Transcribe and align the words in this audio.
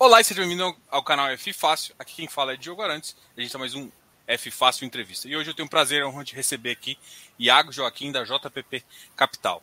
Olá 0.00 0.20
e 0.20 0.24
seja 0.24 0.42
bem-vindo 0.42 0.76
ao 0.88 1.02
canal 1.02 1.28
F 1.30 1.52
Fácil. 1.52 1.92
Aqui 1.98 2.14
quem 2.14 2.28
fala 2.28 2.52
é 2.52 2.56
Diogo 2.56 2.80
Arantes. 2.80 3.16
A 3.36 3.40
gente 3.40 3.48
está 3.48 3.58
mais 3.58 3.74
um 3.74 3.90
F 4.28 4.48
Fácil 4.48 4.86
Entrevista. 4.86 5.26
E 5.26 5.36
hoje 5.36 5.50
eu 5.50 5.54
tenho 5.54 5.66
o 5.66 5.68
prazer 5.68 6.04
de 6.22 6.36
receber 6.36 6.70
aqui 6.70 6.96
Iago 7.36 7.72
Joaquim, 7.72 8.12
da 8.12 8.22
JPP 8.22 8.84
Capital. 9.16 9.60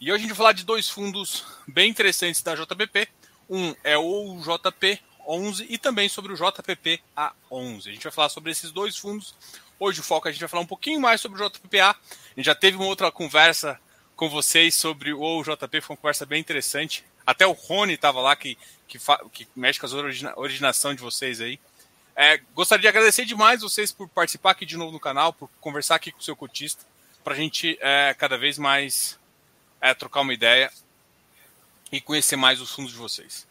E 0.00 0.12
hoje 0.12 0.18
a 0.18 0.20
gente 0.20 0.28
vai 0.28 0.36
falar 0.36 0.52
de 0.52 0.64
dois 0.64 0.88
fundos 0.88 1.44
bem 1.66 1.90
interessantes 1.90 2.40
da 2.42 2.54
JPP. 2.54 3.08
Um 3.50 3.74
é 3.82 3.98
o 3.98 4.36
JP11 4.36 5.66
e 5.68 5.76
também 5.76 6.08
sobre 6.08 6.32
o 6.32 6.36
JPP 6.36 7.02
A11. 7.16 7.88
A 7.88 7.90
gente 7.90 8.04
vai 8.04 8.12
falar 8.12 8.28
sobre 8.28 8.52
esses 8.52 8.70
dois 8.70 8.96
fundos. 8.96 9.34
Hoje 9.80 9.98
o 9.98 10.04
foco 10.04 10.28
é 10.28 10.30
a 10.30 10.32
gente 10.32 10.42
vai 10.42 10.48
falar 10.48 10.62
um 10.62 10.66
pouquinho 10.66 11.00
mais 11.00 11.20
sobre 11.20 11.42
o 11.42 11.48
JPPA. 11.48 11.90
A 11.90 11.96
gente 12.36 12.46
já 12.46 12.54
teve 12.54 12.76
uma 12.76 12.86
outra 12.86 13.10
conversa 13.10 13.80
com 14.14 14.28
vocês 14.28 14.76
sobre 14.76 15.12
o 15.12 15.42
JP, 15.42 15.80
foi 15.80 15.94
uma 15.94 16.00
conversa 16.00 16.24
bem 16.24 16.40
interessante. 16.40 17.04
Até 17.26 17.46
o 17.46 17.52
Rony 17.52 17.94
estava 17.94 18.20
lá, 18.20 18.34
que, 18.34 18.56
que, 18.88 18.98
que, 19.32 19.48
mexe 19.54 19.78
com 19.78 19.86
a 19.86 19.90
origina, 19.90 20.32
originação 20.36 20.94
de 20.94 21.00
vocês 21.00 21.40
aí. 21.40 21.58
É, 22.14 22.38
gostaria 22.54 22.82
de 22.82 22.88
agradecer 22.88 23.24
demais 23.24 23.62
vocês 23.62 23.90
por 23.90 24.08
participar 24.08 24.50
aqui 24.50 24.66
de 24.66 24.76
novo 24.76 24.92
no 24.92 25.00
canal, 25.00 25.32
por 25.32 25.48
conversar 25.60 25.94
aqui 25.94 26.12
com 26.12 26.18
o 26.18 26.22
seu 26.22 26.36
cotista, 26.36 26.84
para 27.24 27.34
a 27.34 27.36
gente 27.36 27.78
é, 27.80 28.14
cada 28.18 28.36
vez 28.36 28.58
mais 28.58 29.18
é, 29.80 29.94
trocar 29.94 30.20
uma 30.20 30.34
ideia 30.34 30.70
e 31.90 32.00
conhecer 32.00 32.36
mais 32.36 32.60
os 32.60 32.74
fundos 32.74 32.92
de 32.92 32.98
vocês. 32.98 33.46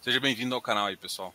Seja 0.00 0.20
bem-vindo 0.20 0.54
ao 0.54 0.62
canal 0.62 0.86
aí, 0.86 0.96
pessoal. 0.96 1.34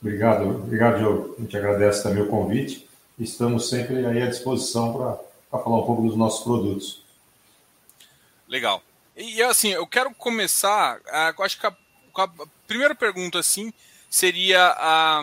Obrigado, 0.00 0.48
obrigado, 0.48 0.98
Diogo. 0.98 1.36
A 1.38 1.42
gente 1.42 1.56
agradece 1.56 2.02
também 2.02 2.22
o 2.22 2.28
convite. 2.28 2.88
Estamos 3.18 3.68
sempre 3.68 4.04
aí 4.04 4.22
à 4.22 4.26
disposição 4.26 4.92
para 4.92 5.62
falar 5.62 5.78
um 5.78 5.86
pouco 5.86 6.02
dos 6.02 6.16
nossos 6.16 6.42
produtos. 6.42 7.02
Legal. 8.48 8.82
E 9.16 9.42
assim, 9.42 9.68
eu 9.68 9.86
quero 9.86 10.14
começar. 10.14 10.98
Uh, 10.98 11.42
acho 11.42 11.58
que 11.58 11.66
a, 11.66 11.76
a, 12.16 12.28
primeira 12.66 12.94
pergunta 12.94 13.38
assim 13.38 13.72
seria 14.08 14.74
a 14.76 15.22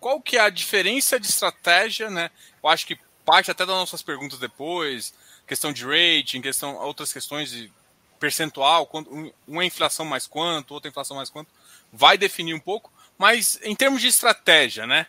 qual 0.00 0.20
que 0.20 0.36
é 0.36 0.40
a 0.40 0.50
diferença 0.50 1.20
de 1.20 1.26
estratégia, 1.26 2.10
né? 2.10 2.30
Eu 2.62 2.68
acho 2.68 2.86
que 2.86 2.98
parte 3.24 3.50
até 3.50 3.66
das 3.66 3.76
nossas 3.76 4.02
perguntas 4.02 4.38
depois, 4.38 5.14
questão 5.46 5.72
de 5.72 5.84
rating, 5.84 6.40
questão 6.40 6.74
outras 6.76 7.12
questões 7.12 7.50
de 7.50 7.70
percentual, 8.18 8.86
quanto, 8.86 9.32
uma 9.46 9.64
inflação 9.64 10.04
mais 10.04 10.26
quanto, 10.26 10.72
outra 10.72 10.90
inflação 10.90 11.16
mais 11.16 11.30
quanto, 11.30 11.50
vai 11.92 12.18
definir 12.18 12.54
um 12.54 12.60
pouco. 12.60 12.92
Mas 13.16 13.58
em 13.62 13.74
termos 13.74 14.00
de 14.00 14.08
estratégia, 14.08 14.86
né? 14.86 15.06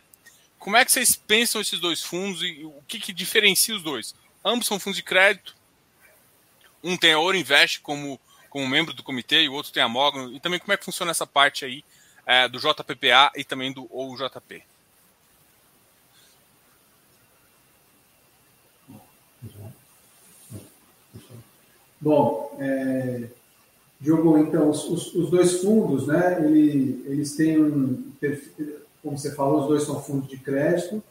Como 0.60 0.78
é 0.78 0.86
que 0.86 0.92
vocês 0.92 1.16
pensam 1.16 1.60
esses 1.60 1.80
dois 1.80 2.04
fundos 2.04 2.44
e 2.44 2.64
o 2.64 2.84
que, 2.88 3.00
que 3.00 3.12
diferencia 3.12 3.76
os 3.76 3.82
dois? 3.82 4.14
Ambos 4.46 4.68
são 4.68 4.80
fundos 4.80 4.98
de 4.98 5.04
crédito, 5.04 5.56
um 6.84 6.98
tem 6.98 7.14
a 7.14 7.20
Ouro 7.20 7.38
Invest 7.38 7.82
como, 7.82 8.20
como 8.50 8.68
membro 8.68 8.94
do 8.94 9.04
comitê 9.04 9.44
e 9.44 9.50
o 9.50 9.54
outro 9.54 9.72
tem 9.72 9.84
a 9.84 9.90
Mogno. 9.90 10.34
E 10.34 10.40
também 10.40 10.60
como 10.60 10.74
é 10.74 10.78
que 10.78 10.86
funciona 10.86 11.12
essa 11.12 11.28
parte 11.28 11.66
aí 11.66 11.84
é, 12.26 12.48
do 12.48 12.60
JPPA 12.60 13.32
e 13.36 13.44
também 13.44 13.72
do 13.72 13.88
OUJP? 13.92 14.64
Bom, 22.00 22.58
é, 22.60 23.28
Diogo, 24.00 24.40
então, 24.40 24.72
os, 24.72 25.14
os, 25.14 25.30
dois 25.30 25.62
fundos, 25.62 26.08
né, 26.08 26.44
ele, 26.44 27.04
eles 27.06 27.36
têm 27.36 27.62
um, 27.62 28.12
como 29.04 29.16
você 29.16 29.36
falou, 29.36 29.62
os 29.62 29.68
dois 29.68 29.84
são 29.84 30.02
fundos 30.02 30.28
de 30.28 30.38
crédito, 30.38 31.04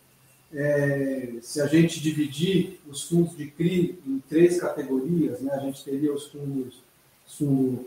é, 0.52 1.34
se 1.40 1.60
a 1.60 1.66
gente 1.66 2.00
dividir 2.00 2.80
os 2.88 3.02
fundos 3.04 3.36
de 3.36 3.46
CRI 3.46 3.98
em 4.06 4.20
três 4.28 4.60
categorias, 4.60 5.40
né, 5.40 5.52
a 5.54 5.60
gente 5.60 5.84
teria 5.84 6.12
os 6.12 6.26
fundos, 6.26 6.82
fundos 7.38 7.86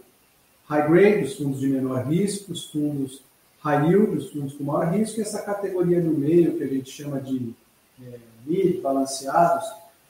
high 0.67 0.88
grade, 0.88 1.25
os 1.25 1.36
fundos 1.36 1.59
de 1.59 1.67
menor 1.67 2.05
risco, 2.08 2.53
os 2.53 2.66
fundos 2.72 3.22
high 3.61 3.88
yield, 3.88 4.17
os 4.17 4.31
fundos 4.31 4.53
com 4.53 4.64
maior 4.64 4.94
risco, 4.94 5.20
e 5.20 5.22
essa 5.22 5.42
categoria 5.42 6.00
no 6.02 6.14
meio, 6.14 6.58
que 6.58 6.64
a 6.64 6.67
gente 6.67 6.89
chama 6.89 7.20
de 7.20 7.53
é, 8.02 8.20
mid, 8.45 8.81
balanceados, 8.81 9.65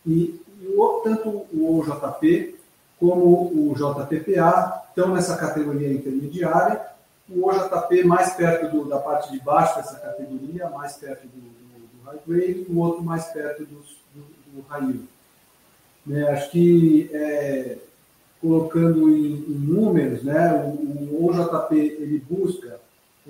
e, 0.05 0.39
e 0.61 0.67
o, 0.75 1.01
tanto 1.03 1.29
o 1.51 1.79
OJP 1.79 2.55
como 2.99 3.71
o 3.71 3.75
JPPA 3.75 4.83
estão 4.89 5.13
nessa 5.13 5.35
categoria 5.37 5.91
intermediária, 5.91 6.81
o 7.29 7.47
OJP 7.47 8.03
mais 8.03 8.33
perto 8.33 8.69
do, 8.71 8.85
da 8.85 8.99
parte 8.99 9.31
de 9.31 9.39
baixo 9.39 9.75
dessa 9.77 9.99
categoria, 9.99 10.69
mais 10.69 10.93
perto 10.97 11.25
do 11.27 11.62
o 12.69 12.79
outro 12.79 13.03
mais 13.03 13.25
perto 13.25 13.65
do, 13.65 13.83
do, 14.13 14.61
do. 14.61 15.07
Né, 16.05 16.29
acho 16.29 16.51
que 16.51 17.09
é, 17.13 17.77
colocando 18.41 19.09
em, 19.09 19.35
em, 19.35 19.57
números, 19.57 20.23
né, 20.23 20.53
o, 20.65 21.15
o 21.15 21.25
OJP 21.25 21.75
ele 21.75 22.23
busca 22.29 22.79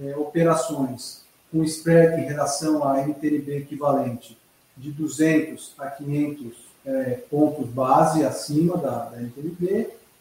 é, 0.02 0.16
operações 0.18 1.24
com 1.52 1.64
spread 1.64 2.20
em 2.22 2.26
relação 2.26 2.84
à 2.84 3.00
NTNB 3.02 3.58
equivalente 3.58 4.36
de 4.76 4.92
200 4.92 5.76
a 5.78 5.88
500 5.88 6.54
é, 6.86 7.20
pontos 7.30 7.70
base 7.70 8.26
acima 8.26 8.76
da, 8.78 9.06
da 9.06 9.22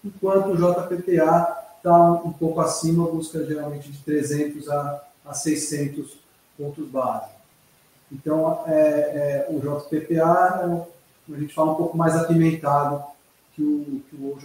enquanto 0.05 0.51
o 0.51 0.57
JPTA 0.57 1.63
está 1.79 2.13
um 2.13 2.33
pouco 2.33 2.61
acima, 2.61 3.11
busca 3.11 3.45
geralmente 3.45 3.91
de 3.91 3.99
300 3.99 4.69
a, 4.69 5.03
a 5.25 5.34
600 5.34 6.17
pontos 6.57 6.87
base. 6.89 7.31
Então, 8.12 8.62
é, 8.67 8.73
é, 8.73 9.47
o 9.49 9.59
JPPA, 9.59 10.87
é, 11.31 11.34
a 11.34 11.39
gente 11.39 11.55
fala 11.55 11.73
um 11.73 11.77
pouco 11.77 11.97
mais 11.97 12.15
apimentado 12.15 13.03
que 13.55 13.62
o, 13.62 14.03
que 14.09 14.17
o. 14.17 14.39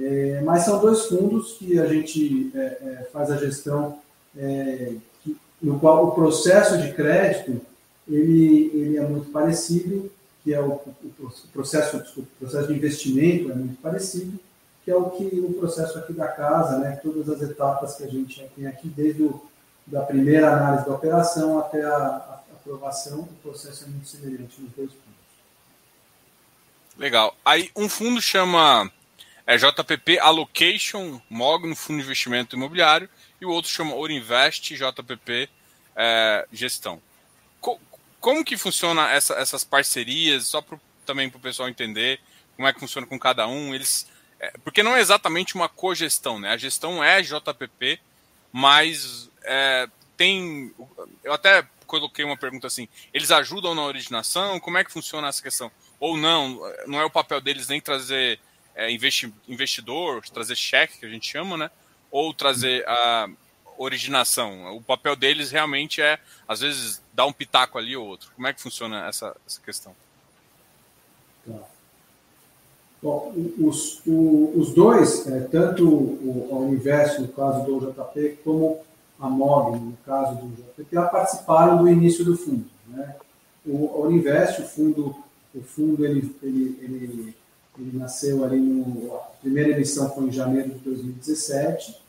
É, 0.00 0.42
mas 0.42 0.64
são 0.64 0.80
dois 0.80 1.06
fundos 1.06 1.52
que 1.54 1.78
a 1.78 1.86
gente 1.86 2.50
é, 2.54 2.58
é, 2.58 3.08
faz 3.12 3.30
a 3.30 3.36
gestão, 3.36 3.98
que, 5.22 5.36
no 5.60 5.80
qual 5.80 6.06
o 6.06 6.12
processo 6.12 6.78
de 6.78 6.92
crédito 6.92 7.60
ele, 8.08 8.70
ele 8.74 8.96
é 8.96 9.02
muito 9.02 9.30
parecido, 9.30 10.10
que 10.44 10.54
é 10.54 10.60
o, 10.60 10.72
o 10.72 11.32
processo, 11.52 11.98
desculpa, 11.98 12.28
o 12.36 12.38
processo 12.40 12.68
de 12.68 12.74
investimento 12.74 13.50
é 13.50 13.54
muito 13.54 13.80
parecido, 13.80 14.38
que 14.84 14.90
é 14.90 14.96
o 14.96 15.10
que 15.10 15.24
o 15.24 15.52
processo 15.54 15.98
aqui 15.98 16.12
da 16.12 16.28
casa, 16.28 16.78
né, 16.78 16.98
todas 17.02 17.28
as 17.28 17.42
etapas 17.42 17.96
que 17.96 18.04
a 18.04 18.08
gente 18.08 18.48
tem 18.54 18.66
aqui, 18.66 18.88
desde 18.88 19.22
o 19.22 19.42
da 19.90 20.02
primeira 20.02 20.52
análise 20.52 20.86
da 20.86 20.94
operação 20.94 21.58
até 21.58 21.82
a, 21.82 22.38
aprovação, 22.68 23.20
o 23.20 23.34
processo 23.42 23.84
é 23.84 23.86
muito 23.88 24.06
semelhante 24.06 24.60
nos 24.60 24.72
dois 24.72 24.90
pontos. 24.90 25.08
Legal. 26.96 27.34
Aí 27.44 27.70
um 27.74 27.88
fundo 27.88 28.20
chama 28.20 28.90
é, 29.46 29.56
JPP 29.56 30.18
Allocation 30.18 31.20
MOG 31.30 31.66
no 31.66 31.76
Fundo 31.76 31.98
de 31.98 32.04
Investimento 32.04 32.56
Imobiliário 32.56 33.08
e 33.40 33.46
o 33.46 33.50
outro 33.50 33.70
chama 33.70 33.94
Ourinvest 33.94 34.74
JPP 34.74 35.48
é, 35.96 36.46
Gestão. 36.52 37.00
Co 37.60 37.80
como 38.20 38.44
que 38.44 38.56
funciona 38.56 39.08
essa, 39.12 39.34
essas 39.34 39.62
parcerias? 39.62 40.48
Só 40.48 40.60
pro, 40.60 40.80
também 41.06 41.30
para 41.30 41.38
o 41.38 41.40
pessoal 41.40 41.68
entender 41.68 42.20
como 42.56 42.66
é 42.66 42.72
que 42.72 42.80
funciona 42.80 43.06
com 43.06 43.16
cada 43.16 43.46
um. 43.46 43.72
Eles, 43.72 44.10
é, 44.40 44.52
porque 44.64 44.82
não 44.82 44.96
é 44.96 45.00
exatamente 45.00 45.54
uma 45.54 45.68
cogestão, 45.68 46.40
né? 46.40 46.50
A 46.50 46.56
gestão 46.56 47.02
é 47.02 47.22
JPP, 47.22 48.00
mas 48.52 49.30
é, 49.48 49.88
tem. 50.16 50.72
Eu 51.24 51.32
até 51.32 51.66
coloquei 51.86 52.24
uma 52.24 52.36
pergunta 52.36 52.66
assim: 52.66 52.86
eles 53.12 53.30
ajudam 53.30 53.74
na 53.74 53.82
originação? 53.82 54.60
Como 54.60 54.78
é 54.78 54.84
que 54.84 54.92
funciona 54.92 55.28
essa 55.28 55.42
questão? 55.42 55.70
Ou 55.98 56.16
não? 56.16 56.60
Não 56.86 57.00
é 57.00 57.04
o 57.04 57.10
papel 57.10 57.40
deles 57.40 57.66
nem 57.68 57.80
trazer 57.80 58.38
é, 58.74 58.90
investi 58.90 59.32
investidor, 59.48 60.22
trazer 60.28 60.54
cheque, 60.54 60.98
que 60.98 61.06
a 61.06 61.08
gente 61.08 61.26
chama, 61.26 61.56
né? 61.56 61.70
Ou 62.10 62.32
trazer 62.32 62.86
a 62.86 63.28
originação. 63.76 64.76
O 64.76 64.82
papel 64.82 65.16
deles 65.16 65.50
realmente 65.50 66.02
é, 66.02 66.18
às 66.46 66.60
vezes, 66.60 67.02
dar 67.12 67.26
um 67.26 67.32
pitaco 67.32 67.78
ali 67.78 67.96
ou 67.96 68.06
outro. 68.06 68.30
Como 68.34 68.46
é 68.46 68.52
que 68.52 68.60
funciona 68.60 69.06
essa, 69.08 69.34
essa 69.46 69.60
questão? 69.60 69.94
Tá. 71.46 71.58
Bom, 73.00 73.32
os, 73.58 74.02
os 74.04 74.74
dois, 74.74 75.26
é, 75.28 75.40
tanto 75.42 75.88
o, 75.88 76.48
o 76.50 76.66
Universo, 76.66 77.22
no 77.22 77.28
caso 77.28 77.64
do 77.64 77.92
JP, 77.92 78.38
como 78.42 78.84
a 79.20 79.28
MOG, 79.28 79.78
no 79.78 79.96
caso 80.06 80.36
do 80.36 80.82
JPA, 80.82 81.08
participaram 81.08 81.78
do 81.78 81.88
início 81.88 82.24
do 82.24 82.36
fundo. 82.36 82.64
Né? 82.86 83.16
O 83.66 84.02
Uninvest, 84.02 84.62
o 84.62 84.64
fundo, 84.64 85.16
o 85.54 85.60
fundo 85.60 86.04
ele, 86.04 86.34
ele, 86.42 86.78
ele, 86.80 87.36
ele 87.78 87.98
nasceu 87.98 88.44
ali 88.44 88.58
no. 88.58 89.14
A 89.14 89.18
primeira 89.40 89.70
emissão 89.70 90.10
foi 90.10 90.24
em 90.24 90.32
janeiro 90.32 90.70
de 90.70 90.78
2017, 90.78 92.00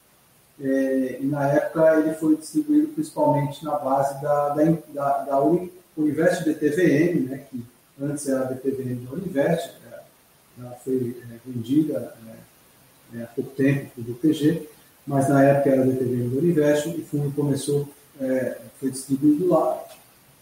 é, 0.62 1.20
e 1.22 1.26
na 1.26 1.48
época 1.48 2.00
ele 2.00 2.14
foi 2.16 2.36
distribuído 2.36 2.90
principalmente 2.90 3.64
na 3.64 3.78
base 3.78 4.22
da, 4.22 4.50
da, 4.50 4.64
da, 4.94 5.18
da 5.24 5.42
Uninvest 5.42 6.46
né, 6.46 7.46
que 7.50 7.64
antes 8.02 8.28
era 8.28 8.42
a 8.42 8.46
BTVM 8.46 9.06
da 9.06 9.12
Uninvest, 9.14 9.72
é, 9.92 10.00
ela 10.60 10.72
foi 10.84 11.18
é, 11.22 11.38
vendida 11.46 12.14
é, 12.28 13.18
é, 13.18 13.24
há 13.24 13.28
pouco 13.28 13.52
tempo 13.52 13.92
para 13.92 14.02
o 14.02 14.04
BTG 14.04 14.70
mas 15.10 15.28
na 15.28 15.44
época 15.44 15.72
era 15.72 15.84
DTV 15.84 16.30
do 16.30 16.38
Universo, 16.38 16.92
o 16.92 17.02
fundo 17.02 17.32
começou, 17.32 17.90
é, 18.22 18.60
foi 18.80 18.92
distribuído 18.92 19.48
lá, 19.48 19.84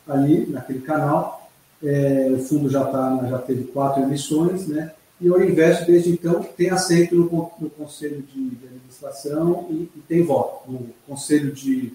ali, 0.06 0.46
naquele 0.48 0.82
canal. 0.82 1.50
É, 1.82 2.28
o 2.34 2.40
fundo 2.40 2.70
já, 2.70 2.84
tá, 2.84 3.26
já 3.30 3.38
teve 3.38 3.64
quatro 3.64 4.04
emissões, 4.04 4.68
né? 4.68 4.92
e 5.22 5.30
a 5.30 5.32
Orinvest, 5.32 5.86
desde 5.86 6.10
então, 6.10 6.44
tem 6.44 6.70
assento 6.70 7.16
no, 7.16 7.52
no 7.62 7.70
Conselho 7.70 8.22
de, 8.24 8.50
de 8.50 8.66
Administração 8.66 9.68
e, 9.70 9.90
e, 9.96 10.04
tem 10.06 10.22
voto, 10.22 10.70
no 10.70 10.90
Conselho 11.08 11.54
de. 11.54 11.94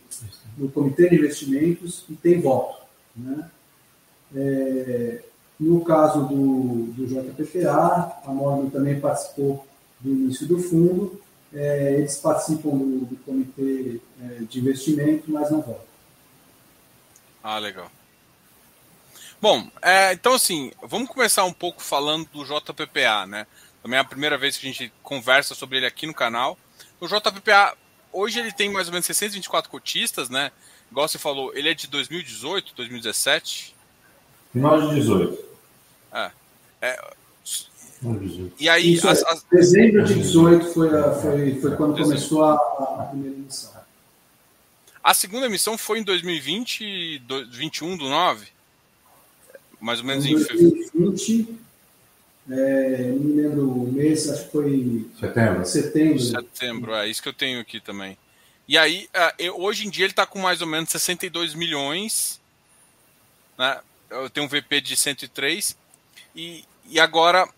no 0.56 0.70
Comitê 0.70 1.10
de 1.10 1.16
Investimentos 1.16 2.06
e 2.08 2.14
tem 2.14 2.40
voto. 2.40 2.80
Né? 3.14 3.50
É, 4.34 5.20
no 5.60 5.84
caso 5.84 6.26
do, 6.26 6.86
do 6.86 7.68
a 7.68 8.32
Morgan 8.32 8.70
também 8.70 8.98
participou 8.98 9.66
do 10.00 10.10
início 10.10 10.46
do 10.46 10.58
fundo, 10.58 11.20
é, 11.54 11.94
eles 11.94 12.16
participam 12.16 12.70
do, 12.70 13.04
do 13.04 13.16
Comitê 13.24 14.00
é, 14.20 14.44
de 14.44 14.60
Investimento, 14.60 15.30
mas 15.30 15.50
não 15.50 15.60
votam. 15.60 15.84
Ah, 17.42 17.58
legal. 17.58 17.90
Bom, 19.40 19.68
é, 19.82 20.12
então 20.12 20.34
assim, 20.34 20.70
vamos 20.82 21.08
começar 21.08 21.44
um 21.44 21.52
pouco 21.52 21.82
falando 21.82 22.28
do 22.32 22.44
JPPA, 22.44 23.26
né? 23.26 23.46
Também 23.82 23.98
é 23.98 24.00
a 24.00 24.04
primeira 24.04 24.38
vez 24.38 24.56
que 24.56 24.66
a 24.66 24.70
gente 24.70 24.92
conversa 25.02 25.54
sobre 25.54 25.78
ele 25.78 25.86
aqui 25.86 26.06
no 26.06 26.14
canal. 26.14 26.56
O 27.00 27.08
JPPA, 27.08 27.76
hoje 28.12 28.38
ele 28.38 28.52
tem 28.52 28.70
mais 28.70 28.86
ou 28.86 28.92
menos 28.92 29.06
624 29.06 29.68
cotistas, 29.68 30.30
né? 30.30 30.52
Igual 30.90 31.08
você 31.08 31.18
falou, 31.18 31.52
ele 31.54 31.68
é 31.68 31.74
de 31.74 31.88
2018, 31.88 32.74
2017? 32.76 33.74
Final 34.52 34.88
de 34.88 34.94
18. 34.94 35.44
É. 36.12 36.30
é 36.80 37.14
e 38.58 38.68
aí. 38.68 38.94
Isso, 38.94 39.08
as, 39.08 39.22
as... 39.24 39.44
Dezembro 39.44 40.04
de 40.04 40.14
18 40.14 40.66
foi, 40.72 40.88
a, 40.88 41.12
foi, 41.12 41.60
foi 41.60 41.76
quando 41.76 41.94
Dezembro. 41.94 42.16
começou 42.16 42.44
a, 42.44 42.54
a 42.54 43.06
primeira 43.10 43.36
emissão. 43.36 43.70
A 45.02 45.14
segunda 45.14 45.46
emissão 45.46 45.76
foi 45.76 45.98
em 45.98 46.04
2020, 46.04 47.22
21 47.50 47.96
do 47.96 48.08
9? 48.08 48.52
mais 49.82 49.98
ou 49.98 50.06
menos 50.06 50.24
em, 50.24 50.30
em 50.30 50.34
2020, 50.36 51.58
é, 52.48 52.98
não 53.08 53.18
me 53.18 53.42
lembro 53.42 53.68
o 53.68 53.92
mês, 53.92 54.30
acho 54.30 54.44
que 54.44 54.50
foi 54.52 55.06
setembro. 55.18 55.66
Setembro, 55.66 56.20
setembro 56.20 56.94
é 56.94 57.08
isso 57.08 57.20
que 57.20 57.28
eu 57.28 57.32
tenho 57.32 57.60
aqui 57.60 57.80
também. 57.80 58.16
E 58.68 58.78
aí, 58.78 59.08
é, 59.12 59.50
hoje 59.50 59.86
em 59.86 59.90
dia 59.90 60.04
ele 60.04 60.12
está 60.12 60.24
com 60.24 60.38
mais 60.38 60.60
ou 60.60 60.68
menos 60.68 60.90
62 60.90 61.54
milhões, 61.54 62.40
né? 63.58 63.80
Eu 64.08 64.30
tenho 64.30 64.46
um 64.46 64.48
VP 64.48 64.80
de 64.80 64.96
103 64.96 65.76
e, 66.36 66.64
e 66.88 67.00
agora 67.00 67.48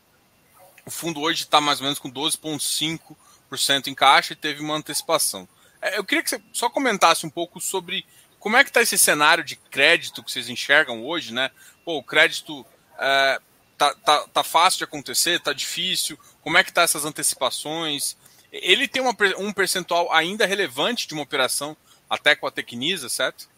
o 0.87 0.91
fundo 0.91 1.21
hoje 1.21 1.45
está 1.45 1.61
mais 1.61 1.81
ou 1.81 1.85
menos 1.85 1.99
com 1.99 2.11
12,5% 2.11 3.87
em 3.87 3.95
caixa 3.95 4.33
e 4.33 4.37
teve 4.37 4.61
uma 4.61 4.77
antecipação. 4.77 5.49
É, 5.81 5.99
eu 5.99 6.05
queria 6.05 6.23
que 6.23 6.31
você 6.31 6.43
só 6.53 6.69
comentasse 6.69 7.27
um 7.27 7.31
pouco 7.31 7.61
sobre 7.61 8.07
como 8.39 8.57
é 8.57 8.65
que 8.65 8.71
está 8.71 8.83
esse 8.83 8.99
cenário 8.99 9.43
de 9.43 9.57
crédito 9.57 10.23
que 10.23 10.31
vocês 10.31 10.49
enxergam 10.49 11.05
hoje, 11.05 11.33
né? 11.33 11.51
Pô, 11.85 11.99
o 11.99 12.03
crédito 12.03 12.65
é, 12.99 13.41
tá, 13.79 13.95
tá, 13.95 14.29
tá 14.29 14.45
fácil 14.45 14.79
de 14.79 14.85
acontecer, 14.85 15.41
tá 15.41 15.53
difícil. 15.53 16.19
Como 16.43 16.59
é 16.59 16.65
que 16.65 16.73
tá 16.73 16.83
essas 16.83 17.05
antecipações? 17.05 18.17
Ele 18.53 18.87
tem 18.87 19.03
uma, 19.03 19.17
um 19.39 19.53
percentual 19.53 20.13
ainda 20.13 20.47
relevante 20.47 21.09
de 21.09 21.15
uma 21.15 21.23
operação 21.23 21.77
até 22.09 22.37
com 22.37 22.47
a 22.47 22.51
Tecnisa, 22.51 23.09
certo? 23.09 23.49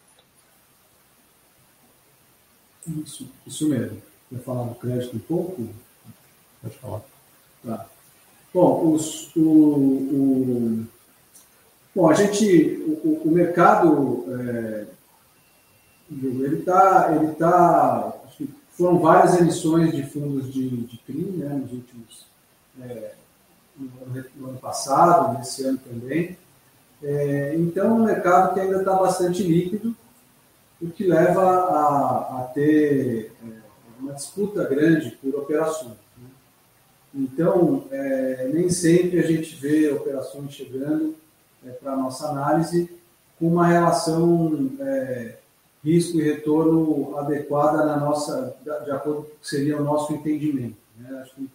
Isso, 3.04 3.28
isso 3.46 3.68
mesmo. 3.68 4.00
Quer 4.30 4.42
falar 4.42 4.64
do 4.64 4.74
crédito 4.76 5.16
um 5.16 5.20
pouco? 5.20 5.74
Pode 6.62 6.78
falar. 6.78 7.15
Tá. 7.66 7.86
Bom, 8.54 8.92
os, 8.92 9.34
o, 9.36 9.40
o 9.42 10.86
Bom, 11.96 12.10
a 12.10 12.12
gente, 12.12 12.84
o, 13.02 13.22
o 13.24 13.30
mercado, 13.30 14.26
é, 14.28 14.86
ele 16.10 16.58
está, 16.58 17.10
ele 17.16 17.32
tá, 17.32 18.12
que 18.36 18.46
foram 18.72 18.98
várias 18.98 19.40
emissões 19.40 19.94
de 19.96 20.02
fundos 20.02 20.52
de, 20.52 20.68
de 20.68 20.98
CRI, 20.98 21.24
né, 21.24 21.48
nos 21.48 21.72
últimos, 21.72 22.26
é, 22.82 23.14
no, 23.74 23.90
no, 24.36 24.48
ano 24.50 24.58
passado, 24.58 25.38
nesse 25.38 25.64
ano 25.64 25.78
também. 25.78 26.36
É, 27.02 27.54
então, 27.56 27.96
um 27.96 28.04
mercado 28.04 28.52
que 28.52 28.60
ainda 28.60 28.76
está 28.76 28.92
bastante 28.92 29.42
líquido, 29.42 29.96
o 30.82 30.90
que 30.90 31.04
leva 31.04 31.42
a, 31.42 32.40
a 32.40 32.50
ter 32.52 33.32
é, 33.42 33.58
uma 33.98 34.12
disputa 34.12 34.68
grande 34.68 35.12
por 35.12 35.34
operações. 35.34 36.05
Então, 37.16 37.84
é, 37.90 38.50
nem 38.52 38.68
sempre 38.68 39.18
a 39.18 39.26
gente 39.26 39.54
vê 39.56 39.90
operações 39.90 40.52
chegando 40.52 41.14
é, 41.66 41.70
para 41.70 41.92
a 41.92 41.96
nossa 41.96 42.28
análise, 42.28 42.90
com 43.38 43.48
uma 43.48 43.66
relação 43.66 44.70
é, 44.80 45.36
risco 45.82 46.18
e 46.18 46.24
retorno 46.24 47.16
adequada 47.16 47.84
na 47.86 47.96
nossa, 47.96 48.54
de 48.62 48.90
acordo 48.90 49.22
com 49.22 49.28
o 49.28 49.38
que 49.40 49.48
seria 49.48 49.80
o 49.80 49.84
nosso 49.84 50.12
entendimento. 50.12 50.76
Né? 50.98 51.20
Acho 51.22 51.34
que 51.34 51.48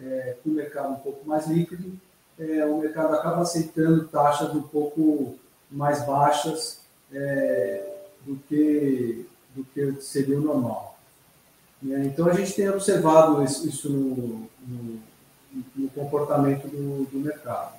é, 0.00 0.36
com 0.42 0.50
o 0.50 0.54
mercado 0.54 0.92
um 0.92 0.96
pouco 0.96 1.28
mais 1.28 1.48
líquido, 1.48 1.92
é, 2.38 2.64
o 2.64 2.78
mercado 2.78 3.14
acaba 3.14 3.42
aceitando 3.42 4.06
taxas 4.06 4.54
um 4.54 4.62
pouco 4.62 5.34
mais 5.68 6.06
baixas 6.06 6.80
é, 7.12 7.96
do, 8.24 8.36
que, 8.48 9.26
do 9.56 9.64
que 9.64 10.00
seria 10.00 10.38
o 10.38 10.42
normal. 10.42 10.96
Então 11.82 12.26
a 12.26 12.32
gente 12.32 12.54
tem 12.54 12.68
observado 12.68 13.42
isso 13.42 13.88
no, 13.88 14.48
no, 14.66 14.97
no 15.74 15.88
comportamento 15.90 16.68
do, 16.68 17.04
do 17.06 17.18
mercado. 17.18 17.76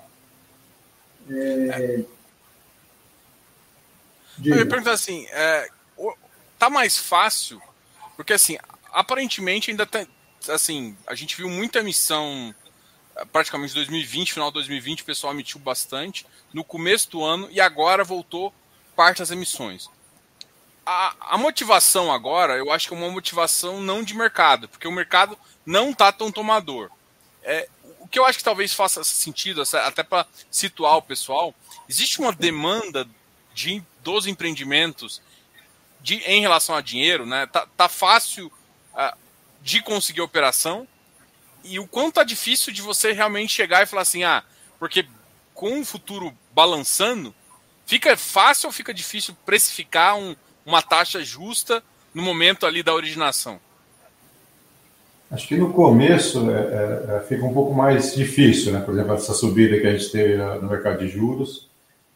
É... 1.30 2.04
Eu 4.44 4.58
ia 4.58 4.66
perguntar 4.66 4.94
assim, 4.94 5.26
é, 5.32 5.70
tá 6.58 6.70
mais 6.70 6.98
fácil, 6.98 7.62
porque 8.16 8.34
assim, 8.34 8.58
aparentemente 8.92 9.70
ainda 9.70 9.86
tem, 9.86 10.08
assim, 10.48 10.96
a 11.06 11.14
gente 11.14 11.36
viu 11.36 11.50
muita 11.50 11.80
emissão 11.80 12.56
é, 13.16 13.26
praticamente 13.26 13.74
2020, 13.74 14.34
final 14.34 14.50
de 14.50 14.56
2020, 14.56 15.02
o 15.02 15.06
pessoal 15.06 15.34
emitiu 15.34 15.60
bastante, 15.60 16.26
no 16.54 16.64
começo 16.64 17.10
do 17.12 17.24
ano, 17.24 17.50
e 17.52 17.60
agora 17.60 18.04
voltou 18.04 18.54
parte 18.96 19.20
das 19.20 19.32
emissões. 19.32 19.90
A, 20.86 21.16
a 21.36 21.38
motivação 21.38 22.12
agora, 22.12 22.58
eu 22.58 22.72
acho 22.72 22.88
que 22.88 22.94
é 22.94 22.98
uma 22.98 23.12
motivação 23.12 23.82
não 23.82 24.04
de 24.04 24.16
mercado, 24.16 24.70
porque 24.70 24.88
o 24.88 24.92
mercado 24.92 25.38
não 25.66 25.94
tá 25.94 26.12
tão 26.12 26.32
tomador. 26.32 26.90
É, 27.50 27.68
que 28.10 28.18
eu 28.18 28.26
acho 28.26 28.40
que 28.40 28.44
talvez 28.44 28.74
faça 28.74 29.04
sentido, 29.04 29.62
até 29.62 30.04
para 30.04 30.26
situar 30.50 30.98
o 30.98 31.02
pessoal, 31.02 31.54
existe 31.88 32.20
uma 32.20 32.32
demanda 32.32 33.08
de, 33.54 33.84
dos 34.04 34.26
empreendimentos 34.26 35.22
de, 36.02 36.16
em 36.26 36.42
relação 36.42 36.76
a 36.76 36.82
dinheiro, 36.82 37.26
né? 37.26 37.46
Tá, 37.48 37.68
tá 37.78 37.88
fácil 37.88 38.52
uh, 38.94 39.18
de 39.62 39.82
conseguir 39.82 40.22
operação 40.22 40.88
e 41.64 41.80
o 41.80 41.88
quanto 41.88 42.16
tá 42.16 42.24
difícil 42.24 42.74
de 42.74 42.82
você 42.82 43.12
realmente 43.12 43.54
chegar 43.54 43.84
e 43.84 43.86
falar 43.86 44.02
assim, 44.04 44.24
ah, 44.24 44.44
porque 44.80 45.06
com 45.54 45.82
o 45.82 45.86
futuro 45.86 46.36
balançando, 46.54 47.36
fica 47.86 48.16
fácil 48.16 48.68
ou 48.68 48.74
fica 48.74 48.94
difícil 48.94 49.36
precificar 49.46 50.16
um, 50.16 50.36
uma 50.66 50.82
taxa 50.82 51.24
justa 51.24 51.84
no 52.14 52.24
momento 52.24 52.66
ali 52.66 52.82
da 52.82 52.94
originação? 52.94 53.60
Acho 55.32 55.48
que 55.48 55.58
no 55.58 55.72
começo 55.72 56.50
é, 56.50 56.56
é, 56.56 57.16
é, 57.18 57.20
fica 57.22 57.46
um 57.46 57.54
pouco 57.54 57.74
mais 57.74 58.16
difícil, 58.16 58.74
né? 58.74 58.82
Por 58.82 58.94
exemplo, 58.96 59.14
essa 59.14 59.34
subida 59.34 59.80
que 59.80 59.86
a 59.86 59.92
gente 59.92 60.12
teve 60.12 60.38
no 60.38 60.68
mercado 60.68 60.98
de 60.98 61.08
juros, 61.08 61.70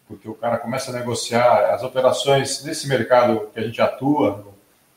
porque 0.07 0.27
o 0.27 0.33
cara 0.33 0.57
começa 0.57 0.89
a 0.89 0.95
negociar 0.95 1.73
as 1.75 1.83
operações 1.83 2.63
nesse 2.63 2.87
mercado 2.87 3.49
que 3.53 3.59
a 3.59 3.63
gente 3.63 3.79
atua, 3.79 4.43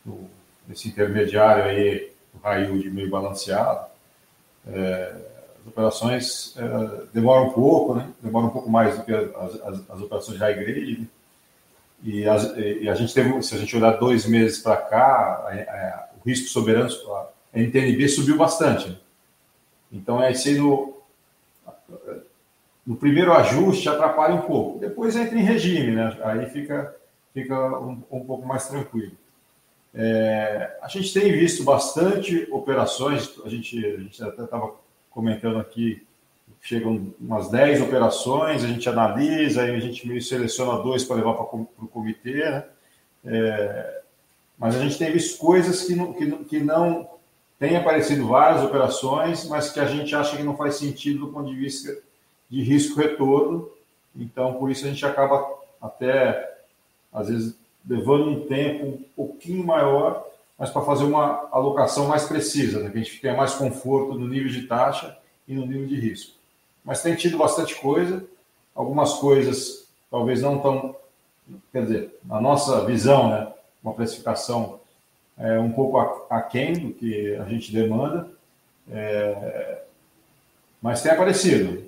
no, 0.04 0.30
nesse 0.66 0.88
intermediário 0.88 1.64
aí, 1.64 2.10
o 2.34 2.38
raio 2.42 2.78
de 2.78 2.90
meio 2.90 3.10
balanceado. 3.10 3.86
É, 4.66 5.12
as 5.60 5.66
operações 5.66 6.54
é, 6.56 7.06
demoram 7.12 7.48
um 7.48 7.52
pouco, 7.52 7.96
né? 7.96 8.08
Demoram 8.22 8.46
um 8.46 8.50
pouco 8.50 8.70
mais 8.70 8.96
do 8.96 9.04
que 9.04 9.12
as, 9.12 9.60
as, 9.60 9.90
as 9.90 10.00
operações 10.00 10.38
de 10.38 10.42
high 10.42 10.54
grade. 10.54 11.00
Né? 11.00 11.06
E, 12.02 12.20
e, 12.22 12.88
a 12.88 12.94
gente 12.94 13.12
teve, 13.12 13.42
se 13.42 13.54
a 13.54 13.58
gente 13.58 13.76
olhar 13.76 13.98
dois 13.98 14.26
meses 14.26 14.58
para 14.58 14.76
cá, 14.76 15.48
é, 15.50 16.06
o 16.18 16.26
risco 16.26 16.48
soberano 16.48 16.88
a 16.88 17.35
NTNB 17.56 18.08
subiu 18.08 18.36
bastante. 18.36 19.00
Então, 19.90 20.22
é 20.22 20.32
esse 20.32 20.58
no, 20.58 20.96
no 22.86 22.96
primeiro 22.96 23.32
ajuste 23.32 23.88
atrapalha 23.88 24.34
um 24.34 24.42
pouco. 24.42 24.78
Depois 24.78 25.16
entra 25.16 25.38
em 25.38 25.42
regime, 25.42 25.92
né? 25.92 26.16
Aí 26.22 26.46
fica, 26.50 26.94
fica 27.32 27.56
um, 27.80 28.02
um 28.10 28.24
pouco 28.24 28.46
mais 28.46 28.68
tranquilo. 28.68 29.12
É, 29.94 30.76
a 30.82 30.88
gente 30.88 31.12
tem 31.14 31.32
visto 31.32 31.64
bastante 31.64 32.46
operações, 32.50 33.40
a 33.44 33.48
gente, 33.48 33.84
a 33.84 33.98
gente 33.98 34.22
até 34.22 34.44
estava 34.44 34.74
comentando 35.10 35.58
aqui, 35.58 36.06
chegam 36.60 37.14
umas 37.18 37.50
10 37.50 37.80
operações, 37.80 38.62
a 38.62 38.68
gente 38.68 38.86
analisa, 38.88 39.62
aí 39.62 39.74
a 39.74 39.80
gente 39.80 40.06
meio 40.06 40.20
seleciona 40.20 40.82
dois 40.82 41.02
para 41.04 41.16
levar 41.16 41.32
para 41.32 41.44
o 41.44 41.88
comitê, 41.90 42.50
né? 42.50 42.64
É, 43.24 44.02
mas 44.58 44.76
a 44.76 44.80
gente 44.80 44.98
tem 44.98 45.10
visto 45.10 45.38
coisas 45.38 45.84
que 45.84 45.94
não, 45.94 46.12
que, 46.12 46.30
que 46.44 46.60
não 46.60 47.15
tem 47.58 47.76
aparecido 47.76 48.26
várias 48.26 48.62
operações, 48.62 49.48
mas 49.48 49.70
que 49.70 49.80
a 49.80 49.86
gente 49.86 50.14
acha 50.14 50.36
que 50.36 50.42
não 50.42 50.56
faz 50.56 50.76
sentido 50.76 51.26
do 51.26 51.32
ponto 51.32 51.48
de 51.48 51.56
vista 51.56 51.96
de 52.50 52.62
risco-retorno. 52.62 53.68
Então, 54.14 54.54
por 54.54 54.70
isso 54.70 54.84
a 54.84 54.88
gente 54.88 55.04
acaba 55.04 55.46
até, 55.80 56.58
às 57.12 57.28
vezes, 57.28 57.56
levando 57.88 58.30
um 58.30 58.46
tempo 58.46 58.86
um 58.86 59.04
pouquinho 59.14 59.64
maior 59.64 60.26
mas 60.58 60.70
para 60.70 60.82
fazer 60.82 61.04
uma 61.04 61.48
alocação 61.52 62.06
mais 62.06 62.24
precisa, 62.24 62.80
né? 62.80 62.90
que 62.90 62.98
a 62.98 63.02
gente 63.02 63.20
tenha 63.20 63.36
mais 63.36 63.54
conforto 63.54 64.14
no 64.14 64.26
nível 64.26 64.48
de 64.48 64.62
taxa 64.62 65.16
e 65.46 65.54
no 65.54 65.66
nível 65.66 65.86
de 65.86 66.00
risco. 66.00 66.34
Mas 66.84 67.02
tem 67.02 67.14
tido 67.14 67.36
bastante 67.36 67.74
coisa, 67.74 68.24
algumas 68.74 69.14
coisas 69.14 69.86
talvez 70.10 70.40
não 70.40 70.58
tão, 70.58 70.96
quer 71.72 71.82
dizer, 71.82 72.18
na 72.24 72.40
nossa 72.40 72.84
visão, 72.84 73.28
né, 73.28 73.52
uma 73.82 73.92
precificação 73.92 74.80
é, 75.38 75.58
um 75.58 75.70
pouco 75.72 75.98
aquém 76.30 76.72
do 76.72 76.92
que 76.92 77.34
a 77.36 77.44
gente 77.44 77.72
demanda, 77.72 78.30
é, 78.90 79.82
mas 80.80 81.02
tem 81.02 81.12
aparecido. 81.12 81.84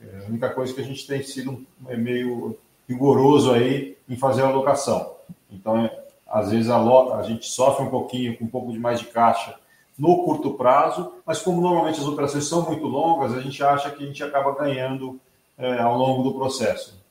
É, 0.00 0.24
a 0.24 0.28
única 0.28 0.50
coisa 0.50 0.72
que 0.72 0.80
a 0.80 0.84
gente 0.84 1.06
tem 1.06 1.22
sido 1.22 1.66
é 1.86 1.96
meio 1.96 2.58
rigoroso 2.88 3.52
aí 3.52 3.96
em 4.08 4.16
fazer 4.16 4.42
a 4.42 4.46
alocação. 4.46 5.16
Então, 5.50 5.84
é, 5.84 6.04
às 6.26 6.50
vezes 6.50 6.70
a, 6.70 6.78
a 6.78 7.22
gente 7.22 7.46
sofre 7.46 7.84
um 7.84 7.90
pouquinho 7.90 8.36
com 8.38 8.44
um 8.44 8.48
pouco 8.48 8.72
de 8.72 8.78
mais 8.78 9.00
de 9.00 9.06
caixa 9.06 9.58
no 9.98 10.24
curto 10.24 10.54
prazo, 10.54 11.12
mas 11.26 11.42
como 11.42 11.60
normalmente 11.60 11.98
as 11.98 12.06
operações 12.06 12.46
são 12.46 12.62
muito 12.62 12.86
longas, 12.86 13.34
a 13.34 13.40
gente 13.40 13.62
acha 13.62 13.90
que 13.90 14.04
a 14.04 14.06
gente 14.06 14.22
acaba 14.22 14.54
ganhando 14.54 15.20
é, 15.58 15.80
ao 15.80 15.98
longo 15.98 16.22
do 16.22 16.34
processo. 16.34 17.02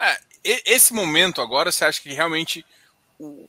É, 0.00 0.16
esse 0.42 0.94
momento 0.94 1.42
agora, 1.42 1.70
você 1.70 1.84
acha 1.84 2.00
que 2.00 2.14
realmente 2.14 2.64
o, 3.18 3.48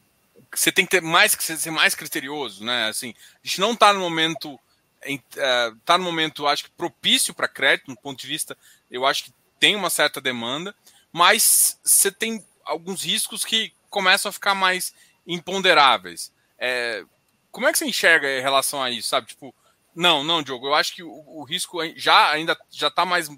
você 0.54 0.72
tem 0.72 0.86
que 0.86 0.92
ter 0.92 1.02
mais 1.02 1.36
que 1.36 1.44
ser 1.44 1.72
mais 1.72 1.94
criterioso, 1.96 2.64
né? 2.64 2.88
Assim, 2.88 3.14
a 3.44 3.48
gente 3.48 3.60
não 3.60 3.74
está 3.74 3.94
no 3.94 4.00
momento 4.00 4.60
está 5.02 5.96
é, 5.96 5.98
no 5.98 6.04
momento, 6.04 6.48
acho 6.48 6.66
que 6.66 6.72
propício 6.72 7.34
para 7.34 7.48
crédito, 7.48 7.88
do 7.88 8.02
ponto 8.02 8.20
de 8.20 8.28
vista, 8.28 8.58
eu 8.92 9.06
acho 9.06 9.26
que 9.26 9.34
tem 9.60 9.76
uma 9.76 9.90
certa 9.90 10.20
demanda, 10.20 10.76
mas 11.12 11.80
você 11.84 12.12
tem 12.12 12.46
alguns 12.66 13.04
riscos 13.04 13.46
que 13.46 13.74
começam 13.90 14.30
a 14.30 14.34
ficar 14.34 14.54
mais 14.54 14.94
imponderáveis. 15.26 16.32
É, 16.58 17.04
como 17.52 17.68
é 17.68 17.72
que 17.72 17.78
você 17.78 17.86
enxerga 17.86 18.30
em 18.30 18.42
relação 18.42 18.82
a 18.82 18.92
isso, 18.92 19.08
sabe? 19.08 19.28
Tipo, 19.28 19.56
não, 19.96 20.24
não, 20.24 20.44
Diogo, 20.44 20.68
eu 20.68 20.76
acho 20.76 20.94
que 20.94 21.04
o, 21.04 21.24
o 21.28 21.44
risco 21.44 21.80
já 21.96 22.32
ainda 22.32 22.58
já 22.70 22.90
está 22.90 23.06
mais, 23.06 23.30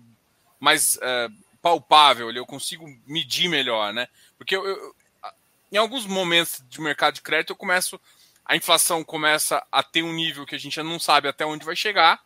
mais 0.60 0.98
é, 1.02 1.28
palpável, 1.62 2.32
eu 2.32 2.46
consigo 2.46 2.86
medir 3.06 3.48
melhor, 3.48 3.94
né? 3.94 4.08
Porque 4.38 4.56
eu, 4.56 4.66
eu, 4.66 4.96
em 5.72 5.78
alguns 5.78 6.06
momentos 6.06 6.64
de 6.68 6.82
mercado 6.82 7.16
de 7.16 7.22
crédito 7.22 7.52
eu 7.52 7.56
começo 7.56 8.00
a 8.46 8.56
inflação 8.56 9.04
começa 9.04 9.66
a 9.72 9.82
ter 9.82 10.04
um 10.04 10.14
nível 10.14 10.46
que 10.46 10.56
a 10.56 10.58
gente 10.58 10.82
não 10.82 11.00
sabe 11.00 11.28
até 11.28 11.46
onde 11.46 11.64
vai 11.64 11.76
chegar. 11.76 12.22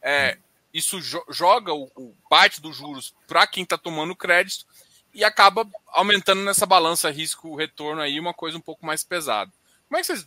É, 0.00 0.38
isso 0.72 1.00
jo 1.00 1.22
joga 1.28 1.74
o, 1.74 1.90
o, 1.94 2.16
parte 2.30 2.60
dos 2.60 2.76
juros 2.76 3.14
para 3.26 3.46
quem 3.46 3.62
está 3.62 3.76
tomando 3.76 4.14
crédito 4.14 4.64
e 5.12 5.24
acaba 5.24 5.68
aumentando 5.88 6.42
nessa 6.42 6.64
balança 6.64 7.10
risco-retorno 7.10 8.00
aí 8.00 8.20
uma 8.20 8.32
coisa 8.32 8.56
um 8.56 8.60
pouco 8.60 8.86
mais 8.86 9.02
pesada. 9.02 9.52
Como 9.88 9.98
é 9.98 10.00
que 10.00 10.06
vocês 10.06 10.26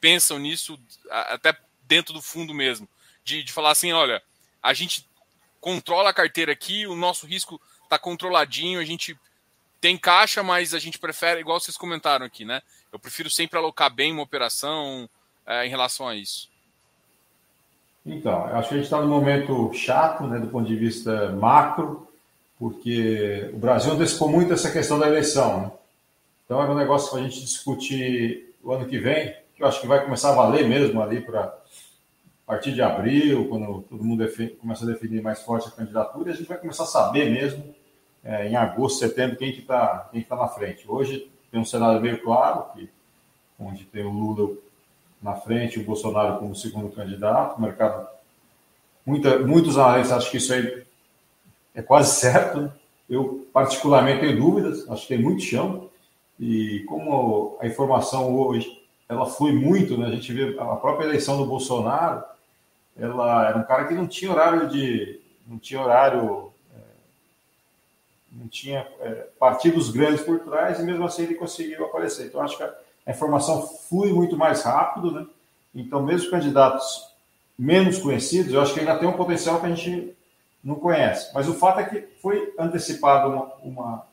pensam 0.00 0.38
nisso, 0.38 0.78
até 1.10 1.56
dentro 1.82 2.12
do 2.12 2.22
fundo 2.22 2.54
mesmo? 2.54 2.88
De, 3.24 3.42
de 3.42 3.52
falar 3.52 3.72
assim, 3.72 3.92
olha, 3.92 4.22
a 4.62 4.72
gente 4.72 5.08
controla 5.60 6.10
a 6.10 6.14
carteira 6.14 6.52
aqui, 6.52 6.86
o 6.86 6.94
nosso 6.94 7.26
risco 7.26 7.60
está 7.82 7.98
controladinho, 7.98 8.78
a 8.78 8.84
gente 8.84 9.18
tem 9.86 9.96
caixa, 9.96 10.42
mas 10.42 10.74
a 10.74 10.80
gente 10.80 10.98
prefere, 10.98 11.40
igual 11.40 11.60
vocês 11.60 11.76
comentaram 11.76 12.26
aqui, 12.26 12.44
né? 12.44 12.60
Eu 12.92 12.98
prefiro 12.98 13.30
sempre 13.30 13.56
alocar 13.56 13.88
bem 13.88 14.10
uma 14.10 14.24
operação 14.24 15.08
é, 15.46 15.64
em 15.64 15.68
relação 15.68 16.08
a 16.08 16.16
isso. 16.16 16.48
Então, 18.04 18.46
acho 18.46 18.68
que 18.68 18.74
a 18.74 18.78
gente 18.78 18.86
está 18.86 19.00
num 19.00 19.08
momento 19.08 19.72
chato, 19.72 20.24
né, 20.24 20.40
do 20.40 20.48
ponto 20.48 20.66
de 20.66 20.74
vista 20.74 21.30
macro, 21.30 22.08
porque 22.58 23.48
o 23.54 23.58
Brasil 23.58 23.92
antecipou 23.92 24.28
muito 24.28 24.52
essa 24.52 24.72
questão 24.72 24.98
da 24.98 25.06
eleição. 25.06 25.60
Né? 25.60 25.70
Então, 26.44 26.60
é 26.60 26.68
um 26.68 26.74
negócio 26.74 27.08
para 27.10 27.20
a 27.20 27.22
gente 27.22 27.40
discutir 27.40 28.56
o 28.64 28.72
ano 28.72 28.86
que 28.86 28.98
vem, 28.98 29.36
que 29.54 29.62
eu 29.62 29.68
acho 29.68 29.80
que 29.80 29.86
vai 29.86 30.02
começar 30.02 30.30
a 30.30 30.34
valer 30.34 30.68
mesmo 30.68 31.00
ali 31.00 31.20
para 31.20 31.42
a 31.42 31.54
partir 32.44 32.72
de 32.72 32.82
abril, 32.82 33.48
quando 33.48 33.82
todo 33.82 34.02
mundo 34.02 34.26
começa 34.60 34.84
a 34.84 34.88
definir 34.88 35.22
mais 35.22 35.42
forte 35.42 35.68
a 35.68 35.70
candidatura, 35.70 36.32
a 36.32 36.34
gente 36.34 36.48
vai 36.48 36.58
começar 36.58 36.82
a 36.82 36.86
saber 36.86 37.30
mesmo 37.30 37.72
é, 38.26 38.48
em 38.48 38.56
agosto, 38.56 38.98
setembro, 38.98 39.36
quem 39.36 39.52
que 39.52 39.60
está 39.60 40.08
que 40.12 40.20
tá 40.22 40.34
na 40.34 40.48
frente. 40.48 40.84
Hoje 40.88 41.30
tem 41.50 41.60
um 41.60 41.64
cenário 41.64 42.00
meio 42.00 42.20
claro, 42.22 42.64
que, 42.74 42.90
onde 43.58 43.84
tem 43.84 44.04
o 44.04 44.10
Lula 44.10 44.56
na 45.22 45.34
frente 45.34 45.78
o 45.78 45.84
Bolsonaro 45.84 46.38
como 46.38 46.54
segundo 46.54 46.90
candidato. 46.90 47.56
O 47.56 47.62
mercado, 47.62 48.06
muita, 49.06 49.38
muitos 49.38 49.78
analistas 49.78 50.18
acham 50.18 50.30
que 50.30 50.36
isso 50.38 50.52
aí 50.52 50.84
é 51.72 51.80
quase 51.80 52.16
certo. 52.16 52.62
Né? 52.62 52.72
Eu, 53.08 53.46
particularmente, 53.52 54.20
tenho 54.20 54.36
dúvidas, 54.36 54.90
acho 54.90 55.02
que 55.02 55.14
tem 55.14 55.22
muito 55.22 55.42
chão. 55.42 55.88
E 56.38 56.84
como 56.88 57.56
a 57.60 57.66
informação 57.66 58.34
hoje 58.34 58.82
ela 59.08 59.24
flui 59.24 59.52
muito, 59.52 59.96
né? 59.96 60.08
a 60.08 60.10
gente 60.10 60.32
vê 60.32 60.58
a 60.58 60.76
própria 60.76 61.06
eleição 61.06 61.38
do 61.38 61.46
Bolsonaro, 61.46 62.24
ela 62.98 63.48
era 63.48 63.58
um 63.58 63.62
cara 63.62 63.84
que 63.84 63.94
não 63.94 64.06
tinha 64.06 64.32
horário 64.32 64.68
de. 64.68 65.20
não 65.46 65.58
tinha 65.58 65.80
horário 65.80 66.52
não 68.38 68.48
tinha 68.48 68.86
é, 69.00 69.28
partidos 69.38 69.90
grandes 69.90 70.20
por 70.20 70.40
trás 70.40 70.78
e 70.78 70.82
mesmo 70.82 71.04
assim 71.04 71.22
ele 71.22 71.34
conseguiu 71.34 71.84
aparecer. 71.84 72.26
Então 72.26 72.42
acho 72.42 72.56
que 72.56 72.62
a, 72.62 72.74
informação 73.08 73.66
flui 73.66 74.12
muito 74.12 74.36
mais 74.36 74.62
rápido, 74.62 75.10
né? 75.10 75.26
Então 75.74 76.02
mesmo 76.02 76.30
candidatos 76.30 77.14
menos 77.58 77.98
conhecidos, 77.98 78.52
eu 78.52 78.60
acho 78.60 78.74
que 78.74 78.80
ainda 78.80 78.98
tem 78.98 79.08
um 79.08 79.16
potencial 79.16 79.60
que 79.60 79.66
a 79.66 79.74
gente 79.74 80.14
não 80.62 80.74
conhece. 80.74 81.32
Mas 81.32 81.48
o 81.48 81.54
fato 81.54 81.80
é 81.80 81.84
que 81.84 82.00
foi 82.20 82.52
antecipado 82.58 83.30
uma, 83.30 83.52
uma, 83.62 84.06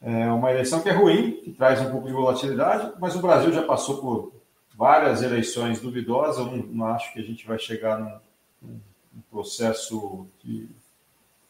é, 0.00 0.26
uma 0.30 0.50
eleição 0.50 0.80
que 0.80 0.88
é 0.88 0.92
ruim, 0.92 1.32
que 1.42 1.52
traz 1.52 1.80
um 1.80 1.90
pouco 1.90 2.06
de 2.06 2.12
volatilidade, 2.12 2.92
mas 2.98 3.14
o 3.14 3.20
Brasil 3.20 3.52
já 3.52 3.62
passou 3.62 3.98
por 3.98 4.32
várias 4.74 5.22
eleições 5.22 5.80
duvidosas. 5.80 6.38
Eu 6.38 6.46
não, 6.46 6.62
não 6.64 6.86
acho 6.86 7.12
que 7.12 7.20
a 7.20 7.24
gente 7.24 7.46
vai 7.46 7.58
chegar 7.58 7.98
num, 7.98 8.18
num 8.62 9.22
processo 9.30 10.26
de 10.42 10.68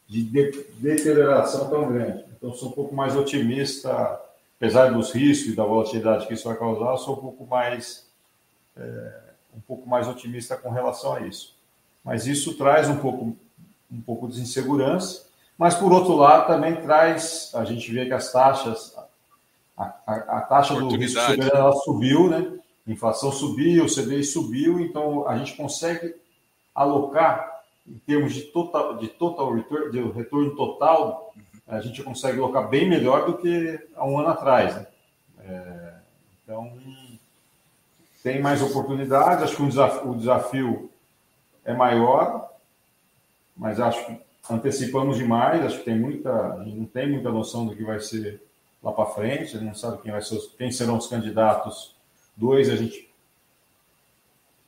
de, 0.09 0.23
de 0.23 0.67
deterioração 0.79 1.69
tão 1.69 1.93
grande. 1.93 2.25
Então, 2.37 2.53
sou 2.53 2.71
um 2.71 2.73
pouco 2.73 2.95
mais 2.95 3.17
otimista, 3.17 4.21
apesar 4.57 4.91
dos 4.93 5.13
riscos 5.13 5.53
e 5.53 5.57
da 5.57 5.65
volatilidade 5.65 6.27
que 6.27 6.35
isso 6.35 6.49
vai 6.49 6.57
causar, 6.57 6.97
sou 6.99 7.17
um 7.17 7.21
pouco 7.21 7.47
mais 7.47 8.07
é, 8.77 9.21
um 9.57 9.61
pouco 9.61 9.89
mais 9.89 10.09
otimista 10.09 10.57
com 10.57 10.71
relação 10.71 11.15
a 11.15 11.21
isso. 11.23 11.55
Mas 12.05 12.27
isso 12.27 12.55
traz 12.57 12.89
um 12.89 12.97
pouco 12.97 13.37
um 13.91 14.01
pouco 14.01 14.27
de 14.27 14.41
insegurança, 14.41 15.27
mas 15.59 15.75
por 15.75 15.93
outro 15.93 16.17
lado 16.17 16.47
também 16.47 16.77
traz 16.77 17.51
a 17.55 17.65
gente 17.65 17.93
vê 17.93 18.07
que 18.07 18.15
as 18.15 18.33
taxas 18.33 18.97
a, 19.77 19.95
a, 20.07 20.15
a 20.39 20.41
taxa 20.43 20.75
do 20.75 20.89
risco 20.97 21.21
soberano 21.21 21.55
ela 21.55 21.73
subiu, 21.73 22.31
né? 22.31 22.59
A 22.87 22.91
inflação 22.91 23.31
subiu, 23.31 23.85
o 23.85 23.89
CDI 23.89 24.25
subiu, 24.25 24.81
então 24.81 25.29
a 25.29 25.37
gente 25.37 25.57
consegue 25.57 26.15
alocar 26.75 27.52
em 27.87 27.99
termos 27.99 28.33
de 28.35 28.43
total, 28.43 28.97
de 28.97 29.09
total 29.09 29.53
return, 29.55 29.91
de 29.91 30.01
retorno 30.13 30.55
total, 30.55 31.35
a 31.67 31.81
gente 31.81 32.03
consegue 32.03 32.39
colocar 32.39 32.63
bem 32.63 32.89
melhor 32.89 33.27
do 33.27 33.39
que 33.39 33.81
há 33.95 34.07
um 34.07 34.19
ano 34.19 34.29
atrás. 34.29 34.77
Né? 34.77 34.87
É, 35.41 35.95
então, 36.43 36.73
tem 38.23 38.41
mais 38.41 38.63
oportunidades, 38.63 39.45
acho 39.45 39.57
que 39.57 39.63
o 39.63 39.69
desafio, 39.69 40.11
o 40.11 40.17
desafio 40.17 40.91
é 41.65 41.75
maior, 41.75 42.51
mas 43.57 43.81
acho 43.81 44.07
que 44.07 44.21
antecipamos 44.51 45.19
demais, 45.19 45.65
acho 45.65 45.79
que 45.79 45.85
tem 45.85 45.99
muita, 45.99 46.55
a 46.55 46.65
gente 46.65 46.77
não 46.77 46.87
tem 46.87 47.11
muita 47.11 47.31
noção 47.31 47.67
do 47.67 47.75
que 47.75 47.83
vai 47.83 48.01
ser 48.01 48.43
lá 48.83 48.93
para 48.93 49.07
frente, 49.07 49.57
a 49.57 49.59
gente 49.59 49.65
não 49.65 49.75
sabe 49.75 50.03
quem, 50.03 50.11
vai 50.11 50.23
ser, 50.23 50.39
quem 50.59 50.71
serão 50.71 50.97
os 50.97 51.07
candidatos. 51.07 51.97
Dois, 52.37 52.69
a 52.71 52.77
gente, 52.77 53.13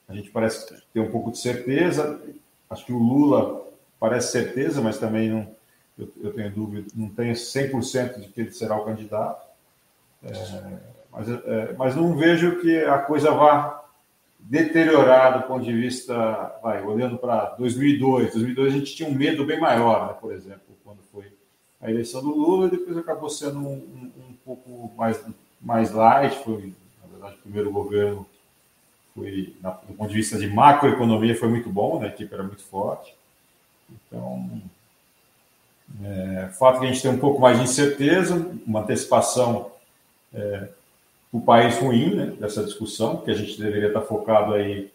a 0.08 0.14
gente 0.14 0.30
parece 0.30 0.82
ter 0.92 1.00
um 1.00 1.10
pouco 1.10 1.30
de 1.30 1.38
certeza, 1.38 2.20
Acho 2.74 2.86
que 2.86 2.92
o 2.92 2.98
Lula 2.98 3.62
parece 4.00 4.32
certeza, 4.32 4.82
mas 4.82 4.98
também 4.98 5.30
não, 5.30 5.48
eu, 5.96 6.08
eu 6.20 6.32
tenho 6.32 6.50
dúvida, 6.50 6.88
não 6.94 7.08
tenho 7.08 7.32
100% 7.32 8.18
de 8.20 8.28
que 8.28 8.40
ele 8.40 8.50
será 8.50 8.76
o 8.76 8.84
candidato. 8.84 9.46
É, 10.24 10.32
mas, 11.12 11.28
é, 11.28 11.72
mas 11.78 11.94
não 11.94 12.16
vejo 12.16 12.60
que 12.60 12.76
a 12.84 12.98
coisa 12.98 13.30
vá 13.30 13.84
deteriorar 14.40 15.40
do 15.40 15.46
ponto 15.46 15.64
de 15.64 15.72
vista, 15.72 16.58
vai, 16.62 16.82
olhando 16.82 17.16
para 17.16 17.50
2002. 17.50 18.32
2002 18.32 18.74
a 18.74 18.76
gente 18.76 18.96
tinha 18.96 19.08
um 19.08 19.14
medo 19.14 19.46
bem 19.46 19.60
maior, 19.60 20.08
né, 20.08 20.16
por 20.20 20.32
exemplo, 20.32 20.76
quando 20.84 20.98
foi 21.12 21.32
a 21.80 21.88
eleição 21.88 22.22
do 22.22 22.34
Lula, 22.34 22.66
e 22.66 22.70
depois 22.72 22.96
acabou 22.96 23.30
sendo 23.30 23.60
um, 23.60 23.72
um, 23.72 24.12
um 24.30 24.36
pouco 24.44 24.92
mais, 24.96 25.24
mais 25.60 25.92
light, 25.92 26.42
foi, 26.42 26.74
na 27.00 27.08
verdade, 27.08 27.36
o 27.36 27.42
primeiro 27.42 27.70
governo 27.70 28.26
foi, 29.14 29.54
do 29.62 29.94
ponto 29.94 30.08
de 30.08 30.14
vista 30.14 30.38
de 30.38 30.46
macroeconomia, 30.48 31.36
foi 31.36 31.48
muito 31.48 31.70
bom, 31.70 32.00
né? 32.00 32.06
a 32.06 32.10
equipe 32.10 32.32
era 32.34 32.42
muito 32.42 32.64
forte. 32.64 33.14
Então, 33.90 34.60
é, 36.02 36.48
fato 36.58 36.80
que 36.80 36.86
a 36.86 36.88
gente 36.88 37.02
tem 37.02 37.10
um 37.10 37.18
pouco 37.18 37.40
mais 37.40 37.58
de 37.58 37.64
incerteza, 37.64 38.34
uma 38.66 38.80
antecipação 38.80 39.70
é, 40.32 40.68
o 41.32 41.40
país 41.40 41.78
ruim, 41.78 42.14
né, 42.14 42.26
dessa 42.38 42.64
discussão, 42.64 43.18
que 43.18 43.30
a 43.30 43.34
gente 43.34 43.58
deveria 43.60 43.88
estar 43.88 44.02
focado 44.02 44.54
aí 44.54 44.90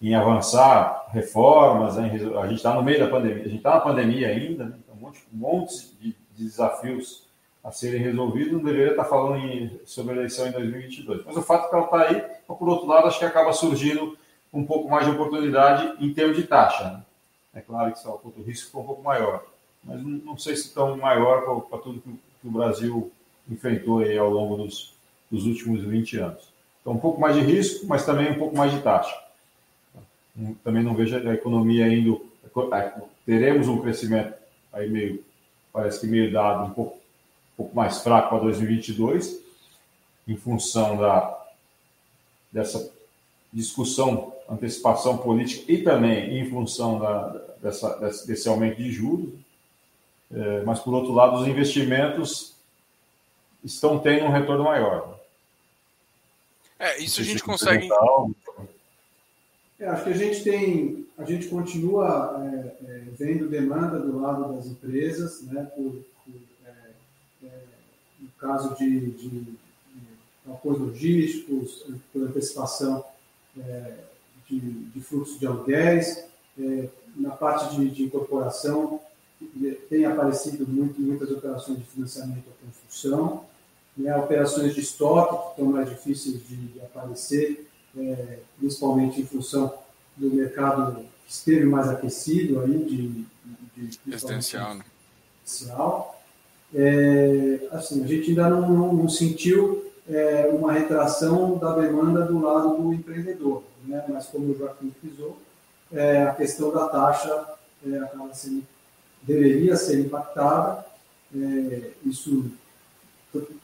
em 0.00 0.14
avançar 0.14 1.06
reformas, 1.12 1.96
né, 1.96 2.10
a 2.40 2.46
gente 2.46 2.56
está 2.56 2.74
no 2.74 2.82
meio 2.82 3.00
da 3.00 3.08
pandemia, 3.08 3.42
a 3.42 3.48
gente 3.48 3.56
está 3.56 3.74
na 3.74 3.80
pandemia 3.80 4.28
ainda, 4.28 4.66
né, 4.66 4.74
então 4.78 4.94
um 4.94 5.00
monte, 5.00 5.22
um 5.32 5.36
monte 5.36 5.74
de 6.00 6.14
desafios 6.36 7.27
a 7.68 7.72
serem 7.72 8.00
resolvidos, 8.00 8.54
não 8.54 8.64
deveria 8.64 8.92
estar 8.92 9.04
falando 9.04 9.36
em, 9.36 9.78
sobre 9.84 10.14
a 10.14 10.16
eleição 10.16 10.46
em 10.46 10.52
2022. 10.52 11.22
Mas 11.26 11.36
o 11.36 11.42
fato 11.42 11.66
é 11.66 11.68
que 11.68 11.74
ela 11.74 11.84
está 11.84 12.02
aí, 12.02 12.24
por 12.46 12.66
outro 12.66 12.86
lado, 12.86 13.06
acho 13.06 13.18
que 13.18 13.26
acaba 13.26 13.52
surgindo 13.52 14.16
um 14.50 14.64
pouco 14.64 14.88
mais 14.88 15.04
de 15.04 15.10
oportunidade 15.10 16.02
em 16.02 16.14
termos 16.14 16.38
de 16.38 16.44
taxa. 16.44 16.84
Né? 16.84 17.02
É 17.56 17.60
claro 17.60 17.92
que 17.92 18.08
o 18.08 18.42
risco 18.42 18.68
ficou 18.68 18.82
um 18.82 18.86
pouco 18.86 19.02
maior, 19.02 19.44
mas 19.84 20.02
não, 20.02 20.38
sei 20.38 20.56
se 20.56 20.72
tão 20.72 20.96
maior 20.96 21.62
para 21.68 21.78
tudo 21.78 22.00
que, 22.00 22.08
o 22.42 22.50
Brasil 22.50 23.12
enfrentou 23.50 23.98
aí 23.98 24.16
ao 24.16 24.30
longo 24.30 24.56
dos, 24.56 24.94
dos 25.30 25.44
últimos 25.44 25.82
20 25.82 26.16
anos. 26.18 26.48
Então, 26.80 26.94
um 26.94 26.98
pouco 26.98 27.20
mais 27.20 27.34
de 27.34 27.42
risco, 27.42 27.86
mas 27.86 28.06
também 28.06 28.30
um 28.30 28.38
pouco 28.38 28.56
mais 28.56 28.72
de 28.72 28.80
taxa. 28.80 29.14
Também 30.64 30.82
não 30.82 30.94
vejo 30.94 31.16
a 31.16 31.34
economia 31.34 31.86
indo. 31.88 32.24
Teremos 33.26 33.68
um 33.68 33.82
crescimento 33.82 34.32
aí 34.72 34.88
meio, 34.88 35.22
parece 35.70 36.00
que 36.00 36.06
meio 36.06 36.32
dado, 36.32 36.64
um 36.64 36.70
pouco, 36.70 36.98
pouco 37.58 37.74
mais 37.74 37.98
fraco 38.02 38.28
para 38.28 38.38
2022, 38.38 39.40
em 40.28 40.36
função 40.36 40.96
da, 40.96 41.46
dessa 42.52 42.90
discussão, 43.52 44.32
antecipação 44.48 45.18
política 45.18 45.70
e 45.70 45.82
também 45.82 46.38
em 46.38 46.48
função 46.48 47.00
da, 47.00 47.28
dessa, 47.60 47.98
desse 48.24 48.48
aumento 48.48 48.76
de 48.76 48.92
juros. 48.92 49.30
É, 50.32 50.62
mas, 50.62 50.78
por 50.78 50.94
outro 50.94 51.12
lado, 51.12 51.36
os 51.40 51.48
investimentos 51.48 52.54
estão 53.64 53.98
tendo 53.98 54.26
um 54.26 54.30
retorno 54.30 54.62
maior. 54.62 55.18
É, 56.78 57.02
isso 57.02 57.20
a 57.20 57.24
gente 57.24 57.42
consegue. 57.42 57.88
É, 59.80 59.86
acho 59.86 60.04
que 60.04 60.10
a 60.10 60.16
gente 60.16 60.44
tem, 60.44 61.06
a 61.16 61.24
gente 61.24 61.48
continua 61.48 62.40
é, 62.44 62.84
é, 62.84 63.02
vendo 63.18 63.48
demanda 63.48 63.98
do 63.98 64.20
lado 64.20 64.54
das 64.54 64.66
empresas, 64.66 65.42
né, 65.42 65.64
por, 65.74 66.04
por 66.17 66.17
é, 67.42 67.46
é, 67.46 67.62
no 68.20 68.28
caso 68.38 68.74
de, 68.76 69.10
de, 69.10 69.28
de 69.28 69.58
apoios 70.46 70.80
logísticos, 70.80 71.84
por 72.12 72.22
antecipação 72.22 73.04
é, 73.58 73.94
de, 74.48 74.58
de 74.58 75.00
fluxo 75.00 75.38
de 75.38 75.46
aluguéis, 75.46 76.24
na 77.16 77.30
parte 77.30 77.76
de, 77.76 77.88
de 77.90 78.04
incorporação 78.04 79.00
tem 79.88 80.04
aparecido 80.04 80.66
muito, 80.66 81.00
muitas 81.00 81.30
operações 81.30 81.78
de 81.78 81.84
financiamento 81.84 82.44
à 82.48 82.66
construção, 82.66 83.44
né, 83.96 84.16
operações 84.16 84.74
de 84.74 84.80
estoque 84.80 85.36
que 85.36 85.50
estão 85.50 85.66
mais 85.66 85.88
difíceis 85.88 86.46
de, 86.46 86.56
de 86.56 86.80
aparecer, 86.80 87.68
é, 87.96 88.38
principalmente 88.58 89.20
em 89.20 89.26
função 89.26 89.74
do 90.16 90.30
mercado 90.30 91.04
que 91.26 91.32
esteve 91.32 91.64
mais 91.64 91.88
aquecido 91.88 92.60
aí 92.60 92.84
de, 92.84 93.08
de, 93.76 93.98
de 94.04 94.10
residencial. 94.10 94.74
Né? 94.74 94.84
É, 96.74 97.60
assim, 97.72 98.04
a 98.04 98.06
gente 98.06 98.30
ainda 98.30 98.48
não, 98.50 98.68
não, 98.68 98.92
não 98.92 99.08
sentiu 99.08 99.90
é, 100.08 100.48
uma 100.52 100.72
retração 100.72 101.56
da 101.58 101.74
demanda 101.74 102.24
do 102.24 102.40
lado 102.40 102.76
do 102.76 102.92
empreendedor, 102.92 103.62
né? 103.86 104.04
mas 104.08 104.26
como 104.26 104.52
o 104.52 104.58
Joaquim 104.58 104.92
frisou, 105.00 105.38
é, 105.92 106.22
a 106.22 106.34
questão 106.34 106.70
da 106.70 106.88
taxa 106.88 107.46
é, 107.86 108.34
sendo, 108.34 108.62
deveria 109.22 109.76
ser 109.76 110.00
impactada, 110.00 110.84
é, 111.34 111.90
isso 112.04 112.50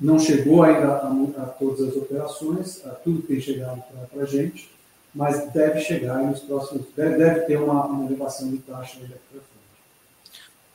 não 0.01 0.19
chegou 0.19 0.63
ainda 0.63 0.89
a, 0.89 1.43
a, 1.43 1.47
todas 1.47 1.89
as 1.89 1.97
operações, 1.97 2.85
a 2.87 2.91
tudo 2.91 3.23
que 3.23 3.29
tem 3.29 3.41
chegado 3.41 3.83
para 4.13 4.23
a 4.23 4.27
gente, 4.27 4.71
mas 5.15 5.51
deve 5.53 5.81
chegar 5.81 6.19
nos 6.19 6.41
próximos. 6.41 6.87
Deve, 6.95 7.17
deve 7.17 7.41
ter 7.43 7.57
uma, 7.57 7.87
uma 7.87 8.05
elevação 8.07 8.51
de 8.51 8.59
taxa 8.59 8.99
para. 8.99 9.54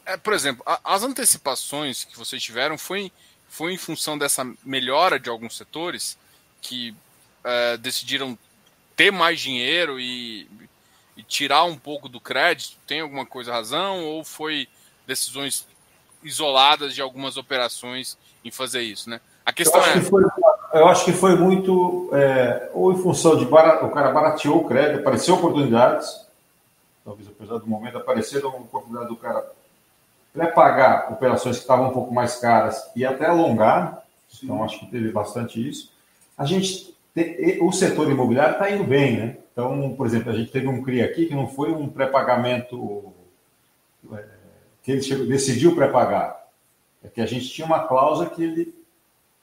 É, 0.10 0.18
por 0.18 0.34
exemplo, 0.34 0.64
a, 0.66 0.80
as 0.84 1.04
antecipações 1.04 2.04
que 2.04 2.18
vocês 2.18 2.42
tiveram 2.42 2.80
foi, 2.80 3.12
foi 3.48 3.74
em 3.74 3.78
função 3.78 4.18
dessa 4.18 4.44
melhora 4.66 5.20
de 5.20 5.30
alguns 5.30 5.56
setores 5.56 6.18
que 6.60 6.96
é, 7.44 7.78
decidiram 7.78 8.36
ter 8.96 9.12
mais 9.12 9.40
dinheiro 9.40 10.00
e, 10.00 10.50
e 11.16 11.22
tirar 11.22 11.64
um 11.66 11.78
pouco 11.78 12.10
do 12.10 12.20
crédito? 12.20 12.76
Tem 12.88 13.02
alguma 13.02 13.24
coisa 13.24 13.54
razão? 13.54 14.04
Ou 14.04 14.24
foi 14.24 14.68
decisões 15.06 15.68
isoladas 16.24 16.96
de 16.96 17.02
algumas 17.04 17.38
operações 17.38 18.18
em 18.44 18.50
fazer 18.50 18.82
isso, 18.82 19.12
né? 19.12 19.22
A 19.46 19.54
questão 19.54 19.80
eu 19.80 19.94
é. 19.94 20.02
Foi, 20.02 20.24
eu 20.74 20.88
acho 20.88 21.06
que 21.06 21.14
foi 21.14 21.36
muito, 21.36 22.10
é, 22.14 22.68
ou 22.74 22.92
em 22.92 22.98
função 22.98 23.38
de 23.38 23.46
bar, 23.46 23.86
o 23.86 23.92
cara 23.92 24.12
barateou 24.12 24.58
o 24.58 24.68
crédito, 24.68 25.02
apareceu 25.02 25.36
oportunidades, 25.36 26.26
talvez 27.06 27.30
apesar 27.30 27.60
do 27.60 27.68
momento 27.68 28.00
apareceram 28.00 28.50
oportunidade 28.50 29.08
do 29.08 29.16
cara 29.16 29.59
pré-pagar 30.34 31.12
operações 31.12 31.58
que 31.58 31.62
estavam 31.64 31.90
um 31.90 31.94
pouco 31.94 32.14
mais 32.14 32.36
caras 32.38 32.90
e 32.96 33.06
até 33.06 33.26
alongar, 33.26 34.04
então 34.44 34.64
acho 34.64 34.80
que 34.80 34.92
teve 34.92 35.12
bastante 35.12 35.68
isso. 35.68 35.92
A 36.38 36.46
gente, 36.46 36.96
o 37.62 37.72
setor 37.72 38.10
imobiliário 38.10 38.54
está 38.54 38.70
indo 38.70 38.84
bem, 38.84 39.18
né? 39.18 39.38
Então, 39.52 39.94
por 39.96 40.06
exemplo, 40.06 40.32
a 40.32 40.36
gente 40.36 40.52
teve 40.52 40.68
um 40.68 40.82
CRI 40.82 41.02
aqui 41.02 41.26
que 41.26 41.36
não 41.36 41.48
foi 41.48 41.72
um 41.72 41.90
pré-pagamento 41.90 43.14
é, 44.14 44.26
que 44.82 44.92
ele 44.92 45.02
chegou, 45.02 45.28
decidiu 45.28 45.76
pré-pagar. 45.76 46.48
É 47.04 47.10
que 47.10 47.20
a 47.20 47.26
gente 47.26 47.50
tinha 47.50 47.66
uma 47.66 47.88
cláusula 47.88 48.30
que 48.30 48.42
ele, 48.42 48.74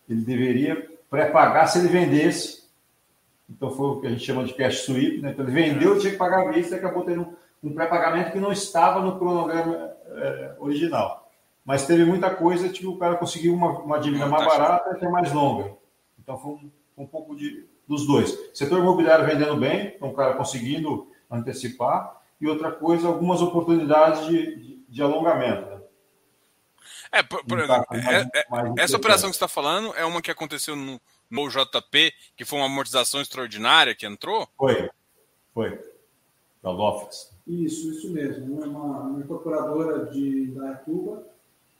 ele 0.08 0.22
deveria 0.22 0.90
pré-pagar 1.10 1.66
se 1.66 1.78
ele 1.78 1.88
vendesse. 1.88 2.64
Então 3.48 3.70
foi 3.70 3.86
o 3.86 4.00
que 4.00 4.06
a 4.06 4.10
gente 4.10 4.24
chama 4.24 4.44
de 4.44 4.54
cash 4.54 4.84
sweep. 4.84 5.20
Né? 5.20 5.32
Então 5.32 5.44
ele 5.44 5.54
vendeu, 5.54 5.98
tinha 5.98 6.12
que 6.12 6.18
pagar 6.18 6.48
a 6.48 6.52
vista 6.52 6.74
e 6.74 6.78
acabou 6.78 7.04
tendo 7.04 7.22
um, 7.62 7.68
um 7.68 7.74
pré-pagamento 7.74 8.32
que 8.32 8.40
não 8.40 8.52
estava 8.52 9.00
no 9.00 9.18
cronograma 9.18 9.95
é, 10.10 10.56
original. 10.58 11.30
Mas 11.64 11.86
teve 11.86 12.04
muita 12.04 12.30
coisa 12.30 12.68
que 12.68 12.86
o 12.86 12.96
cara 12.96 13.16
conseguiu 13.16 13.52
uma, 13.52 13.80
uma 13.80 13.98
dívida 13.98 14.26
mais 14.26 14.46
barata 14.46 14.90
e 14.90 14.92
até 14.92 15.08
mais 15.08 15.32
longa. 15.32 15.76
Então 16.18 16.38
foi 16.38 16.52
um, 16.52 16.70
um 16.98 17.06
pouco 17.06 17.34
de, 17.34 17.66
dos 17.88 18.06
dois. 18.06 18.36
Setor 18.54 18.78
imobiliário 18.78 19.26
vendendo 19.26 19.56
bem, 19.56 19.94
então 19.96 20.08
o 20.08 20.14
cara 20.14 20.34
conseguindo 20.34 21.10
antecipar. 21.30 22.22
E 22.40 22.46
outra 22.46 22.70
coisa, 22.70 23.08
algumas 23.08 23.40
oportunidades 23.42 24.26
de, 24.26 24.56
de, 24.56 24.84
de 24.88 25.02
alongamento. 25.02 25.70
Né? 25.70 25.80
É, 27.12 27.22
por, 27.22 27.44
por 27.44 27.58
exemplo, 27.58 27.86
é, 27.92 28.20
é, 28.38 28.44
essa 28.78 28.96
operação 28.96 29.30
que 29.30 29.36
você 29.36 29.44
está 29.44 29.48
falando 29.48 29.94
é 29.96 30.04
uma 30.04 30.20
que 30.20 30.30
aconteceu 30.30 30.76
no, 30.76 31.00
no 31.30 31.48
JP, 31.48 32.12
que 32.36 32.44
foi 32.44 32.58
uma 32.58 32.66
amortização 32.66 33.20
extraordinária 33.20 33.94
que 33.94 34.06
entrou? 34.06 34.48
Foi, 34.56 34.90
foi. 35.52 35.80
Da 36.62 36.70
Lofix. 36.70 37.35
Isso, 37.46 37.90
isso 37.90 38.10
mesmo. 38.10 38.60
Uma, 38.60 39.00
uma 39.00 39.20
incorporadora 39.20 40.06
de 40.06 40.48
Dayatuba 40.48 41.26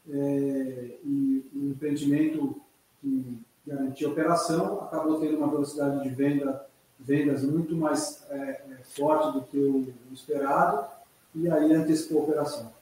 é, 0.08 0.98
e 1.04 1.44
um 1.54 1.70
empreendimento 1.70 2.60
que 3.00 3.42
garantia 3.66 4.08
operação 4.08 4.80
acabou 4.82 5.20
tendo 5.20 5.36
uma 5.38 5.50
velocidade 5.50 6.02
de 6.02 6.14
venda, 6.14 6.64
vendas 6.98 7.42
muito 7.42 7.74
mais 7.76 8.24
é, 8.30 8.62
é 8.70 8.78
forte 8.94 9.32
do 9.32 9.44
que 9.44 9.58
o 9.58 10.14
esperado 10.14 10.86
e 11.34 11.50
aí 11.50 11.74
antecipou 11.74 12.20
a 12.20 12.24
operação. 12.24 12.72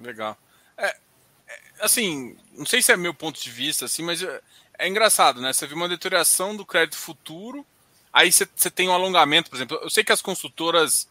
Legal. 0.00 0.36
É, 0.76 0.86
é, 0.86 1.60
assim, 1.80 2.36
não 2.52 2.66
sei 2.66 2.82
se 2.82 2.92
é 2.92 2.96
meu 2.96 3.14
ponto 3.14 3.40
de 3.40 3.50
vista, 3.50 3.84
assim, 3.84 4.02
mas 4.02 4.22
é, 4.22 4.40
é 4.78 4.88
engraçado, 4.88 5.40
né? 5.40 5.52
Você 5.52 5.66
viu 5.66 5.76
uma 5.76 5.88
deterioração 5.88 6.56
do 6.56 6.66
crédito 6.66 6.96
futuro, 6.96 7.64
aí 8.12 8.32
você, 8.32 8.46
você 8.54 8.70
tem 8.70 8.88
um 8.88 8.92
alongamento, 8.92 9.48
por 9.48 9.56
exemplo. 9.56 9.78
Eu 9.80 9.90
sei 9.90 10.02
que 10.02 10.12
as 10.12 10.20
consultoras, 10.20 11.08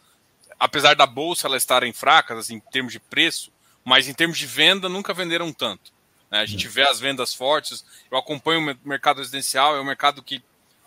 apesar 0.62 0.94
da 0.94 1.06
bolsa 1.06 1.48
elas 1.48 1.64
estarem 1.64 1.92
fracas, 1.92 2.38
assim, 2.38 2.54
em 2.54 2.60
termos 2.60 2.92
de 2.92 3.00
preço, 3.00 3.52
mas 3.84 4.06
em 4.06 4.14
termos 4.14 4.38
de 4.38 4.46
venda 4.46 4.88
nunca 4.88 5.12
venderam 5.12 5.52
tanto. 5.52 5.92
Né? 6.30 6.38
A 6.38 6.46
gente 6.46 6.68
vê 6.68 6.82
as 6.82 7.00
vendas 7.00 7.34
fortes. 7.34 7.84
Eu 8.08 8.16
acompanho 8.16 8.60
o 8.60 8.88
mercado 8.88 9.18
residencial, 9.18 9.74
é 9.74 9.80
um 9.80 9.84
mercado 9.84 10.22
que 10.22 10.40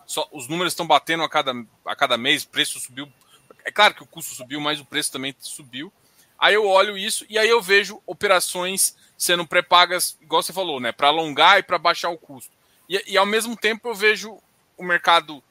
só, 0.08 0.30
os 0.32 0.48
números 0.48 0.72
estão 0.72 0.88
batendo 0.88 1.24
a 1.24 1.30
cada, 1.30 1.54
a 1.84 1.94
cada 1.94 2.18
mês, 2.18 2.44
o 2.44 2.48
preço 2.48 2.80
subiu. 2.80 3.12
É 3.66 3.72
claro 3.72 3.94
que 3.94 4.02
o 4.02 4.06
custo 4.06 4.34
subiu, 4.34 4.62
mas 4.62 4.80
o 4.80 4.86
preço 4.86 5.12
também 5.12 5.36
subiu. 5.42 5.92
Aí 6.40 6.54
eu 6.54 6.66
olho 6.66 6.98
isso 6.98 7.26
e 7.28 7.38
aí 7.38 7.50
eu 7.50 7.62
vejo 7.62 8.02
operações 8.06 8.96
sendo 9.18 9.46
pré-pagas, 9.46 10.18
igual 10.22 10.42
você 10.42 10.54
falou, 10.54 10.80
né? 10.80 10.94
Para 10.94 11.10
alongar 11.10 11.60
e 11.60 11.64
para 11.64 11.78
baixar 11.78 12.10
o 12.12 12.18
custo. 12.18 12.52
E, 12.88 13.04
e, 13.08 13.18
ao 13.18 13.26
mesmo 13.26 13.58
tempo 13.58 13.90
eu 13.90 13.96
vejo 13.96 14.40
o 14.78 14.84
mercado 14.86 15.44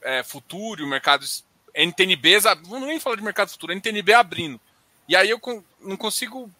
é, 0.00 0.22
futuro, 0.22 0.86
o 0.86 0.88
mercado 0.88 1.26
NTNB, 1.74 2.38
não 2.68 2.80
nem 2.80 3.00
falar 3.00 3.16
de 3.16 3.22
mercado 3.22 3.50
futuro, 3.50 3.72
NTNB 3.72 4.12
abrindo. 4.12 4.60
E 5.08 5.16
aí 5.16 5.30
eu 5.30 5.40
não 5.80 5.96
consigo 5.96 6.50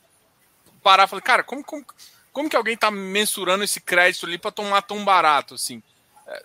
parar 0.82 1.04
e 1.04 1.08
falar, 1.08 1.22
cara, 1.22 1.44
como, 1.44 1.62
como, 1.62 1.84
como 2.32 2.50
que 2.50 2.56
alguém 2.56 2.74
está 2.74 2.90
mensurando 2.90 3.64
esse 3.64 3.80
crédito 3.80 4.26
ali 4.26 4.38
para 4.38 4.50
tomar 4.50 4.82
tão 4.82 5.04
barato 5.04 5.54
assim? 5.54 5.82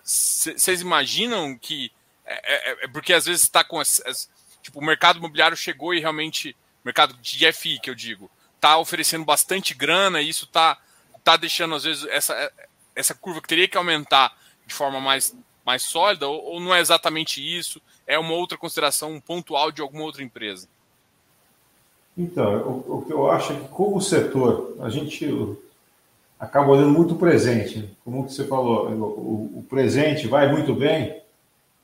Vocês 0.04 0.80
é, 0.80 0.82
imaginam 0.82 1.56
que 1.56 1.90
é, 2.24 2.34
é, 2.70 2.84
é, 2.84 2.88
porque 2.88 3.12
às 3.12 3.24
vezes 3.24 3.42
está 3.42 3.64
com 3.64 3.80
as, 3.80 4.00
as, 4.04 4.28
tipo 4.62 4.78
o 4.80 4.84
mercado 4.84 5.18
imobiliário 5.18 5.56
chegou 5.56 5.94
e 5.94 6.00
realmente 6.00 6.54
mercado 6.84 7.14
de 7.14 7.52
FI 7.52 7.80
que 7.80 7.90
eu 7.90 7.94
digo, 7.94 8.30
tá 8.60 8.78
oferecendo 8.78 9.24
bastante 9.24 9.74
grana 9.74 10.20
e 10.20 10.28
isso 10.28 10.46
tá, 10.46 10.78
tá 11.24 11.36
deixando, 11.36 11.74
às 11.74 11.84
vezes, 11.84 12.04
essa, 12.04 12.52
essa 12.94 13.14
curva 13.14 13.40
que 13.40 13.48
teria 13.48 13.68
que 13.68 13.76
aumentar 13.76 14.36
de 14.66 14.74
forma 14.74 15.00
mais, 15.00 15.34
mais 15.64 15.82
sólida, 15.82 16.26
ou, 16.28 16.42
ou 16.44 16.60
não 16.60 16.74
é 16.74 16.80
exatamente 16.80 17.40
isso? 17.40 17.80
É 18.08 18.18
uma 18.18 18.32
outra 18.32 18.56
consideração 18.56 19.20
pontual 19.20 19.70
de 19.70 19.82
alguma 19.82 20.02
outra 20.02 20.22
empresa? 20.22 20.66
Então, 22.16 22.62
o, 22.62 22.96
o, 22.96 23.04
que 23.04 23.12
eu 23.12 23.30
acho 23.30 23.52
é 23.52 23.56
que, 23.56 23.68
como 23.68 24.00
setor, 24.00 24.74
a 24.80 24.88
gente. 24.88 25.56
acaba 26.40 26.72
olhando 26.72 26.90
muito 26.90 27.14
o 27.14 27.18
presente. 27.18 27.88
Como 28.02 28.28
você 28.28 28.46
falou, 28.46 28.88
o, 28.88 29.58
o 29.58 29.66
presente 29.68 30.26
vai 30.26 30.50
muito 30.50 30.74
bem, 30.74 31.20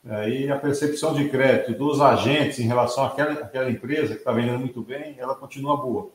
aí 0.09 0.51
a 0.51 0.59
percepção 0.59 1.15
de 1.15 1.29
crédito 1.29 1.79
dos 1.79 2.01
agentes 2.01 2.59
em 2.59 2.67
relação 2.67 3.05
àquela, 3.05 3.33
àquela 3.35 3.71
empresa 3.71 4.15
que 4.15 4.21
está 4.21 4.33
vendendo 4.33 4.59
muito 4.59 4.81
bem, 4.81 5.15
ela 5.19 5.35
continua 5.35 5.77
boa. 5.77 6.11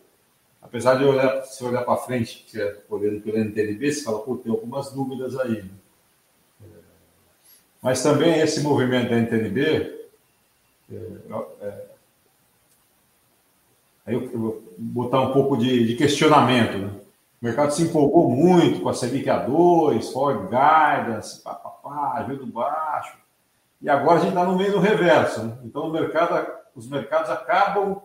Apesar 0.62 0.96
de 0.96 1.06
olhar, 1.06 1.44
se 1.44 1.64
olhar 1.64 1.84
para 1.84 1.96
frente, 1.98 2.46
é 2.60 2.78
olhando 2.90 3.22
pelo 3.22 3.38
NTNB, 3.38 3.94
você 3.94 4.04
fala, 4.04 4.20
pô, 4.20 4.36
tem 4.36 4.52
algumas 4.52 4.92
dúvidas 4.92 5.40
aí. 5.40 5.62
Né? 5.62 5.70
Mas 7.82 8.04
também 8.04 8.40
esse 8.42 8.60
movimento 8.62 9.10
da 9.10 9.16
NTNB, 9.16 9.62
é, 9.62 9.78
é, 9.78 9.99
aí 14.06 14.14
eu, 14.14 14.30
vou 14.30 14.64
botar 14.78 15.22
um 15.22 15.32
pouco 15.32 15.58
de, 15.58 15.86
de 15.88 15.96
questionamento. 15.96 16.78
Né? 16.78 17.00
O 17.42 17.46
mercado 17.46 17.72
se 17.72 17.84
empolgou 17.84 18.30
muito 18.30 18.82
com 18.82 18.90
a 18.90 18.94
Selic 18.94 19.26
A2, 19.28 20.12
Ford 20.12 20.50
Guidance, 20.50 21.42
papapá, 21.42 22.24
do 22.24 22.46
baixo. 22.48 23.18
E 23.82 23.90
agora 23.90 24.18
a 24.18 24.20
gente 24.20 24.30
está 24.30 24.44
no 24.44 24.58
meio 24.58 24.74
do 24.74 24.80
reverso. 24.80 25.44
Né? 25.44 25.58
Então 25.64 25.90
mercado, 25.90 26.52
os 26.76 26.90
mercados 26.90 27.30
acabam, 27.30 28.02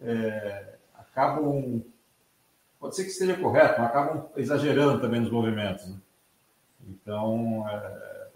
é, 0.00 0.74
acabam, 0.94 1.82
pode 2.78 2.96
ser 2.96 3.04
que 3.04 3.10
esteja 3.10 3.36
correto, 3.36 3.80
mas 3.80 3.88
acabam 3.88 4.26
exagerando 4.36 5.00
também 5.00 5.20
nos 5.20 5.30
movimentos. 5.30 5.88
Né? 5.88 5.96
Então 6.88 7.66
é, 7.68 8.28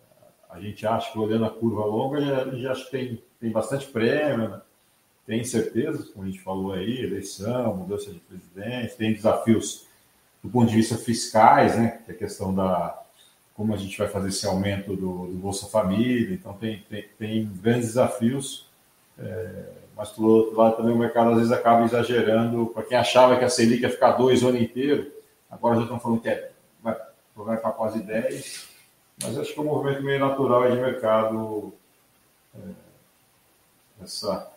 a 0.49 0.61
gente 0.61 0.87
acha 0.87 1.13
que 1.13 1.19
olhando 1.19 1.45
a 1.45 1.51
curva 1.51 1.85
longa, 1.85 2.19
a 2.19 2.45
gente 2.51 2.67
acha 2.67 2.85
que 2.85 2.91
tem, 2.91 3.23
tem 3.41 3.51
bastante 3.51 3.87
prêmio, 3.87 4.49
né? 4.49 4.61
tem 5.27 5.41
incertezas, 5.41 6.09
como 6.09 6.25
a 6.25 6.31
gente 6.31 6.41
falou 6.41 6.73
aí, 6.73 7.03
eleição, 7.03 7.77
mudança 7.77 8.11
de 8.11 8.19
presidente, 8.19 8.97
tem 8.97 9.13
desafios 9.13 9.87
do 10.43 10.49
ponto 10.49 10.71
de 10.71 10.77
vista 10.77 10.97
fiscais, 10.97 11.77
né? 11.77 12.01
Que 12.05 12.13
é 12.13 12.15
a 12.15 12.19
questão 12.19 12.55
da 12.55 12.99
como 13.59 13.75
a 13.75 13.77
gente 13.77 13.99
vai 13.99 14.07
fazer 14.07 14.29
esse 14.29 14.47
aumento 14.47 14.95
do, 14.95 15.27
do 15.27 15.37
Bolsa 15.37 15.67
Família, 15.67 16.33
então 16.33 16.55
tem, 16.55 16.81
tem, 16.89 17.09
tem 17.19 17.45
grandes 17.61 17.89
desafios, 17.89 18.69
é, 19.19 19.65
mas 19.97 20.11
por 20.11 20.25
outro 20.27 20.57
lado 20.57 20.77
também 20.77 20.95
o 20.95 20.99
mercado 20.99 21.31
às 21.31 21.39
vezes 21.39 21.51
acaba 21.51 21.85
exagerando, 21.85 22.69
para 22.69 22.85
quem 22.85 22.97
achava 22.97 23.37
que 23.37 23.45
a 23.45 23.51
Selic 23.51 23.83
ia 23.83 23.91
ficar 23.91 24.13
dois 24.13 24.45
o 24.45 24.49
ano 24.49 24.59
inteiro, 24.59 25.11
agora 25.51 25.75
já 25.75 25.83
estão 25.83 25.99
falando 25.99 26.21
que 26.21 26.29
é, 26.29 26.53
vai, 26.81 26.95
para 27.35 27.73
quase 27.73 28.01
10, 28.01 28.69
mas 29.25 29.37
acho 29.37 29.53
que 29.53 29.59
é 29.59 29.63
um 29.63 29.67
movimento 29.67 30.05
meio 30.05 30.21
natural 30.21 30.71
de 30.71 30.81
mercado, 30.81 31.75
é, 32.55 32.59
essa, 34.03 34.51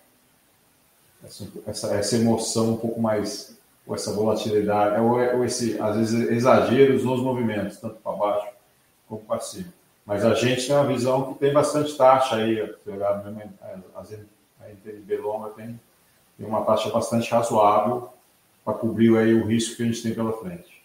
essa, 1.65 1.95
essa 1.95 2.15
emoção 2.15 2.73
um 2.73 2.77
pouco 2.77 3.01
mais 3.01 3.60
ou 3.86 3.95
essa 3.95 4.13
volatilidade, 4.13 5.01
ou, 5.01 5.17
ou 5.38 5.45
esse, 5.45 5.80
às 5.82 5.95
vezes, 5.97 6.30
exageros 6.30 7.04
nos 7.04 7.19
movimentos, 7.19 7.77
tanto 7.77 7.95
para 7.95 8.12
baixo 8.12 8.47
como 9.08 9.21
para 9.21 9.39
cima. 9.39 9.73
Mas 10.06 10.23
a 10.23 10.34
gente 10.34 10.65
tem 10.65 10.75
uma 10.75 10.86
visão 10.86 11.34
que 11.34 11.39
tem 11.39 11.54
bastante 11.54 11.95
taxa 11.97 12.36
aí, 12.36 12.62
a 12.62 12.69
NTNB 14.69 15.17
longa 15.17 15.49
tem, 15.49 15.80
tem 16.38 16.47
uma 16.47 16.63
taxa 16.63 16.89
bastante 16.89 17.30
razoável 17.32 18.10
para 18.63 18.73
cobrir 18.73 19.17
aí 19.17 19.34
o 19.34 19.45
risco 19.45 19.77
que 19.77 19.84
a 19.84 19.86
gente 19.86 20.04
tem 20.04 20.13
pela 20.13 20.34
frente. 20.34 20.82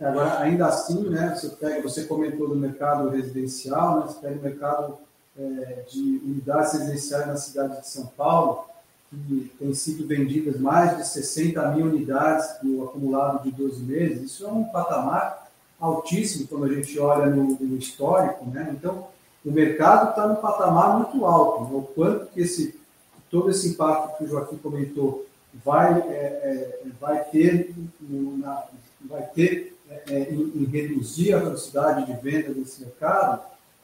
Agora, 0.00 0.40
ainda 0.40 0.66
assim, 0.66 1.08
né, 1.08 1.34
você, 1.34 1.48
pega, 1.50 1.82
você 1.82 2.04
comentou 2.04 2.48
do 2.48 2.56
mercado 2.56 3.08
residencial, 3.08 4.00
né, 4.00 4.06
você 4.06 4.20
pega 4.20 4.38
o 4.38 4.42
mercado 4.42 4.98
é, 5.38 5.84
de 5.88 6.20
unidades 6.24 6.72
residenciais 6.72 7.26
na 7.26 7.36
cidade 7.36 7.80
de 7.80 7.88
São 7.88 8.06
Paulo, 8.06 8.64
que 9.10 9.52
tem 9.58 9.72
sido 9.72 10.06
vendidas 10.06 10.58
mais 10.58 10.96
de 10.96 11.06
60 11.06 11.70
mil 11.72 11.86
unidades 11.86 12.56
no 12.62 12.84
acumulado 12.84 13.44
de 13.44 13.50
12 13.50 13.82
meses, 13.82 14.22
isso 14.22 14.44
é 14.44 14.48
um 14.48 14.64
patamar 14.64 15.50
altíssimo 15.80 16.48
quando 16.48 16.64
a 16.64 16.74
gente 16.74 16.98
olha 16.98 17.26
no, 17.26 17.56
no 17.58 17.76
histórico, 17.76 18.44
né? 18.46 18.74
Então, 18.76 19.06
o 19.44 19.50
mercado 19.50 20.10
está 20.10 20.26
num 20.26 20.36
patamar 20.36 20.98
muito 20.98 21.24
alto. 21.24 21.64
Né? 21.64 21.70
O 21.72 21.82
quanto 21.82 22.26
que 22.26 22.40
esse, 22.40 22.78
todo 23.30 23.50
esse 23.50 23.68
impacto 23.68 24.18
que 24.18 24.24
o 24.24 24.28
Joaquim 24.28 24.56
comentou 24.56 25.24
vai, 25.64 26.00
é, 26.00 26.02
é, 26.02 26.82
vai 27.00 27.22
ter, 27.24 27.72
na, 28.00 28.64
vai 29.02 29.22
ter 29.22 29.78
é, 29.88 30.02
é, 30.08 30.32
em, 30.32 30.52
em, 30.54 30.64
reduzir 30.64 31.32
a 31.32 31.38
velocidade 31.38 32.06
de 32.06 32.12
venda 32.20 32.52
desse 32.52 32.80
mercado, 32.80 33.40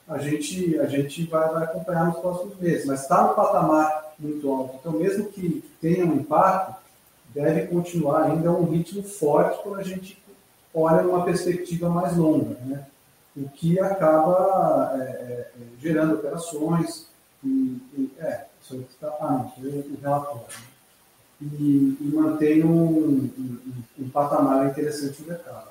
a 0.09 0.19
gente, 0.19 0.79
a 0.79 0.87
gente 0.87 1.25
vai, 1.25 1.49
vai 1.49 1.65
acompanhar 1.65 2.07
nos 2.07 2.19
próximos 2.19 2.59
meses. 2.59 2.87
Mas 2.87 3.03
está 3.03 3.29
no 3.29 3.35
patamar 3.35 4.15
muito 4.19 4.51
alto. 4.53 4.77
Então, 4.77 4.93
mesmo 4.93 5.27
que 5.27 5.65
tenha 5.81 6.05
um 6.05 6.17
impacto, 6.17 6.81
deve 7.29 7.67
continuar 7.67 8.25
ainda 8.25 8.51
um 8.51 8.71
ritmo 8.71 9.03
forte 9.03 9.63
quando 9.63 9.81
a 9.81 9.83
gente 9.83 10.23
olha 10.75 11.03
numa 11.03 11.25
perspectiva 11.25 11.89
mais 11.89 12.17
longa, 12.17 12.57
né? 12.65 12.87
o 13.37 13.49
que 13.49 13.79
acaba 13.81 14.93
é, 14.97 15.03
é, 15.03 15.51
gerando 15.81 16.15
operações 16.15 17.09
e, 17.43 17.49
e 17.95 18.11
é, 18.19 18.47
isso 18.63 18.75
aí 18.75 18.87
está 18.91 19.09
ah, 19.09 19.51
o 19.57 20.01
relatório. 20.01 20.41
Né? 20.41 20.67
E, 21.59 21.97
e, 22.01 22.11
mantém 22.15 22.63
um, 22.63 22.77
um, 22.77 23.83
um, 23.99 24.09
patamar 24.11 24.67
interessante 24.67 25.23
no 25.23 25.29
mercado. 25.29 25.71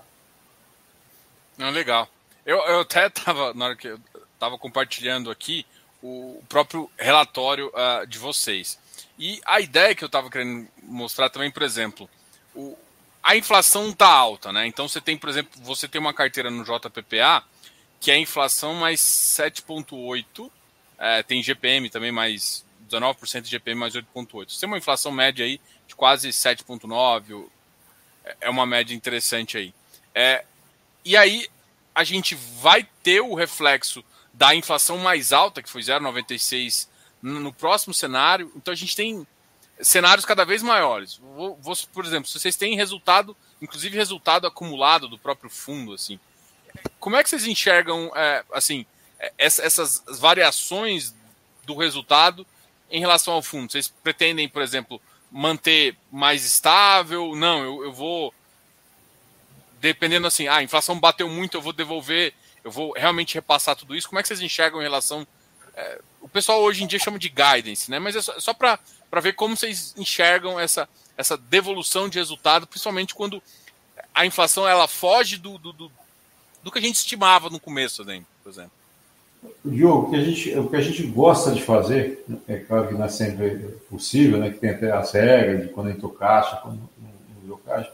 Não, 1.57 1.69
legal. 1.69 2.09
Eu, 2.45 2.57
eu 2.57 2.81
até 2.81 3.07
estava, 3.07 3.53
na 3.53 3.65
hora 3.65 3.75
que 3.75 3.95
estava 4.41 4.57
compartilhando 4.57 5.29
aqui, 5.29 5.65
o 6.01 6.43
próprio 6.49 6.89
relatório 6.97 7.67
uh, 7.67 8.07
de 8.07 8.17
vocês. 8.17 8.79
E 9.19 9.39
a 9.45 9.61
ideia 9.61 9.93
que 9.93 10.03
eu 10.03 10.07
estava 10.07 10.31
querendo 10.31 10.67
mostrar 10.81 11.29
também, 11.29 11.51
por 11.51 11.61
exemplo, 11.61 12.09
o, 12.55 12.75
a 13.21 13.35
inflação 13.35 13.89
está 13.89 14.07
alta, 14.07 14.51
né? 14.51 14.65
Então 14.65 14.87
você 14.87 14.99
tem, 14.99 15.15
por 15.15 15.29
exemplo, 15.29 15.61
você 15.61 15.87
tem 15.87 16.01
uma 16.01 16.13
carteira 16.13 16.49
no 16.49 16.63
JPPA 16.63 17.43
que 17.99 18.09
é 18.09 18.17
inflação 18.17 18.73
mais 18.73 18.99
7,8, 18.99 20.49
é, 20.97 21.21
tem 21.21 21.43
GPM 21.43 21.87
também 21.87 22.11
mais 22.11 22.65
19% 22.89 23.41
de 23.41 23.49
GPM 23.51 23.79
mais 23.79 23.93
8,8. 23.93 24.49
Você 24.49 24.59
tem 24.59 24.67
uma 24.67 24.79
inflação 24.79 25.11
média 25.11 25.45
aí 25.45 25.61
de 25.87 25.93
quase 25.93 26.29
7,9, 26.29 27.45
é 28.39 28.49
uma 28.49 28.65
média 28.65 28.95
interessante 28.95 29.55
aí. 29.55 29.71
É, 30.15 30.43
e 31.05 31.15
aí 31.15 31.47
a 31.93 32.03
gente 32.03 32.33
vai 32.33 32.87
ter 33.03 33.21
o 33.21 33.35
reflexo 33.35 34.03
da 34.33 34.55
inflação 34.55 34.97
mais 34.97 35.33
alta, 35.33 35.61
que 35.61 35.69
foi 35.69 35.81
0,96 35.81 36.87
no 37.21 37.53
próximo 37.53 37.93
cenário. 37.93 38.51
Então 38.55 38.71
a 38.71 38.75
gente 38.75 38.95
tem 38.95 39.25
cenários 39.81 40.25
cada 40.25 40.45
vez 40.45 40.63
maiores. 40.63 41.17
Vou, 41.17 41.57
vou, 41.61 41.75
por 41.93 42.05
exemplo, 42.05 42.29
se 42.29 42.39
vocês 42.39 42.55
têm 42.55 42.75
resultado, 42.75 43.35
inclusive 43.61 43.95
resultado 43.95 44.47
acumulado 44.47 45.07
do 45.07 45.17
próprio 45.17 45.49
fundo, 45.49 45.93
assim, 45.93 46.19
como 46.99 47.15
é 47.15 47.23
que 47.23 47.29
vocês 47.29 47.45
enxergam, 47.45 48.11
é, 48.15 48.43
assim, 48.53 48.85
é, 49.19 49.33
essas 49.37 50.03
variações 50.19 51.13
do 51.65 51.75
resultado 51.75 52.45
em 52.89 52.99
relação 52.99 53.33
ao 53.33 53.41
fundo? 53.41 53.71
Vocês 53.71 53.87
pretendem, 53.87 54.47
por 54.47 54.61
exemplo, 54.61 55.01
manter 55.31 55.97
mais 56.11 56.45
estável? 56.45 57.35
Não, 57.35 57.63
eu, 57.63 57.83
eu 57.85 57.93
vou 57.93 58.33
dependendo 59.81 60.27
assim, 60.27 60.47
ah, 60.47 60.57
a 60.57 60.63
inflação 60.63 60.99
bateu 60.99 61.27
muito, 61.27 61.57
eu 61.57 61.61
vou 61.61 61.73
devolver 61.73 62.33
eu 62.63 62.71
vou 62.71 62.93
realmente 62.93 63.35
repassar 63.35 63.75
tudo 63.75 63.95
isso. 63.95 64.07
Como 64.07 64.19
é 64.19 64.21
que 64.21 64.27
vocês 64.27 64.41
enxergam 64.41 64.79
em 64.79 64.83
relação. 64.83 65.25
É, 65.75 66.01
o 66.21 66.29
pessoal 66.29 66.61
hoje 66.61 66.83
em 66.83 66.87
dia 66.87 66.99
chama 66.99 67.17
de 67.17 67.29
guidance, 67.29 67.89
né? 67.89 67.97
Mas 67.97 68.15
é 68.15 68.21
só, 68.21 68.39
só 68.39 68.53
para 68.53 68.79
ver 69.21 69.33
como 69.33 69.55
vocês 69.55 69.93
enxergam 69.97 70.59
essa, 70.59 70.87
essa 71.17 71.37
devolução 71.37 72.09
de 72.09 72.19
resultado, 72.19 72.67
principalmente 72.67 73.15
quando 73.15 73.41
a 74.13 74.25
inflação 74.25 74.67
ela 74.67 74.87
foge 74.87 75.37
do, 75.37 75.57
do, 75.57 75.73
do, 75.73 75.91
do 76.63 76.71
que 76.71 76.79
a 76.79 76.81
gente 76.81 76.95
estimava 76.95 77.49
no 77.49 77.59
começo, 77.59 78.03
né, 78.03 78.23
por 78.43 78.49
exemplo. 78.49 78.71
Diogo, 79.65 80.07
o 80.07 80.09
que, 80.11 80.15
a 80.17 80.23
gente, 80.23 80.59
o 80.59 80.69
que 80.69 80.75
a 80.75 80.81
gente 80.81 81.03
gosta 81.07 81.51
de 81.51 81.63
fazer, 81.63 82.23
é 82.47 82.57
claro 82.57 82.87
que 82.87 82.93
não 82.93 83.05
é 83.05 83.09
sempre 83.09 83.57
possível, 83.89 84.37
né, 84.37 84.51
que 84.51 84.59
tem 84.59 84.69
até 84.69 84.91
as 84.91 85.11
regras 85.13 85.63
de 85.63 85.69
quando 85.69 85.89
entrou 85.89 86.11
caixa, 86.11 86.57
quando 86.57 86.77
não 86.77 87.09
entrou 87.41 87.57
caixa, 87.57 87.91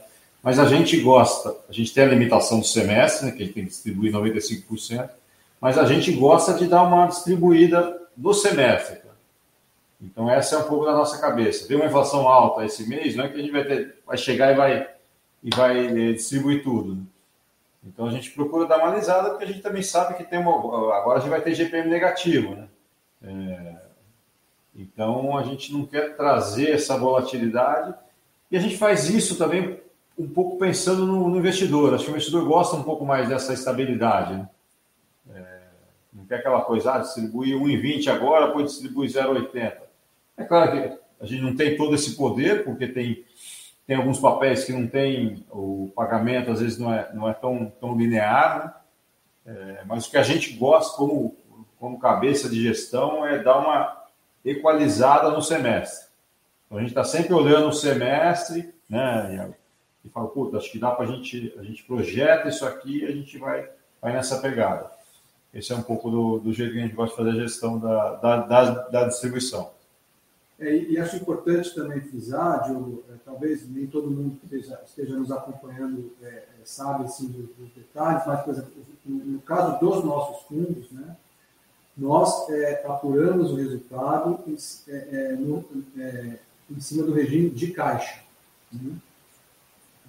mas 0.48 0.58
a 0.58 0.64
gente 0.64 0.98
gosta, 1.02 1.54
a 1.68 1.72
gente 1.74 1.92
tem 1.92 2.04
a 2.04 2.06
limitação 2.06 2.60
do 2.60 2.64
semestre, 2.64 3.26
né, 3.26 3.32
que 3.32 3.42
a 3.42 3.44
gente 3.44 3.54
tem 3.54 3.64
que 3.64 3.68
distribuir 3.68 4.10
95%, 4.10 5.10
mas 5.60 5.76
a 5.76 5.84
gente 5.84 6.10
gosta 6.10 6.54
de 6.54 6.66
dar 6.66 6.84
uma 6.84 7.06
distribuída 7.06 8.00
do 8.16 8.32
semestre. 8.32 8.98
Então, 10.00 10.30
essa 10.30 10.54
é 10.54 10.58
um 10.60 10.62
pouco 10.62 10.86
da 10.86 10.94
nossa 10.94 11.20
cabeça. 11.20 11.68
Tem 11.68 11.76
uma 11.76 11.84
inflação 11.84 12.26
alta 12.26 12.64
esse 12.64 12.88
mês, 12.88 13.14
não 13.14 13.26
é 13.26 13.28
que 13.28 13.34
a 13.34 13.42
gente 13.42 13.50
vai, 13.50 13.62
ter, 13.62 13.96
vai 14.06 14.16
chegar 14.16 14.50
e 14.50 14.56
vai, 14.56 14.88
e 15.44 15.50
vai 15.54 15.86
eh, 15.86 16.12
distribuir 16.14 16.62
tudo. 16.62 16.94
Né? 16.94 17.02
Então, 17.86 18.06
a 18.06 18.10
gente 18.10 18.30
procura 18.30 18.66
dar 18.66 18.78
uma 18.78 18.90
alisada, 18.90 19.28
porque 19.28 19.44
a 19.44 19.48
gente 19.48 19.60
também 19.60 19.82
sabe 19.82 20.14
que 20.14 20.24
tem 20.24 20.38
uma. 20.38 20.96
Agora 20.96 21.18
a 21.18 21.20
gente 21.20 21.28
vai 21.28 21.42
ter 21.42 21.54
GPM 21.54 21.90
negativo. 21.90 22.54
Né? 22.54 22.68
É, 23.22 23.76
então, 24.74 25.36
a 25.36 25.42
gente 25.42 25.74
não 25.74 25.84
quer 25.84 26.16
trazer 26.16 26.70
essa 26.70 26.96
volatilidade. 26.96 27.92
E 28.50 28.56
a 28.56 28.60
gente 28.60 28.78
faz 28.78 29.10
isso 29.10 29.36
também 29.36 29.78
um 30.18 30.28
pouco 30.28 30.58
pensando 30.58 31.06
no, 31.06 31.28
no, 31.28 31.38
investidor. 31.38 31.94
Acho 31.94 32.04
que 32.04 32.10
o 32.10 32.12
investidor 32.12 32.44
gosta 32.44 32.76
um 32.76 32.82
pouco 32.82 33.04
mais 33.04 33.28
dessa 33.28 33.52
estabilidade. 33.52 34.34
Né? 34.34 34.48
É, 35.34 35.58
não 36.12 36.26
quer 36.26 36.36
aquela 36.36 36.62
coisa, 36.62 36.94
ah, 36.94 36.98
distribuir 36.98 37.56
1,20 37.56 38.08
agora, 38.08 38.48
depois 38.48 38.72
distribuir 38.72 39.10
0,80. 39.10 39.76
É 40.36 40.44
claro 40.44 40.72
que 40.72 40.98
a 41.20 41.26
gente 41.26 41.42
não 41.42 41.54
tem 41.54 41.76
todo 41.76 41.94
esse 41.94 42.16
poder, 42.16 42.64
porque 42.64 42.86
tem, 42.88 43.24
tem 43.86 43.96
alguns 43.96 44.18
papéis 44.18 44.64
que 44.64 44.72
não 44.72 44.86
tem 44.86 45.44
o 45.50 45.90
pagamento, 45.94 46.50
às 46.50 46.60
vezes 46.60 46.78
não 46.78 46.92
é, 46.92 47.12
não 47.14 47.28
é 47.28 47.32
tão, 47.32 47.72
tão 47.80 47.96
linear, 47.96 48.64
né? 48.64 48.74
É, 49.48 49.82
mas 49.86 50.06
o 50.06 50.10
que 50.10 50.18
a 50.18 50.22
gente 50.22 50.52
gosta 50.54 50.94
como, 50.94 51.34
como 51.78 51.98
cabeça 51.98 52.50
de 52.50 52.62
gestão 52.62 53.26
é 53.26 53.38
dar 53.38 53.58
uma 53.58 54.04
equalizada 54.44 55.30
no 55.30 55.40
semestre. 55.40 56.08
Então, 56.66 56.76
a 56.76 56.80
gente 56.82 56.90
está 56.90 57.02
sempre 57.02 57.32
olhando 57.32 57.68
o 57.68 57.72
semestre, 57.72 58.74
né? 58.90 59.50
E, 60.08 60.10
fala, 60.10 60.28
puta, 60.28 60.56
acho 60.56 60.72
que 60.72 60.78
dá 60.78 60.90
para 60.90 61.04
a 61.04 61.08
gente, 61.08 61.54
a 61.58 61.62
gente 61.62 61.84
projeta 61.84 62.48
isso 62.48 62.64
aqui 62.64 63.00
e 63.00 63.04
a 63.04 63.12
gente 63.12 63.36
vai, 63.36 63.68
vai 64.00 64.12
nessa 64.14 64.40
pegada. 64.40 64.90
Esse 65.52 65.72
é 65.72 65.76
um 65.76 65.82
pouco 65.82 66.10
do, 66.10 66.38
do 66.38 66.52
jeito 66.52 66.72
que 66.72 66.78
a 66.78 66.82
gente 66.82 66.94
gosta 66.94 67.16
de 67.16 67.28
fazer 67.28 67.38
a 67.38 67.42
gestão 67.42 67.78
da, 67.78 68.14
da, 68.14 68.36
da, 68.38 68.70
da 68.88 69.08
distribuição. 69.08 69.70
É, 70.58 70.76
e 70.76 70.98
acho 70.98 71.16
importante 71.16 71.72
também 71.74 72.00
frisar, 72.00 72.64
Diogo, 72.64 73.04
é, 73.10 73.14
talvez 73.24 73.68
nem 73.68 73.86
todo 73.86 74.10
mundo 74.10 74.36
que 74.40 74.46
esteja, 74.46 74.80
esteja 74.84 75.16
nos 75.16 75.30
acompanhando 75.30 76.12
é, 76.20 76.26
é 76.26 76.44
sabe 76.64 77.04
assim, 77.04 77.28
dos, 77.28 77.48
dos, 77.56 77.70
detalhes, 77.74 78.26
mas, 78.26 78.42
por 78.42 78.50
exemplo, 78.50 78.72
no, 79.04 79.24
no, 79.24 79.40
caso 79.40 79.78
dos 79.78 80.04
nossos 80.04 80.42
fundos, 80.46 80.90
né, 80.90 81.16
nós 81.96 82.48
é, 82.50 82.84
apuramos 82.86 83.52
o 83.52 83.56
resultado 83.56 84.40
em, 84.46 84.56
é, 84.88 85.32
no, 85.34 85.64
em, 86.70 86.80
cima 86.80 87.04
do 87.04 87.12
regime 87.12 87.50
de 87.50 87.72
caixa. 87.72 88.20
Né? 88.72 88.96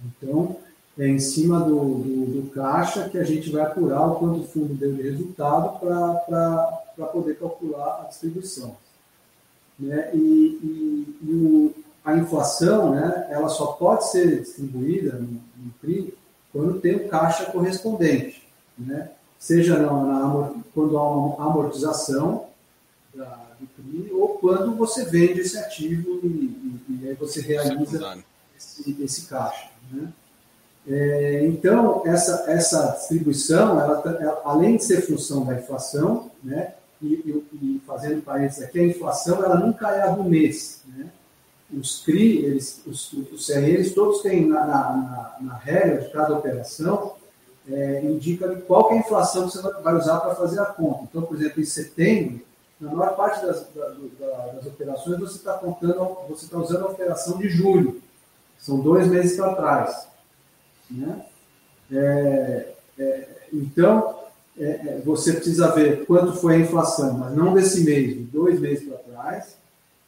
Então, 0.04 0.56
é 0.98 1.06
em 1.06 1.18
cima 1.18 1.60
do, 1.60 1.94
do, 1.94 2.42
do, 2.42 2.50
caixa 2.50 3.08
que 3.08 3.16
a 3.16 3.24
gente 3.24 3.50
vai 3.50 3.62
apurar 3.62 4.06
o 4.06 4.16
quanto 4.16 4.40
o 4.40 4.46
fundo 4.46 4.74
deu 4.74 4.94
de 4.94 5.02
resultado 5.02 5.78
para 5.78 7.06
poder 7.06 7.38
calcular 7.38 8.02
a 8.02 8.08
distribuição. 8.08 8.76
Né? 9.78 10.10
E, 10.12 10.18
e, 10.18 11.16
e 11.22 11.32
o, 11.32 11.74
a 12.04 12.16
inflação, 12.16 12.90
né, 12.90 13.28
ela 13.30 13.48
só 13.48 13.66
pode 13.72 14.10
ser 14.10 14.40
distribuída 14.40 15.12
no, 15.12 15.40
no 15.56 15.72
CRI 15.80 16.14
quando 16.52 16.80
tem 16.80 16.96
o 16.96 17.08
caixa 17.08 17.46
correspondente, 17.46 18.46
né? 18.76 19.10
seja 19.38 19.78
na, 19.78 19.92
na, 19.92 20.54
quando 20.74 20.98
há 20.98 21.10
uma 21.10 21.50
amortização 21.50 22.46
da, 23.14 23.54
do 23.58 23.66
CRI 23.68 24.10
ou 24.12 24.30
quando 24.38 24.74
você 24.74 25.04
vende 25.04 25.40
esse 25.40 25.56
ativo 25.56 26.20
e, 26.22 26.80
e 26.88 27.08
aí 27.08 27.14
você 27.14 27.40
realiza 27.40 28.18
esse, 28.56 29.02
esse 29.02 29.26
caixa. 29.26 29.70
Né? 29.90 30.08
É, 30.88 31.44
então, 31.46 32.02
essa, 32.06 32.50
essa 32.50 32.96
distribuição, 32.98 33.78
ela, 33.78 34.02
ela, 34.20 34.42
além 34.44 34.76
de 34.76 34.84
ser 34.84 35.02
função 35.02 35.44
da 35.44 35.54
inflação, 35.54 36.30
né, 36.42 36.74
e, 37.02 37.06
e, 37.06 37.56
e 37.62 37.82
fazendo 37.86 38.22
parênteses 38.22 38.62
aqui, 38.62 38.78
a 38.78 38.86
inflação 38.86 39.42
ela 39.42 39.56
nunca 39.56 39.90
é 39.90 40.02
a 40.02 40.08
do 40.08 40.24
mês. 40.24 40.82
Né? 40.86 41.06
Os 41.72 42.02
CRI, 42.02 42.44
eles, 42.44 42.82
os, 42.86 43.12
os 43.12 43.46
CREs, 43.46 43.94
todos 43.94 44.22
têm 44.22 44.46
na, 44.46 44.66
na, 44.66 45.36
na, 45.40 45.54
regra 45.54 46.02
de 46.02 46.10
cada 46.10 46.36
operação, 46.36 47.14
é, 47.70 48.02
indica 48.04 48.48
qual 48.66 48.90
é 48.90 48.94
a 48.94 48.98
inflação 48.98 49.48
que 49.48 49.56
você 49.56 49.62
vai 49.82 49.94
usar 49.94 50.18
para 50.20 50.34
fazer 50.34 50.60
a 50.60 50.66
conta. 50.66 51.04
Então, 51.04 51.22
por 51.22 51.36
exemplo, 51.36 51.60
em 51.60 51.64
setembro, 51.64 52.40
na 52.80 52.92
maior 52.92 53.14
parte 53.14 53.44
das, 53.44 53.66
das, 53.72 54.54
das 54.54 54.66
operações, 54.66 55.20
você 55.20 55.36
está 55.36 55.54
contando, 55.54 56.18
você 56.28 56.46
está 56.46 56.58
usando 56.58 56.86
a 56.86 56.90
operação 56.90 57.38
de 57.38 57.48
julho. 57.48 58.02
São 58.60 58.80
dois 58.80 59.06
meses 59.06 59.36
para 59.36 59.54
trás. 59.54 60.06
Né? 60.90 61.24
É, 61.90 62.74
é, 62.98 63.28
então, 63.52 64.20
é, 64.58 64.64
é, 64.64 65.02
você 65.04 65.32
precisa 65.32 65.72
ver 65.72 66.04
quanto 66.04 66.34
foi 66.34 66.56
a 66.56 66.58
inflação, 66.58 67.14
mas 67.14 67.34
não 67.34 67.54
desse 67.54 67.82
mês, 67.82 68.16
dois 68.28 68.60
meses 68.60 68.86
para 68.86 68.98
trás, 68.98 69.56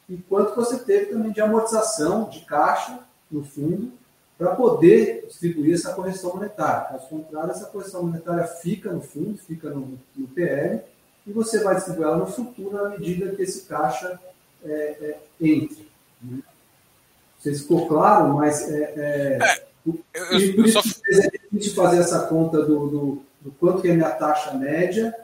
e 0.08 0.16
quanto 0.16 0.54
você 0.54 0.78
teve 0.78 1.06
também 1.06 1.32
de 1.32 1.40
amortização 1.40 2.28
de 2.28 2.40
caixa 2.40 2.98
no 3.30 3.42
fundo 3.42 3.92
para 4.36 4.54
poder 4.54 5.24
distribuir 5.26 5.74
essa 5.74 5.94
correção 5.94 6.34
monetária. 6.34 6.88
Caso 6.88 7.08
contrário, 7.08 7.50
essa 7.50 7.66
correção 7.66 8.02
monetária 8.02 8.44
fica 8.44 8.92
no 8.92 9.00
fundo, 9.00 9.38
fica 9.38 9.70
no, 9.70 9.98
no 10.14 10.28
PL, 10.28 10.82
e 11.26 11.32
você 11.32 11.60
vai 11.60 11.76
distribuir 11.76 12.08
ela 12.08 12.16
no 12.18 12.26
futuro 12.26 12.84
à 12.84 12.90
medida 12.90 13.34
que 13.34 13.42
esse 13.42 13.62
caixa 13.62 14.20
é, 14.64 14.70
é, 14.70 15.18
entre. 15.40 15.88
Né? 16.20 16.40
Não 17.44 17.52
sei 17.52 17.54
se 17.54 17.62
ficou 17.62 17.88
claro, 17.88 18.34
mas 18.34 18.70
é, 18.70 18.82
é, 18.96 19.38
é 19.40 19.66
eu, 19.84 20.04
eu, 20.14 20.64
eu 20.64 20.68
só... 20.68 20.80
é 20.80 21.30
difícil 21.50 21.74
fazer 21.74 22.00
essa 22.00 22.26
conta 22.26 22.62
do, 22.64 22.88
do 22.88 23.22
do 23.42 23.50
quanto 23.52 23.82
que 23.82 23.88
é 23.88 23.90
a 23.90 23.94
minha 23.94 24.10
taxa 24.10 24.52
média, 24.52 25.14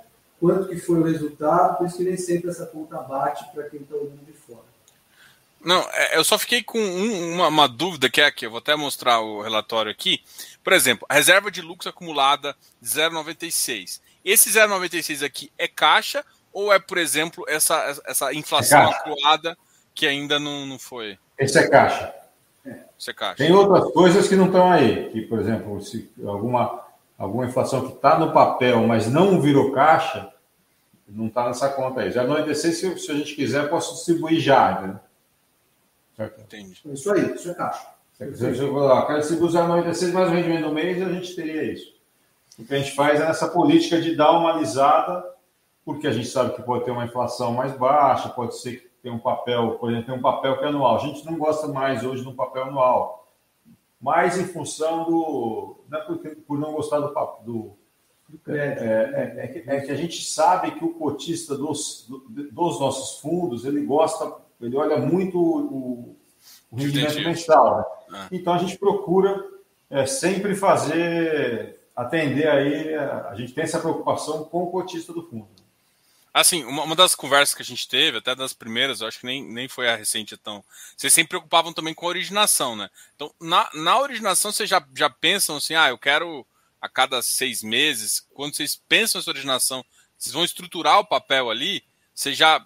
quanto 0.41 0.69
que 0.69 0.77
foi 0.77 0.99
o 0.99 1.05
resultado, 1.05 1.79
por 1.79 1.87
isso 1.87 1.97
que 1.97 2.05
nem 2.05 2.17
sempre 2.17 2.51
essa 2.51 2.67
conta 2.67 2.99
bate 2.99 3.45
para 3.53 3.69
quem 3.69 3.81
está 3.81 3.95
olhando 3.95 4.25
de 4.27 4.33
fora. 4.33 4.67
Não, 5.65 5.81
é, 5.93 6.17
eu 6.17 6.25
só 6.25 6.39
fiquei 6.39 6.63
com 6.63 6.79
um, 6.79 7.35
uma, 7.35 7.49
uma, 7.49 7.69
dúvida 7.69 8.11
que 8.11 8.21
é 8.21 8.27
aqui, 8.27 8.47
eu 8.47 8.51
vou 8.51 8.59
até 8.59 8.75
mostrar 8.77 9.21
o 9.21 9.43
relatório 9.43 9.91
aqui. 9.91 10.23
Por 10.63 10.73
exemplo, 10.73 11.07
a 11.09 11.15
reserva 11.15 11.51
de 11.51 11.61
lucro 11.63 11.89
acumulada 11.89 12.57
0,96. 12.83 14.01
Esse 14.25 14.51
0,96 14.51 15.25
aqui 15.25 15.51
é 15.59 15.67
caixa 15.67 16.25
ou 16.53 16.73
é, 16.73 16.79
por 16.79 16.99
exemplo, 16.99 17.45
essa, 17.49 18.01
essa 18.05 18.33
inflação 18.35 18.83
é 18.83 18.95
acumulada 18.95 19.57
que 19.95 20.07
ainda 20.07 20.39
não, 20.39 20.65
não 20.65 20.79
foi? 20.79 21.19
Esse 21.39 21.59
é 21.59 21.69
caixa. 21.69 22.15
Esse 22.99 23.11
é 23.11 23.15
caixa. 23.15 23.37
Tem 23.37 23.53
outras 23.53 23.93
coisas 23.93 24.29
que 24.29 24.37
não 24.37 24.47
estão 24.47 24.71
aí, 24.71 25.11
que, 25.11 25.23
por 25.23 25.39
exemplo, 25.39 25.81
se 25.81 26.11
alguma 26.25 26.87
alguma 27.19 27.47
inflação 27.47 27.87
que 27.87 27.95
está 27.95 28.17
no 28.17 28.33
papel, 28.33 28.87
mas 28.87 29.11
não 29.11 29.41
virou 29.41 29.73
caixa, 29.73 30.33
não 31.09 31.27
está 31.27 31.49
nessa 31.49 31.69
conta 31.69 32.03
aí. 32.03 32.13
Já 32.13 32.23
no 32.23 32.39
EDC, 32.39 32.73
se, 32.73 32.99
se 32.99 33.11
a 33.11 33.15
gente 33.15 33.35
quiser, 33.35 33.69
posso 33.69 33.95
distribuir 33.95 34.41
já. 34.41 34.81
Né? 34.81 35.01
Certo? 36.17 36.41
Entendi. 36.43 36.81
É 36.87 36.93
isso 36.93 37.13
aí, 37.13 37.35
isso 37.35 37.51
é 37.51 37.55
caixa. 37.55 37.89
Se 38.13 38.25
eu 38.25 39.07
quero 39.07 39.21
distribuir 39.21 39.67
no 39.67 39.79
EDC 39.79 40.07
mais 40.13 40.29
o 40.29 40.33
rendimento 40.33 40.69
do 40.69 40.75
mês, 40.75 41.03
a 41.03 41.13
gente 41.13 41.35
teria 41.35 41.73
isso. 41.73 41.97
O 42.59 42.65
que 42.65 42.75
a 42.75 42.79
gente 42.79 42.95
faz 42.95 43.21
é 43.21 43.25
essa 43.25 43.49
política 43.49 44.01
de 44.01 44.17
dar 44.17 44.33
uma 44.33 44.55
alisada, 44.55 45.25
porque 45.85 46.07
a 46.07 46.13
gente 46.13 46.29
sabe 46.29 46.55
que 46.55 46.63
pode 46.63 46.85
ter 46.85 46.91
uma 46.91 47.05
inflação 47.05 47.53
mais 47.53 47.73
baixa, 47.73 48.29
pode 48.29 48.59
ser 48.59 48.81
que 48.81 48.88
tenha 49.03 49.15
um 49.15 49.19
papel, 49.19 49.79
por 49.79 49.91
exemplo, 49.91 50.07
tem 50.07 50.19
um 50.19 50.23
papel 50.23 50.59
que 50.59 50.65
é 50.65 50.69
anual. 50.69 50.97
A 50.97 51.01
gente 51.01 51.25
não 51.25 51.39
gosta 51.39 51.69
mais 51.69 52.05
hoje 52.05 52.23
de 52.23 52.29
um 52.29 52.35
papel 52.35 52.65
anual 52.65 53.19
mais 54.01 54.39
em 54.39 54.45
função 54.45 55.05
do. 55.05 55.77
Não 55.89 55.99
é 55.99 56.03
por, 56.03 56.19
por 56.19 56.59
não 56.59 56.73
gostar 56.73 57.01
do 57.01 57.13
papo. 57.13 57.45
Do, 57.45 57.79
é, 58.49 58.59
é, 58.59 59.45
é, 59.45 59.47
que, 59.49 59.71
é, 59.71 59.81
que, 59.81 59.91
a 59.91 59.97
gente 59.97 60.23
sabe 60.23 60.73
que 60.73 60.85
o 60.85 60.95
cotista 60.95 61.57
dos, 61.57 62.07
dos 62.29 62.79
nossos 62.79 63.21
fundos 63.21 63.65
ele 63.65 63.81
gosta, 63.85 64.37
ele 64.61 64.77
olha 64.77 64.99
muito 64.99 65.41
o, 65.41 66.17
o 66.71 66.77
rendimento 66.77 67.17
mensal. 67.21 67.79
Né? 68.09 68.19
Ah. 68.19 68.29
Então 68.31 68.53
a 68.53 68.59
gente 68.59 68.79
procura 68.79 69.43
é, 69.89 70.05
sempre 70.05 70.55
fazer, 70.55 71.81
atender 71.97 72.49
aí, 72.49 72.95
a, 72.95 73.31
a 73.31 73.35
gente 73.35 73.55
tem 73.55 73.65
essa 73.65 73.81
preocupação 73.81 74.45
com 74.45 74.65
o 74.65 74.71
cotista 74.71 75.13
do 75.13 75.23
fundo. 75.23 75.49
Assim, 76.41 76.65
uma, 76.65 76.85
uma, 76.85 76.95
das 76.95 77.17
conversas 77.17 77.53
que 77.53 77.63
a 77.63 77.65
gente 77.65 77.89
teve, 77.89 78.19
até 78.19 78.33
das 78.33 78.53
primeiras, 78.53 79.01
eu 79.01 79.09
acho 79.09 79.19
que 79.19 79.27
nem, 79.27 79.43
nem 79.43 79.67
foi 79.67 79.89
a 79.89 79.97
recente, 79.97 80.35
então. 80.35 80.63
Vocês 80.97 81.13
sempre 81.13 81.31
preocupavam 81.31 81.73
também 81.73 81.93
com 81.93 82.07
a 82.07 82.11
originação, 82.11 82.77
né? 82.77 82.89
Então, 83.17 83.35
na, 83.41 83.69
na 83.75 83.99
originação, 83.99 84.53
vocês 84.53 84.71
já, 84.71 84.81
já 84.95 85.11
pensam 85.11 85.57
assim, 85.57 85.75
ah, 85.75 85.89
eu 85.89 85.99
quero 85.99 86.47
a 86.81 86.89
cada 86.89 87.21
seis 87.23 87.61
meses, 87.61 88.25
quando 88.33 88.55
vocês 88.55 88.81
pensam 88.89 89.19
nessa 89.19 89.31
originação, 89.31 89.85
vocês 90.17 90.33
vão 90.33 90.45
estruturar 90.45 91.01
o 91.01 91.05
papel 91.05 91.51
ali, 91.51 91.83
vocês 92.15 92.37
já, 92.37 92.65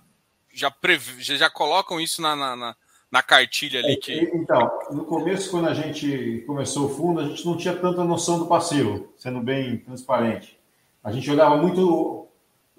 já, 0.53 0.71
prev... 0.71 1.19
já, 1.19 1.37
já 1.37 1.49
colocam 1.49 1.99
isso 1.99 2.21
na, 2.21 2.37
na, 2.37 2.55
na, 2.55 2.77
na 3.11 3.23
cartilha 3.23 3.81
ali 3.81 3.97
que. 3.97 4.31
Então, 4.35 4.71
no 4.91 5.07
começo, 5.07 5.51
quando 5.51 5.69
a 5.69 5.75
gente 5.75 6.45
começou 6.47 6.91
o 6.91 6.95
fundo, 6.95 7.21
a 7.21 7.25
gente 7.25 7.47
não 7.47 7.57
tinha 7.57 7.75
tanta 7.75 8.05
noção 8.05 8.39
do 8.39 8.47
passivo, 8.47 9.15
sendo 9.17 9.41
bem 9.41 9.79
transparente. 9.79 10.61
A 11.03 11.11
gente 11.11 11.31
olhava 11.31 11.57
muito 11.57 12.29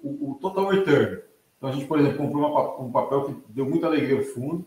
o, 0.04 0.32
o, 0.32 0.34
total 0.34 0.68
return. 0.68 1.22
Então, 1.56 1.70
a 1.70 1.72
gente, 1.72 1.86
por 1.86 1.98
exemplo, 1.98 2.18
comprou 2.18 2.50
uma, 2.50 2.80
um 2.80 2.92
papel 2.92 3.24
que 3.24 3.34
deu 3.48 3.64
muita 3.64 3.86
alegria 3.86 4.18
ao 4.18 4.22
fundo, 4.22 4.64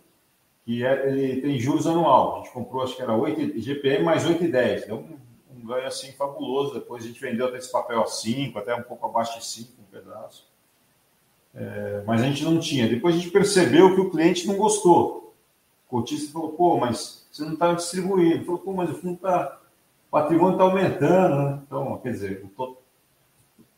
que 0.65 0.83
é, 0.83 1.07
ele 1.07 1.41
tem 1.41 1.59
juros 1.59 1.85
anual. 1.85 2.35
A 2.35 2.37
gente 2.39 2.51
comprou, 2.51 2.83
acho 2.83 2.95
que 2.95 3.01
era 3.01 3.15
8, 3.15 3.59
GPM 3.59 4.03
mais 4.03 4.25
8,10. 4.25 4.87
Deu 4.87 4.97
um, 4.97 5.17
ganho 5.65 5.85
assim 5.85 6.11
fabuloso. 6.13 6.73
Depois 6.73 7.03
a 7.03 7.07
gente 7.07 7.21
vendeu 7.21 7.47
até 7.47 7.57
esse 7.57 7.71
papel 7.71 8.01
a 8.01 8.07
5, 8.07 8.57
até 8.57 8.73
um 8.73 8.83
pouco 8.83 9.05
abaixo 9.05 9.37
de 9.37 9.45
5, 9.45 9.73
um 9.79 9.91
pedaço. 9.91 10.47
É, 11.53 12.03
mas 12.05 12.21
a 12.21 12.25
gente 12.25 12.43
não 12.43 12.59
tinha. 12.59 12.87
Depois 12.87 13.15
a 13.15 13.17
gente 13.17 13.31
percebeu 13.31 13.93
que 13.93 14.01
o 14.01 14.09
cliente 14.09 14.47
não 14.47 14.55
gostou. 14.55 15.35
O 15.87 15.89
cotista 15.89 16.31
falou, 16.31 16.53
pô, 16.53 16.77
mas 16.77 17.27
você 17.31 17.43
não 17.43 17.53
está 17.53 17.73
distribuindo. 17.73 18.35
Ele 18.35 18.45
falou, 18.45 18.59
pô, 18.59 18.73
mas 18.73 18.89
o 18.89 18.95
fundo 18.95 19.15
está. 19.15 19.59
O 20.07 20.11
patrimônio 20.11 20.53
está 20.53 20.63
aumentando, 20.63 21.35
né? 21.35 21.61
Então, 21.65 21.97
quer 21.97 22.11
dizer, 22.11 22.45
o, 22.57 22.76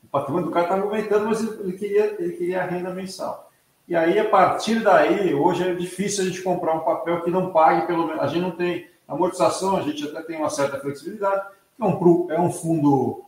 o 0.10 0.12
patrimônio 0.12 0.48
do 0.48 0.52
cara 0.52 0.66
estava 0.66 0.82
aumentando, 0.82 1.26
mas 1.26 1.42
ele 1.42 1.74
queria, 1.74 2.16
ele 2.20 2.34
queria 2.34 2.64
a 2.64 2.66
renda 2.66 2.90
mensal. 2.90 3.52
E 3.88 3.96
aí, 3.96 4.18
a 4.18 4.28
partir 4.28 4.84
daí, 4.84 5.34
hoje 5.34 5.64
é 5.64 5.74
difícil 5.74 6.24
a 6.24 6.28
gente 6.28 6.42
comprar 6.42 6.74
um 6.74 6.82
papel 6.82 7.22
que 7.22 7.30
não 7.30 7.52
pague, 7.52 7.86
pelo 7.86 8.08
menos. 8.08 8.22
A 8.22 8.28
gente 8.28 8.42
não 8.42 8.52
tem 8.52 8.88
amortização, 9.08 9.78
a 9.78 9.82
gente 9.82 10.04
até 10.08 10.22
tem 10.24 10.38
uma 10.38 10.50
certa 10.50 10.80
flexibilidade. 10.80 11.48
É 11.80 11.84
um, 11.84 12.28
é 12.32 12.40
um 12.40 12.52
fundo 12.52 13.24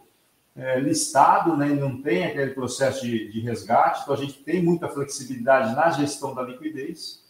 é, 0.55 0.79
listado, 0.79 1.55
né, 1.55 1.67
não 1.67 2.01
tem 2.01 2.25
aquele 2.25 2.51
processo 2.51 3.05
de, 3.05 3.31
de 3.31 3.39
resgate, 3.41 4.01
então 4.01 4.13
a 4.13 4.17
gente 4.17 4.43
tem 4.43 4.61
muita 4.61 4.87
flexibilidade 4.89 5.75
na 5.75 5.89
gestão 5.91 6.35
da 6.35 6.43
liquidez. 6.43 7.23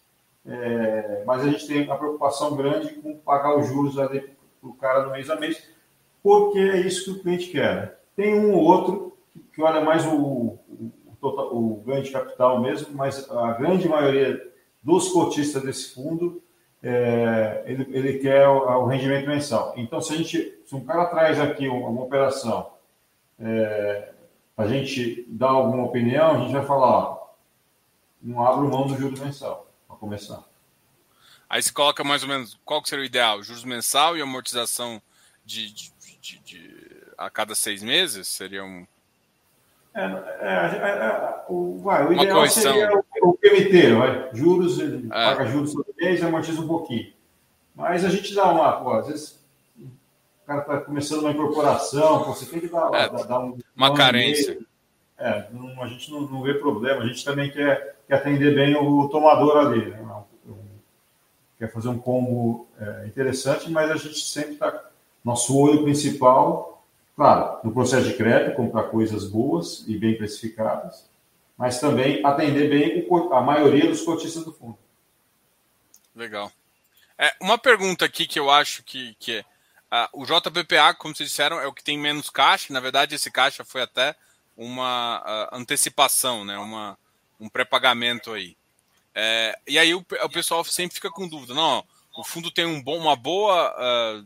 é, 0.45 1.23
mas 1.25 1.43
a 1.43 1.49
gente 1.49 1.67
tem 1.67 1.85
uma 1.85 1.97
preocupação 1.97 2.55
grande 2.55 2.95
com 2.95 3.15
pagar 3.17 3.55
os 3.57 3.67
juros 3.67 3.95
para 3.95 4.23
o 4.63 4.73
cara 4.73 5.05
no 5.05 5.11
mês 5.11 5.29
a 5.29 5.35
mês, 5.35 5.69
porque 6.23 6.57
é 6.57 6.77
isso 6.77 7.05
que 7.05 7.11
o 7.11 7.21
cliente 7.21 7.49
quer. 7.49 7.75
Né? 7.75 7.91
Tem 8.15 8.33
um 8.33 8.53
ou 8.53 8.63
outro 8.63 9.11
que 9.53 9.61
olha 9.61 9.81
mais 9.81 10.05
o, 10.05 10.13
o, 10.13 10.91
total, 11.19 11.55
o 11.55 11.83
ganho 11.85 12.03
de 12.03 12.11
capital 12.11 12.59
mesmo, 12.61 12.95
mas 12.95 13.29
a 13.29 13.53
grande 13.53 13.87
maioria 13.87 14.51
dos 14.83 15.09
cotistas 15.09 15.63
desse 15.63 15.93
fundo, 15.93 16.41
é, 16.81 17.63
ele, 17.65 17.87
ele, 17.95 18.19
quer 18.19 18.47
o, 18.47 18.83
o, 18.83 18.85
rendimento 18.85 19.27
mensal. 19.27 19.73
Então, 19.77 20.01
se 20.01 20.13
a 20.13 20.17
gente, 20.17 20.59
se 20.65 20.75
um 20.75 20.83
cara 20.83 21.05
traz 21.05 21.39
aqui 21.39 21.67
uma, 21.67 21.89
uma 21.89 22.03
operação, 22.03 22.71
é, 23.39 24.13
a 24.57 24.67
gente 24.67 25.25
dar 25.29 25.49
alguma 25.49 25.85
opinião, 25.85 26.31
a 26.31 26.39
gente 26.39 26.53
vai 26.53 26.65
falar, 26.65 26.87
ó, 26.87 27.27
não 28.21 28.45
abro 28.45 28.69
mão 28.69 28.87
do 28.87 28.97
juros 28.97 29.19
mensal, 29.19 29.67
para 29.87 29.95
começar. 29.97 30.43
Aí 31.49 31.61
se 31.61 31.73
coloca 31.73 32.03
mais 32.03 32.23
ou 32.23 32.29
menos 32.29 32.57
qual 32.63 32.81
que 32.81 32.87
seria 32.87 33.03
o 33.03 33.05
ideal? 33.05 33.43
Juros 33.43 33.65
mensal 33.65 34.17
e 34.17 34.21
amortização 34.21 35.01
de, 35.43 35.71
de, 35.73 35.91
de, 36.21 36.39
de 36.39 37.03
a 37.17 37.29
cada 37.29 37.53
seis 37.53 37.83
meses? 37.83 38.27
Seria 38.27 38.63
um. 38.63 38.87
É, 39.93 40.01
é, 40.01 40.05
é, 40.05 40.89
é 41.05 41.43
o, 41.49 41.77
vai, 41.79 42.07
o 42.07 42.13
ideal 42.13 42.37
correção. 42.37 42.61
seria 42.61 42.91
o, 43.21 43.29
o 43.29 43.33
PMT, 43.33 43.93
vai. 43.93 44.29
Juros, 44.33 44.79
ele 44.79 45.07
paga 45.07 45.45
juros 45.45 45.73
todo 45.73 45.93
mês 45.97 46.21
e 46.21 46.23
amortiza 46.23 46.61
um 46.61 46.67
pouquinho. 46.67 47.11
Mas 47.75 48.05
a 48.05 48.09
gente 48.09 48.33
dá 48.33 48.49
uma, 48.51 48.71
pô, 48.73 48.93
às 48.93 49.07
vezes 49.07 49.41
o 49.77 50.47
cara 50.47 50.61
está 50.61 50.77
começando 50.81 51.21
uma 51.21 51.31
incorporação, 51.31 52.23
você 52.25 52.45
tem 52.45 52.61
que 52.61 52.67
dar, 52.67 52.87
é, 52.93 53.09
dar, 53.09 53.23
dar 53.23 53.39
um, 53.39 53.57
uma 53.75 53.93
carência. 53.93 54.59
É, 55.17 55.47
não, 55.51 55.81
a 55.83 55.87
gente 55.87 56.09
não, 56.09 56.21
não, 56.21 56.41
vê 56.41 56.53
problema, 56.55 57.01
a 57.01 57.07
gente 57.07 57.23
também 57.23 57.51
quer, 57.51 57.97
quer 58.07 58.15
atender 58.15 58.55
bem 58.55 58.75
o 58.75 59.07
tomador 59.09 59.57
ali. 59.57 59.91
Né? 59.91 60.23
Quer 61.59 61.71
fazer 61.71 61.89
um 61.89 61.99
combo 61.99 62.67
é, 62.79 63.05
interessante, 63.05 63.69
mas 63.69 63.91
a 63.91 63.95
gente 63.95 64.19
sempre 64.19 64.53
está. 64.53 64.85
Nosso 65.23 65.55
olho 65.55 65.83
principal, 65.83 66.80
claro, 67.15 67.59
no 67.63 67.73
processo 67.73 68.07
de 68.07 68.15
crédito, 68.15 68.55
comprar 68.55 68.83
coisas 68.83 69.27
boas 69.27 69.83
e 69.87 69.97
bem 69.97 70.17
precificadas, 70.17 71.09
mas 71.57 71.79
também 71.79 72.25
atender 72.25 72.69
bem 72.69 73.07
a 73.31 73.41
maioria 73.41 73.87
dos 73.89 74.01
cotistas 74.01 74.43
do 74.43 74.53
fundo. 74.53 74.77
Legal. 76.15 76.51
É, 77.17 77.33
uma 77.39 77.57
pergunta 77.57 78.05
aqui 78.05 78.25
que 78.25 78.39
eu 78.39 78.49
acho 78.49 78.83
que, 78.83 79.15
que 79.19 79.45
é, 79.91 80.09
o 80.13 80.25
JPPA, 80.25 80.93
como 80.95 81.15
vocês 81.15 81.29
disseram, 81.29 81.59
é 81.59 81.67
o 81.67 81.73
que 81.73 81.83
tem 81.83 81.97
menos 81.97 82.29
caixa. 82.29 82.73
Na 82.73 82.79
verdade, 82.79 83.15
esse 83.15 83.29
caixa 83.29 83.63
foi 83.63 83.81
até 83.81 84.15
uma 84.55 85.19
uh, 85.19 85.55
antecipação, 85.55 86.45
né? 86.45 86.57
uma, 86.57 86.97
um 87.39 87.49
pré-pagamento 87.49 88.31
aí. 88.31 88.55
É, 89.13 89.57
e 89.67 89.77
aí 89.77 89.93
o, 89.93 89.99
o, 89.99 90.29
pessoal 90.29 90.63
sempre 90.63 90.95
fica 90.95 91.09
com 91.09 91.27
dúvida. 91.27 91.53
Não, 91.53 91.85
o 92.15 92.23
fundo 92.23 92.49
tem 92.49 92.65
um 92.65 92.81
bom, 92.81 92.97
uma 92.97 93.15
boa 93.15 93.75
uh, 93.75 94.25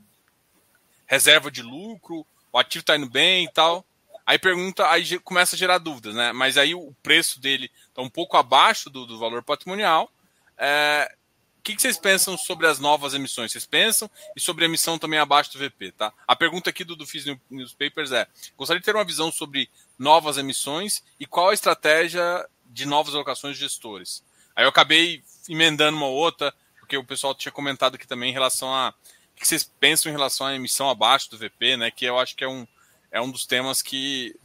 reserva 1.05 1.49
de 1.49 1.61
lucro, 1.61 2.25
o 2.55 2.57
ativo 2.57 2.83
está 2.83 2.95
indo 2.95 3.09
bem 3.09 3.43
e 3.43 3.51
tal. 3.51 3.85
Aí 4.25 4.39
pergunta, 4.39 4.89
aí 4.89 5.19
começa 5.19 5.57
a 5.57 5.59
gerar 5.59 5.77
dúvidas, 5.77 6.15
né? 6.15 6.31
Mas 6.31 6.57
aí 6.57 6.73
o 6.73 6.95
preço 7.03 7.37
dele 7.37 7.69
está 7.89 8.01
um 8.01 8.09
pouco 8.09 8.37
abaixo 8.37 8.89
do, 8.89 9.05
do 9.05 9.19
valor 9.19 9.43
patrimonial. 9.43 10.09
É, 10.57 11.13
o 11.59 11.61
que, 11.61 11.75
que, 11.75 11.81
vocês 11.81 11.97
pensam 11.97 12.37
sobre 12.37 12.65
as 12.65 12.79
novas 12.79 13.13
emissões? 13.13 13.51
Vocês 13.51 13.65
pensam 13.65 14.09
e 14.37 14.39
sobre 14.39 14.63
a 14.63 14.69
emissão 14.69 14.97
também 14.97 15.19
abaixo 15.19 15.51
do 15.51 15.59
VP, 15.59 15.91
tá? 15.91 16.13
A 16.25 16.33
pergunta 16.33 16.69
aqui 16.69 16.85
do, 16.85 16.95
do 16.95 17.05
FIS 17.05 17.25
Newspapers 17.49 18.13
é: 18.13 18.25
gostaria 18.55 18.79
de 18.79 18.85
ter 18.85 18.95
uma 18.95 19.03
visão 19.03 19.33
sobre 19.33 19.69
novas 19.99 20.37
emissões 20.37 21.03
e 21.19 21.25
qual 21.25 21.49
a 21.49 21.53
estratégia 21.53 22.47
de 22.67 22.85
novas 22.85 23.13
alocações 23.13 23.57
de 23.57 23.63
gestores. 23.63 24.23
Aí 24.55 24.63
eu 24.63 24.69
acabei 24.69 25.21
emendando 25.49 25.97
uma 25.97 26.07
outra, 26.07 26.53
porque 26.79 26.95
o 26.95 27.03
pessoal 27.03 27.35
tinha 27.35 27.51
comentado 27.51 27.95
aqui 27.95 28.07
também 28.07 28.29
em 28.29 28.33
relação 28.33 28.73
a 28.73 28.93
que 29.35 29.47
vocês 29.47 29.69
pensam 29.79 30.11
em 30.11 30.15
relação 30.15 30.47
à 30.47 30.55
emissão 30.55 30.89
abaixo 30.89 31.29
do 31.29 31.37
VP, 31.37 31.77
né? 31.77 31.91
Que 31.91 32.05
eu 32.05 32.17
acho 32.17 32.35
que 32.35 32.43
é 32.43 32.47
um, 32.47 32.65
é 33.11 33.21
um 33.21 33.29
dos 33.29 33.45
temas 33.45 33.81
que 33.81 34.35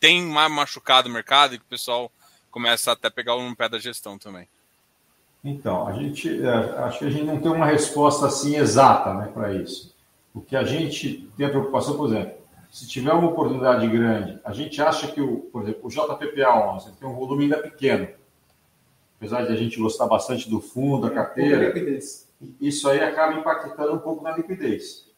tem 0.00 0.22
machucado 0.22 1.08
o 1.08 1.12
mercado 1.12 1.54
e 1.54 1.58
que 1.58 1.64
o 1.64 1.68
pessoal 1.68 2.10
começa 2.50 2.92
até 2.92 3.08
a 3.08 3.10
pegar 3.10 3.36
um 3.36 3.54
pé 3.54 3.68
da 3.68 3.78
gestão 3.78 4.18
também. 4.18 4.48
Então, 5.44 5.86
a 5.86 5.92
gente 5.92 6.44
é, 6.44 6.48
acho 6.48 6.98
que 6.98 7.04
a 7.04 7.10
gente 7.10 7.24
não 7.24 7.40
tem 7.40 7.50
uma 7.50 7.66
resposta 7.66 8.26
assim 8.26 8.56
exata 8.56 9.14
né, 9.14 9.30
para 9.32 9.52
isso. 9.54 9.94
O 10.34 10.40
que 10.40 10.56
a 10.56 10.64
gente 10.64 11.28
tem 11.36 11.46
a 11.46 11.50
preocupação, 11.50 11.96
por 11.96 12.08
exemplo, 12.08 12.34
se 12.70 12.86
tiver 12.86 13.12
uma 13.12 13.28
oportunidade 13.28 13.86
grande, 13.88 14.38
a 14.44 14.52
gente 14.52 14.80
acha 14.82 15.08
que, 15.08 15.20
o, 15.20 15.38
por 15.52 15.62
exemplo, 15.62 15.80
o 15.84 15.88
JPPA 15.88 16.74
11 16.74 16.92
tem 16.92 17.08
um 17.08 17.14
volume 17.14 17.44
ainda 17.44 17.58
pequeno. 17.58 18.08
Apesar 19.16 19.46
de 19.46 19.52
a 19.52 19.56
gente 19.56 19.78
gostar 19.78 20.06
bastante 20.06 20.48
do 20.48 20.60
fundo, 20.60 21.08
da 21.08 21.14
carteira, 21.14 21.72
isso 22.60 22.88
aí 22.88 23.00
acaba 23.00 23.34
impactando 23.34 23.94
um 23.94 23.98
pouco 23.98 24.22
na 24.22 24.36
liquidez. 24.36 25.08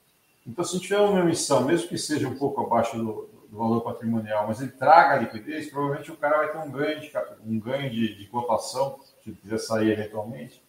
Então, 0.46 0.64
se 0.64 0.80
tiver 0.80 0.98
uma 0.98 1.20
emissão, 1.20 1.64
mesmo 1.64 1.88
que 1.88 1.98
seja 1.98 2.28
um 2.28 2.36
pouco 2.36 2.60
abaixo 2.62 2.96
do, 2.96 3.28
do 3.50 3.58
valor 3.58 3.80
patrimonial, 3.82 4.46
mas 4.46 4.60
ele 4.60 4.70
traga 4.70 5.20
liquidez, 5.20 5.68
provavelmente 5.68 6.10
o 6.10 6.16
cara 6.16 6.38
vai 6.38 6.52
ter 6.52 6.58
um 6.58 6.70
ganho 6.70 7.00
de, 7.00 7.12
um 7.44 7.58
ganho 7.58 7.90
de, 7.90 8.14
de 8.16 8.26
cotação, 8.26 8.98
se 9.22 9.32
quiser 9.32 9.58
sair 9.58 9.90
eventualmente, 9.90 10.62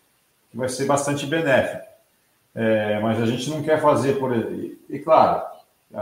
que 0.50 0.58
vai 0.58 0.68
ser 0.68 0.86
bastante 0.86 1.26
benéfico. 1.26 1.90
É, 2.54 3.00
mas 3.00 3.22
a 3.22 3.26
gente 3.26 3.50
não 3.50 3.64
quer 3.64 3.82
fazer, 3.82 4.20
por 4.20 4.34
exemplo, 4.34 4.78
e 4.90 5.00
claro, 5.00 5.46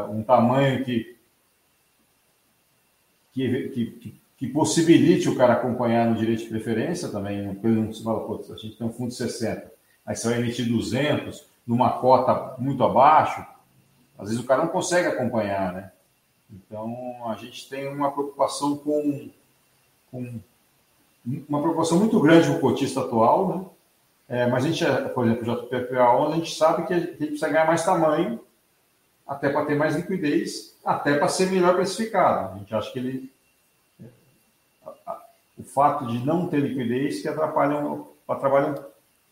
um 0.09 0.23
tamanho 0.23 0.83
que, 0.83 1.15
que, 3.31 3.69
que, 3.69 4.19
que, 4.37 4.47
possibilite 4.47 5.29
o 5.29 5.35
cara 5.35 5.53
acompanhar 5.53 6.07
no 6.07 6.15
direito 6.15 6.43
de 6.43 6.49
preferência 6.49 7.09
também. 7.09 7.37
Ele 7.37 7.81
não 7.81 7.93
se 7.93 8.03
fala, 8.03 8.25
a 8.35 8.57
gente 8.57 8.77
tem 8.77 8.87
um 8.87 8.91
fundo 8.91 9.09
de 9.09 9.15
60, 9.15 9.71
aí 10.09 10.15
você 10.15 10.27
vai 10.27 10.39
emitir 10.39 10.67
200 10.67 11.45
numa 11.67 11.99
cota 11.99 12.55
muito 12.57 12.83
abaixo, 12.83 13.45
às 14.17 14.29
vezes 14.29 14.43
o 14.43 14.47
cara 14.47 14.63
não 14.63 14.69
consegue 14.69 15.07
acompanhar, 15.07 15.71
né? 15.71 15.91
Então 16.51 17.29
a 17.29 17.35
gente 17.35 17.69
tem 17.69 17.87
uma 17.87 18.11
preocupação 18.11 18.75
com, 18.75 19.29
com 20.09 20.39
uma 21.47 21.61
preocupação 21.61 21.99
muito 21.99 22.19
grande 22.19 22.47
com 22.47 22.55
o 22.55 22.59
cotista 22.59 23.01
atual, 23.01 23.47
né? 23.47 23.65
É, 24.29 24.47
mas 24.47 24.65
a 24.65 24.67
gente, 24.67 24.83
por 25.13 25.25
exemplo, 25.25 25.53
o 25.53 25.55
JPPA 25.55 26.15
11, 26.17 26.33
a 26.33 26.35
gente 26.37 26.55
sabe 26.55 26.87
que 26.87 26.93
a 26.93 26.99
gente 26.99 27.15
precisa 27.15 27.49
ganhar 27.49 27.67
mais 27.67 27.85
tamanho 27.85 28.39
até 29.27 29.49
para 29.49 29.65
ter 29.65 29.75
mais 29.75 29.95
liquidez, 29.95 30.75
até 30.83 31.19
para 31.19 31.27
ser 31.27 31.51
melhor 31.51 31.75
precificado. 31.75 32.55
A 32.55 32.57
gente 32.57 32.73
acha 32.73 32.91
que 32.91 32.97
ele. 32.97 33.31
O 35.55 35.63
fato 35.63 36.07
de 36.07 36.25
não 36.25 36.47
ter 36.47 36.61
liquidez 36.61 37.21
que 37.21 37.27
atrapalha, 37.27 37.75
atrapalha, 38.27 38.88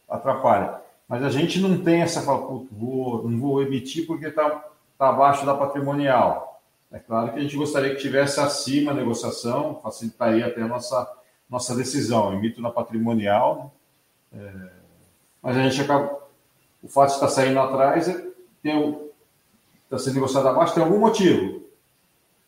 atrapalha. 0.09 0.81
Mas 1.07 1.23
a 1.23 1.29
gente 1.29 1.59
não 1.59 1.81
tem 1.83 2.01
essa 2.01 2.21
vou, 2.21 3.27
não 3.27 3.39
vou 3.39 3.61
emitir 3.61 4.05
porque 4.05 4.27
está 4.27 4.65
tá 4.97 5.09
abaixo 5.09 5.45
da 5.45 5.55
patrimonial. 5.55 6.61
É 6.91 6.99
claro 6.99 7.31
que 7.31 7.39
a 7.39 7.41
gente 7.41 7.55
gostaria 7.55 7.93
que 7.95 8.01
tivesse 8.01 8.39
acima 8.39 8.91
a 8.91 8.95
negociação, 8.95 9.79
facilitaria 9.81 10.47
até 10.47 10.61
a 10.61 10.67
nossa, 10.67 11.09
nossa 11.49 11.75
decisão. 11.75 12.33
Emito 12.33 12.61
na 12.61 12.71
patrimonial, 12.71 13.73
né? 14.31 14.41
é, 14.43 14.69
mas 15.41 15.57
a 15.57 15.63
gente 15.63 15.81
acaba. 15.81 16.27
O 16.81 16.87
fato 16.87 17.09
de 17.09 17.15
estar 17.15 17.27
saindo 17.29 17.59
atrás 17.59 18.07
é, 18.07 18.27
tem 18.61 19.07
está 19.83 19.97
sendo 19.97 20.15
negociado 20.15 20.47
abaixo 20.47 20.73
tem 20.73 20.83
algum 20.83 20.99
motivo. 20.99 21.63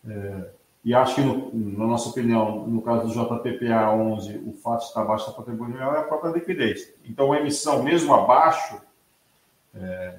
É, 0.07 0.49
e 0.83 0.93
acho 0.93 1.15
que, 1.15 1.21
no, 1.21 1.51
na 1.53 1.85
nossa 1.85 2.09
opinião, 2.09 2.65
no 2.67 2.81
caso 2.81 3.07
do 3.07 3.13
JPPA 3.13 3.91
11, 3.91 4.43
o 4.45 4.53
fato 4.53 4.81
de 4.81 4.85
estar 4.85 5.01
abaixo 5.01 5.27
da 5.27 5.33
patrimonial 5.33 5.93
é 5.95 5.99
a 5.99 6.03
própria 6.03 6.31
liquidez. 6.31 6.93
Então, 7.03 7.33
a 7.33 7.39
emissão, 7.39 7.83
mesmo 7.83 8.13
abaixo, 8.13 8.81
é, 9.75 10.15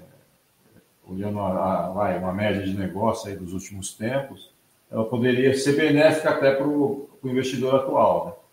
olhando 1.09 1.40
a, 1.40 1.87
a, 1.87 1.90
vai, 1.90 2.18
uma 2.18 2.33
média 2.33 2.62
de 2.62 2.77
negócio 2.77 3.31
aí 3.31 3.37
dos 3.37 3.53
últimos 3.55 3.94
tempos, 3.94 4.53
ela 4.90 5.05
poderia 5.05 5.57
ser 5.57 5.77
benéfica 5.77 6.31
até 6.31 6.55
para 6.55 6.66
o 6.66 7.09
investidor 7.25 7.77
atual. 7.77 8.44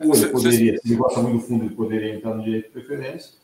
Né? 0.00 0.06
Ou 0.08 0.14
ele 0.16 0.26
poderia, 0.28 0.78
se 0.78 0.88
ele 0.88 0.96
gosta 0.96 1.20
muito 1.20 1.40
do 1.40 1.46
fundo, 1.46 1.64
ele 1.64 1.74
poderia 1.74 2.14
entrar 2.14 2.34
no 2.34 2.42
direito 2.42 2.66
de 2.66 2.72
preferência, 2.72 3.34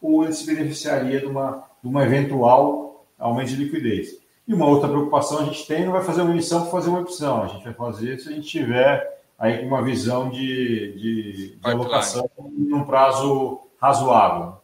ou 0.00 0.24
ele 0.24 0.32
se 0.32 0.46
beneficiaria 0.46 1.20
de 1.20 1.26
uma, 1.26 1.64
de 1.82 1.88
uma 1.88 2.04
eventual 2.04 3.06
aumento 3.18 3.48
de 3.48 3.56
liquidez. 3.56 4.18
E 4.46 4.54
uma 4.54 4.66
outra 4.66 4.88
preocupação 4.88 5.40
a 5.40 5.44
gente 5.44 5.66
tem, 5.66 5.84
não 5.84 5.92
vai 5.92 6.04
fazer 6.04 6.22
uma 6.22 6.30
emissão 6.30 6.62
para 6.62 6.70
fazer 6.70 6.88
uma 6.88 7.00
opção, 7.00 7.42
a 7.42 7.48
gente 7.48 7.64
vai 7.64 7.74
fazer 7.74 8.18
se 8.18 8.28
a 8.28 8.32
gente 8.32 8.46
tiver 8.46 9.22
aí 9.38 9.66
uma 9.66 9.82
visão 9.82 10.30
de, 10.30 10.92
de, 10.92 11.56
de 11.56 11.58
alocação 11.62 12.30
em 12.38 12.72
um 12.72 12.84
prazo 12.84 13.60
razoável. 13.80 14.60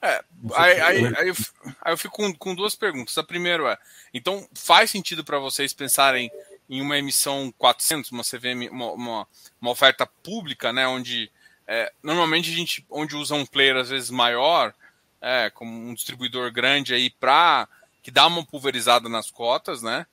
É, 0.00 0.22
aí, 0.54 0.80
aí, 0.80 1.06
aí, 1.16 1.28
eu, 1.28 1.34
aí, 1.82 1.92
eu, 1.92 1.96
fico 1.96 2.16
com, 2.16 2.34
com, 2.34 2.54
duas 2.54 2.74
perguntas. 2.74 3.16
A 3.16 3.22
primeira 3.22 3.72
é, 3.72 3.78
então 4.12 4.46
faz 4.54 4.90
sentido 4.90 5.24
para 5.24 5.38
vocês 5.38 5.72
pensarem 5.72 6.30
em 6.68 6.80
uma 6.80 6.98
emissão 6.98 7.52
400, 7.56 8.10
uma 8.12 8.22
CVM, 8.22 8.70
uma, 8.70 8.92
uma, 8.92 9.26
uma 9.60 9.70
oferta 9.70 10.06
pública, 10.06 10.72
né, 10.72 10.86
onde 10.86 11.30
é, 11.66 11.92
normalmente 12.02 12.50
a 12.50 12.54
gente, 12.54 12.84
onde 12.90 13.16
usa 13.16 13.34
um 13.34 13.46
player 13.46 13.76
às 13.76 13.90
vezes 13.90 14.10
maior, 14.10 14.74
é, 15.20 15.50
como 15.50 15.72
um 15.72 15.94
distribuidor 15.94 16.52
grande 16.52 16.92
aí 16.92 17.08
para 17.08 17.66
que 18.04 18.10
dá 18.10 18.26
uma 18.26 18.44
pulverizada 18.44 19.08
nas 19.08 19.30
cotas, 19.30 19.82
né? 19.82 20.06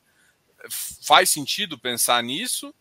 Faz 1.05 1.29
sentido 1.29 1.77
pensar 1.77 2.23
nisso? 2.23 2.73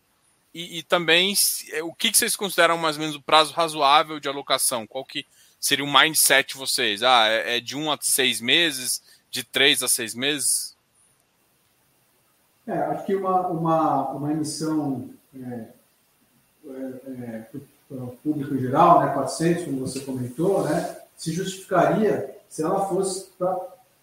E, 0.53 0.79
e 0.79 0.83
também 0.83 1.35
o 1.83 1.93
que, 1.93 2.15
vocês 2.15 2.33
consideram 2.33 2.77
mais 2.77 2.95
ou 2.95 3.01
menos 3.01 3.17
o 3.17 3.21
prazo 3.21 3.53
razoável 3.53 4.21
de 4.21 4.29
alocação? 4.29 4.87
Qual 4.87 5.03
que 5.03 5.25
seria 5.59 5.83
o 5.83 5.93
mindset 5.93 6.53
de 6.53 6.57
vocês? 6.57 7.03
Ah, 7.03 7.27
é, 7.27 7.57
é 7.57 7.59
de 7.59 7.75
um 7.75 7.91
a 7.91 7.97
seis 7.99 8.39
meses, 8.39 9.03
de 9.29 9.43
três 9.43 9.83
a 9.83 9.89
seis 9.89 10.15
meses? 10.15 10.77
É, 12.65 12.71
acho 12.71 13.05
que 13.05 13.13
uma, 13.13 13.47
uma, 13.49 14.11
uma 14.11 14.31
emissão 14.31 15.09
é, 15.35 15.67
é, 16.69 16.69
é 16.69 17.47
para 17.89 18.03
o 18.03 18.15
público 18.23 18.57
geral, 18.57 19.01
né, 19.01 19.13
400, 19.13 19.65
como 19.65 19.79
você 19.79 19.99
comentou, 19.99 20.63
né, 20.63 21.01
se 21.17 21.33
justificaria 21.33 22.33
se 22.47 22.63
ela 22.63 22.87
fosse 22.87 23.29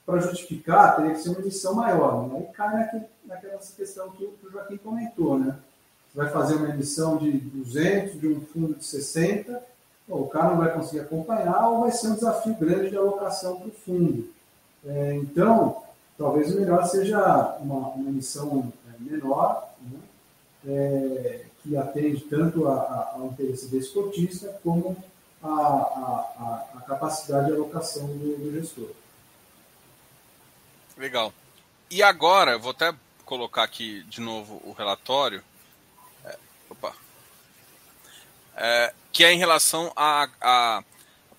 para 0.08 0.20
justificar, 0.20 0.96
teria 0.96 1.12
que 1.12 1.20
ser 1.20 1.28
uma 1.28 1.40
emissão 1.40 1.74
maior. 1.74 2.26
Né? 2.28 2.38
Aí 2.38 2.54
cai 2.54 2.74
naquele, 2.74 3.04
naquela 3.26 3.58
questão 3.58 4.10
que 4.12 4.24
o 4.24 4.50
Joaquim 4.50 4.78
comentou, 4.78 5.38
né? 5.38 5.54
Você 6.08 6.16
vai 6.16 6.30
fazer 6.30 6.54
uma 6.54 6.70
emissão 6.70 7.18
de 7.18 7.30
200, 7.30 8.18
de 8.18 8.28
um 8.28 8.40
fundo 8.40 8.74
de 8.74 8.82
60, 8.86 9.62
o 10.08 10.26
cara 10.26 10.48
não 10.48 10.56
vai 10.56 10.72
conseguir 10.72 11.00
acompanhar 11.00 11.68
ou 11.68 11.82
vai 11.82 11.92
ser 11.92 12.08
um 12.08 12.14
desafio 12.14 12.54
grande 12.54 12.88
de 12.88 12.96
alocação 12.96 13.56
para 13.56 13.68
o 13.68 13.70
fundo. 13.70 14.30
É, 14.86 15.14
então, 15.16 15.82
talvez 16.16 16.54
o 16.54 16.58
melhor 16.58 16.86
seja 16.86 17.58
uma, 17.60 17.88
uma 17.88 18.08
emissão 18.08 18.72
é, 18.88 19.10
menor, 19.10 19.68
né? 19.82 19.98
é, 20.66 21.40
que 21.62 21.76
atende 21.76 22.22
tanto 22.22 22.66
a, 22.66 22.72
a, 22.72 23.12
ao 23.16 23.26
interesse 23.26 23.66
desse 23.66 23.92
cotista 23.92 24.58
como 24.64 24.96
a, 25.42 25.50
a, 25.50 26.64
a, 26.78 26.80
capacidade 26.86 27.48
de 27.48 27.52
alocação 27.52 28.06
do, 28.06 28.38
do 28.38 28.50
gestor. 28.52 28.88
Legal. 30.98 31.32
E 31.88 32.02
agora, 32.02 32.58
vou 32.58 32.72
até 32.72 32.92
colocar 33.24 33.62
aqui 33.62 34.02
de 34.08 34.20
novo 34.20 34.60
o 34.64 34.72
relatório. 34.72 35.44
É, 36.24 36.38
opa. 36.68 36.92
É, 38.56 38.92
que 39.12 39.22
é 39.22 39.32
em 39.32 39.38
relação 39.38 39.92
a, 39.94 40.28
a, 40.40 40.82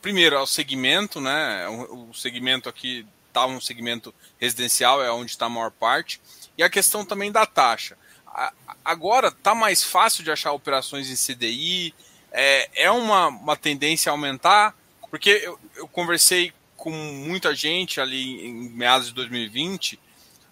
primeiro 0.02 0.38
ao 0.38 0.48
segmento, 0.48 1.20
né? 1.20 1.68
O, 1.68 2.14
segmento 2.14 2.70
aqui 2.70 3.06
está 3.28 3.46
um 3.46 3.60
segmento 3.60 4.16
residencial, 4.40 5.04
é 5.04 5.12
onde 5.12 5.32
está 5.32 5.48
a 5.48 5.50
maior 5.50 5.72
parte, 5.72 6.22
e 6.58 6.64
a 6.64 6.70
questão 6.70 7.04
também 7.04 7.30
da 7.30 7.46
taxa. 7.46 7.98
A, 8.26 8.54
agora 8.86 9.28
está 9.28 9.54
mais 9.54 9.84
fácil 9.84 10.24
de 10.24 10.32
achar 10.32 10.54
operações 10.54 11.10
em 11.10 11.36
CDI, 11.36 11.94
é, 12.32 12.86
é 12.86 12.92
uma, 12.92 13.28
uma 13.28 13.58
tendência 13.58 14.10
a 14.10 14.14
aumentar, 14.14 14.74
porque 15.10 15.42
eu, 15.44 15.60
eu 15.76 15.88
conversei 15.90 16.54
com 16.80 16.92
muita 16.92 17.54
gente 17.54 18.02
ali 18.02 18.48
em 18.48 18.70
meados 18.70 19.08
de 19.08 19.14
2020, 19.14 20.00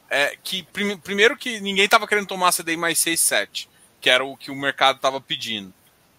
é, 0.10 0.38
que 0.44 0.64
prim, 0.64 0.98
primeiro 0.98 1.38
que 1.38 1.60
ninguém 1.60 1.86
estava 1.86 2.08
querendo 2.08 2.28
tomar 2.28 2.54
CDI 2.54 2.78
mais 2.78 3.00
6, 3.00 3.20
7, 3.20 3.70
que 4.00 4.10
era 4.10 4.24
o 4.24 4.38
que 4.38 4.52
o 4.52 4.56
mercado 4.56 4.98
estava 4.98 5.20
pedindo. 5.20 5.74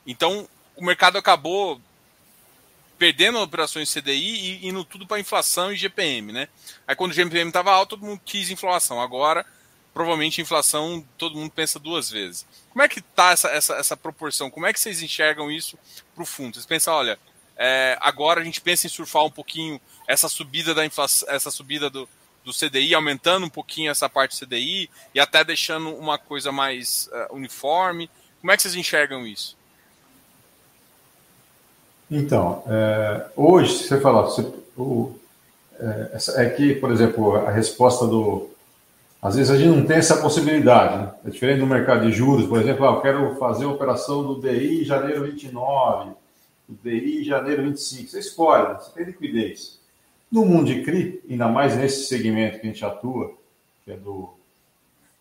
Então, 0.06 0.48
o 0.76 0.84
mercado 0.84 1.18
acabou 1.18 1.80
perdendo 2.98 3.38
operações 3.38 3.92
CDI 3.92 4.60
e 4.62 4.68
indo 4.68 4.84
tudo 4.84 5.06
para 5.06 5.20
inflação 5.20 5.72
e 5.72 5.76
GPM, 5.76 6.32
né? 6.32 6.48
Aí 6.86 6.96
quando 6.96 7.12
o 7.12 7.14
GPM 7.14 7.48
estava 7.48 7.70
alto, 7.70 7.90
todo 7.90 8.04
mundo 8.04 8.20
quis 8.24 8.50
inflação. 8.50 9.00
Agora, 9.00 9.46
provavelmente, 9.94 10.40
inflação, 10.40 11.06
todo 11.16 11.36
mundo 11.36 11.50
pensa 11.50 11.78
duas 11.78 12.10
vezes. 12.10 12.44
Como 12.70 12.82
é 12.82 12.88
que 12.88 12.98
está 12.98 13.32
essa, 13.32 13.48
essa, 13.48 13.74
essa 13.74 13.96
proporção? 13.96 14.50
Como 14.50 14.66
é 14.66 14.72
que 14.72 14.80
vocês 14.80 15.02
enxergam 15.02 15.50
isso 15.50 15.78
para 16.14 16.22
o 16.22 16.26
fundo? 16.26 16.54
Vocês 16.54 16.66
pensam, 16.66 16.94
olha, 16.94 17.18
é, 17.56 17.98
agora 18.00 18.40
a 18.40 18.44
gente 18.44 18.60
pensa 18.60 18.86
em 18.86 18.90
surfar 18.90 19.24
um 19.24 19.30
pouquinho 19.30 19.80
essa 20.08 20.28
subida 20.28 20.74
da 20.74 20.86
inflação, 20.86 21.28
essa 21.30 21.50
subida 21.50 21.90
do, 21.90 22.08
do 22.42 22.52
CDI, 22.52 22.94
aumentando 22.94 23.44
um 23.44 23.50
pouquinho 23.50 23.90
essa 23.90 24.08
parte 24.08 24.40
do 24.40 24.46
CDI 24.46 24.88
e 25.14 25.20
até 25.20 25.44
deixando 25.44 25.94
uma 25.94 26.16
coisa 26.16 26.50
mais 26.50 27.10
uh, 27.12 27.36
uniforme. 27.36 28.10
Como 28.40 28.50
é 28.50 28.56
que 28.56 28.62
vocês 28.62 28.74
enxergam 28.74 29.26
isso? 29.26 29.56
Então, 32.10 32.62
é, 32.66 33.26
hoje, 33.36 33.76
se 33.76 33.88
você 33.88 34.00
falar, 34.00 34.22
você, 34.22 34.50
o, 34.78 35.14
é, 35.78 36.18
é, 36.36 36.50
que, 36.50 36.74
por 36.76 36.90
exemplo, 36.90 37.36
a 37.36 37.50
resposta 37.50 38.06
do. 38.06 38.48
Às 39.20 39.36
vezes 39.36 39.50
a 39.50 39.58
gente 39.58 39.76
não 39.76 39.84
tem 39.84 39.96
essa 39.96 40.16
possibilidade, 40.16 40.96
né? 40.96 41.12
É 41.26 41.30
diferente 41.30 41.58
do 41.58 41.66
mercado 41.66 42.06
de 42.06 42.12
juros, 42.12 42.46
por 42.46 42.60
exemplo, 42.60 42.86
ah, 42.86 42.92
eu 42.92 43.00
quero 43.00 43.36
fazer 43.36 43.64
a 43.64 43.68
operação 43.68 44.22
do 44.22 44.40
DI 44.40 44.84
janeiro 44.84 45.24
29, 45.24 46.12
do 46.68 46.78
DI 46.82 47.24
janeiro 47.24 47.64
25. 47.64 48.08
Você 48.08 48.20
escolhe, 48.20 48.74
você 48.74 48.90
tem 48.92 49.04
liquidez. 49.04 49.77
No 50.30 50.44
mundo 50.44 50.66
de 50.66 50.82
CRI, 50.82 51.22
ainda 51.28 51.48
mais 51.48 51.76
nesse 51.76 52.06
segmento 52.06 52.60
que 52.60 52.66
a 52.66 52.70
gente 52.70 52.84
atua, 52.84 53.34
que 53.84 53.92
é 53.92 53.96
do, 53.96 54.30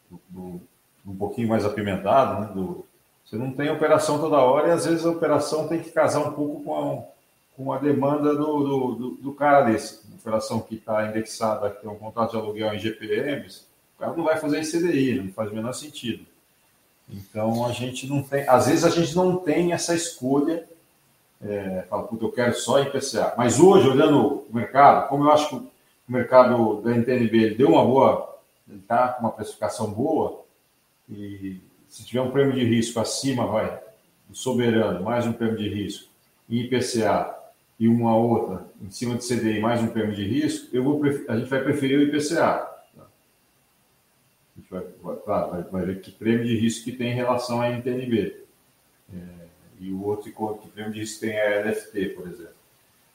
do, 0.10 0.20
do 0.30 0.62
um 1.06 1.16
pouquinho 1.16 1.48
mais 1.48 1.64
apimentado, 1.64 2.42
né? 2.42 2.54
do, 2.54 2.86
você 3.26 3.36
não 3.36 3.52
tem 3.52 3.70
operação 3.70 4.20
toda 4.20 4.38
hora 4.38 4.70
e 4.70 4.72
às 4.72 4.86
vezes 4.86 5.06
a 5.06 5.12
operação 5.12 5.68
tem 5.68 5.82
que 5.82 5.90
casar 5.92 6.20
um 6.20 6.32
pouco 6.32 6.64
com 6.64 6.76
a, 6.76 7.04
com 7.56 7.74
a 7.74 7.78
demanda 7.78 8.34
do, 8.34 8.64
do, 8.64 8.96
do, 8.96 9.10
do 9.16 9.34
cara 9.34 9.64
desse. 9.64 10.08
Uma 10.08 10.18
operação 10.18 10.62
que 10.62 10.76
está 10.76 11.08
indexada, 11.08 11.70
que 11.70 11.86
é 11.86 11.90
um 11.90 11.96
contrato 11.96 12.32
de 12.32 12.38
aluguel 12.38 12.74
em 12.74 12.80
GPMs, 12.80 13.66
o 13.96 14.00
cara 14.00 14.16
não 14.16 14.24
vai 14.24 14.38
fazer 14.38 14.60
em 14.60 14.64
CDI, 14.64 15.22
não 15.22 15.34
faz 15.34 15.52
o 15.52 15.56
menor 15.56 15.74
sentido. 15.74 16.26
Então 17.10 17.66
a 17.66 17.72
gente 17.72 18.08
não 18.08 18.22
tem, 18.22 18.48
às 18.48 18.68
vezes 18.68 18.86
a 18.86 18.90
gente 18.90 19.16
não 19.16 19.38
tem 19.38 19.74
essa 19.74 19.94
escolha, 19.94 20.68
é, 21.42 21.86
fala, 21.90 22.04
puta, 22.04 22.26
eu 22.26 22.32
quero 22.32 22.54
só 22.56 22.82
IPCA. 22.82 23.34
Mas 23.38 23.60
hoje, 23.60 23.88
olhando 23.88 24.46
o 24.50 24.56
mercado, 24.56 25.08
como 25.10 25.26
eu 25.26 25.32
acho 25.32 25.50
que 25.50 25.56
o 25.56 25.72
mercado 26.08 26.82
da 26.82 26.92
NTNB 26.92 27.56
deu 27.56 27.70
uma 27.70 27.86
boa, 27.86 28.38
ele 28.68 28.80
está 28.80 29.10
com 29.10 29.22
uma 29.22 29.32
precificação 29.32 29.92
boa, 29.92 30.44
e 31.10 31.62
se 31.88 32.06
tiver 32.06 32.22
um 32.22 32.32
prêmio 32.32 32.54
de 32.54 32.64
risco 32.64 33.00
acima, 33.00 33.46
vai, 33.46 33.80
do 34.28 34.36
soberano, 34.36 35.04
mais 35.04 35.26
um 35.26 35.34
prêmio 35.34 35.58
de 35.58 35.70
risco, 35.70 36.10
e 36.50 36.64
IPCA, 36.64 37.36
e 37.80 37.88
uma 37.88 38.16
outra 38.16 38.66
em 38.82 38.90
cima 38.90 39.16
de 39.16 39.28
CDI, 39.28 39.60
mais 39.60 39.82
um 39.82 39.88
prêmio 39.88 40.16
de 40.16 40.24
risco, 40.24 40.76
eu 40.76 40.84
vou, 40.84 41.02
a 41.28 41.38
gente 41.38 41.50
vai 41.50 41.64
preferir 41.64 42.00
o 42.00 42.04
IPCA. 42.04 42.68
A 42.98 44.60
gente 44.60 44.70
vai, 44.70 44.84
vai, 45.04 45.16
claro, 45.18 45.52
vai, 45.52 45.64
vai, 45.64 45.86
ver 45.86 46.02
que 46.02 46.12
prêmio 46.12 46.46
de 46.46 46.58
risco 46.58 46.86
que 46.86 46.92
tem 46.92 47.12
em 47.12 47.16
relação 47.16 47.62
à 47.62 47.70
NTNB. 47.70 48.44
É, 49.14 49.18
e 49.80 49.92
o 49.92 50.04
outro 50.04 50.32
que 50.32 50.68
prêmio 50.70 50.94
de 50.94 51.00
risco 51.00 51.22
tem 51.22 51.40
a 51.40 51.62
LFT, 51.62 52.10
por 52.10 52.28
exemplo. 52.28 52.58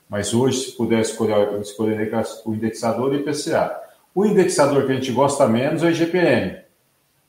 Mas 0.08 0.34
hoje, 0.34 0.58
se 0.58 0.72
puder 0.72 1.00
escolher, 1.00 1.60
escolher 1.60 2.12
o 2.44 2.54
indexador, 2.54 3.10
o 3.10 3.14
IPCA. 3.14 3.80
O 4.14 4.26
indexador 4.26 4.84
que 4.84 4.92
a 4.92 4.94
gente 4.94 5.10
gosta 5.10 5.48
menos 5.48 5.82
é 5.82 5.86
o 5.86 5.90
IGPM, 5.90 6.62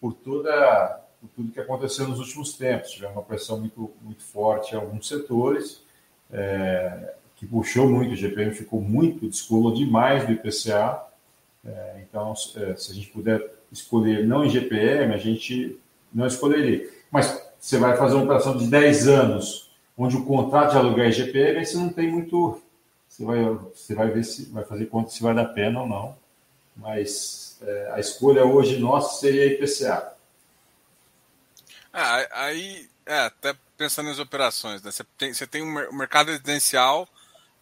por 0.02 0.14
toda 0.14 1.00
por 1.22 1.30
tudo 1.30 1.54
que 1.54 1.60
aconteceu 1.62 2.06
nos 2.06 2.20
últimos 2.20 2.58
tempos. 2.58 2.92
Tivemos 2.92 3.16
uma 3.16 3.24
pressão 3.24 3.58
muito, 3.58 3.90
muito 4.02 4.22
forte 4.24 4.74
em 4.74 4.78
alguns 4.78 5.08
setores, 5.08 5.82
é, 6.30 7.14
que 7.38 7.46
puxou 7.46 7.90
muito, 7.90 8.12
o 8.12 8.16
GPM 8.18 8.54
ficou 8.54 8.82
muito, 8.82 9.30
descolou 9.30 9.74
demais 9.74 10.26
do 10.26 10.34
IPCA. 10.34 11.02
É, 11.66 12.02
então, 12.02 12.34
é, 12.58 12.76
se 12.76 12.92
a 12.92 12.94
gente 12.94 13.08
puder 13.08 13.42
escolher 13.72 14.28
não 14.28 14.44
em 14.44 14.50
GPM, 14.50 15.14
a 15.14 15.18
gente 15.18 15.80
não 16.14 16.28
escolheria. 16.28 16.90
Mas 17.10 17.42
você 17.64 17.78
vai 17.78 17.96
fazer 17.96 18.16
uma 18.16 18.26
operação 18.26 18.58
de 18.58 18.68
10 18.68 19.08
anos, 19.08 19.72
onde 19.98 20.18
o 20.18 20.26
contrato 20.26 20.72
de 20.72 20.78
aluguel 20.78 21.06
é 21.06 21.12
GPM, 21.12 21.60
aí 21.60 21.66
você 21.66 21.78
não 21.78 21.88
tem 21.88 22.12
muito. 22.12 22.62
Você 23.08 23.24
vai, 23.24 23.42
você 23.74 23.96
vai 23.96 24.10
ver 24.10 24.26
se 24.26 24.46
vai 24.48 24.66
fazer 24.66 24.88
conta 24.88 25.12
se 25.12 25.24
vai 25.24 25.34
dar 25.34 25.46
pena 25.46 25.80
ou 25.80 25.88
não. 25.88 26.18
Mas 26.76 27.58
é, 27.62 27.92
a 27.94 28.02
escolha 28.02 28.44
hoje 28.44 28.80
nossa 28.80 29.18
seria 29.18 29.46
IPCA. 29.46 30.14
É, 31.94 32.30
aí, 32.34 32.90
é, 33.06 33.20
até 33.20 33.56
pensando 33.78 34.10
nas 34.10 34.20
operações, 34.20 34.84
né? 34.84 34.92
Você 34.92 35.06
tem, 35.18 35.34
você 35.34 35.48
tem 35.48 35.64
um 35.64 35.94
mercado 35.94 36.32
residencial, 36.32 37.08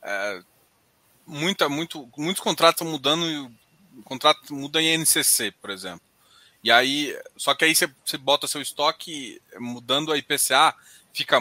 é, 0.02 0.41
muita, 1.28 1.70
muito, 1.70 2.10
muitos 2.18 2.41
contratos 2.41 2.88
mudando, 2.88 3.52
o 3.99 4.04
contrato 4.04 4.52
muda 4.52 4.82
em 4.82 4.97
NCC, 4.97 5.52
por 5.62 5.70
exemplo. 5.70 6.02
E 6.64 6.72
aí, 6.72 7.18
só 7.36 7.55
que 7.55 7.66
aí 7.66 7.74
você, 7.74 7.89
você 8.05 8.18
bota 8.18 8.47
seu 8.47 8.62
estoque 8.62 9.41
mudando 9.59 10.12
a 10.12 10.18
IPCA, 10.18 10.76
fica 11.14 11.39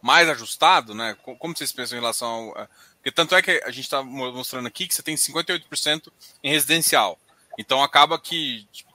mais 0.00 0.28
ajustado, 0.28 0.94
né? 0.94 1.16
Como 1.38 1.56
vocês 1.56 1.72
pensam 1.72 1.96
em 1.96 2.00
relação 2.00 2.28
ao. 2.28 2.58
É, 2.62 2.68
porque 2.96 3.12
tanto 3.12 3.34
é 3.34 3.42
que 3.42 3.62
a 3.64 3.70
gente 3.70 3.84
está 3.84 4.02
mostrando 4.02 4.66
aqui 4.66 4.86
que 4.86 4.94
você 4.94 5.02
tem 5.02 5.14
58% 5.14 6.12
em 6.42 6.50
residencial. 6.50 7.18
Então 7.58 7.82
acaba 7.82 8.18
que 8.18 8.66
tipo, 8.72 8.92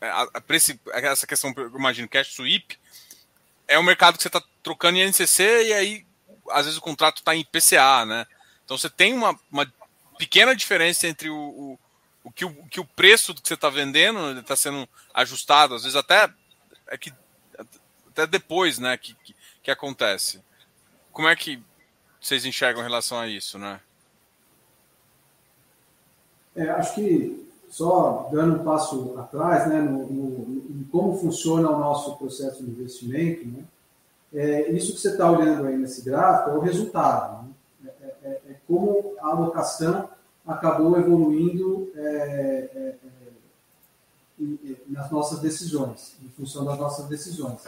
é, 0.00 0.08
a, 0.08 0.22
a, 0.22 0.42
esse, 0.50 0.80
essa 0.92 1.26
questão, 1.26 1.52
eu 1.56 1.68
imagino, 1.76 2.08
cash 2.08 2.34
sweep, 2.34 2.78
é 3.68 3.78
um 3.78 3.82
mercado 3.82 4.16
que 4.16 4.22
você 4.22 4.28
está 4.28 4.42
trocando 4.62 4.98
em 4.98 5.06
NCC 5.06 5.68
e 5.68 5.72
aí, 5.72 6.06
às 6.50 6.64
vezes, 6.64 6.78
o 6.78 6.82
contrato 6.82 7.18
está 7.18 7.34
em 7.34 7.44
PCA, 7.44 8.04
né? 8.04 8.26
Então 8.64 8.76
você 8.76 8.90
tem 8.90 9.12
uma, 9.12 9.38
uma 9.50 9.72
pequena 10.18 10.54
diferença 10.54 11.06
entre 11.06 11.28
o, 11.28 11.36
o, 11.36 11.78
o, 12.24 12.30
que, 12.30 12.44
o 12.44 12.66
que 12.66 12.80
o 12.80 12.84
preço 12.84 13.34
que 13.34 13.46
você 13.46 13.54
está 13.54 13.68
vendendo 13.68 14.38
está 14.38 14.56
sendo 14.56 14.88
ajustado, 15.12 15.74
às 15.74 15.82
vezes 15.82 15.96
até 15.96 16.32
é 16.88 16.96
que 16.96 17.12
até 18.10 18.26
depois, 18.26 18.78
né, 18.78 18.96
que, 18.96 19.14
que, 19.14 19.34
que 19.62 19.70
acontece. 19.70 20.42
Como 21.10 21.28
é 21.28 21.34
que 21.34 21.62
vocês 22.20 22.44
enxergam 22.44 22.82
em 22.82 22.84
relação 22.84 23.18
a 23.18 23.26
isso, 23.26 23.58
né? 23.58 23.80
É, 26.54 26.68
acho 26.70 26.94
que 26.94 27.50
só 27.68 28.28
dando 28.30 28.60
um 28.60 28.64
passo 28.64 29.18
atrás, 29.18 29.66
né, 29.66 29.80
no, 29.80 30.06
no, 30.06 30.80
em 30.80 30.86
como 30.92 31.18
funciona 31.18 31.70
o 31.70 31.78
nosso 31.78 32.16
processo 32.16 32.62
de 32.62 32.70
investimento, 32.70 33.46
né, 33.46 33.64
é, 34.34 34.70
isso 34.72 34.94
que 34.94 35.00
você 35.00 35.10
está 35.10 35.30
olhando 35.30 35.66
aí 35.66 35.76
nesse 35.76 36.02
gráfico 36.02 36.50
é 36.50 36.54
o 36.54 36.60
resultado. 36.60 37.48
Né, 37.80 37.90
é, 38.02 38.06
é, 38.24 38.30
é, 38.50 38.56
como 38.66 39.14
a 39.20 39.28
alocação 39.28 40.08
acabou 40.46 40.98
evoluindo 40.98 41.90
é, 41.94 42.70
é, 42.74 42.94
nas 44.88 45.10
nossas 45.10 45.38
decisões, 45.38 46.16
em 46.22 46.28
função 46.30 46.64
das 46.64 46.78
nossas 46.78 47.06
decisões. 47.06 47.60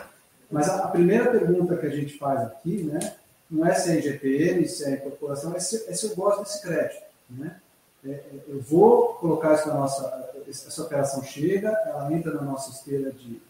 Mas 0.51 0.68
a, 0.68 0.85
a, 0.85 0.89
primeira 0.89 1.31
pergunta 1.31 1.77
que 1.77 1.87
a 1.87 1.91
gente 1.91 2.18
faz 2.18 2.41
aqui, 2.41 2.83
né, 2.83 3.16
não 3.51 3.66
é 3.66 3.75
se 3.75 3.97
é 3.97 4.01
GPM, 4.01 4.66
se 4.68 4.85
é 4.85 4.95
incorporação, 4.95 5.55
é 5.55 5.61
se, 5.61 5.89
é 5.89 5.95
se 5.95 6.07
eu 6.07 6.16
gosto 6.16 6.43
desse 6.43 6.62
crédito. 6.62 7.03
Né? 7.31 7.57
É, 8.05 8.11
é, 8.11 8.41
eu 8.49 8.61
vou 8.61 9.14
colocar 9.14 9.55
isso 9.55 9.68
na 9.68 9.75
nossa. 9.75 10.33
Essa 10.47 10.83
operação 10.83 11.22
chega, 11.22 11.70
ela 11.87 12.12
entra 12.12 12.35
na 12.35 12.43
nossa 12.43 12.70
esteira 12.70 13.11
de, 13.11 13.41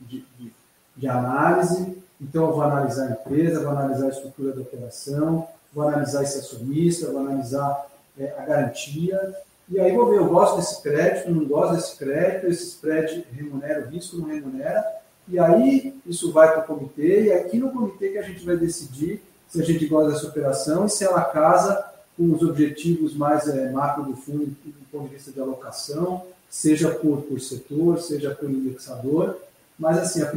de, 0.00 0.24
de, 0.36 0.52
de 0.96 1.08
análise, 1.08 2.02
então 2.20 2.46
eu 2.46 2.52
vou 2.52 2.62
analisar 2.62 3.06
a 3.06 3.10
empresa, 3.12 3.60
vou 3.60 3.70
analisar 3.70 4.06
a 4.06 4.10
estrutura 4.10 4.52
da 4.52 4.62
operação, 4.62 5.46
vou 5.72 5.86
analisar 5.86 6.24
esse 6.24 6.38
acionista, 6.38 7.12
vou 7.12 7.20
analisar 7.20 7.86
é, 8.18 8.34
a 8.38 8.44
garantia, 8.44 9.34
e 9.68 9.80
aí 9.80 9.94
vou 9.94 10.10
ver, 10.10 10.18
eu 10.18 10.26
gosto 10.26 10.56
desse 10.56 10.82
crédito, 10.82 11.30
não 11.30 11.44
gosto 11.46 11.74
desse 11.74 11.96
crédito, 11.96 12.46
esse 12.46 12.68
spread 12.68 13.26
remunera 13.32 13.86
o 13.86 13.90
risco, 13.90 14.16
não 14.16 14.28
remunera, 14.28 14.84
e 15.26 15.38
aí 15.38 15.98
isso 16.06 16.32
vai 16.32 16.52
para 16.52 16.60
o 16.60 16.66
comitê, 16.66 17.24
e 17.24 17.32
aqui 17.32 17.58
no 17.58 17.70
comitê 17.70 18.10
que 18.10 18.18
a 18.18 18.22
gente 18.22 18.44
vai 18.44 18.56
decidir 18.56 19.22
se 19.48 19.60
a 19.60 19.64
gente 19.64 19.86
gosta 19.86 20.12
dessa 20.12 20.26
operação 20.26 20.86
e 20.86 20.90
se 20.90 21.04
ela 21.04 21.22
casa 21.22 21.84
com 22.16 22.32
os 22.32 22.42
objetivos 22.42 23.14
mais 23.14 23.48
é, 23.48 23.70
macro 23.70 24.04
do 24.04 24.16
fundo 24.16 24.46
do 24.46 24.86
ponto 24.90 25.08
de 25.08 25.14
vista 25.14 25.32
de 25.32 25.40
alocação, 25.40 26.24
seja 26.48 26.90
por, 26.90 27.22
por 27.22 27.40
setor, 27.40 28.00
seja 28.00 28.34
por 28.34 28.48
indexador. 28.48 29.38
Mas, 29.78 29.98
assim, 29.98 30.22
a, 30.22 30.30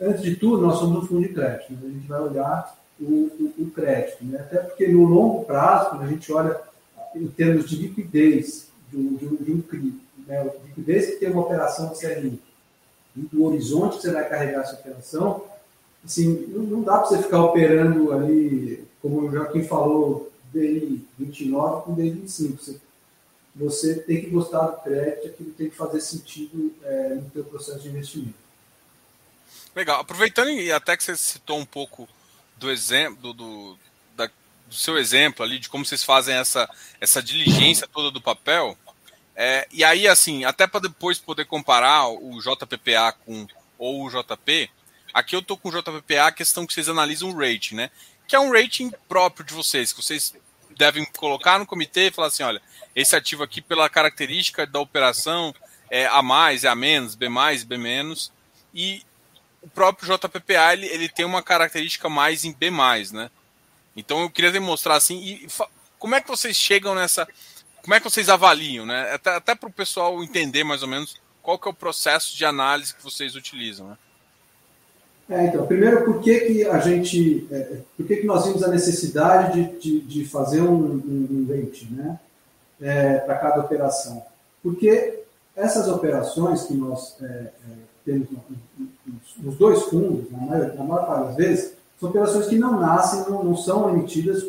antes 0.00 0.22
de 0.22 0.36
tudo, 0.36 0.66
nós 0.66 0.78
somos 0.78 1.04
um 1.04 1.06
fundo 1.06 1.22
de 1.22 1.32
crédito. 1.32 1.72
Né? 1.72 1.80
A 1.84 1.88
gente 1.88 2.08
vai 2.08 2.20
olhar 2.20 2.76
o, 3.00 3.04
o, 3.04 3.54
o 3.58 3.70
crédito. 3.70 4.24
Né? 4.24 4.38
Até 4.40 4.58
porque, 4.58 4.88
no 4.88 5.04
longo 5.04 5.44
prazo, 5.44 5.90
quando 5.90 6.02
a 6.02 6.08
gente 6.08 6.32
olha 6.32 6.60
em 7.14 7.26
termos 7.28 7.68
de 7.68 7.76
liquidez 7.76 8.68
de 8.90 8.96
um, 8.96 9.62
CRI, 9.62 10.00
né? 10.26 10.50
liquidez 10.66 11.06
que 11.06 11.16
tem 11.16 11.30
uma 11.30 11.42
operação 11.42 11.92
de 11.92 11.98
CRI, 11.98 12.40
e 13.16 13.20
do 13.20 13.44
horizonte 13.44 13.96
que 13.96 14.02
você 14.02 14.12
vai 14.12 14.28
carregar 14.28 14.62
essa 14.62 14.74
operação, 14.74 15.44
assim, 16.04 16.46
não, 16.48 16.62
não 16.62 16.82
dá 16.82 16.98
para 16.98 17.08
você 17.08 17.22
ficar 17.22 17.44
operando 17.44 18.12
ali, 18.12 18.84
como 19.00 19.20
o 19.20 19.30
Joaquim 19.30 19.64
falou, 19.64 20.32
DI 20.52 21.06
29 21.18 21.84
com 21.84 21.94
DI 21.94 22.10
25. 22.10 22.62
Você, 22.62 22.80
você 23.54 23.94
tem 23.96 24.20
que 24.20 24.30
gostar 24.30 24.66
do 24.66 24.82
crédito, 24.82 25.26
aquilo 25.26 25.50
tem 25.52 25.70
que 25.70 25.76
fazer 25.76 26.00
sentido 26.00 26.72
é, 26.82 27.14
no 27.16 27.30
seu 27.32 27.44
processo 27.44 27.80
de 27.80 27.88
investimento. 27.88 28.34
Legal. 29.74 30.00
Aproveitando 30.00 30.50
e 30.50 30.70
até 30.70 30.96
que 30.96 31.02
você 31.02 31.16
citou 31.16 31.58
um 31.58 31.64
pouco 31.64 32.08
do 32.56 32.70
exemplo, 32.70 33.32
do, 33.32 33.76
do 34.72 34.78
seu 34.78 34.98
exemplo 34.98 35.44
ali, 35.44 35.58
de 35.58 35.68
como 35.68 35.84
vocês 35.84 36.02
fazem 36.02 36.34
essa, 36.34 36.68
essa 37.00 37.22
diligência 37.22 37.86
toda 37.86 38.10
do 38.10 38.20
papel, 38.20 38.76
é, 39.34 39.66
e 39.72 39.82
aí, 39.84 40.06
assim, 40.06 40.44
até 40.44 40.66
para 40.66 40.80
depois 40.80 41.18
poder 41.18 41.46
comparar 41.46 42.08
o 42.08 42.38
JPPA 42.40 43.12
com 43.24 43.46
ou 43.78 44.04
o 44.04 44.10
JP, 44.10 44.70
aqui 45.12 45.34
eu 45.34 45.42
tô 45.42 45.56
com 45.56 45.68
o 45.68 45.72
JPPA 45.72 46.26
a 46.26 46.32
questão 46.32 46.66
que 46.66 46.72
vocês 46.72 46.88
analisam 46.88 47.30
o 47.30 47.36
rating, 47.36 47.74
né? 47.74 47.90
Que 48.28 48.36
é 48.36 48.40
um 48.40 48.52
rating 48.52 48.92
próprio 49.08 49.44
de 49.44 49.52
vocês, 49.52 49.92
que 49.92 50.02
vocês 50.02 50.34
devem 50.76 51.04
colocar 51.16 51.58
no 51.58 51.66
comitê 51.66 52.08
e 52.08 52.10
falar 52.10 52.28
assim: 52.28 52.42
olha, 52.42 52.62
esse 52.94 53.16
ativo 53.16 53.42
aqui, 53.42 53.60
pela 53.60 53.88
característica 53.88 54.66
da 54.66 54.78
operação, 54.78 55.54
é 55.90 56.06
A 56.06 56.22
mais, 56.22 56.64
é 56.64 56.68
A 56.68 56.74
menos, 56.74 57.14
B 57.14 57.28
mais, 57.28 57.64
B 57.64 57.76
menos. 57.76 58.32
E 58.72 59.02
o 59.60 59.68
próprio 59.68 60.16
JPPA 60.16 60.74
ele, 60.74 60.86
ele 60.86 61.08
tem 61.08 61.24
uma 61.24 61.42
característica 61.42 62.08
mais 62.08 62.44
em 62.44 62.52
B, 62.52 62.70
né? 63.12 63.30
Então 63.96 64.22
eu 64.22 64.30
queria 64.30 64.50
demonstrar 64.50 64.96
assim. 64.96 65.16
E 65.16 65.48
como 65.98 66.14
é 66.14 66.20
que 66.20 66.28
vocês 66.28 66.56
chegam 66.56 66.94
nessa. 66.94 67.26
Como 67.82 67.94
é 67.94 68.00
que 68.00 68.08
vocês 68.08 68.28
avaliam, 68.28 68.86
né? 68.86 69.12
Até, 69.12 69.30
até 69.36 69.54
para 69.54 69.68
o 69.68 69.72
pessoal 69.72 70.22
entender 70.22 70.62
mais 70.62 70.82
ou 70.82 70.88
menos 70.88 71.16
qual 71.42 71.58
que 71.58 71.68
é 71.68 71.70
o 71.70 71.74
processo 71.74 72.36
de 72.36 72.44
análise 72.44 72.94
que 72.94 73.02
vocês 73.02 73.34
utilizam, 73.34 73.88
né? 73.88 73.98
É, 75.28 75.46
então, 75.46 75.66
primeiro, 75.66 76.04
por 76.04 76.20
que, 76.20 76.40
que 76.40 76.64
a 76.64 76.78
gente, 76.78 77.46
é, 77.50 77.78
por 77.96 78.06
que, 78.06 78.16
que 78.16 78.26
nós 78.26 78.44
vimos 78.44 78.62
a 78.62 78.68
necessidade 78.68 79.62
de, 79.62 79.78
de, 79.78 80.00
de 80.00 80.24
fazer 80.26 80.60
um, 80.60 80.74
um, 80.74 81.28
um 81.30 81.46
rating, 81.48 81.88
né, 81.92 82.20
é, 82.80 83.18
para 83.18 83.36
cada 83.36 83.60
operação? 83.60 84.22
Porque 84.62 85.20
essas 85.56 85.88
operações 85.88 86.64
que 86.64 86.74
nós 86.74 87.16
é, 87.22 87.26
é 87.26 87.50
temos 88.04 88.28
nos 89.38 89.56
dois 89.56 89.82
fundos, 89.84 90.30
na 90.30 90.38
maior, 90.38 90.74
na 90.74 90.84
maior, 90.84 91.06
parte 91.06 91.26
das 91.26 91.36
vezes, 91.36 91.72
são 92.02 92.10
operações 92.10 92.48
que 92.48 92.58
não 92.58 92.80
nascem, 92.80 93.30
não, 93.30 93.44
não 93.44 93.56
são 93.56 93.88
emitidas 93.90 94.44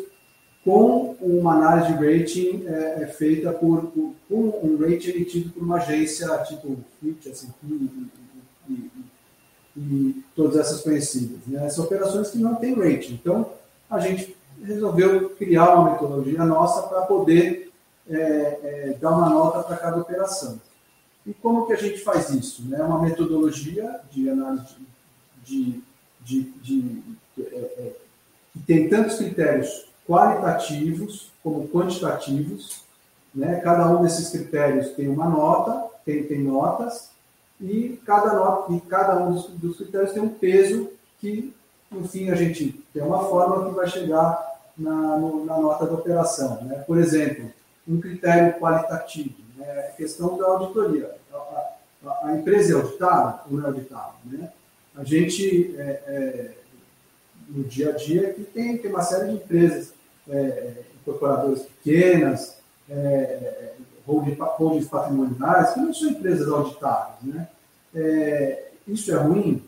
com 0.64 1.14
uma 1.20 1.54
análise 1.54 1.96
de 1.96 2.04
rating 2.04 2.64
é, 2.66 3.06
feita 3.06 3.52
por, 3.52 3.92
por, 3.92 4.12
um 4.28 4.76
rating 4.80 5.10
emitido 5.10 5.50
por 5.50 5.62
uma 5.62 5.76
agência 5.76 6.36
tipo 6.38 6.76
Fitch, 7.00 7.26
S&P 7.26 7.66
e, 7.68 8.10
e, 8.68 8.90
e 9.76 10.24
todas 10.34 10.56
essas 10.56 10.80
conhecidas. 10.80 11.46
Né? 11.46 11.68
São 11.68 11.84
operações 11.84 12.30
que 12.30 12.38
não 12.38 12.56
têm 12.56 12.74
rating. 12.74 13.14
Então, 13.14 13.52
a 13.88 14.00
gente 14.00 14.36
resolveu 14.60 15.30
criar 15.30 15.76
uma 15.76 15.92
metodologia 15.92 16.44
nossa 16.44 16.82
para 16.88 17.02
poder 17.02 17.70
é, 18.10 18.16
é, 18.16 18.98
dar 19.00 19.10
uma 19.10 19.30
nota 19.30 19.62
para 19.62 19.76
cada 19.76 19.98
operação. 19.98 20.60
E 21.24 21.32
como 21.32 21.68
que 21.68 21.72
a 21.72 21.76
gente 21.76 22.00
faz 22.00 22.30
isso? 22.30 22.64
É 22.72 22.78
né? 22.78 22.82
uma 22.82 23.00
metodologia 23.00 24.00
de 24.10 24.28
análise 24.28 24.74
de, 25.44 25.80
de, 26.24 26.42
de, 26.62 26.82
de 26.82 27.23
é, 27.38 27.42
é, 27.42 27.92
que 28.52 28.60
tem 28.60 28.88
tantos 28.88 29.16
critérios 29.16 29.86
qualitativos 30.06 31.30
como 31.42 31.68
quantitativos. 31.68 32.82
Né? 33.34 33.60
Cada 33.60 33.88
um 33.88 34.02
desses 34.02 34.30
critérios 34.30 34.90
tem 34.90 35.08
uma 35.08 35.28
nota, 35.28 35.90
tem, 36.04 36.22
tem 36.24 36.38
notas, 36.40 37.10
e 37.60 38.00
cada, 38.04 38.34
nota, 38.34 38.72
e 38.72 38.80
cada 38.80 39.16
um 39.24 39.34
dos, 39.34 39.76
critérios 39.76 40.12
tem 40.12 40.22
um 40.22 40.28
peso 40.28 40.90
que, 41.20 41.54
no 41.90 42.06
fim, 42.06 42.30
a 42.30 42.34
gente 42.34 42.84
tem 42.92 43.02
uma 43.02 43.24
fórmula 43.24 43.68
que 43.68 43.74
vai 43.74 43.88
chegar 43.88 44.54
na, 44.76 45.16
no, 45.16 45.44
na 45.44 45.58
nota 45.58 45.86
da 45.86 45.94
operação. 45.94 46.62
Né? 46.64 46.76
Por 46.86 46.98
exemplo, 46.98 47.50
um 47.86 48.00
critério 48.00 48.58
qualitativo, 48.58 49.34
né? 49.56 49.88
a 49.88 49.96
questão 49.96 50.36
da 50.36 50.46
auditoria. 50.46 51.14
A, 51.32 51.36
a, 52.06 52.28
a, 52.28 52.36
empresa 52.36 52.72
é 52.72 52.76
auditada 52.76 53.40
ou 53.50 53.56
não 53.56 53.64
é 53.64 53.66
auditada? 53.68 54.14
Né? 54.24 54.50
A 54.96 55.04
gente, 55.04 55.74
é, 55.78 56.02
é, 56.06 56.50
no 57.54 57.64
dia 57.64 57.90
a 57.90 57.92
dia, 57.92 58.34
que 58.34 58.42
tem, 58.42 58.76
tem 58.76 58.90
uma 58.90 59.02
série 59.02 59.28
de 59.28 59.36
empresas, 59.36 59.92
é, 60.28 60.72
incorporadoras 61.00 61.62
pequenas, 61.62 62.56
é, 62.90 63.72
holdings 64.06 64.88
patrimoniais, 64.88 65.72
que 65.72 65.80
não 65.80 65.94
são 65.94 66.10
empresas 66.10 66.48
auditáveis. 66.48 67.34
Né? 67.34 67.48
É, 67.94 68.68
isso 68.88 69.12
é 69.12 69.16
ruim? 69.16 69.62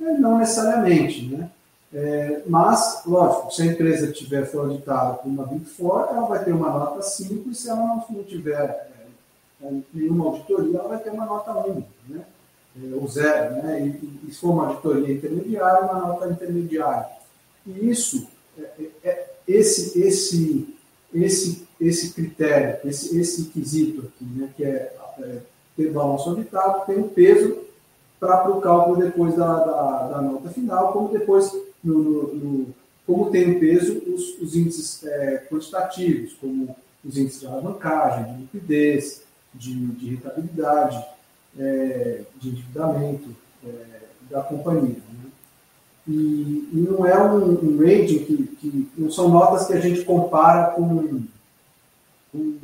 É, 0.00 0.12
não 0.12 0.38
necessariamente. 0.38 1.26
Né? 1.26 1.50
É, 1.92 2.42
mas, 2.46 3.02
lógico, 3.04 3.50
se 3.50 3.62
a 3.62 3.66
empresa 3.66 4.12
tiver 4.12 4.46
for 4.46 4.66
auditada 4.66 5.14
por 5.14 5.28
uma 5.28 5.44
Big 5.44 5.64
Four, 5.64 6.08
ela 6.10 6.26
vai 6.26 6.42
ter 6.44 6.52
uma 6.52 6.70
nota 6.70 7.02
5, 7.02 7.50
e 7.50 7.54
se 7.54 7.68
ela 7.68 7.80
não, 7.80 8.04
não 8.08 8.22
tiver 8.22 8.90
é, 9.60 9.72
nenhuma 9.92 10.26
auditoria, 10.26 10.78
ela 10.78 10.88
vai 10.88 10.98
ter 10.98 11.10
uma 11.10 11.26
nota 11.26 11.52
1, 11.52 11.84
né? 12.08 12.24
É, 12.74 12.94
ou 12.94 13.06
zero. 13.06 13.56
Né? 13.56 13.80
E, 13.82 14.28
e, 14.28 14.32
se 14.32 14.40
for 14.40 14.52
uma 14.52 14.68
auditoria 14.68 15.14
intermediária, 15.14 15.84
uma 15.84 16.00
nota 16.00 16.28
intermediária. 16.28 17.06
E 17.66 17.90
isso, 17.90 18.28
é, 19.02 19.30
esse, 19.46 20.00
esse, 20.00 20.74
esse 21.14 21.62
esse 21.82 22.12
critério, 22.12 22.78
esse, 22.88 23.18
esse 23.18 23.46
quesito 23.46 24.02
aqui, 24.02 24.24
né, 24.24 24.48
que 24.56 24.64
é, 24.64 24.94
é 25.18 25.38
ter 25.76 25.90
balanço 25.90 26.30
auditado, 26.30 26.86
tem 26.86 26.98
um 26.98 27.08
peso 27.08 27.58
para 28.20 28.50
o 28.50 28.60
cálculo 28.60 29.02
depois 29.02 29.34
da, 29.34 29.52
da, 29.64 30.08
da, 30.08 30.22
nota 30.22 30.50
final, 30.50 30.92
como 30.92 31.08
depois, 31.08 31.52
no, 31.82 31.98
no, 31.98 32.34
no, 32.34 32.74
como 33.04 33.30
tem 33.30 33.56
um 33.56 33.58
peso 33.58 34.00
os, 34.06 34.38
os 34.40 34.54
índices 34.54 35.04
é, 35.04 35.46
quantitativos, 35.50 36.34
como 36.34 36.76
os 37.04 37.18
índices 37.18 37.40
de 37.40 37.46
alavancagem, 37.46 38.32
de 38.32 38.42
liquidez, 38.42 39.22
de, 39.52 39.74
de 39.74 40.10
rentabilidade, 40.10 41.04
é, 41.58 42.22
de 42.36 42.48
endividamento 42.48 43.34
é, 43.66 44.02
da 44.30 44.42
companhia. 44.42 45.02
Né? 45.12 45.21
E, 46.06 46.68
e, 46.72 46.86
não 46.88 47.06
é 47.06 47.20
um, 47.22 47.52
um 47.52 47.78
rating 47.78 48.24
que, 48.24 48.36
que 48.60 48.90
não 48.98 49.10
são 49.10 49.28
notas 49.28 49.66
que 49.66 49.72
a 49.72 49.80
gente 49.80 50.04
compara 50.04 50.72
com 50.72 50.82
um, 50.82 51.26
um, 52.34 52.58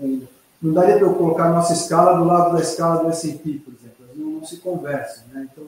um, 0.00 0.22
não 0.60 0.72
daria 0.72 0.96
para 0.96 1.06
eu 1.06 1.14
colocar 1.14 1.50
nossa 1.50 1.74
escala 1.74 2.18
do 2.18 2.24
lado 2.24 2.54
da 2.54 2.62
escala 2.62 3.02
do 3.02 3.10
S&P, 3.10 3.60
por 3.64 3.74
exemplo. 3.74 4.06
Não, 4.16 4.30
não, 4.30 4.44
se 4.46 4.56
conversam, 4.56 5.24
né? 5.32 5.48
Então, 5.52 5.64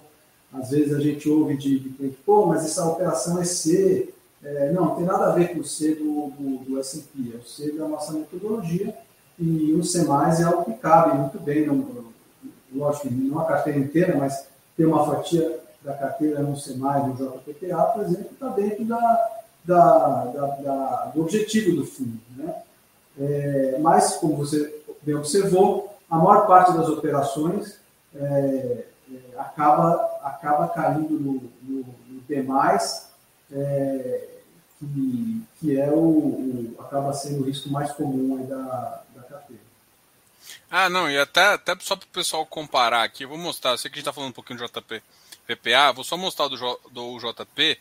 às 0.53 0.71
vezes 0.71 0.95
a 0.95 1.01
gente 1.01 1.29
ouve 1.29 1.57
de, 1.57 1.79
de 1.79 2.09
pô, 2.25 2.47
mas 2.47 2.65
essa 2.65 2.87
operação 2.87 3.41
é 3.41 3.45
C. 3.45 4.13
É, 4.43 4.73
não, 4.73 4.87
não 4.87 4.95
tem 4.97 5.05
nada 5.05 5.27
a 5.27 5.35
ver 5.35 5.53
com 5.53 5.61
o 5.61 5.65
C 5.65 5.95
do, 5.95 6.31
do, 6.31 6.65
do 6.65 6.81
S&P, 6.81 7.35
é 7.35 7.37
o 7.37 7.45
C 7.45 7.73
da 7.73 7.87
nossa 7.87 8.13
metodologia 8.13 8.95
e 9.41 9.73
o 9.73 9.83
C+, 9.83 10.01
é 10.01 10.45
algo 10.45 10.65
que 10.65 10.75
cabe 10.75 11.17
muito 11.17 11.39
bem, 11.41 11.67
não, 11.67 11.87
lógico, 12.75 13.09
não 13.11 13.39
a 13.39 13.47
carteira 13.47 13.79
inteira, 13.79 14.17
mas 14.17 14.47
ter 14.77 14.85
uma 14.85 15.05
fatia 15.07 15.59
da 15.83 15.95
carteira 15.95 16.43
no 16.43 16.57
C+, 16.57 16.75
no 16.75 17.15
JPPA, 17.15 17.83
por 17.95 18.03
exemplo, 18.03 18.31
está 18.33 18.49
dentro 18.49 18.85
da, 18.85 19.31
da, 19.65 20.25
da, 20.63 21.13
do 21.15 21.23
objetivo 21.23 21.77
do 21.77 21.87
fundo. 21.87 22.21
Né? 22.37 22.55
É, 23.19 23.79
mas, 23.81 24.17
como 24.17 24.37
você 24.37 24.83
bem 25.03 25.15
observou, 25.15 25.97
a 26.11 26.17
maior 26.17 26.47
parte 26.47 26.73
das 26.73 26.89
operações 26.89 27.79
é, 28.15 28.85
é, 29.13 29.39
acaba, 29.39 29.95
acaba 30.23 30.69
caindo 30.69 31.19
no, 31.19 31.51
no, 31.63 31.85
no 32.09 32.21
D+, 32.23 32.47
é, 33.53 34.29
que, 34.79 35.43
que 35.59 35.81
é 35.81 35.91
o, 35.91 35.99
o, 35.99 36.77
acaba 36.81 37.13
sendo 37.13 37.43
o 37.43 37.47
risco 37.47 37.69
mais 37.71 37.93
comum 37.93 38.47
da, 38.47 39.03
da 39.15 39.23
carteira. 39.23 39.63
Ah, 40.71 40.89
não, 40.89 41.11
e 41.11 41.19
até, 41.19 41.55
até 41.55 41.77
só 41.81 41.97
para 41.97 42.07
o 42.07 42.09
pessoal 42.09 42.47
comparar 42.47 43.03
aqui, 43.03 43.25
eu 43.25 43.29
vou 43.29 43.39
mostrar, 43.39 43.73
eu 43.73 43.79
sei 43.79 43.91
que 43.91 43.97
a 43.97 43.99
gente 43.99 44.09
está 44.09 44.13
falando 44.13 44.31
um 44.31 44.35
pouquinho 44.35 44.59
do 44.59 44.67
JP, 44.67 45.03
PPA, 45.57 45.93
vou 45.93 46.05
só 46.05 46.17
mostrar 46.17 46.49
do, 46.49 46.57
do 46.91 47.19
JP, 47.19 47.79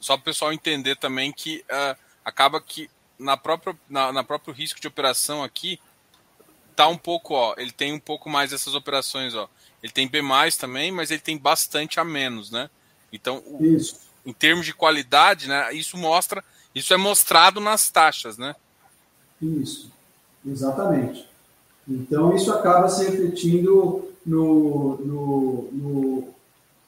só 0.00 0.16
para 0.16 0.22
o 0.22 0.24
pessoal 0.24 0.52
entender 0.52 0.96
também 0.96 1.32
que 1.32 1.64
uh, 1.70 1.96
acaba 2.24 2.60
que 2.60 2.90
na 3.18 3.36
própria, 3.36 3.76
na, 3.88 4.12
na 4.12 4.24
próprio 4.24 4.52
risco 4.52 4.80
de 4.80 4.88
operação 4.88 5.42
aqui, 5.42 5.78
tá 6.74 6.88
um 6.88 6.98
pouco, 6.98 7.34
ó, 7.34 7.54
ele 7.56 7.70
tem 7.70 7.92
um 7.92 8.00
pouco 8.00 8.28
mais 8.28 8.50
dessas 8.50 8.74
operações, 8.74 9.34
ó. 9.34 9.48
Ele 9.82 9.92
tem 9.92 10.08
B+, 10.08 10.20
também, 10.58 10.90
mas 10.90 11.10
ele 11.10 11.20
tem 11.20 11.38
bastante 11.38 12.00
a 12.00 12.04
menos, 12.04 12.50
né? 12.50 12.68
Então, 13.12 13.42
o, 13.46 13.60
em 14.26 14.32
termos 14.32 14.66
de 14.66 14.74
qualidade, 14.74 15.48
né, 15.48 15.72
isso 15.72 15.96
mostra, 15.96 16.42
isso 16.74 16.92
é 16.92 16.96
mostrado 16.96 17.60
nas 17.60 17.90
taxas, 17.90 18.36
né? 18.36 18.56
Isso, 19.40 19.90
exatamente. 20.44 21.28
Então, 21.86 22.34
isso 22.34 22.52
acaba 22.52 22.88
se 22.88 23.04
refletindo 23.04 24.10
no, 24.24 24.96
no, 24.96 25.68
no, 25.70 26.33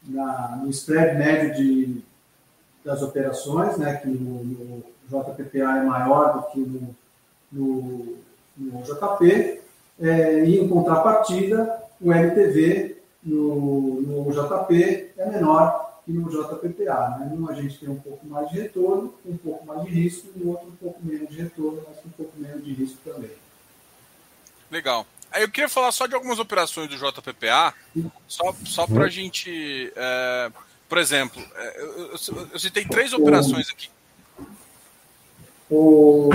na, 0.07 0.61
no 0.63 0.71
spread 0.71 1.17
médio 1.17 1.55
de, 1.55 2.03
das 2.85 3.03
operações, 3.03 3.77
né, 3.77 3.97
que 3.97 4.09
no, 4.09 4.45
no 4.45 4.85
JPPA 5.09 5.79
é 5.79 5.85
maior 5.85 6.35
do 6.35 6.43
que 6.51 6.61
no, 6.61 6.97
no, 7.53 8.17
no 8.57 8.83
JP, 8.83 9.61
é, 10.01 10.45
e 10.45 10.61
em 10.61 10.69
contrapartida, 10.69 11.83
o 12.01 12.13
LTV 12.13 12.97
no, 13.23 14.01
no 14.03 14.31
JP 14.31 15.13
é 15.17 15.27
menor 15.31 16.01
que 16.05 16.13
no 16.13 16.31
JPPA. 16.31 17.19
Né? 17.19 17.33
Num 17.35 17.49
a 17.49 17.55
gente 17.55 17.79
tem 17.79 17.89
um 17.89 17.99
pouco 17.99 18.25
mais 18.27 18.49
de 18.51 18.61
retorno, 18.61 19.15
um 19.25 19.37
pouco 19.37 19.67
mais 19.67 19.83
de 19.83 19.91
risco, 19.91 20.29
no 20.37 20.51
outro 20.51 20.69
um 20.69 20.77
pouco 20.77 21.01
menos 21.05 21.29
de 21.29 21.43
retorno, 21.43 21.83
mas 21.89 21.99
um 22.05 22.11
pouco 22.11 22.33
menos 22.39 22.65
de 22.65 22.73
risco 22.73 22.99
também. 23.05 23.31
Legal. 24.71 25.07
Aí 25.31 25.43
eu 25.43 25.51
queria 25.51 25.69
falar 25.69 25.93
só 25.93 26.07
de 26.07 26.15
algumas 26.15 26.39
operações 26.39 26.89
do 26.89 26.97
JPPA, 26.97 27.75
só, 28.27 28.55
só 28.65 28.87
para 28.87 29.05
a 29.05 29.09
gente. 29.09 29.93
É, 29.95 30.51
por 30.89 30.99
exemplo, 30.99 31.43
é, 31.57 31.81
eu, 31.81 31.99
eu, 31.99 32.49
eu, 32.53 32.59
citei 32.59 32.85
três 32.85 33.13
operações 33.13 33.69
aqui. 33.69 33.89
O 35.71 36.31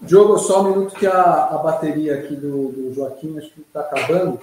Diogo, 0.00 0.38
só 0.38 0.62
um 0.62 0.70
minuto 0.70 0.96
que 0.96 1.06
a, 1.06 1.22
a 1.22 1.58
bateria 1.58 2.18
aqui 2.18 2.34
do, 2.34 2.72
do 2.72 2.94
Joaquim 2.94 3.38
acho 3.38 3.50
que 3.50 3.60
está 3.60 3.80
acabando. 3.80 4.40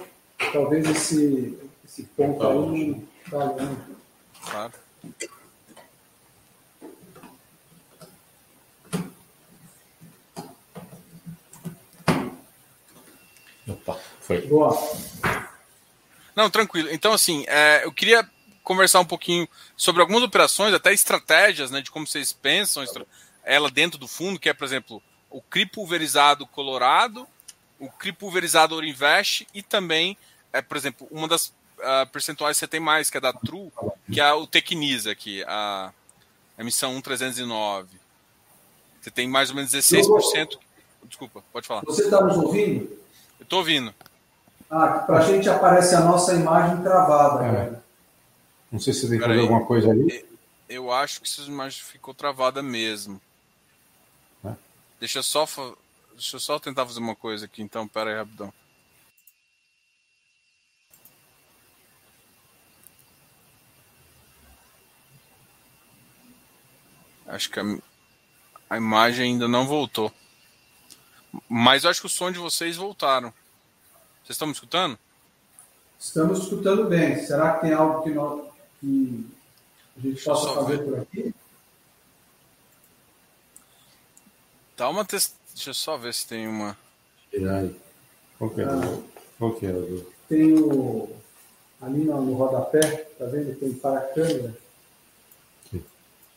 Talvez 0.52 0.88
esse, 0.88 1.58
esse 1.84 2.04
ponto 2.16 2.38
tá 2.38 2.48
aí 2.48 3.02
está 3.24 3.44
longe. 3.44 3.76
Claro. 4.42 4.72
Foi. 14.30 14.40
Boa. 14.42 14.78
Não, 16.36 16.48
tranquilo. 16.48 16.88
Então, 16.92 17.12
assim, 17.12 17.44
é, 17.48 17.84
eu 17.84 17.92
queria 17.92 18.28
conversar 18.62 19.00
um 19.00 19.04
pouquinho 19.04 19.48
sobre 19.76 20.00
algumas 20.00 20.22
operações, 20.22 20.72
até 20.72 20.92
estratégias, 20.92 21.70
né, 21.70 21.80
de 21.80 21.90
como 21.90 22.06
vocês 22.06 22.32
pensam 22.32 22.84
ela 23.42 23.70
dentro 23.70 23.98
do 23.98 24.06
fundo, 24.06 24.38
que 24.38 24.48
é, 24.48 24.54
por 24.54 24.64
exemplo, 24.64 25.02
o 25.28 25.40
CRI 25.40 25.66
pulverizado 25.66 26.46
colorado, 26.46 27.26
o 27.80 27.88
CRI 27.88 28.12
pulverizado 28.12 28.74
Ouro 28.74 28.86
Invest 28.86 29.46
e 29.52 29.62
também, 29.62 30.16
é, 30.52 30.62
por 30.62 30.76
exemplo, 30.76 31.08
uma 31.10 31.26
das 31.26 31.46
uh, 31.78 32.06
percentuais 32.12 32.56
que 32.56 32.60
você 32.60 32.68
tem 32.68 32.78
mais, 32.78 33.10
que 33.10 33.16
é 33.16 33.20
da 33.20 33.32
True, 33.32 33.72
que 34.12 34.20
é 34.20 34.32
o 34.32 34.46
Tecnisa 34.46 35.10
aqui, 35.10 35.42
a 35.44 35.92
emissão 36.58 36.92
1309. 36.92 37.88
Você 39.00 39.10
tem 39.10 39.26
mais 39.26 39.50
ou 39.50 39.56
menos 39.56 39.72
16%. 39.72 40.58
Desculpa, 41.04 41.42
pode 41.52 41.66
falar. 41.66 41.80
Você 41.80 42.04
está 42.04 42.20
nos 42.22 42.36
ouvindo? 42.36 43.00
Eu 43.40 43.44
estou 43.44 43.60
ouvindo. 43.60 43.94
Ah, 44.70 45.00
para 45.00 45.18
a 45.18 45.20
gente 45.22 45.48
aparece 45.48 45.96
a 45.96 46.00
nossa 46.00 46.32
imagem 46.32 46.80
travada. 46.82 47.44
É. 47.44 47.80
Não 48.70 48.78
sei 48.78 48.92
se 48.92 49.00
você 49.00 49.08
tem 49.08 49.18
que 49.18 49.26
fazer 49.26 49.40
alguma 49.40 49.66
coisa 49.66 49.90
ali. 49.90 50.24
Eu 50.68 50.92
acho 50.92 51.20
que 51.20 51.26
essa 51.26 51.42
imagem 51.42 51.82
ficou 51.82 52.14
travada 52.14 52.62
mesmo. 52.62 53.20
É. 54.44 54.52
Deixa 55.00 55.18
eu 55.18 55.22
só 55.24 55.44
deixa 56.12 56.36
eu 56.36 56.40
só 56.40 56.58
tentar 56.60 56.86
fazer 56.86 57.00
uma 57.00 57.16
coisa 57.16 57.46
aqui, 57.46 57.62
então, 57.62 57.88
pera 57.88 58.10
aí, 58.10 58.16
rapidão. 58.16 58.52
Acho 67.26 67.50
que 67.50 67.58
a, 67.58 67.64
a 68.68 68.76
imagem 68.76 69.32
ainda 69.32 69.48
não 69.48 69.66
voltou. 69.66 70.12
Mas 71.48 71.82
eu 71.82 71.90
acho 71.90 72.00
que 72.00 72.06
o 72.06 72.10
som 72.10 72.30
de 72.30 72.38
vocês 72.38 72.76
voltaram. 72.76 73.32
Vocês 74.30 74.36
estão 74.36 74.46
me 74.46 74.54
escutando? 74.54 74.96
Estamos 75.98 76.38
escutando 76.38 76.88
bem. 76.88 77.18
Será 77.26 77.54
que 77.54 77.62
tem 77.62 77.72
algo 77.72 78.04
que, 78.04 78.10
nós, 78.10 78.48
que 78.78 79.26
a 79.96 80.00
gente 80.00 80.14
Deixa 80.14 80.30
possa 80.30 80.54
fazer 80.54 80.76
ver. 80.76 80.84
por 80.84 81.00
aqui? 81.00 81.34
Dá 84.76 84.88
uma 84.88 85.04
test... 85.04 85.34
Deixa 85.52 85.70
eu 85.70 85.74
só 85.74 85.96
ver 85.96 86.14
se 86.14 86.28
tem 86.28 86.46
uma. 86.46 86.78
Qual 88.38 88.50
que 88.50 88.60
é? 88.60 88.64
Ah, 88.66 89.02
Qual 89.36 89.54
que 89.56 89.66
é? 89.66 89.72
Tem 90.28 90.54
o. 90.62 91.12
Ali 91.80 92.04
no, 92.04 92.22
no 92.22 92.34
rodapé, 92.34 92.80
tá 93.18 93.24
vendo? 93.24 93.58
Tem 93.58 93.74
para 93.74 93.98
a 93.98 94.14
câmera. 94.14 94.56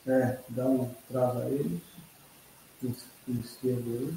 É, 0.04 0.38
dá 0.48 0.66
um 0.66 0.92
trava 1.08 1.44
ele. 1.44 1.80
Esquerdo 2.82 3.86
aí 3.86 4.16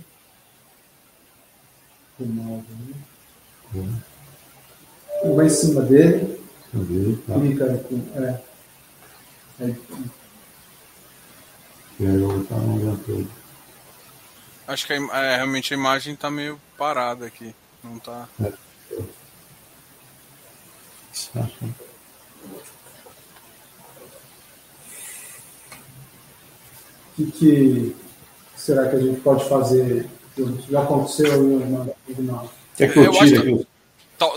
o 2.20 2.26
mouse, 2.26 2.66
né? 2.72 3.17
Uhum. 3.74 5.36
Vai 5.36 5.46
em 5.46 5.50
cima 5.50 5.82
dele. 5.82 6.40
Uhum, 6.74 7.18
tá. 7.28 7.34
Clica 7.36 7.78
com. 7.80 8.24
É. 8.24 8.42
Aí, 9.60 9.76
e 12.00 12.06
aí 12.06 12.14
eu 12.14 12.28
vou 12.28 12.42
estar 12.42 12.58
no 12.58 12.98
todo. 12.98 13.28
Acho 14.68 14.86
que 14.86 14.94
é, 14.94 15.36
realmente 15.36 15.74
a 15.74 15.78
imagem 15.78 16.14
está 16.14 16.30
meio 16.30 16.62
parada 16.78 17.26
aqui. 17.26 17.56
Não 17.84 17.98
está. 17.98 18.28
É. 18.44 18.54
O 27.20 27.26
que, 27.26 27.32
que 27.32 27.96
será 28.56 28.88
que 28.90 28.96
a 28.96 29.00
gente 29.00 29.20
pode 29.22 29.50
fazer 29.50 30.08
já 30.70 30.84
aconteceu 30.84 31.34
alguma 31.34 31.90
Quer 32.78 32.94
que 32.94 33.00
eu, 33.00 33.06
eu 33.06 33.12
tire 33.14 33.38
aqui? 33.38 33.68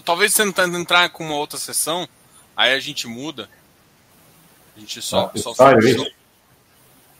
Talvez 0.05 0.34
você 0.34 0.45
tentando 0.45 0.76
entrar 0.76 1.09
com 1.11 1.24
uma 1.24 1.36
outra 1.36 1.59
sessão, 1.59 2.09
aí 2.57 2.72
a 2.72 2.80
gente 2.80 3.07
muda. 3.07 3.49
A 4.76 4.80
gente 4.80 5.01
só. 5.01 5.30
Ah, 5.34 5.38
só, 5.38 5.55
só, 5.55 5.70
só 5.72 5.78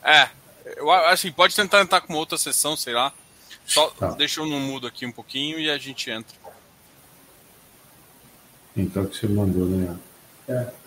é, 0.03 0.29
eu, 0.77 0.91
assim, 0.91 1.31
pode 1.31 1.55
tentar 1.55 1.81
entrar 1.81 2.01
com 2.01 2.13
uma 2.13 2.19
outra 2.19 2.37
sessão, 2.37 2.75
sei 2.75 2.93
lá. 2.93 3.13
Só 3.65 3.89
tá. 3.91 4.11
deixa 4.11 4.41
eu 4.41 4.45
no 4.45 4.59
mudo 4.59 4.87
aqui 4.87 5.05
um 5.05 5.11
pouquinho 5.11 5.59
e 5.59 5.69
a 5.69 5.77
gente 5.77 6.09
entra. 6.09 6.35
Então 8.75 9.05
que 9.05 9.17
você 9.17 9.27
mandou, 9.27 9.65
né? 9.65 9.97
É. 10.47 10.80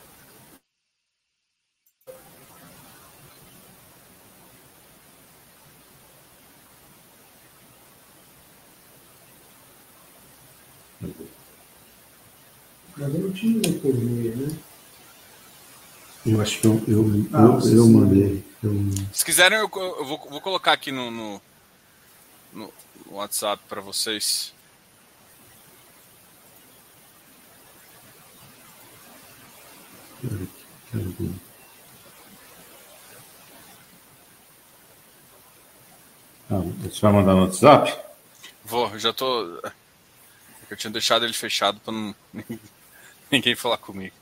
Mas 12.97 13.15
eu 13.15 13.21
não 13.21 13.33
tinha 13.33 13.69
economia, 13.69 14.35
né? 14.37 14.57
Eu 16.27 16.41
acho 16.41 16.61
que 16.61 16.67
eu, 16.67 16.83
eu, 16.89 17.05
ah, 17.33 17.59
eu, 17.67 17.77
eu 17.77 17.89
mandei. 17.89 18.45
Eu... 18.63 18.73
Se 19.13 19.25
quiserem, 19.25 19.59
eu, 19.59 19.71
eu 19.75 20.05
vou, 20.05 20.19
vou, 20.31 20.41
colocar 20.41 20.73
aqui 20.73 20.91
no, 20.91 21.11
no, 21.11 21.43
no 22.53 22.73
WhatsApp 23.11 23.63
para 23.69 23.81
vocês. 23.81 24.55
Ah, 36.51 36.63
você 36.79 37.01
vai 37.01 37.13
mandar 37.13 37.35
no 37.35 37.43
WhatsApp? 37.43 37.99
Vou, 38.65 38.99
já 38.99 39.13
tô. 39.13 39.61
Eu 40.71 40.77
tinha 40.77 40.91
deixado 40.91 41.25
ele 41.25 41.35
fechado 41.35 41.79
para 41.81 41.93
não 41.93 42.15
ninguém 43.35 43.55
falar 43.57 43.79
comigo. 43.79 44.15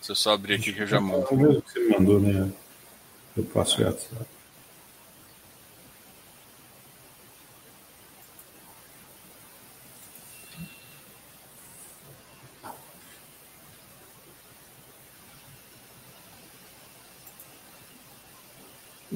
Se 0.00 0.12
eu 0.12 0.16
só 0.16 0.32
abrir 0.34 0.54
aqui 0.54 0.72
que 0.72 0.82
eu 0.82 0.86
já 0.86 1.00
mando. 1.00 1.26
O 1.30 1.36
mesmo 1.36 1.62
que 1.62 1.72
você 1.72 1.80
me 1.80 1.88
mandou, 1.98 2.20
né? 2.20 2.52
Eu 3.36 3.44
passo 3.44 3.82
WhatsApp. 3.82 4.26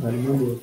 Aí 0.02 0.16
mandou. 0.16 0.62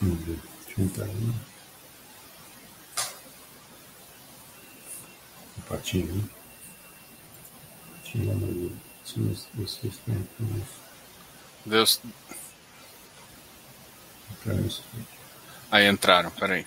Vamos 0.00 0.24
ver. 0.24 0.38
Patinho, 5.68 6.14
né? 6.14 6.24
Patinho 7.94 8.28
lá 8.28 8.34
no. 8.34 8.88
Deus. 11.64 12.00
Aí 15.70 15.86
entraram, 15.86 16.30
peraí. 16.30 16.64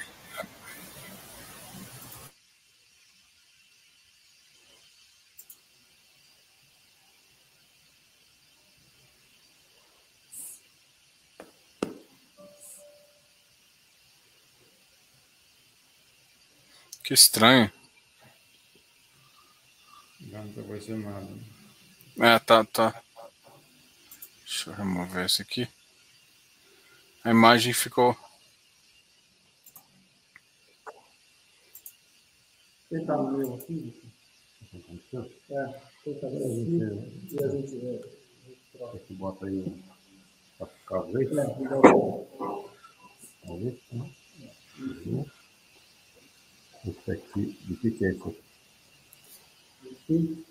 Que 17.11 17.15
estranho. 17.15 17.69
Já 20.29 20.41
não 20.41 20.53
tá 20.53 20.61
aparecendo 20.61 21.03
nada. 21.03 21.27
É, 22.17 22.39
tá, 22.39 22.63
tá. 22.63 23.03
Deixa 24.45 24.69
eu 24.69 24.75
remover 24.75 25.25
esse 25.25 25.41
aqui. 25.41 25.67
A 27.25 27.31
imagem 27.31 27.73
ficou. 27.73 28.15
Ele 32.89 33.05
tá 33.05 33.17
no 33.17 33.37
meu 33.37 33.55
aqui? 33.55 33.93
É, 34.73 34.77
ele 36.05 36.15
tá 36.21 36.29
no 36.29 36.37
aqui. 36.37 37.35
E 37.35 37.43
a 37.43 37.47
gente. 37.49 37.87
É, 37.87 38.85
Aqui 38.95 39.13
bota 39.15 39.47
aí. 39.47 39.83
Pra 40.57 40.65
ficar 40.67 41.01
vez. 41.01 41.29
é, 41.29 41.33
dá 41.33 41.77
o- 41.93 42.69
Talvez. 43.45 43.75
né? 43.91 44.15
Esse 46.85 47.11
aqui. 47.11 47.45
De 47.45 47.75
que 47.77 47.91
que 47.91 48.05
é 48.05 48.09
esse 48.09 48.23
aqui? 49.87 50.45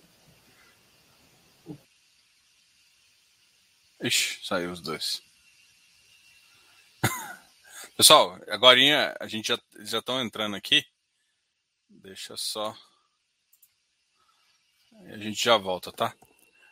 Ixi, 4.02 4.46
saiu 4.46 4.70
os 4.70 4.80
dois. 4.80 5.22
Pessoal, 7.96 8.38
agora 8.48 8.78
a 9.20 9.26
gente 9.26 9.48
já 9.48 9.98
estão 9.98 10.20
entrando 10.22 10.56
aqui. 10.56 10.84
Deixa 11.88 12.36
só. 12.36 12.76
A 15.06 15.18
gente 15.18 15.42
já 15.42 15.56
volta, 15.56 15.92
tá? 15.92 16.14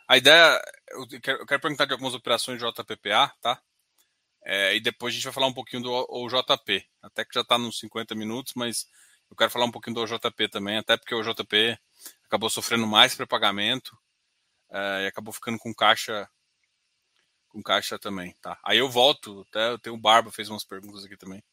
A 0.07 0.17
ideia. 0.17 0.59
Eu 0.89 1.07
quero, 1.21 1.41
eu 1.41 1.45
quero 1.45 1.61
perguntar 1.61 1.85
de 1.85 1.91
algumas 1.91 2.15
operações 2.15 2.59
de 2.59 2.65
JPPA, 2.65 3.31
tá? 3.41 3.61
É, 4.43 4.75
e 4.75 4.79
depois 4.79 5.13
a 5.13 5.15
gente 5.15 5.25
vai 5.25 5.33
falar 5.33 5.47
um 5.47 5.53
pouquinho 5.53 5.83
do 5.83 5.91
OJP. 6.09 6.87
Até 7.01 7.25
que 7.25 7.33
já 7.35 7.41
está 7.41 7.57
nos 7.57 7.77
50 7.79 8.15
minutos, 8.15 8.53
mas 8.55 8.87
eu 9.29 9.35
quero 9.35 9.51
falar 9.51 9.65
um 9.65 9.71
pouquinho 9.71 9.95
do 9.95 10.01
OJP 10.01 10.49
também, 10.49 10.77
até 10.77 10.97
porque 10.97 11.13
o 11.13 11.19
OJP 11.19 11.77
acabou 12.25 12.49
sofrendo 12.49 12.87
mais 12.87 13.15
pré-pagamento 13.15 13.97
é, 14.69 15.03
e 15.03 15.07
acabou 15.07 15.33
ficando 15.33 15.57
com 15.57 15.73
caixa 15.73 16.29
com 17.49 17.63
caixa 17.63 17.97
também, 17.97 18.35
tá? 18.41 18.59
Aí 18.63 18.77
eu 18.77 18.89
volto, 18.89 19.45
até 19.49 19.71
eu 19.71 19.79
tenho 19.79 19.95
o 19.95 19.99
Barba 19.99 20.31
fez 20.31 20.49
umas 20.49 20.63
perguntas 20.63 21.03
aqui 21.03 21.17
também. 21.17 21.43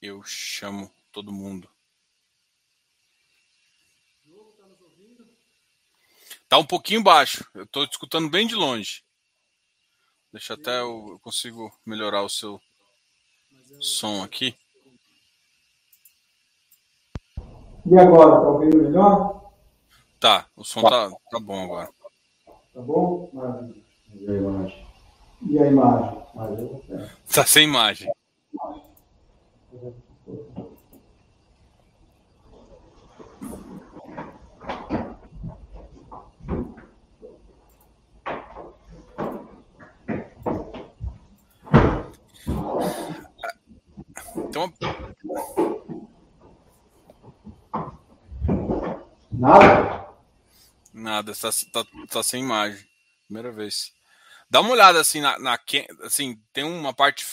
Eu 0.00 0.22
chamo 0.22 0.90
todo 1.12 1.30
mundo. 1.30 1.68
Tá 6.48 6.58
um 6.58 6.66
pouquinho 6.66 7.02
baixo. 7.02 7.46
Eu 7.54 7.66
tô 7.66 7.86
te 7.86 7.92
escutando 7.92 8.30
bem 8.30 8.46
de 8.46 8.54
longe. 8.54 9.04
Deixa 10.32 10.54
até 10.54 10.80
eu, 10.80 11.10
eu 11.10 11.20
consigo 11.20 11.70
melhorar 11.84 12.22
o 12.22 12.28
seu 12.28 12.60
som 13.80 14.24
aqui. 14.24 14.58
E 17.86 17.98
agora, 17.98 18.40
tá 18.40 18.48
ouvindo 18.48 18.76
melhor? 18.82 19.52
Tá, 20.18 20.46
o 20.56 20.64
som 20.64 20.82
tá, 20.82 21.10
tá 21.30 21.40
bom 21.40 21.64
agora. 21.64 21.88
Tá 22.74 22.80
bom? 22.80 23.30
Maravilha. 23.32 23.82
E 24.14 24.28
aí, 24.28 24.36
imagem? 24.36 24.86
E 25.48 25.58
a 25.58 25.66
imagem? 25.66 26.22
Ter. 26.86 27.10
Tá 27.32 27.46
sem 27.46 27.64
imagem. 27.64 28.10
Então, 44.36 44.70
Nada? 49.40 50.06
Nada, 50.92 51.32
tá, 51.34 51.48
tá, 51.72 51.84
tá 52.10 52.22
sem 52.22 52.42
imagem. 52.42 52.86
Primeira 53.24 53.50
vez. 53.50 53.90
Dá 54.50 54.60
uma 54.60 54.72
olhada 54.72 55.00
assim 55.00 55.22
na, 55.22 55.38
na 55.38 55.58
assim, 56.02 56.38
tem 56.52 56.62
uma 56.62 56.92
parte 56.92 57.24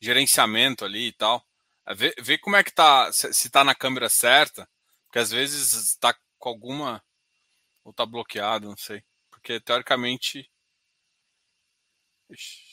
gerenciamento 0.00 0.84
ali 0.84 1.08
e 1.08 1.12
tal. 1.12 1.44
É, 1.84 1.94
Vê, 1.94 2.14
vê 2.20 2.38
como 2.38 2.54
é 2.54 2.62
que 2.62 2.72
tá, 2.72 3.12
se, 3.12 3.32
se 3.34 3.50
tá 3.50 3.64
na 3.64 3.74
câmera 3.74 4.08
certa, 4.08 4.68
porque 5.06 5.18
às 5.18 5.32
vezes 5.32 5.96
tá 5.96 6.14
com 6.38 6.48
alguma 6.48 7.02
ou 7.84 7.92
tá 7.92 8.06
bloqueado, 8.06 8.68
não 8.68 8.76
sei. 8.76 9.02
Porque 9.28 9.60
teoricamente 9.60 10.48
Ixi. 12.30 12.67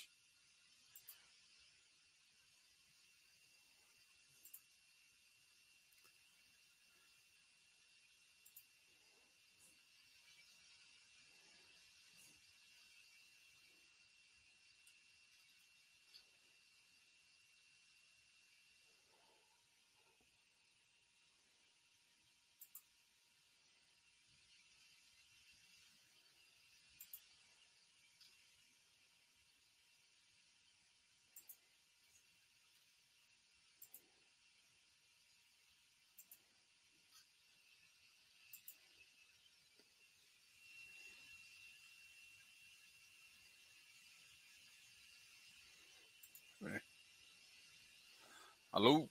Alô? 48.75 49.09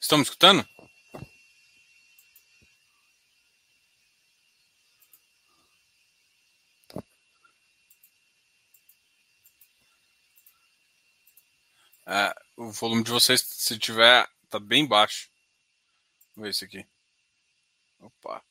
Estão 0.00 0.16
me 0.16 0.24
escutando? 0.24 0.66
É, 12.06 12.34
o 12.56 12.70
volume 12.70 13.04
de 13.04 13.10
vocês, 13.10 13.42
se 13.42 13.78
tiver, 13.78 14.26
tá 14.48 14.58
bem 14.58 14.86
baixo. 14.86 15.28
Vamos 16.34 16.46
ver 16.46 16.50
esse 16.50 16.64
aqui. 16.64 16.86
Opa. 18.00 18.42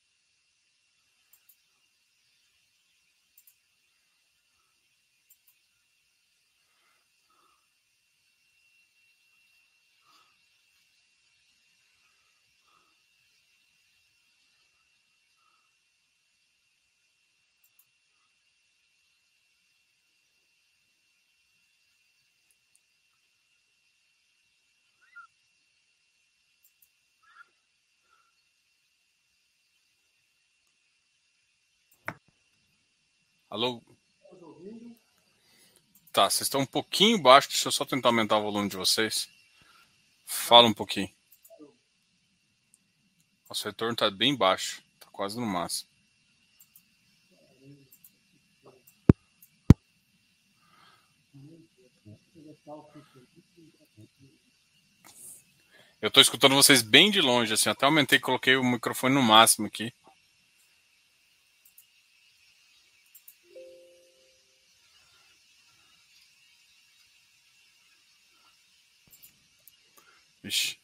Alô? 33.51 33.83
Tá, 36.13 36.29
vocês 36.29 36.43
estão 36.43 36.61
um 36.61 36.65
pouquinho 36.65 37.21
baixo. 37.21 37.49
Deixa 37.49 37.67
eu 37.67 37.71
só 37.73 37.83
tentar 37.83 38.07
aumentar 38.07 38.37
o 38.37 38.43
volume 38.43 38.69
de 38.69 38.77
vocês. 38.77 39.29
Fala 40.25 40.69
um 40.69 40.73
pouquinho. 40.73 41.09
Nosso 43.49 43.65
retorno 43.65 43.91
está 43.91 44.09
bem 44.09 44.37
baixo. 44.37 44.81
Está 44.93 45.07
quase 45.11 45.37
no 45.37 45.45
máximo. 45.45 45.89
Eu 56.01 56.07
estou 56.07 56.21
escutando 56.21 56.55
vocês 56.55 56.81
bem 56.81 57.11
de 57.11 57.19
longe, 57.19 57.53
assim. 57.53 57.69
Até 57.69 57.85
aumentei 57.85 58.17
e 58.17 58.21
coloquei 58.21 58.55
o 58.55 58.63
microfone 58.63 59.13
no 59.13 59.21
máximo 59.21 59.67
aqui. 59.67 59.93
Cês... 70.51 70.77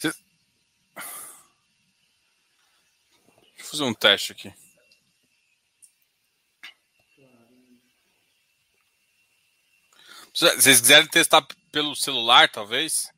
Deixa 0.00 0.14
eu 3.58 3.64
fazer 3.64 3.84
um 3.84 3.94
teste 3.94 4.32
aqui. 4.32 4.54
Se 10.34 10.56
vocês 10.56 10.80
quiserem 10.80 11.08
testar 11.08 11.46
pelo 11.72 11.94
celular, 11.96 12.48
talvez? 12.50 13.12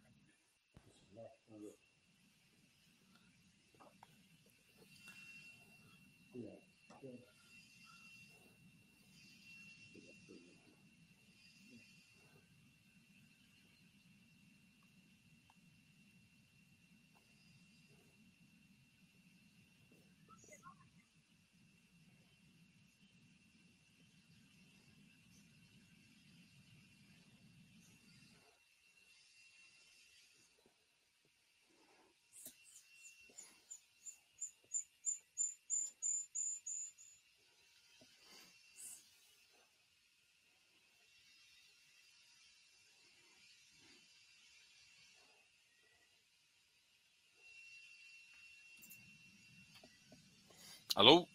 Alô? 51.03 51.26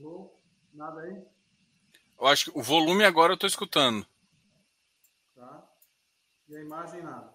Alô? 0.00 0.40
Nada 0.74 1.02
aí? 1.02 1.24
Eu 2.18 2.26
acho 2.26 2.50
que 2.50 2.58
o 2.58 2.60
volume 2.60 3.04
agora 3.04 3.30
eu 3.30 3.34
estou 3.36 3.46
escutando. 3.46 4.04
Tá. 5.36 5.70
E 6.48 6.56
a 6.56 6.60
imagem 6.62 7.00
nada. 7.00 7.32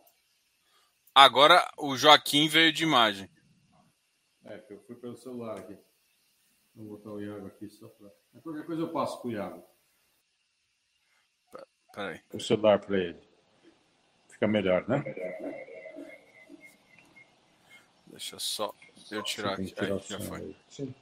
Agora 1.15 1.65
o 1.77 1.95
Joaquim 1.95 2.49
veio 2.49 2.73
de 2.73 2.83
imagem. 2.83 3.29
É, 4.43 4.57
que 4.57 4.73
eu 4.73 4.81
fui 4.81 4.93
pelo 4.97 5.15
celular 5.15 5.57
aqui. 5.57 5.77
Vou 6.75 6.97
botar 6.97 7.11
o 7.11 7.21
Iago 7.21 7.47
aqui 7.47 7.69
só 7.69 7.87
para. 7.87 8.11
Qualquer 8.41 8.65
coisa 8.65 8.81
eu 8.81 8.91
passo 8.91 9.21
para 9.21 9.27
o 9.29 9.31
Iago. 9.31 9.65
Peraí. 11.93 12.21
O 12.33 12.41
celular 12.41 12.77
para 12.77 12.97
ele. 12.97 13.21
Fica 14.27 14.49
melhor, 14.49 14.85
né? 14.85 15.01
Deixa 18.07 18.37
só 18.37 18.75
eu 19.09 19.23
tirar 19.23 19.53
aqui. 19.53 19.73
Aí, 19.77 19.99
já 19.99 20.19
foi. 20.19 20.53
Sim. 20.67 20.93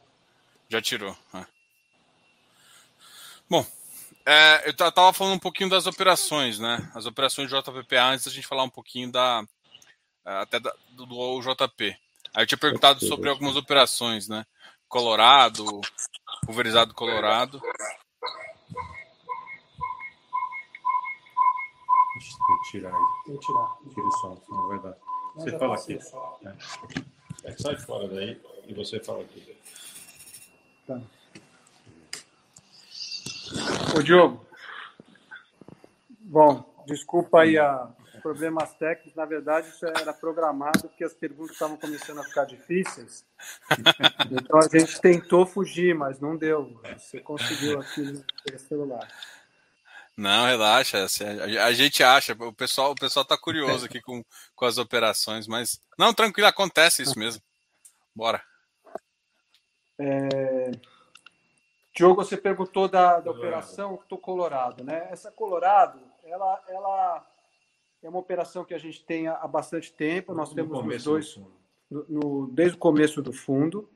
Já 0.69 0.81
tirou. 0.81 1.17
Ah. 1.33 1.47
Bom, 3.49 3.65
é, 4.25 4.67
eu 4.67 4.71
estava 4.71 5.11
falando 5.11 5.33
um 5.33 5.39
pouquinho 5.39 5.69
das 5.69 5.87
operações, 5.87 6.59
né? 6.59 6.91
As 6.93 7.07
operações 7.07 7.49
de 7.49 7.55
JPPA 7.55 8.03
antes 8.03 8.25
da 8.25 8.31
gente 8.31 8.45
falar 8.45 8.63
um 8.63 8.69
pouquinho 8.69 9.11
da 9.11 9.43
até 10.23 10.59
da, 10.59 10.71
do, 10.91 11.07
do 11.07 11.41
JP. 11.41 11.97
Aí 12.33 12.43
eu 12.43 12.47
tinha 12.47 12.57
perguntado 12.57 13.03
sobre 13.03 13.29
algumas 13.29 13.55
operações, 13.55 14.27
né? 14.27 14.45
Colorado, 14.87 15.81
pulverizado 16.45 16.93
Colorado. 16.93 17.59
Tem 22.19 22.59
que 22.59 22.71
tirar 22.71 22.93
aí. 22.95 23.05
Que 23.25 23.37
tirar. 23.39 23.77
Tira 23.93 24.07
o 24.07 24.11
som, 24.11 24.41
senão 24.45 24.67
vai 24.67 24.79
dar. 24.79 24.97
Você 25.35 25.57
fala 25.57 25.75
aqui. 25.75 25.99
É. 27.43 27.57
sai 27.57 27.75
fora 27.77 28.07
daí 28.07 28.39
e 28.67 28.73
você 28.73 28.99
fala 28.99 29.21
aqui. 29.21 29.57
Tá. 30.89 30.99
Ô, 33.95 34.01
Diogo. 34.01 34.43
Bom, 36.21 36.83
desculpa 36.87 37.41
aí 37.41 37.59
a 37.59 37.89
problemas 38.23 38.73
técnicos. 38.73 39.13
Na 39.15 39.25
verdade, 39.25 39.69
isso 39.69 39.85
era 39.85 40.11
programado 40.11 40.79
porque 40.81 41.03
as 41.03 41.13
perguntas 41.13 41.51
estavam 41.51 41.77
começando 41.77 42.19
a 42.19 42.23
ficar 42.23 42.45
difíceis. 42.45 43.23
Então 44.31 44.59
a 44.59 44.67
gente 44.67 44.99
tentou 45.01 45.45
fugir, 45.45 45.95
mas 45.95 46.19
não 46.19 46.35
deu. 46.35 46.79
Você 46.97 47.19
conseguiu 47.19 47.79
aqui 47.79 48.21
pelo 48.43 48.59
celular. 48.59 49.07
Não, 50.15 50.45
relaxa. 50.45 51.03
Assim, 51.03 51.23
a 51.23 51.71
gente 51.71 52.03
acha. 52.03 52.33
O 52.33 52.53
pessoal, 52.53 52.91
o 52.91 52.95
pessoal 52.95 53.25
tá 53.25 53.37
curioso 53.37 53.85
aqui 53.85 54.01
com, 54.01 54.23
com 54.55 54.65
as 54.65 54.77
operações, 54.77 55.47
mas 55.47 55.81
não, 55.97 56.13
tranquilo, 56.13 56.47
acontece 56.47 57.01
isso 57.01 57.17
mesmo. 57.17 57.41
Bora. 58.15 58.43
É... 59.99 60.71
Diogo, 61.93 62.23
você 62.23 62.37
perguntou 62.37 62.87
da, 62.87 63.19
da 63.19 63.31
operação 63.31 63.99
do 64.07 64.17
Colorado, 64.17 64.83
né? 64.83 65.09
Essa 65.11 65.31
Colorado, 65.31 65.99
ela, 66.23 66.63
ela 66.69 67.27
é 68.01 68.07
uma 68.07 68.19
operação 68.19 68.63
que 68.63 68.73
a 68.73 68.77
gente 68.77 69.03
tem 69.03 69.27
há 69.27 69.45
bastante 69.47 69.91
tempo. 69.91 70.33
Nós 70.33 70.53
temos 70.53 70.79
os 70.79 71.03
dois 71.03 71.39
no, 71.89 72.05
no, 72.07 72.47
desde 72.47 72.77
o 72.77 72.79
começo 72.79 73.21
do 73.21 73.33
fundo, 73.33 73.89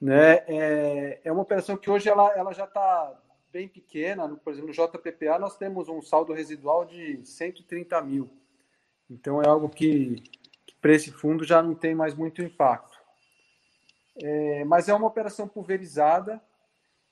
né? 0.00 0.44
É, 0.46 1.20
é 1.24 1.32
uma 1.32 1.42
operação 1.42 1.76
que 1.76 1.88
hoje 1.88 2.08
ela, 2.08 2.30
ela 2.36 2.52
já 2.52 2.64
está 2.64 3.18
bem 3.50 3.66
pequena. 3.66 4.28
Por 4.28 4.52
exemplo, 4.52 4.68
no 4.68 4.74
JPPA 4.74 5.38
nós 5.38 5.56
temos 5.56 5.88
um 5.88 6.02
saldo 6.02 6.34
residual 6.34 6.84
de 6.84 7.24
130 7.24 8.00
mil. 8.02 8.28
Então 9.08 9.40
é 9.40 9.48
algo 9.48 9.68
que, 9.68 10.22
que 10.66 10.74
para 10.82 10.92
esse 10.92 11.10
fundo 11.10 11.44
já 11.44 11.62
não 11.62 11.74
tem 11.74 11.94
mais 11.94 12.14
muito 12.14 12.42
impacto. 12.42 12.95
É, 14.22 14.64
mas 14.64 14.88
é 14.88 14.94
uma 14.94 15.06
operação 15.06 15.46
pulverizada 15.46 16.40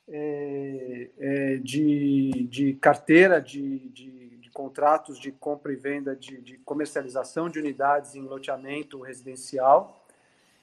é, 0.08 1.08
é, 1.18 1.56
de, 1.56 2.46
de 2.50 2.74
carteira 2.74 3.40
de, 3.40 3.78
de, 3.90 4.38
de, 4.38 4.50
contratos 4.50 5.18
de 5.18 5.32
compra 5.32 5.72
e 5.72 5.76
venda 5.76 6.14
de, 6.14 6.58
comercialização 6.58 7.48
de 7.48 7.58
unidades 7.58 8.14
em 8.14 8.22
loteamento 8.22 9.00
residencial. 9.00 10.04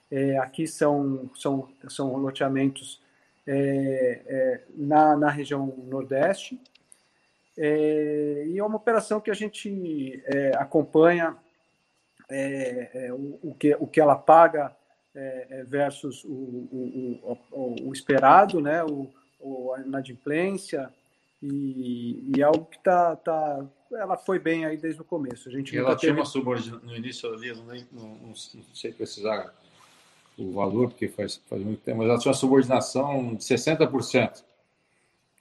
É, 0.10 0.38
aqui 0.38 0.68
são, 0.68 1.30
são, 1.36 1.70
são 1.90 2.16
loteamentos 2.18 3.02
é, 3.46 4.22
é, 4.26 4.62
na, 4.76 5.16
na 5.16 5.30
região 5.30 5.68
Nordeste. 5.88 6.60
e 7.58 8.56
é 8.58 8.64
uma 8.64 8.78
operação 8.78 9.20
que 9.20 9.32
a 9.32 9.36
gente 9.36 10.24
acompanha 10.58 11.36
o, 13.14 13.50
o, 13.50 13.56
que, 13.56 13.76
o 13.80 13.88
que 13.88 14.00
ela 14.00 14.16
paga 14.16 14.76
é, 15.14 15.48
é, 15.50 15.64
versus 15.64 16.24
o, 16.24 16.30
o, 16.30 17.38
o, 17.52 17.90
o, 17.90 17.94
esperado, 17.94 18.60
né? 18.62 18.84
o, 18.84 19.10
o, 19.40 19.74
a 19.74 19.82
inadimplência, 19.82 20.92
e, 21.42 22.32
e 22.36 22.44
algo 22.44 22.66
que 22.66 22.78
está. 22.78 23.16
Tá, 23.16 23.66
ela 23.94 24.16
foi 24.16 24.40
bem 24.40 24.64
aí 24.66 24.78
desde 24.78 25.02
o 25.02 25.06
começo. 25.06 25.50
A 25.50 25.52
gente 25.52 25.76
ela 25.76 25.96
tinha 25.96 26.12
teve... 26.12 26.20
uma 26.20 26.26
subordinação 26.26 26.80
no 26.88 26.96
início 26.96 27.34
ali, 27.34 27.54
não, 27.54 27.66
não, 27.92 28.28
não, 28.28 28.36
sei 28.36 28.92
precisar 28.94 29.54
o 30.38 30.52
valor, 30.52 30.90
porque 30.90 31.08
faz, 31.08 31.42
faz 31.50 31.62
muito 31.64 31.82
tempo, 31.82 31.98
mas 31.98 32.10
ela 32.10 32.20
tinha 32.20 32.32
uma 32.32 32.38
subordinação 32.38 33.36
de 33.36 33.44
60% 33.44 34.44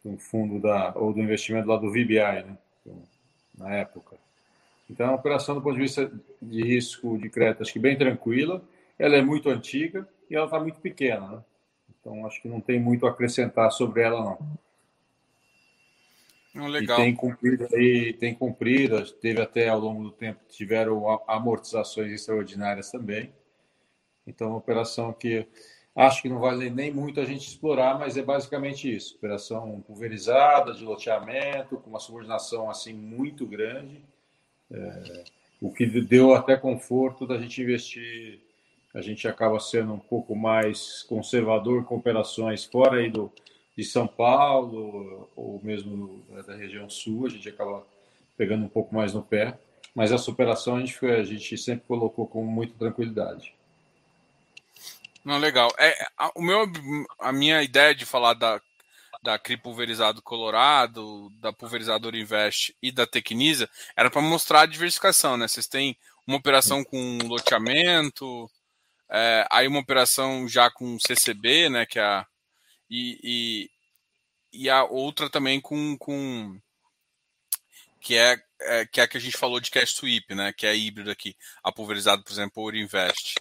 do 0.05 0.17
fundo 0.17 0.59
da, 0.59 0.93
ou 0.97 1.13
do 1.13 1.21
investimento 1.21 1.69
lá 1.69 1.77
do 1.77 1.91
VBI, 1.91 2.45
né? 2.45 2.57
na 3.57 3.75
época. 3.75 4.17
Então, 4.89 5.07
é 5.07 5.09
uma 5.11 5.19
operação 5.19 5.55
do 5.55 5.63
ponto 5.63 5.75
de 5.75 5.83
vista 5.83 6.11
de 6.43 6.63
risco 6.63 7.17
de 7.19 7.29
crédito, 7.29 7.63
acho 7.63 7.73
que 7.73 7.79
bem 7.79 7.97
tranquila 7.97 8.63
ela 9.01 9.17
é 9.17 9.23
muito 9.23 9.49
antiga 9.49 10.09
e 10.31 10.37
ela 10.37 10.45
está 10.45 10.61
muito 10.61 10.81
pequena, 10.81 11.27
né? 11.29 11.45
Então 12.01 12.27
acho 12.27 12.41
que 12.41 12.49
não 12.49 12.61
tem 12.61 12.79
muito 12.79 13.07
a 13.07 13.11
acrescentar 13.11 13.71
sobre 13.73 14.03
ela 14.03 14.23
não. 14.23 14.39
Oh, 16.57 16.67
legal. 16.67 16.99
E 16.99 17.03
tem 17.03 17.15
cumprido 17.15 17.69
aí, 17.73 18.13
tem 18.13 18.35
cumprido, 18.35 19.05
teve 19.13 19.41
até 19.41 19.69
ao 19.69 19.79
longo 19.79 20.03
do 20.03 20.11
tempo 20.11 20.41
tiveram 20.49 21.21
amortizações 21.27 22.13
extraordinárias 22.13 22.91
também. 22.91 23.33
Então, 24.27 24.49
uma 24.49 24.57
operação 24.57 25.13
que 25.13 25.47
Acho 25.95 26.23
que 26.23 26.29
não 26.29 26.39
vale 26.39 26.71
nem 26.71 26.93
muito 26.93 27.21
a 27.21 27.25
gente 27.25 27.49
explorar, 27.49 27.99
mas 27.99 28.17
é 28.17 28.23
basicamente 28.23 28.95
isso: 28.95 29.17
operação 29.17 29.81
pulverizada, 29.81 30.73
de 30.73 30.85
loteamento, 30.85 31.77
com 31.79 31.91
uma 31.91 31.99
subordinação 31.99 32.71
assim 32.71 32.93
muito 32.93 33.45
grande, 33.45 34.01
é, 34.71 35.25
o 35.61 35.73
que 35.73 35.85
deu 35.87 36.35
até 36.35 36.57
conforto 36.57 37.27
da 37.27 37.39
gente 37.39 37.61
investir. 37.61 38.41
A 38.95 39.01
gente 39.01 39.29
acaba 39.29 39.61
sendo 39.61 39.93
um 39.93 39.99
pouco 39.99 40.35
mais 40.35 41.03
conservador 41.05 41.85
com 41.85 41.97
operações 41.97 42.65
fora 42.65 42.99
aí 42.99 43.09
do, 43.09 43.33
de 43.77 43.85
São 43.85 44.07
Paulo 44.07 45.29
ou 45.37 45.61
mesmo 45.63 46.25
da 46.47 46.55
região 46.55 46.91
sul, 46.91 47.27
a 47.27 47.31
gente 47.31 47.49
acaba 47.49 47.87
pegando 48.37 48.65
um 48.65 48.69
pouco 48.69 48.95
mais 48.95 49.15
no 49.15 49.23
pé. 49.23 49.59
Mas 49.95 50.13
essa 50.13 50.31
operação 50.31 50.77
a 50.77 50.81
gente, 50.81 51.05
a 51.07 51.23
gente 51.23 51.59
sempre 51.59 51.87
colocou 51.87 52.27
com 52.27 52.45
muita 52.45 52.75
tranquilidade. 52.79 53.55
Não, 55.25 55.39
legal. 55.39 55.73
É, 55.79 56.07
a, 56.17 56.31
o 56.35 56.43
meu, 56.43 56.65
a 57.19 57.33
minha 57.33 57.63
ideia 57.63 57.95
de 57.95 58.07
falar 58.07 58.35
da, 58.35 58.61
da 59.23 59.39
CRI 59.39 59.57
Pulverizado 59.57 60.23
Colorado, 60.23 61.31
da 61.41 61.53
Pulverizadora 61.53 62.17
Invest 62.17 62.75
e 62.83 62.91
da 62.91 63.07
Tecnisa 63.07 63.69
era 63.97 64.11
para 64.11 64.23
mostrar 64.23 64.63
a 64.63 64.67
diversificação, 64.67 65.37
né? 65.37 65.47
Vocês 65.47 65.67
têm 65.67 65.97
uma 66.27 66.39
operação 66.39 66.83
com 66.85 67.19
loteamento, 67.25 68.51
é, 69.11 69.47
aí 69.51 69.67
uma 69.67 69.81
operação 69.81 70.49
já 70.49 70.71
com 70.71 70.99
CCB, 70.99 71.69
né? 71.69 71.87
Que 71.87 71.99
é 71.99 72.03
a, 72.03 72.27
e, 72.89 73.19
e, 74.53 74.61
e 74.65 74.71
a 74.71 74.85
outra 74.85 75.29
também 75.29 75.61
com, 75.61 75.97
com 75.99 76.59
que 78.01 78.17
é, 78.17 78.37
é, 78.63 78.87
que 78.87 79.01
é 79.01 79.05
a 79.05 79.09
que 79.09 79.17
a 79.17 79.21
gente 79.21 79.37
falou 79.37 79.61
de 79.61 79.71
cash 79.71 79.95
sweep, 79.95 80.35
né? 80.35 80.53
Que 80.53 80.67
é 80.67 80.77
híbrido 80.77 81.11
aqui, 81.11 81.37
a 81.63 81.73
pulverizado, 81.73 82.23
por 82.23 82.33
exemplo, 82.33 82.53
por 82.55 82.75
Invest 82.75 83.35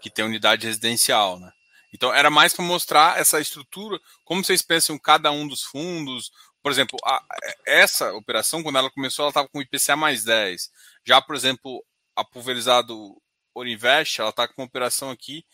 que 0.00 0.10
tem 0.10 0.24
unidade 0.24 0.66
residencial, 0.66 1.40
né? 1.40 1.50
Então 1.90 2.12
era 2.12 2.28
mais 2.28 2.52
para 2.52 2.64
mostrar 2.64 3.18
essa 3.18 3.40
estrutura, 3.40 3.98
como 4.24 4.44
vocês 4.44 4.60
pensam 4.60 4.98
cada 4.98 5.30
um 5.30 5.48
dos 5.48 5.62
fundos. 5.62 6.30
Por 6.62 6.70
exemplo, 6.70 6.98
a, 7.04 7.24
essa 7.66 8.12
operação, 8.12 8.62
quando 8.62 8.76
ela 8.76 8.90
começou, 8.90 9.22
ela 9.22 9.30
estava 9.30 9.48
com 9.48 9.62
IPCA 9.62 9.96
mais 9.96 10.24
10. 10.24 10.70
Já, 11.06 11.22
por 11.22 11.34
exemplo, 11.34 11.82
a 12.14 12.24
pulverizado 12.24 13.16
Orinvest, 13.54 14.20
ela 14.20 14.30
está 14.30 14.46
com 14.48 14.62
uma 14.62 14.66
operação 14.66 15.10
aqui, 15.10 15.44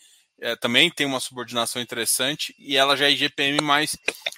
é, 0.40 0.56
também 0.56 0.90
tem 0.90 1.06
uma 1.06 1.20
subordinação 1.20 1.80
interessante, 1.82 2.54
e 2.58 2.76
ela 2.76 2.96
já 2.96 3.06
é 3.06 3.10
IGPM 3.12 3.60
mais 3.60 3.96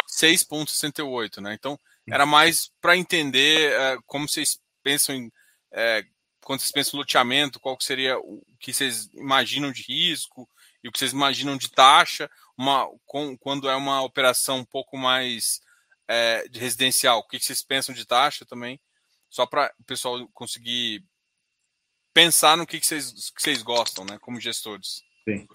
6,68, 0.09 1.41
né? 1.41 1.55
Então, 1.55 1.79
era 2.09 2.27
mais 2.27 2.71
para 2.81 2.97
entender 2.97 3.73
é, 3.73 3.99
como 4.07 4.29
vocês 4.29 4.59
pensam 4.83 5.15
em 5.15 5.33
é, 5.71 6.05
quando 6.45 6.61
vocês 6.61 6.73
pensam 6.73 6.99
em 6.99 7.01
loteamento, 7.01 7.61
qual 7.61 7.77
que 7.77 7.85
seria 7.85 8.19
o 8.19 8.43
que 8.59 8.75
vocês 8.75 9.07
imaginam 9.15 9.71
de 9.73 9.83
risco 9.83 10.49
e 10.83 10.89
o 10.89 10.93
que 10.93 10.99
vocês 10.99 11.13
imaginam 11.13 11.57
de 11.57 11.71
taxa, 11.71 12.29
uma, 12.59 12.87
com, 13.07 13.37
quando 13.39 13.69
é 13.71 13.77
uma 13.77 14.03
operação 14.03 14.59
um 14.59 14.65
pouco 14.65 14.99
mais 14.99 15.61
é, 16.09 16.47
de 16.49 16.59
residencial, 16.59 17.21
o 17.21 17.27
que 17.27 17.39
vocês 17.39 17.63
pensam 17.63 17.95
de 17.95 18.05
taxa 18.05 18.45
também, 18.45 18.81
só 19.31 19.47
para 19.47 19.73
o 19.79 19.85
pessoal 19.85 20.29
conseguir 20.35 21.05
pensar 22.13 22.57
no 22.57 22.67
que, 22.67 22.85
vocês, 22.85 23.31
que 23.31 23.43
vocês 23.43 23.63
gostam, 23.63 24.05
né, 24.05 24.19
como 24.21 24.41
gestores. 24.41 25.03
Sim. 25.25 25.47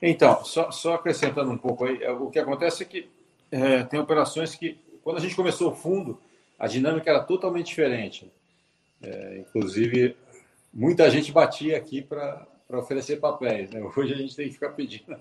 Então, 0.00 0.44
só, 0.44 0.70
só 0.70 0.94
acrescentando 0.94 1.50
um 1.50 1.58
pouco 1.58 1.84
aí, 1.84 2.06
o 2.08 2.30
que 2.30 2.38
acontece 2.38 2.82
é 2.82 2.86
que 2.86 3.08
é, 3.50 3.82
tem 3.84 3.98
operações 3.98 4.54
que, 4.54 4.78
quando 5.02 5.18
a 5.18 5.20
gente 5.20 5.34
começou 5.34 5.72
o 5.72 5.74
fundo, 5.74 6.20
a 6.58 6.66
dinâmica 6.66 7.10
era 7.10 7.22
totalmente 7.22 7.66
diferente. 7.66 8.30
É, 9.02 9.38
inclusive, 9.38 10.16
muita 10.72 11.10
gente 11.10 11.32
batia 11.32 11.76
aqui 11.76 12.02
para 12.02 12.46
oferecer 12.70 13.18
papéis. 13.18 13.70
Né? 13.70 13.80
Hoje 13.96 14.12
a 14.12 14.16
gente 14.16 14.34
tem 14.34 14.48
que 14.48 14.54
ficar 14.54 14.70
pedindo. 14.70 15.16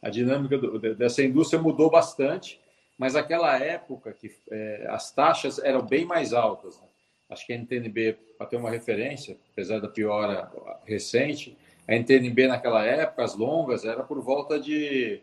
A 0.00 0.08
dinâmica 0.08 0.58
do, 0.58 0.78
dessa 0.94 1.22
indústria 1.22 1.60
mudou 1.60 1.90
bastante, 1.90 2.60
mas 2.96 3.16
aquela 3.16 3.56
época 3.58 4.12
que 4.12 4.34
é, 4.50 4.86
as 4.90 5.12
taxas 5.12 5.58
eram 5.58 5.82
bem 5.82 6.04
mais 6.04 6.32
altas. 6.32 6.78
Né? 6.80 6.87
Acho 7.28 7.46
que 7.46 7.52
a 7.52 7.56
NTNB, 7.56 8.16
para 8.36 8.46
ter 8.46 8.56
uma 8.56 8.70
referência, 8.70 9.36
apesar 9.52 9.80
da 9.80 9.88
piora 9.88 10.50
recente, 10.84 11.56
a 11.86 11.94
NTNB 11.94 12.48
naquela 12.48 12.84
época, 12.84 13.24
as 13.24 13.34
longas, 13.34 13.84
era 13.84 14.02
por 14.02 14.20
volta 14.20 14.58
de 14.58 15.20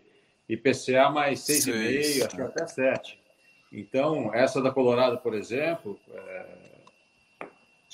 IPCA 0.47 1.09
mais 1.09 1.39
6,5, 1.39 2.25
acho 2.25 2.35
que 2.35 2.41
até 2.41 2.67
7. 2.67 3.19
Então, 3.71 4.33
essa 4.33 4.61
da 4.61 4.71
Colorado, 4.71 5.17
por 5.17 5.33
exemplo, 5.33 5.99
é, 6.13 6.45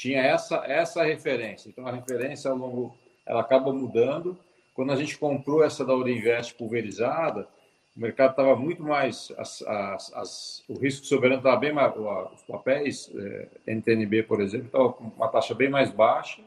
tinha 0.01 0.20
essa 0.20 0.64
essa 0.66 1.03
referência. 1.03 1.70
Então 1.70 1.86
a 1.86 1.91
referência 1.91 2.49
ao 2.49 2.57
longo 2.57 2.95
ela 3.26 3.41
acaba 3.41 3.72
mudando. 3.72 4.38
Quando 4.74 4.91
a 4.91 4.95
gente 4.95 5.18
comprou 5.18 5.64
essa 5.64 5.86
da 5.86 5.93
Urinvest 5.93 6.55
pulverizada, 6.55 7.47
o 7.96 8.00
mercado 8.00 8.32
estava 8.32 8.56
muito 8.56 8.82
mais 8.82 9.32
as, 9.38 9.62
as, 9.64 10.14
as, 10.14 10.64
o 10.68 10.78
risco 10.78 11.06
soberano 11.06 11.39
estava 11.39 11.58
bem 11.58 11.74
mais 11.74 11.94
os 12.34 12.42
papéis 12.44 13.12
é, 13.16 13.48
NTNB 13.68 14.24
por 14.24 14.42
exemplo 14.42 14.68
estava 14.68 14.94
com 14.94 15.04
uma 15.06 15.28
taxa 15.28 15.54
bem 15.54 15.70
mais 15.70 15.92
baixa 15.92 16.42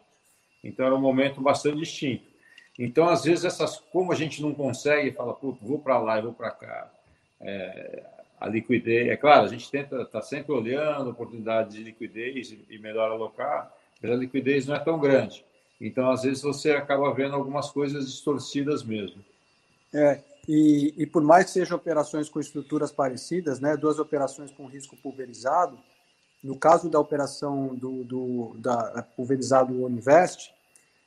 então 0.62 0.86
era 0.86 0.94
um 0.94 1.00
momento 1.00 1.40
bastante 1.40 1.78
distinto 1.78 2.24
então 2.78 3.08
às 3.08 3.24
vezes 3.24 3.44
essas 3.44 3.78
como 3.92 4.12
a 4.12 4.14
gente 4.14 4.40
não 4.40 4.54
consegue 4.54 5.12
fala 5.12 5.36
vou 5.60 5.78
para 5.78 5.98
lá 5.98 6.18
e 6.18 6.22
vou 6.22 6.32
para 6.32 6.50
cá 6.50 6.90
é, 7.40 8.04
a 8.44 8.48
liquidez. 8.48 9.08
É 9.08 9.16
claro, 9.16 9.46
a 9.46 9.48
gente 9.48 9.70
tenta 9.70 9.96
estar 9.96 10.20
tá 10.20 10.22
sempre 10.22 10.52
olhando 10.52 11.10
oportunidades 11.10 11.74
de 11.74 11.82
liquidez 11.82 12.56
e 12.68 12.78
melhor 12.78 13.10
alocar, 13.10 13.72
mas 14.00 14.10
a 14.10 14.14
liquidez 14.14 14.66
não 14.66 14.74
é 14.74 14.78
tão 14.78 14.98
grande. 14.98 15.44
Então, 15.80 16.10
às 16.10 16.22
vezes, 16.22 16.42
você 16.42 16.72
acaba 16.72 17.12
vendo 17.12 17.34
algumas 17.34 17.70
coisas 17.70 18.06
distorcidas 18.06 18.82
mesmo. 18.82 19.24
É, 19.92 20.20
e, 20.48 20.94
e 20.96 21.06
por 21.06 21.22
mais 21.22 21.46
que 21.46 21.52
sejam 21.52 21.76
operações 21.76 22.28
com 22.28 22.40
estruturas 22.40 22.92
parecidas, 22.92 23.60
né, 23.60 23.76
duas 23.76 23.98
operações 23.98 24.50
com 24.50 24.66
risco 24.66 24.96
pulverizado, 24.96 25.78
no 26.42 26.58
caso 26.58 26.90
da 26.90 27.00
operação 27.00 27.74
do, 27.74 28.04
do 28.04 28.54
da 28.58 29.02
pulverizado 29.16 29.88
Invest, 29.88 30.52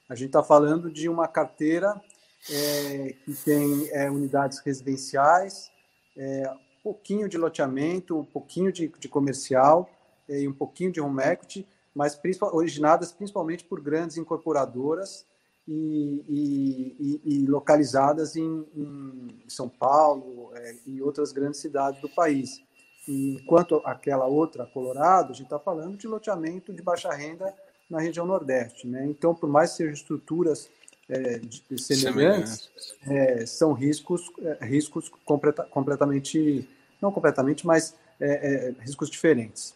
a 0.09 0.15
gente 0.15 0.27
está 0.27 0.41
falando 0.41 0.91
de 0.91 1.07
uma 1.07 1.27
carteira 1.27 2.01
é, 2.49 3.15
que 3.23 3.33
tem 3.45 3.89
é, 3.91 4.09
unidades 4.09 4.59
residenciais, 4.59 5.69
é, 6.15 6.51
pouquinho 6.87 7.27
de 7.27 7.37
loteamento, 7.37 8.17
um 8.17 8.23
pouquinho 8.23 8.71
de, 8.71 8.87
de 8.87 9.09
comercial 9.09 9.89
eh, 10.29 10.43
e 10.43 10.47
um 10.47 10.53
pouquinho 10.53 10.89
de 10.89 11.01
home 11.01 11.21
equity, 11.21 11.67
mas 11.93 12.17
originadas 12.53 13.11
principalmente 13.11 13.65
por 13.65 13.81
grandes 13.81 14.15
incorporadoras 14.15 15.25
e, 15.67 16.23
e, 16.29 17.21
e, 17.25 17.45
localizadas 17.47 18.35
em, 18.35 18.65
em, 18.75 19.43
São 19.47 19.67
Paulo 19.67 20.51
é, 20.55 20.75
e 20.85 21.01
outras 21.01 21.31
grandes 21.31 21.59
cidades 21.59 21.99
do 22.01 22.07
país. 22.07 22.61
E, 23.07 23.35
enquanto 23.35 23.81
aquela 23.83 24.25
outra, 24.25 24.65
Colorado, 24.65 25.31
a 25.31 25.33
gente 25.33 25.43
está 25.43 25.59
falando 25.59 25.97
de 25.97 26.07
loteamento 26.07 26.73
de 26.73 26.81
baixa 26.81 27.11
renda 27.11 27.53
na 27.89 27.99
região 27.99 28.25
Nordeste. 28.25 28.87
Né? 28.87 29.05
Então, 29.07 29.35
por 29.35 29.49
mais 29.49 29.71
que 29.71 29.77
sejam 29.77 29.93
estruturas 29.93 30.69
é, 31.09 31.41
semelhantes, 31.77 32.69
é, 33.05 33.45
são 33.45 33.73
riscos, 33.73 34.31
é, 34.39 34.65
riscos 34.65 35.09
completa, 35.25 35.63
completamente 35.63 36.67
não 37.01 37.11
completamente, 37.11 37.65
mas 37.65 37.95
é, 38.19 38.73
é, 38.77 38.81
riscos 38.81 39.09
diferentes. 39.09 39.75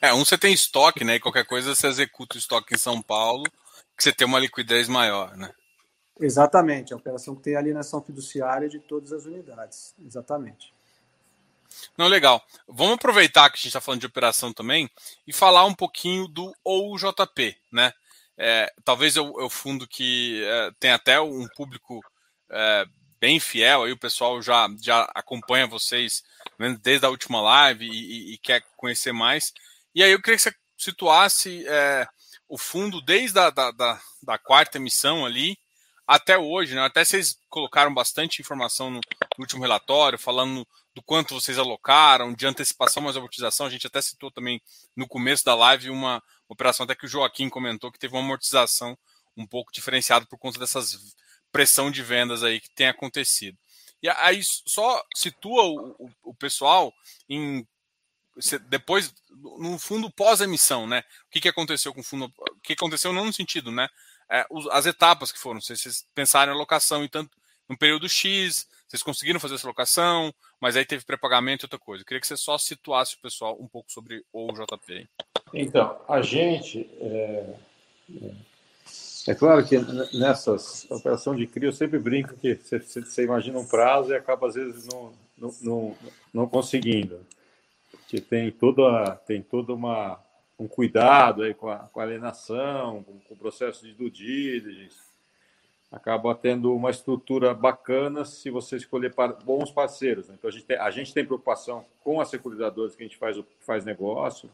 É, 0.00 0.12
um 0.12 0.24
você 0.24 0.36
tem 0.36 0.52
estoque, 0.52 1.04
né? 1.04 1.16
E 1.16 1.20
qualquer 1.20 1.46
coisa 1.46 1.74
você 1.74 1.86
executa 1.86 2.36
o 2.36 2.38
estoque 2.38 2.74
em 2.74 2.78
São 2.78 3.00
Paulo, 3.00 3.44
que 3.96 4.02
você 4.02 4.12
tem 4.12 4.26
uma 4.26 4.38
liquidez 4.38 4.88
maior, 4.88 5.36
né? 5.36 5.52
Exatamente, 6.20 6.92
a 6.92 6.96
operação 6.96 7.34
que 7.34 7.42
tem 7.42 7.56
alienação 7.56 8.02
fiduciária 8.02 8.68
de 8.68 8.78
todas 8.78 9.12
as 9.12 9.24
unidades. 9.24 9.94
Exatamente. 10.04 10.72
Não, 11.96 12.06
legal. 12.06 12.44
Vamos 12.68 12.94
aproveitar 12.94 13.48
que 13.48 13.54
a 13.54 13.56
gente 13.56 13.68
está 13.68 13.80
falando 13.80 14.00
de 14.00 14.06
operação 14.06 14.52
também 14.52 14.90
e 15.26 15.32
falar 15.32 15.64
um 15.64 15.74
pouquinho 15.74 16.28
do 16.28 16.54
OUJP, 16.64 17.56
né? 17.72 17.92
É, 18.36 18.72
talvez 18.84 19.16
é 19.16 19.20
o, 19.20 19.50
fundo 19.50 19.86
que 19.86 20.42
é, 20.44 20.70
tem 20.80 20.90
até 20.90 21.20
um 21.20 21.46
público 21.48 22.00
é, 22.50 22.86
bem 23.20 23.38
fiel, 23.38 23.84
aí 23.84 23.92
o 23.92 23.98
pessoal 23.98 24.40
já, 24.42 24.68
já 24.80 25.02
acompanha 25.14 25.66
vocês 25.66 26.22
né, 26.58 26.76
desde 26.82 27.06
a 27.06 27.10
última 27.10 27.40
live 27.40 27.86
e, 27.86 28.34
e, 28.34 28.38
quer 28.38 28.62
conhecer 28.76 29.12
mais. 29.12 29.52
E 29.94 30.02
aí 30.02 30.10
eu 30.10 30.20
queria 30.20 30.36
que 30.36 30.42
você 30.42 30.54
situasse 30.76 31.64
é, 31.68 32.06
o 32.52 32.58
fundo 32.58 33.00
desde 33.00 33.38
a 33.38 33.48
da, 33.48 33.70
da, 33.70 34.02
da, 34.22 34.36
quarta 34.36 34.76
emissão 34.76 35.24
ali 35.24 35.56
até 36.06 36.36
hoje, 36.36 36.74
né? 36.74 36.82
Até 36.82 37.02
vocês 37.02 37.38
colocaram 37.48 37.94
bastante 37.94 38.42
informação 38.42 38.90
no, 38.90 39.00
último 39.38 39.62
relatório, 39.62 40.18
falando 40.18 40.68
do 40.94 41.02
quanto 41.02 41.32
vocês 41.32 41.58
alocaram, 41.58 42.34
de 42.34 42.46
antecipação 42.46 43.02
mais 43.02 43.16
amortização. 43.16 43.64
A 43.64 43.70
gente 43.70 43.86
até 43.86 44.02
citou 44.02 44.30
também 44.30 44.60
no 44.94 45.08
começo 45.08 45.42
da 45.46 45.54
live 45.54 45.88
uma 45.88 46.22
operação 46.46 46.84
até 46.84 46.94
que 46.94 47.06
o 47.06 47.08
Joaquim 47.08 47.48
comentou 47.48 47.90
que 47.90 47.98
teve 47.98 48.14
uma 48.14 48.22
amortização 48.22 48.98
um 49.34 49.46
pouco 49.46 49.72
diferenciada 49.72 50.26
por 50.26 50.38
conta 50.38 50.58
dessas 50.58 50.98
pressão 51.50 51.90
de 51.90 52.02
vendas 52.02 52.44
aí 52.44 52.60
que 52.60 52.68
tem 52.74 52.86
acontecido. 52.86 53.56
E 54.02 54.10
aí 54.10 54.42
só 54.68 55.02
situa 55.16 55.62
o, 55.62 55.96
o, 55.98 56.10
o 56.24 56.34
pessoal 56.34 56.92
em 57.30 57.66
depois 58.68 59.12
no 59.30 59.78
fundo 59.78 60.10
pós-emissão, 60.10 60.86
né? 60.86 61.00
O 61.26 61.30
que, 61.30 61.40
que 61.40 61.48
aconteceu 61.48 61.92
com 61.92 62.00
o 62.00 62.04
fundo? 62.04 62.26
O 62.26 62.60
que 62.62 62.72
aconteceu 62.72 63.12
não 63.12 63.26
no 63.26 63.32
sentido, 63.32 63.70
né? 63.70 63.88
É, 64.30 64.46
as 64.70 64.86
etapas 64.86 65.30
que 65.30 65.38
foram, 65.38 65.60
se 65.60 65.76
vocês 65.76 66.06
pensarem 66.14 66.52
em 66.52 66.56
alocação 66.56 67.04
e 67.04 67.08
tanto 67.08 67.30
no 67.68 67.76
período 67.76 68.08
X, 68.08 68.66
vocês 68.88 69.02
conseguiram 69.02 69.40
fazer 69.40 69.54
essa 69.54 69.66
locação, 69.66 70.32
mas 70.60 70.76
aí 70.76 70.84
teve 70.84 71.04
pré-pagamento 71.04 71.64
e 71.64 71.66
outra 71.66 71.78
coisa. 71.78 72.02
Eu 72.02 72.06
queria 72.06 72.20
que 72.20 72.26
você 72.26 72.36
só 72.36 72.58
situasse 72.58 73.16
o 73.16 73.20
pessoal 73.20 73.56
um 73.60 73.66
pouco 73.66 73.90
sobre 73.90 74.24
o 74.32 74.52
JP. 74.52 75.08
Então, 75.54 75.98
a 76.08 76.20
gente. 76.22 76.88
É, 77.00 77.54
é 79.28 79.34
claro 79.34 79.66
que 79.66 79.78
nessas 80.14 80.86
operações 80.90 81.38
de 81.38 81.46
CRI 81.46 81.66
eu 81.66 81.72
sempre 81.72 81.98
brinco 81.98 82.34
que 82.36 82.54
você, 82.54 82.78
você 82.80 83.24
imagina 83.24 83.58
um 83.58 83.66
prazo 83.66 84.12
e 84.12 84.16
acaba 84.16 84.48
às 84.48 84.54
vezes 84.54 84.86
não, 84.86 85.12
não, 85.38 85.54
não, 85.62 85.96
não 86.34 86.46
conseguindo. 86.48 87.24
Que 88.12 88.20
tem 88.20 88.50
toda, 88.52 89.16
tem 89.26 89.40
toda 89.40 89.72
uma, 89.72 90.20
um 90.58 90.68
cuidado 90.68 91.44
aí 91.44 91.54
com 91.54 91.70
a, 91.70 91.78
com 91.78 91.98
a 91.98 92.02
alienação, 92.02 93.02
com, 93.04 93.18
com 93.20 93.32
o 93.32 93.38
processo 93.38 93.86
de 93.86 93.94
due 93.94 94.10
diligence 94.10 95.10
acaba 95.90 96.34
tendo 96.34 96.74
uma 96.74 96.90
estrutura 96.90 97.52
bacana 97.52 98.24
se 98.24 98.48
você 98.48 98.76
escolher 98.76 99.14
bons 99.44 99.70
parceiros. 99.70 100.28
Né? 100.28 100.36
Então, 100.38 100.48
a 100.48 100.52
gente, 100.52 100.64
tem, 100.64 100.76
a 100.78 100.90
gente 100.90 101.12
tem 101.12 101.24
preocupação 101.24 101.84
com 102.02 102.18
as 102.18 102.28
securitizadoras 102.28 102.96
que 102.96 103.02
a 103.02 103.06
gente 103.06 103.18
faz, 103.18 103.38
faz 103.60 103.84
negócio, 103.84 104.48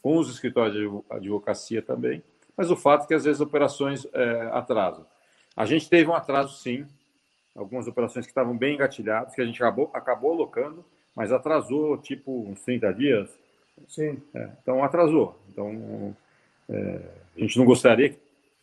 com 0.00 0.16
os 0.16 0.30
escritórios 0.30 0.74
de 0.74 1.14
advocacia 1.14 1.82
também, 1.82 2.22
mas 2.56 2.70
o 2.70 2.76
fato 2.76 3.04
é 3.04 3.06
que 3.06 3.14
às 3.14 3.24
vezes 3.24 3.40
operações 3.40 4.06
é, 4.12 4.50
atrasam. 4.52 5.06
A 5.54 5.66
gente 5.66 5.88
teve 5.88 6.10
um 6.10 6.14
atraso, 6.14 6.56
sim, 6.56 6.86
algumas 7.54 7.86
operações 7.86 8.24
que 8.24 8.30
estavam 8.30 8.56
bem 8.56 8.74
engatilhadas, 8.74 9.34
que 9.34 9.42
a 9.42 9.44
gente 9.44 9.62
acabou, 9.62 9.90
acabou 9.92 10.32
alocando, 10.32 10.84
mas 11.14 11.32
atrasou 11.32 11.98
tipo 11.98 12.48
uns 12.48 12.62
30 12.62 12.92
dias. 12.94 13.38
Sim. 13.88 14.22
É, 14.34 14.50
então, 14.62 14.82
atrasou. 14.82 15.38
Então, 15.50 16.16
é, 16.68 17.00
a 17.36 17.40
gente 17.40 17.58
não 17.58 17.64
gostaria 17.64 18.10
que 18.10 18.18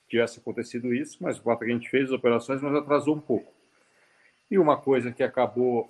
tivesse 0.07 0.39
acontecido 0.39 0.93
isso, 0.93 1.17
mas 1.21 1.37
o 1.37 1.43
fato 1.43 1.63
é 1.63 1.65
que 1.65 1.71
a 1.71 1.75
gente 1.75 1.89
fez 1.89 2.05
as 2.05 2.11
operações, 2.11 2.61
mas 2.61 2.75
atrasou 2.75 3.15
um 3.15 3.21
pouco. 3.21 3.51
E 4.49 4.57
uma 4.57 4.77
coisa 4.77 5.11
que 5.11 5.23
acabou 5.23 5.89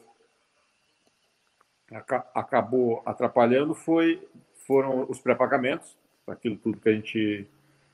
acabou 2.35 3.01
atrapalhando 3.03 3.73
foi 3.73 4.27
foram 4.67 5.07
os 5.09 5.19
pré-pagamentos, 5.19 5.97
aquilo 6.27 6.55
tudo 6.55 6.79
que 6.79 6.89
a 6.89 6.93
gente 6.93 7.47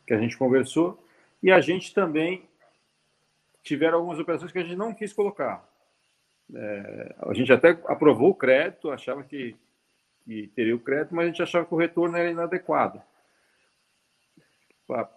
que 0.05 0.13
a 0.13 0.19
gente 0.19 0.37
conversou, 0.37 1.01
e 1.41 1.49
a 1.51 1.61
gente 1.61 1.93
também 1.93 2.43
tiveram 3.63 3.99
algumas 3.99 4.19
operações 4.19 4.51
que 4.51 4.59
a 4.59 4.63
gente 4.63 4.75
não 4.75 4.93
quis 4.93 5.13
colocar. 5.13 5.67
É, 6.53 7.15
a 7.19 7.33
gente 7.33 7.51
até 7.51 7.69
aprovou 7.85 8.29
o 8.29 8.35
crédito, 8.35 8.91
achava 8.91 9.23
que, 9.23 9.55
que 10.23 10.47
teria 10.55 10.75
o 10.75 10.79
crédito, 10.79 11.15
mas 11.15 11.25
a 11.25 11.27
gente 11.27 11.41
achava 11.41 11.65
que 11.65 11.73
o 11.73 11.77
retorno 11.77 12.17
era 12.17 12.29
inadequado 12.29 13.01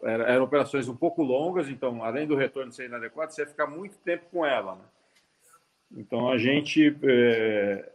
eram 0.02 0.44
operações 0.44 0.88
um 0.88 0.96
pouco 0.96 1.22
longas, 1.22 1.68
então, 1.68 2.02
além 2.02 2.26
do 2.26 2.36
retorno 2.36 2.72
ser 2.72 2.86
inadequado, 2.86 3.30
você 3.30 3.42
ia 3.42 3.46
ficar 3.46 3.66
muito 3.66 3.98
tempo 3.98 4.24
com 4.30 4.46
ela. 4.46 4.76
Né? 4.76 4.84
Então, 5.98 6.30
a 6.30 6.38
gente. 6.38 6.96
É... 7.02 7.92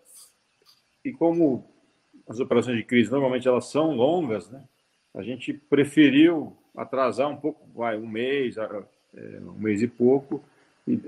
E 1.04 1.12
como 1.12 1.68
as 2.28 2.40
operações 2.40 2.78
de 2.78 2.84
crise 2.84 3.12
normalmente 3.12 3.48
elas 3.48 3.66
são 3.66 3.94
longas, 3.96 4.50
né? 4.50 4.64
a 5.14 5.22
gente 5.22 5.54
preferiu 5.54 6.56
atrasar 6.76 7.30
um 7.30 7.36
pouco, 7.36 7.68
vai, 7.74 7.98
um 7.98 8.08
mês, 8.08 8.56
é, 8.58 8.68
um 9.42 9.60
mês 9.60 9.82
e 9.82 9.88
pouco, 9.88 10.44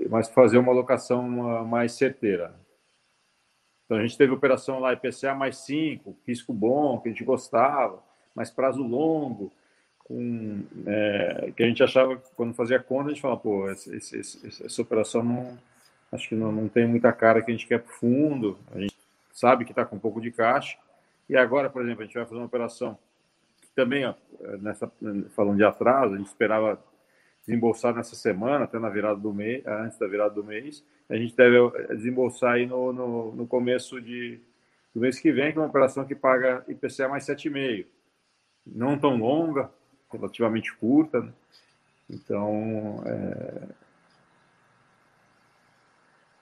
mas 0.08 0.28
fazer 0.28 0.58
uma 0.58 0.72
alocação 0.72 1.28
mais 1.66 1.92
certeira. 1.92 2.54
Então, 3.84 3.98
a 3.98 4.02
gente 4.02 4.18
teve 4.18 4.32
operação 4.32 4.80
lá 4.80 4.92
IPCA 4.92 5.34
mais 5.34 5.58
5, 5.58 6.16
risco 6.26 6.52
bom, 6.52 6.98
que 6.98 7.08
a 7.08 7.12
gente 7.12 7.24
gostava, 7.24 8.02
mas 8.34 8.50
prazo 8.50 8.82
longo 8.82 9.52
com 10.06 10.62
é, 10.86 11.52
que 11.56 11.64
a 11.64 11.66
gente 11.66 11.82
achava 11.82 12.16
quando 12.36 12.54
fazia 12.54 12.78
conta 12.78 13.06
a 13.06 13.12
gente 13.12 13.20
falava 13.20 13.40
pô 13.40 13.68
esse, 13.68 13.96
esse, 13.96 14.18
esse, 14.18 14.64
essa 14.64 14.82
operação 14.82 15.20
não 15.20 15.58
acho 16.12 16.28
que 16.28 16.36
não, 16.36 16.52
não 16.52 16.68
tem 16.68 16.86
muita 16.86 17.12
cara 17.12 17.42
que 17.42 17.50
a 17.50 17.54
gente 17.54 17.66
quer 17.66 17.80
para 17.80 17.92
fundo 17.92 18.56
a 18.72 18.78
gente 18.78 18.94
sabe 19.32 19.64
que 19.64 19.72
está 19.72 19.84
com 19.84 19.96
um 19.96 19.98
pouco 19.98 20.20
de 20.20 20.30
caixa 20.30 20.78
e 21.28 21.36
agora 21.36 21.68
por 21.68 21.82
exemplo 21.82 22.02
a 22.02 22.04
gente 22.06 22.14
vai 22.14 22.24
fazer 22.24 22.36
uma 22.36 22.46
operação 22.46 22.96
que 23.60 23.68
também 23.74 24.06
ó, 24.06 24.14
nessa 24.60 24.88
falando 25.34 25.56
de 25.56 25.64
atraso 25.64 26.14
a 26.14 26.18
gente 26.18 26.28
esperava 26.28 26.80
desembolsar 27.46 27.94
nessa 27.94 28.16
semana 28.16 28.64
até 28.64 28.78
na 28.78 28.88
virada 28.88 29.20
do 29.20 29.32
mês 29.32 29.64
antes 29.66 29.98
da 29.98 30.06
virada 30.06 30.34
do 30.34 30.44
mês 30.44 30.84
a 31.08 31.16
gente 31.16 31.36
deve 31.36 31.56
desembolsar 31.94 32.54
aí 32.54 32.66
no, 32.66 32.92
no, 32.92 33.32
no 33.34 33.46
começo 33.46 34.00
de 34.00 34.40
do 34.94 35.00
mês 35.00 35.18
que 35.18 35.30
vem 35.30 35.52
que 35.52 35.58
é 35.58 35.60
uma 35.60 35.68
operação 35.68 36.04
que 36.04 36.14
paga 36.14 36.64
IPCA 36.68 37.08
mais 37.08 37.24
7,5 37.24 37.86
não 38.66 38.98
tão 38.98 39.16
longa 39.16 39.70
relativamente 40.12 40.74
curta. 40.76 41.20
Né? 41.20 41.32
Então, 42.10 43.02
é... 43.06 43.68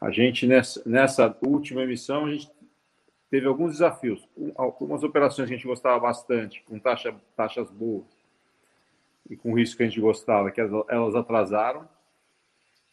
a 0.00 0.10
gente, 0.10 0.46
nessa, 0.46 0.82
nessa 0.86 1.36
última 1.42 1.82
emissão, 1.82 2.26
a 2.26 2.30
gente 2.30 2.50
teve 3.30 3.46
alguns 3.46 3.72
desafios. 3.72 4.26
Algumas 4.56 5.02
operações 5.02 5.48
que 5.48 5.54
a 5.54 5.56
gente 5.56 5.66
gostava 5.66 5.98
bastante, 5.98 6.62
com 6.62 6.78
taxa, 6.78 7.14
taxas 7.36 7.70
boas 7.70 8.13
e 9.28 9.36
com 9.36 9.54
risco 9.54 9.78
que 9.78 9.82
a 9.82 9.86
gente 9.86 10.00
gostava, 10.00 10.50
que 10.50 10.60
elas, 10.60 11.14
atrasaram. 11.14 11.88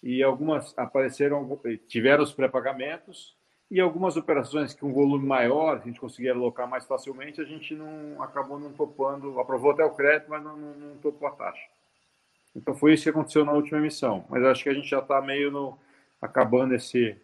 E 0.02 0.24
algumas 0.24 0.74
apareceram, 0.78 1.60
tiveram 1.88 2.24
os 2.24 2.34
pré-pagamentos 2.34 3.36
e 3.70 3.80
algumas 3.80 4.18
operações 4.18 4.74
com 4.74 4.92
volume 4.92 5.26
maior, 5.26 5.78
a 5.78 5.86
gente 5.86 6.00
conseguia 6.00 6.34
alocar 6.34 6.68
mais 6.68 6.86
facilmente, 6.86 7.40
a 7.40 7.46
gente 7.46 7.74
não 7.74 8.22
acabou 8.22 8.60
não 8.60 8.74
topando, 8.74 9.40
aprovou 9.40 9.72
até 9.72 9.86
o 9.86 9.96
crédito, 9.96 10.30
mas 10.30 10.44
não, 10.44 10.58
não, 10.58 10.74
não 10.74 10.98
topou 10.98 11.28
a 11.28 11.32
taxa. 11.32 11.68
Então 12.56 12.76
foi 12.76 12.94
isso 12.94 13.04
que 13.04 13.10
aconteceu 13.10 13.46
na 13.46 13.54
última 13.54 13.78
emissão. 13.78 14.26
Mas 14.30 14.44
acho 14.44 14.64
que 14.64 14.70
a 14.70 14.74
gente 14.74 14.90
já 14.90 15.00
está 15.00 15.22
meio 15.22 15.50
no, 15.52 15.78
acabando 16.22 16.76
esse, 16.76 17.16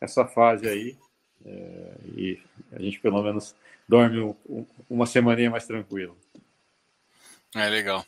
essa 0.00 0.26
fase 0.26 0.68
aí. 0.68 0.98
É, 1.44 1.94
e 2.14 2.40
a 2.72 2.80
gente 2.80 3.00
pelo 3.00 3.22
menos 3.22 3.54
dorme 3.88 4.20
um, 4.48 4.66
uma 4.88 5.06
semaninha 5.06 5.50
mais 5.50 5.66
tranquilo. 5.66 6.16
É 7.54 7.68
legal. 7.68 8.04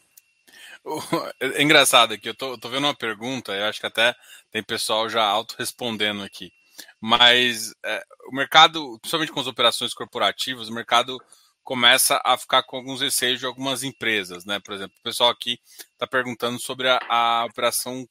É 1.41 1.63
engraçado 1.63 2.15
aqui, 2.15 2.29
eu 2.29 2.35
tô, 2.35 2.59
tô 2.59 2.69
vendo 2.69 2.85
uma 2.85 2.95
pergunta, 2.95 3.53
eu 3.53 3.65
acho 3.67 3.81
que 3.81 3.87
até 3.87 4.15
tem 4.51 4.63
pessoal 4.63 5.09
já 5.09 5.23
auto-respondendo 5.25 6.23
aqui. 6.23 6.53
Mas 7.01 7.75
é, 7.85 8.03
o 8.31 8.35
mercado, 8.35 8.99
principalmente 9.01 9.33
com 9.33 9.41
as 9.41 9.47
operações 9.47 9.95
corporativas, 9.95 10.69
o 10.69 10.75
mercado 10.75 11.19
começa 11.63 12.21
a 12.25 12.37
ficar 12.39 12.63
com 12.63 12.77
alguns 12.77 13.01
receios 13.01 13.39
de 13.39 13.47
algumas 13.47 13.83
empresas, 13.83 14.45
né? 14.45 14.59
Por 14.61 14.75
exemplo, 14.75 14.97
o 14.99 15.03
pessoal 15.03 15.31
aqui 15.31 15.61
está 15.93 16.07
perguntando 16.07 16.59
sobre 16.59 16.89
a, 16.89 16.99
a 17.09 17.45
operação 17.45 18.09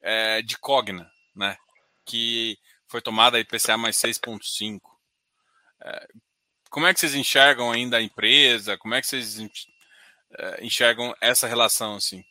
é, 0.00 0.42
de 0.42 0.58
Cogna, 0.58 1.10
né? 1.34 1.56
Que 2.04 2.58
foi 2.88 3.00
tomada 3.00 3.38
a 3.38 3.40
IPCA 3.40 3.78
mais 3.78 3.96
6,5. 3.96 4.80
É, 5.82 6.06
como 6.70 6.86
é 6.86 6.92
que 6.92 7.00
vocês 7.00 7.14
enxergam 7.14 7.70
ainda 7.72 7.96
a 7.96 8.02
empresa? 8.02 8.76
Como 8.76 8.94
é 8.94 9.00
que 9.00 9.06
vocês 9.06 9.38
é, 10.38 10.64
enxergam 10.64 11.14
essa 11.20 11.46
relação 11.46 11.96
assim? 11.96 12.24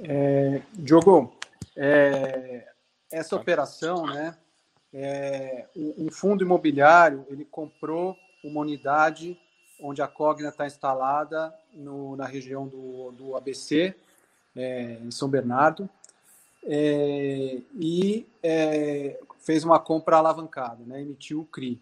É, 0.00 0.62
Diogo, 0.72 1.36
é, 1.76 2.68
essa 3.10 3.34
operação, 3.36 4.06
né, 4.06 4.36
é, 4.92 5.66
um 5.76 6.10
fundo 6.10 6.44
imobiliário 6.44 7.26
ele 7.28 7.44
comprou 7.44 8.16
uma 8.42 8.60
unidade 8.60 9.38
onde 9.80 10.00
a 10.00 10.08
Cogna 10.08 10.48
está 10.48 10.66
instalada 10.66 11.54
no, 11.72 12.16
na 12.16 12.26
região 12.26 12.66
do, 12.66 13.12
do 13.12 13.36
ABC, 13.36 13.94
é, 14.56 14.98
em 15.02 15.10
São 15.10 15.28
Bernardo, 15.28 15.88
e 17.74 18.26
fez 19.40 19.64
uma 19.64 19.78
compra 19.78 20.16
alavancada, 20.16 20.84
né, 20.84 21.00
emitiu 21.00 21.40
o 21.40 21.46
CRI. 21.46 21.80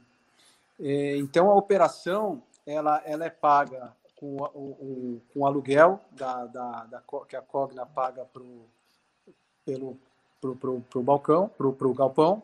Então, 1.18 1.50
a 1.50 1.54
operação 1.54 2.42
ela, 2.66 3.02
ela 3.04 3.24
é 3.24 3.30
paga 3.30 3.92
com 4.26 4.36
o, 4.36 5.22
com 5.32 5.40
o 5.40 5.46
aluguel 5.46 6.00
da, 6.12 6.46
da, 6.46 6.84
da, 6.84 7.02
que 7.28 7.36
a 7.36 7.42
Cogna 7.42 7.86
paga 7.86 8.24
pro, 8.24 8.66
pelo, 9.64 9.96
para 10.40 10.98
o 10.98 11.02
balcão, 11.02 11.48
para 11.48 11.66
o 11.66 11.94
galpão, 11.94 12.42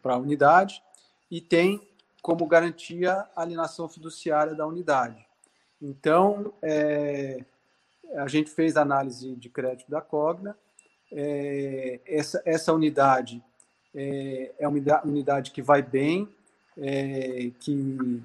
para 0.00 0.14
a 0.14 0.18
unidade, 0.18 0.82
e 1.30 1.40
tem 1.40 1.86
como 2.22 2.46
garantia 2.46 3.26
a 3.36 3.42
alienação 3.42 3.88
fiduciária 3.88 4.54
da 4.54 4.66
unidade. 4.66 5.26
Então, 5.80 6.54
é, 6.62 7.44
a 8.16 8.26
gente 8.26 8.50
fez 8.50 8.76
análise 8.76 9.34
de 9.36 9.50
crédito 9.50 9.90
da 9.90 10.00
Cogna. 10.00 10.56
É, 11.12 12.00
essa, 12.06 12.42
essa 12.46 12.72
unidade 12.72 13.44
é, 13.94 14.52
é 14.58 14.66
uma 14.66 14.80
unidade 15.04 15.50
que 15.50 15.60
vai 15.60 15.82
bem, 15.82 16.28
é, 16.78 17.50
que 17.60 18.22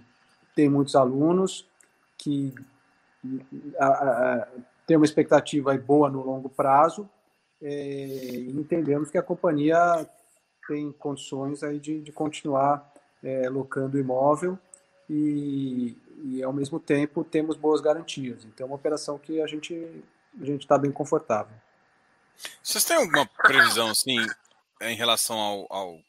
tem 0.56 0.70
muitos 0.70 0.96
alunos, 0.96 1.70
que 2.20 2.54
a, 3.80 3.88
a, 3.88 4.48
tem 4.86 4.98
uma 4.98 5.06
expectativa 5.06 5.76
boa 5.78 6.10
no 6.10 6.22
longo 6.24 6.50
prazo 6.50 7.10
é, 7.62 8.36
entendemos 8.50 9.10
que 9.10 9.18
a 9.18 9.24
companhia 9.24 10.08
tem 10.68 10.92
condições 10.92 11.64
aí 11.64 11.80
de, 11.80 12.00
de 12.00 12.12
continuar 12.12 12.94
é, 13.24 13.50
locando 13.50 13.98
imóvel 13.98 14.58
e, 15.10 15.98
e, 16.24 16.44
ao 16.44 16.54
mesmo 16.54 16.80
tempo, 16.80 17.24
temos 17.24 17.58
boas 17.58 17.82
garantias. 17.82 18.46
Então, 18.46 18.66
é 18.66 18.70
uma 18.70 18.76
operação 18.76 19.18
que 19.18 19.42
a 19.42 19.48
gente 19.48 20.04
a 20.40 20.46
gente 20.46 20.62
está 20.62 20.78
bem 20.78 20.92
confortável. 20.92 21.56
Vocês 22.62 22.86
têm 22.86 22.98
alguma 22.98 23.26
previsão, 23.26 23.90
assim, 23.90 24.16
em 24.82 24.96
relação 24.96 25.38
ao, 25.38 25.68
ao, 25.70 26.00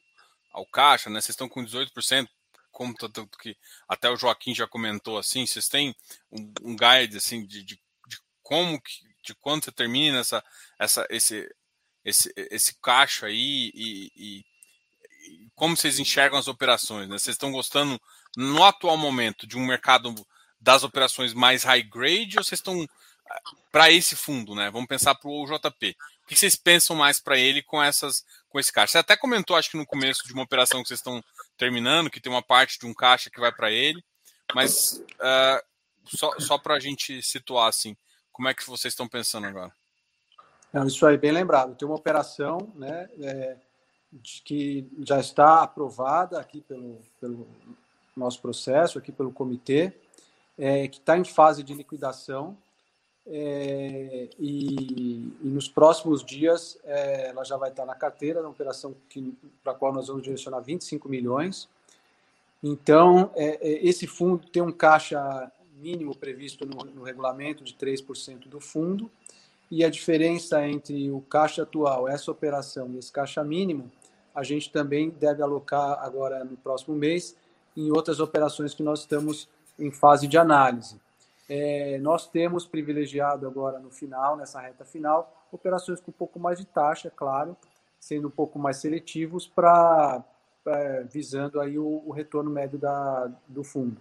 ao 0.53 0.67
caixa, 0.67 1.09
né? 1.09 1.21
Vocês 1.21 1.31
estão 1.31 1.49
com 1.49 1.65
18%, 1.65 2.29
como 2.71 2.95
que 3.41 3.57
até 3.89 4.09
o 4.11 4.17
Joaquim 4.17 4.55
já 4.55 4.67
comentou, 4.67 5.19
assim, 5.19 5.47
vocês 5.47 5.69
têm 5.69 5.95
um, 6.31 6.53
um 6.63 6.77
guide, 6.77 7.17
assim, 7.17 7.45
de, 7.47 7.63
de, 7.63 7.81
de 8.07 8.19
como 8.43 8.81
que, 8.81 8.93
de 9.23 9.35
quando 9.35 9.65
você 9.65 9.73
termina 9.73 10.19
essa, 10.21 10.45
essa, 10.79 11.07
esse, 11.11 11.49
esse, 12.05 12.33
esse 12.37 12.75
caixa 12.81 13.27
aí 13.27 13.71
e, 13.75 14.13
e, 14.17 14.45
e 15.27 15.51
como 15.55 15.77
vocês 15.77 15.99
enxergam 15.99 16.39
as 16.39 16.49
operações, 16.49 17.09
né? 17.09 17.19
Vocês 17.19 17.35
estão 17.35 17.53
gostando, 17.53 18.01
no 18.37 18.65
atual 18.65 18.97
momento, 18.97 19.47
de 19.47 19.59
um 19.59 19.67
mercado 19.67 20.15
das 20.61 20.83
operações 20.83 21.35
mais 21.35 21.65
high 21.65 21.83
grade 21.83 22.39
ou 22.39 22.45
vocês 22.45 22.59
estão 22.61 22.87
para 23.71 23.91
esse 23.91 24.17
fundo, 24.17 24.55
né? 24.55 24.71
Vamos 24.71 24.89
pensar 24.89 25.15
para 25.15 25.31
o 25.31 25.47
JP. 25.47 25.97
O 26.25 26.27
que 26.27 26.37
vocês 26.37 26.57
pensam 26.57 26.97
mais 26.97 27.21
para 27.21 27.39
ele 27.39 27.63
com 27.63 27.83
essas, 27.83 28.25
com 28.49 28.59
esse 28.59 28.73
caixa? 28.73 28.93
Você 28.93 28.99
até 28.99 29.17
comentou, 29.17 29.57
acho 29.57 29.71
que 29.71 29.77
no 29.77 29.87
começo 29.87 30.27
de 30.27 30.33
uma 30.33 30.43
operação 30.43 30.83
que 30.83 30.89
vocês 30.89 31.01
estão 31.01 31.23
terminando, 31.61 32.09
que 32.09 32.19
tem 32.19 32.33
uma 32.33 32.43
parte 32.43 32.79
de 32.79 32.87
um 32.87 32.95
caixa 32.95 33.29
que 33.29 33.39
vai 33.39 33.53
para 33.53 33.71
ele, 33.71 34.03
mas 34.55 35.05
uh, 35.17 35.63
só, 36.07 36.33
só 36.41 36.57
para 36.57 36.75
a 36.75 36.81
gente 36.81 37.23
situar 37.23 37.69
assim, 37.69 37.95
como 38.33 38.49
é 38.49 38.55
que 38.55 38.67
vocês 38.67 38.95
estão 38.95 39.07
pensando 39.07 39.47
agora? 39.47 39.71
Não, 40.73 40.87
isso 40.87 41.05
aí, 41.05 41.19
bem 41.19 41.33
lembrado. 41.33 41.77
Tem 41.77 41.87
uma 41.87 41.99
operação, 41.99 42.73
né, 42.75 43.11
é, 43.21 43.57
que 44.43 44.89
já 45.01 45.21
está 45.21 45.63
aprovada 45.63 46.41
aqui 46.41 46.63
pelo, 46.63 46.99
pelo 47.21 47.47
nosso 48.17 48.41
processo, 48.41 48.99
aqui 48.99 49.13
pelo 49.13 49.31
comitê, 49.31 49.93
é, 50.57 50.89
que 50.89 50.99
está 50.99 51.19
em 51.19 51.25
fase 51.25 51.63
de 51.63 51.75
liquidação 51.75 52.57
é, 53.33 54.29
e, 54.41 55.33
e, 55.41 55.49
nos 55.49 55.69
próximos 55.69 56.25
dias 56.25 56.77
é, 56.83 57.29
ela 57.29 57.45
já 57.45 57.57
vai 57.57 57.71
estar 57.71 57.87
na 57.87 57.95
carteira, 57.95 58.43
na 58.43 58.49
operação 58.49 58.93
para 59.63 59.73
a 59.73 59.75
qual 59.77 59.93
nós 59.93 60.09
vamos 60.09 60.25
direcionar 60.25 60.61
25 60.61 61.09
milhões. 61.09 61.69
Então, 62.61 63.31
é, 63.37 63.59
é, 63.67 63.87
esse 63.87 64.07
fundo 64.07 64.49
tem 64.49 64.61
um 64.61 64.73
caixa 64.73 65.51
mínimo 65.81 66.15
previsto 66.15 66.67
no, 66.67 66.85
no 66.85 67.05
regulamento 67.05 67.63
de 67.63 67.73
3% 67.75 68.49
do 68.49 68.61
fundo, 68.61 69.09
e 69.71 69.85
a 69.85 69.89
diferença 69.89 70.67
entre 70.67 71.11
o 71.13 71.21
caixa 71.21 71.63
atual, 71.63 72.09
essa 72.09 72.33
operação 72.33 72.91
e 72.91 72.99
esse 72.99 73.13
caixa 73.13 73.45
mínimo, 73.45 73.91
a 74.35 74.43
gente 74.43 74.71
também 74.73 75.11
deve 75.11 75.41
alocar 75.41 76.03
agora 76.03 76.45
no 76.45 76.57
próximo 76.57 76.97
mês 76.97 77.37
em 77.77 77.93
outras 77.93 78.19
operações 78.19 78.75
que 78.75 78.83
nós 78.83 79.01
estamos 79.01 79.49
em 79.79 79.93
fase 79.93 80.27
de 80.27 80.37
análise. 80.37 81.01
É, 81.53 81.99
nós 81.99 82.29
temos 82.29 82.65
privilegiado 82.65 83.45
agora 83.45 83.81
no 83.81 83.91
final, 83.91 84.37
nessa 84.37 84.61
reta 84.61 84.85
final, 84.85 85.49
operações 85.51 86.01
com 86.01 86.13
um 86.13 86.15
pouco 86.15 86.39
mais 86.39 86.61
de 86.61 86.65
taxa, 86.65 87.11
claro, 87.11 87.57
sendo 87.99 88.29
um 88.29 88.31
pouco 88.31 88.57
mais 88.57 88.77
seletivos 88.77 89.49
para 89.49 90.25
é, 90.65 91.03
visando 91.03 91.61
aí 91.61 91.77
o, 91.77 92.05
o, 92.07 92.13
retorno 92.13 92.49
médio 92.49 92.79
da, 92.79 93.29
do 93.49 93.65
fundo. 93.65 94.01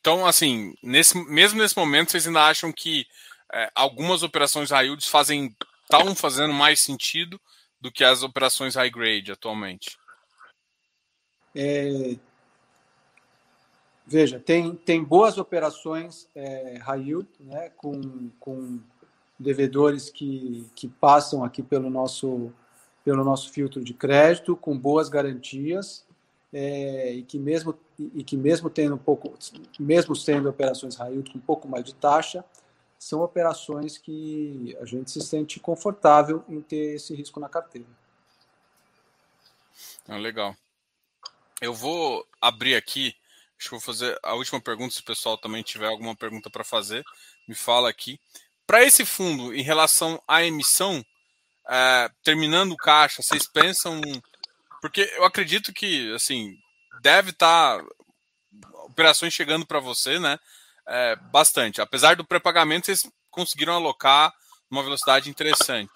Então, 0.00 0.26
assim, 0.26 0.74
nesse, 0.82 1.16
mesmo 1.28 1.60
nesse 1.60 1.76
momento, 1.76 2.10
vocês 2.10 2.26
ainda 2.26 2.44
acham 2.44 2.72
que 2.72 3.06
é, 3.52 3.70
algumas 3.72 4.24
operações 4.24 4.70
high 4.70 4.86
yields 4.86 5.06
fazem 5.06 5.54
estão 5.82 6.12
fazendo 6.16 6.52
mais 6.52 6.80
sentido 6.82 7.40
do 7.80 7.92
que 7.92 8.02
as 8.02 8.24
operações 8.24 8.74
high 8.74 8.90
grade 8.90 9.30
atualmente? 9.30 9.96
É, 11.54 12.16
Veja, 14.06 14.38
tem, 14.38 14.74
tem 14.76 15.02
boas 15.02 15.36
operações 15.36 16.28
é, 16.34 16.78
yield, 16.96 17.28
né, 17.40 17.70
com, 17.70 18.30
com 18.38 18.78
devedores 19.38 20.10
que, 20.10 20.70
que 20.76 20.86
passam 20.86 21.42
aqui 21.42 21.60
pelo 21.60 21.90
nosso, 21.90 22.52
pelo 23.04 23.24
nosso 23.24 23.50
filtro 23.50 23.82
de 23.82 23.92
crédito, 23.92 24.56
com 24.56 24.78
boas 24.78 25.08
garantias, 25.08 26.06
é, 26.52 27.14
e 27.14 27.22
que 27.22 27.38
mesmo 27.38 27.76
e 28.14 28.22
que 28.22 28.36
mesmo 28.36 28.68
tendo 28.68 28.94
um 28.94 28.98
pouco, 28.98 29.34
mesmo 29.80 30.14
sendo 30.14 30.50
operações 30.50 30.98
yield 30.98 31.30
com 31.30 31.38
um 31.38 31.40
pouco 31.40 31.66
mais 31.66 31.82
de 31.82 31.94
taxa, 31.94 32.44
são 32.98 33.22
operações 33.22 33.98
que 33.98 34.76
a 34.80 34.84
gente 34.84 35.10
se 35.10 35.20
sente 35.20 35.58
confortável 35.58 36.44
em 36.48 36.60
ter 36.60 36.94
esse 36.96 37.14
risco 37.14 37.40
na 37.40 37.48
carteira. 37.48 37.88
Ah, 40.06 40.18
legal. 40.18 40.54
Eu 41.60 41.72
vou 41.72 42.26
abrir 42.40 42.74
aqui 42.74 43.14
Acho 43.58 43.68
que 43.68 43.70
vou 43.70 43.80
fazer 43.80 44.18
a 44.22 44.34
última 44.34 44.60
pergunta, 44.60 44.94
se 44.94 45.00
o 45.00 45.04
pessoal 45.04 45.38
também 45.38 45.62
tiver 45.62 45.86
alguma 45.86 46.14
pergunta 46.14 46.50
para 46.50 46.62
fazer, 46.62 47.04
me 47.48 47.54
fala 47.54 47.88
aqui. 47.88 48.20
Para 48.66 48.84
esse 48.84 49.04
fundo, 49.04 49.54
em 49.54 49.62
relação 49.62 50.22
à 50.28 50.42
emissão, 50.44 51.04
é, 51.68 52.10
terminando 52.22 52.72
o 52.72 52.76
caixa, 52.76 53.22
vocês 53.22 53.46
pensam. 53.46 54.00
Porque 54.80 55.02
eu 55.16 55.24
acredito 55.24 55.72
que, 55.72 56.12
assim, 56.14 56.54
deve 57.00 57.30
estar 57.30 57.78
tá 57.78 57.84
operações 58.84 59.32
chegando 59.32 59.66
para 59.66 59.80
você, 59.80 60.18
né? 60.18 60.38
É, 60.86 61.16
bastante. 61.16 61.80
Apesar 61.80 62.16
do 62.16 62.24
pré-pagamento, 62.24 62.86
vocês 62.86 63.08
conseguiram 63.30 63.74
alocar 63.74 64.32
uma 64.70 64.82
velocidade 64.82 65.30
interessante. 65.30 65.92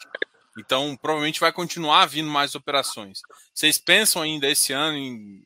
Então, 0.59 0.97
provavelmente 0.97 1.41
vai 1.41 1.53
continuar 1.53 2.07
vindo 2.07 2.29
mais 2.29 2.55
operações. 2.55 3.21
Vocês 3.55 3.79
pensam 3.79 4.23
ainda 4.23 4.49
esse 4.49 4.73
ano 4.73 4.97
em 4.97 5.45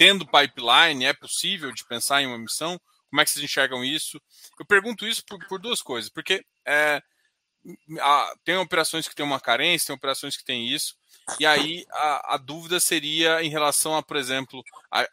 tendo 0.00 0.26
pipeline, 0.26 1.04
é 1.04 1.12
possível 1.12 1.70
de 1.72 1.84
pensar 1.84 2.22
em 2.22 2.26
uma 2.26 2.38
missão? 2.38 2.80
Como 3.10 3.20
é 3.20 3.24
que 3.24 3.30
vocês 3.30 3.44
enxergam 3.44 3.84
isso? 3.84 4.18
Eu 4.58 4.64
pergunto 4.64 5.06
isso 5.06 5.22
por, 5.26 5.38
por 5.46 5.60
duas 5.60 5.82
coisas, 5.82 6.08
porque 6.08 6.42
é, 6.66 7.02
a, 8.00 8.34
tem 8.42 8.56
operações 8.56 9.06
que 9.06 9.14
têm 9.14 9.26
uma 9.26 9.38
carência, 9.38 9.88
tem 9.88 9.94
operações 9.94 10.38
que 10.38 10.44
têm 10.44 10.66
isso, 10.66 10.96
e 11.38 11.44
aí 11.44 11.84
a, 11.90 12.34
a 12.34 12.36
dúvida 12.38 12.80
seria 12.80 13.42
em 13.42 13.50
relação 13.50 13.94
a, 13.94 14.02
por 14.02 14.16
exemplo, 14.16 14.64
a, 14.90 15.06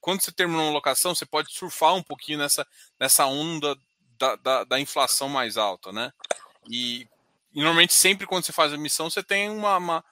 quando 0.00 0.22
você 0.22 0.32
terminou 0.32 0.64
uma 0.64 0.72
locação, 0.72 1.14
você 1.14 1.26
pode 1.26 1.52
surfar 1.52 1.94
um 1.94 2.02
pouquinho 2.02 2.38
nessa, 2.38 2.66
nessa 2.98 3.26
onda 3.26 3.76
da, 4.18 4.36
da, 4.36 4.64
da 4.64 4.80
inflação 4.80 5.28
mais 5.28 5.58
alta, 5.58 5.92
né? 5.92 6.10
E, 6.70 7.06
e, 7.52 7.60
normalmente 7.60 7.92
sempre 7.92 8.26
quando 8.26 8.46
você 8.46 8.52
faz 8.52 8.72
a 8.72 8.78
missão, 8.78 9.10
você 9.10 9.22
tem 9.22 9.50
uma, 9.50 9.76
uma 9.76 10.02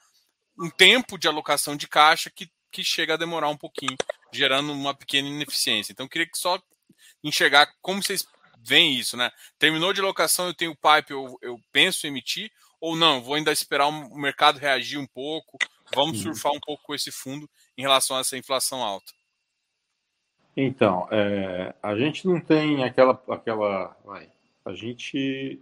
um 0.59 0.69
tempo 0.69 1.17
de 1.17 1.27
alocação 1.27 1.75
de 1.75 1.87
caixa 1.87 2.29
que 2.29 2.51
que 2.71 2.83
chega 2.83 3.13
a 3.13 3.17
demorar 3.17 3.49
um 3.49 3.57
pouquinho, 3.57 3.95
gerando 4.31 4.71
uma 4.71 4.93
pequena 4.93 5.27
ineficiência. 5.27 5.91
Então, 5.91 6.05
eu 6.05 6.09
queria 6.09 6.27
que 6.27 6.37
só 6.37 6.59
enxergar 7.23 7.67
como 7.81 8.01
vocês 8.01 8.25
veem 8.63 8.97
isso, 8.97 9.17
né? 9.17 9.31
Terminou 9.59 9.93
de 9.93 10.01
locação, 10.01 10.47
eu 10.47 10.53
tenho 10.53 10.71
o 10.71 10.75
pipe, 10.75 11.11
eu, 11.11 11.37
eu 11.41 11.59
penso 11.71 12.05
em 12.05 12.09
emitir, 12.09 12.51
ou 12.79 12.95
não, 12.95 13.21
vou 13.21 13.35
ainda 13.35 13.51
esperar 13.51 13.87
o 13.87 14.15
mercado 14.15 14.57
reagir 14.57 14.97
um 14.97 15.07
pouco, 15.07 15.57
vamos 15.93 16.17
uhum. 16.17 16.33
surfar 16.33 16.51
um 16.53 16.59
pouco 16.59 16.83
com 16.83 16.95
esse 16.95 17.11
fundo 17.11 17.49
em 17.77 17.81
relação 17.81 18.17
a 18.17 18.21
essa 18.21 18.37
inflação 18.37 18.83
alta. 18.83 19.11
Então, 20.55 21.07
é, 21.11 21.73
a 21.81 21.95
gente 21.95 22.27
não 22.27 22.39
tem 22.39 22.83
aquela, 22.83 23.21
aquela, 23.29 23.95
vai, 24.03 24.29
a 24.65 24.73
gente, 24.73 25.61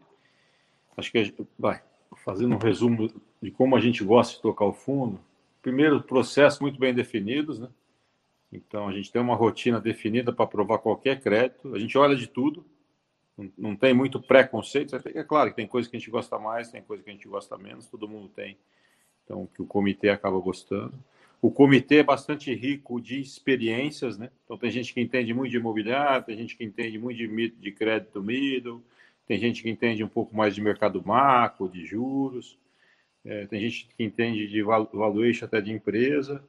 acho 0.98 1.11
que, 1.11 1.34
vai, 1.57 1.81
fazendo 2.23 2.56
um 2.56 2.60
resumo 2.60 3.11
de 3.41 3.52
como 3.52 3.76
a 3.76 3.80
gente 3.80 4.03
gosta 4.03 4.36
de 4.36 4.41
tocar 4.41 4.65
o 4.65 4.73
fundo, 4.73 5.19
primeiro, 5.61 6.02
processos 6.02 6.60
muito 6.60 6.80
bem 6.80 6.94
definidos, 6.94 7.60
né? 7.60 7.69
Então, 8.52 8.88
a 8.88 8.94
gente 8.94 9.11
tem 9.11 9.22
uma 9.22 9.36
rotina 9.36 9.80
definida 9.80 10.34
para 10.34 10.45
aprovar 10.45 10.80
qualquer 10.80 11.22
crédito. 11.22 11.73
A 11.76 11.80
gente 11.80 11.98
olha 11.98 12.15
de 12.15 12.27
tudo, 12.27 12.65
não, 13.57 13.76
tem 13.76 13.94
muito 13.94 14.19
preconceito. 14.19 14.95
É 14.95 15.23
claro 15.23 15.52
que 15.52 15.56
tem 15.56 15.68
coisa 15.68 15.90
que 15.90 15.95
a 15.95 15.99
gente 15.99 16.10
gosta 16.10 16.38
mais, 16.40 16.72
tem 16.72 16.81
coisa 16.81 17.03
que 17.03 17.10
a 17.10 17.14
gente 17.14 17.27
gosta 17.27 17.57
menos, 17.57 17.88
todo 17.88 18.07
mundo 18.07 18.27
tem. 18.30 18.57
Então, 19.23 19.48
que 19.48 19.61
o 19.61 19.65
comitê 19.65 20.10
acaba 20.10 20.40
gostando. 20.40 20.94
O 21.41 21.52
comitê 21.52 21.98
é 21.98 22.03
bastante 22.03 22.53
rico 22.53 22.99
de 22.99 23.22
experiências, 23.22 24.18
né? 24.18 24.30
Então, 24.44 24.57
tem 24.57 24.72
gente 24.72 24.94
que 24.94 24.99
entende 24.99 25.34
muito 25.34 25.52
de 25.52 25.57
imobiliário, 25.57 26.26
tem 26.26 26.36
gente 26.36 26.57
que 26.57 26.64
entende 26.64 26.98
muito 26.98 27.18
de, 27.18 27.49
de 27.52 27.72
crédito 27.72 28.22
middle, 28.22 28.84
tem 29.27 29.38
gente 29.38 29.61
que 29.61 29.69
entende 29.69 30.03
um 30.03 30.10
pouco 30.10 30.36
mais 30.36 30.56
de 30.56 30.61
mercado 30.61 31.02
macro, 31.06 31.69
de 31.69 31.86
juros. 31.86 32.57
É, 33.26 33.46
tem 33.48 33.60
gente 33.62 33.88
que 33.96 34.04
entende 34.04 34.48
de 34.48 34.62
valuation 34.64 35.46
até 35.46 35.62
de 35.62 35.72
empresa. 35.72 36.44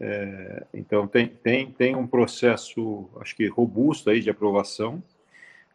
É, 0.00 0.66
então, 0.74 1.06
tem, 1.06 1.28
tem, 1.28 1.70
tem 1.70 1.94
um 1.94 2.06
processo, 2.06 3.08
acho 3.20 3.36
que 3.36 3.46
robusto 3.46 4.10
aí 4.10 4.20
de 4.20 4.30
aprovação. 4.30 5.02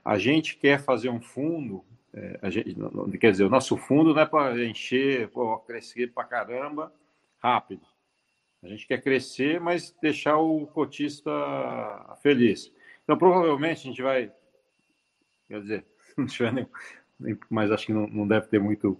A 0.04 0.18
gente 0.18 0.58
quer 0.58 0.82
fazer 0.82 1.10
um 1.10 1.22
fundo, 1.22 1.84
é, 2.14 2.52
gente, 2.52 2.76
quer 3.20 3.32
dizer, 3.32 3.46
o 3.46 3.50
nosso 3.50 3.78
fundo 3.78 4.14
não 4.14 4.22
é 4.22 4.26
para 4.26 4.66
encher, 4.66 5.30
pô, 5.30 5.58
crescer 5.60 6.12
para 6.14 6.24
caramba 6.24 6.92
rápido. 7.40 7.86
A 8.64 8.68
gente 8.68 8.88
quer 8.88 9.02
crescer, 9.02 9.60
mas 9.60 9.96
deixar 10.02 10.38
o 10.38 10.66
cotista 10.68 11.32
feliz. 12.22 12.74
Então, 13.04 13.18
provavelmente, 13.18 13.80
a 13.80 13.90
gente 13.90 14.02
vai, 14.02 14.32
quer 15.48 15.62
dizer, 15.62 15.86
não 16.18 16.26
tiver 16.26 16.52
nem 16.52 16.68
mas 17.50 17.72
acho 17.72 17.88
que 17.88 17.94
não, 17.94 18.08
não 18.08 18.28
deve 18.28 18.48
ter 18.48 18.60
muito 18.60 18.96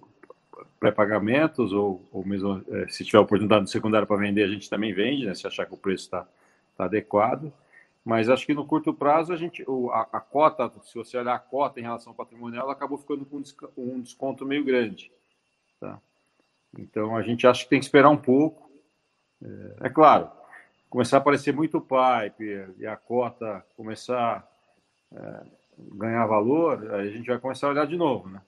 pré-pagamentos 0.80 1.74
ou, 1.74 2.02
ou 2.12 2.26
mesmo 2.26 2.64
é, 2.70 2.88
se 2.88 3.04
tiver 3.06 3.20
oportunidade 3.20 3.62
no 3.62 3.68
secundário 3.68 4.08
para 4.08 4.18
vender, 4.18 4.44
a 4.44 4.48
gente 4.48 4.70
também 4.70 4.94
vende, 4.94 5.26
né, 5.26 5.34
se 5.34 5.46
achar 5.48 5.66
que 5.66 5.74
o 5.74 5.78
preço 5.78 6.06
está 6.06 6.28
tá 6.76 6.86
adequado. 6.86 7.52
Mas 8.04 8.30
acho 8.30 8.46
que 8.46 8.54
no 8.54 8.66
curto 8.66 8.94
prazo 8.94 9.34
a 9.34 9.36
gente, 9.36 9.66
a, 9.92 10.08
a, 10.14 10.20
cota, 10.22 10.72
se 10.84 10.96
você 10.96 11.18
olhar 11.18 11.36
a 11.36 11.40
cota 11.40 11.80
em 11.80 11.84
relação 11.84 12.12
ao 12.12 12.16
patrimonial, 12.16 12.64
ela 12.64 12.72
acabou 12.72 12.98
ficando 12.98 13.26
com 13.26 13.42
um 13.78 14.00
desconto 14.00 14.46
meio 14.46 14.64
grande. 14.64 15.12
Tá? 15.78 16.00
Então 16.78 17.18
a 17.18 17.22
gente 17.22 17.46
acha 17.46 17.64
que 17.64 17.70
tem 17.70 17.80
que 17.80 17.86
esperar 17.86 18.10
um 18.10 18.18
pouco. 18.18 18.72
É, 19.44 19.88
é 19.88 19.90
claro, 19.90 20.32
começar 20.90 21.18
a 21.18 21.20
aparecer 21.20 21.54
muito 21.54 21.82
pipe 21.82 22.66
e 22.80 22.88
a 22.88 22.96
cota 22.96 23.66
começar 23.76 24.48
a 25.14 25.18
é, 25.18 25.46
ganhar 25.78 26.26
valor, 26.26 26.94
aí 26.94 27.10
a 27.10 27.12
gente 27.12 27.28
vai 27.28 27.40
começar 27.40 27.68
a 27.68 27.72
olhar 27.72 27.88
de 27.88 27.98
novo, 27.98 28.30
né? 28.30 28.42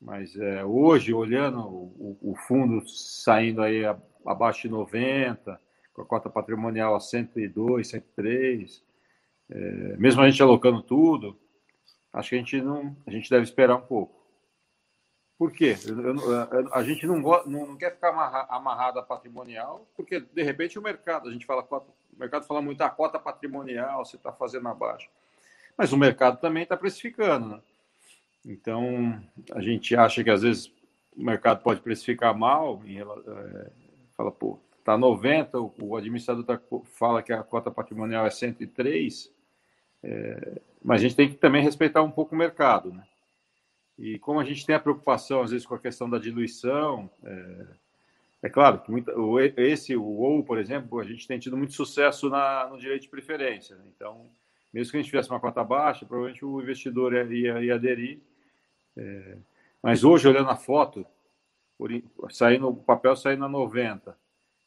Mas 0.00 0.36
é, 0.36 0.64
hoje, 0.64 1.12
olhando 1.12 1.60
o, 1.60 2.18
o, 2.20 2.36
fundo 2.46 2.86
saindo 2.88 3.62
aí 3.62 3.82
abaixo 4.24 4.62
de 4.62 4.68
90, 4.68 5.60
com 5.92 6.02
a 6.02 6.04
cota 6.04 6.28
patrimonial 6.28 6.94
a 6.94 7.00
102, 7.00 7.88
103, 7.88 8.84
é, 9.48 9.96
mesmo 9.96 10.20
a 10.20 10.28
gente 10.28 10.42
alocando 10.42 10.82
tudo, 10.82 11.38
acho 12.12 12.30
que 12.30 12.34
a 12.34 12.38
gente 12.38 12.60
não, 12.60 12.96
a 13.06 13.10
gente 13.10 13.30
deve 13.30 13.44
esperar 13.44 13.76
um 13.76 13.82
pouco. 13.82 14.16
Por 15.38 15.52
quê? 15.52 15.76
Eu, 15.86 16.16
eu, 16.16 16.74
a 16.74 16.82
gente 16.82 17.06
não, 17.06 17.18
não, 17.18 17.66
não 17.66 17.76
quer 17.76 17.94
ficar 17.94 18.08
amarra, 18.08 18.46
amarrado 18.48 18.98
a 18.98 19.02
patrimonial, 19.02 19.86
porque 19.94 20.20
de 20.20 20.42
repente 20.42 20.78
o 20.78 20.82
mercado, 20.82 21.28
a 21.28 21.32
gente 21.32 21.44
fala, 21.44 21.66
o 21.70 22.18
mercado 22.18 22.46
fala 22.46 22.62
muito 22.62 22.80
a 22.80 22.86
ah, 22.86 22.90
cota 22.90 23.18
patrimonial, 23.18 24.04
você 24.04 24.16
está 24.16 24.32
fazendo 24.32 24.68
abaixo. 24.68 25.08
Mas 25.76 25.92
o 25.92 25.96
mercado 25.96 26.40
também 26.40 26.62
está 26.62 26.76
precificando, 26.76 27.48
né? 27.48 27.60
Então, 28.46 29.20
a 29.52 29.60
gente 29.60 29.96
acha 29.96 30.22
que 30.22 30.30
às 30.30 30.42
vezes 30.42 30.72
o 31.16 31.24
mercado 31.24 31.62
pode 31.62 31.80
precificar 31.80 32.36
mal, 32.36 32.80
é, 32.86 33.70
fala, 34.16 34.30
pô, 34.30 34.58
está 34.78 34.96
90, 34.96 35.60
o, 35.60 35.74
o 35.80 35.96
administrador 35.96 36.44
tá, 36.44 36.60
fala 36.84 37.22
que 37.22 37.32
a 37.32 37.42
cota 37.42 37.70
patrimonial 37.72 38.24
é 38.24 38.30
103, 38.30 39.32
é, 40.02 40.60
mas 40.82 41.00
a 41.00 41.02
gente 41.02 41.16
tem 41.16 41.28
que 41.28 41.34
também 41.34 41.62
respeitar 41.62 42.02
um 42.02 42.10
pouco 42.10 42.34
o 42.34 42.38
mercado, 42.38 42.92
né? 42.92 43.02
E 43.98 44.18
como 44.18 44.38
a 44.38 44.44
gente 44.44 44.64
tem 44.64 44.74
a 44.74 44.80
preocupação, 44.80 45.42
às 45.42 45.50
vezes, 45.50 45.66
com 45.66 45.74
a 45.74 45.80
questão 45.80 46.08
da 46.08 46.18
diluição, 46.18 47.10
é, 47.24 47.66
é 48.42 48.48
claro 48.48 48.80
que 48.80 48.90
muita, 48.90 49.18
o, 49.18 49.40
esse, 49.40 49.96
o 49.96 50.04
OU, 50.04 50.44
por 50.44 50.58
exemplo, 50.58 51.00
a 51.00 51.04
gente 51.04 51.26
tem 51.26 51.38
tido 51.38 51.56
muito 51.56 51.72
sucesso 51.72 52.28
na, 52.28 52.68
no 52.68 52.78
direito 52.78 53.02
de 53.02 53.08
preferência. 53.08 53.74
Né? 53.74 53.84
Então, 53.96 54.30
mesmo 54.72 54.90
que 54.90 54.98
a 54.98 55.00
gente 55.00 55.10
tivesse 55.10 55.30
uma 55.30 55.40
cota 55.40 55.64
baixa, 55.64 56.04
provavelmente 56.04 56.44
o 56.44 56.60
investidor 56.60 57.14
ia, 57.32 57.62
ia 57.62 57.74
aderir. 57.74 58.20
É, 58.96 59.36
mas 59.82 60.04
hoje, 60.04 60.26
olhando 60.26 60.50
a 60.50 60.56
foto, 60.56 61.06
por, 61.76 61.90
saindo, 62.30 62.68
o 62.68 62.76
papel 62.76 63.14
saindo 63.16 63.44
a 63.44 63.48
90, 63.48 64.16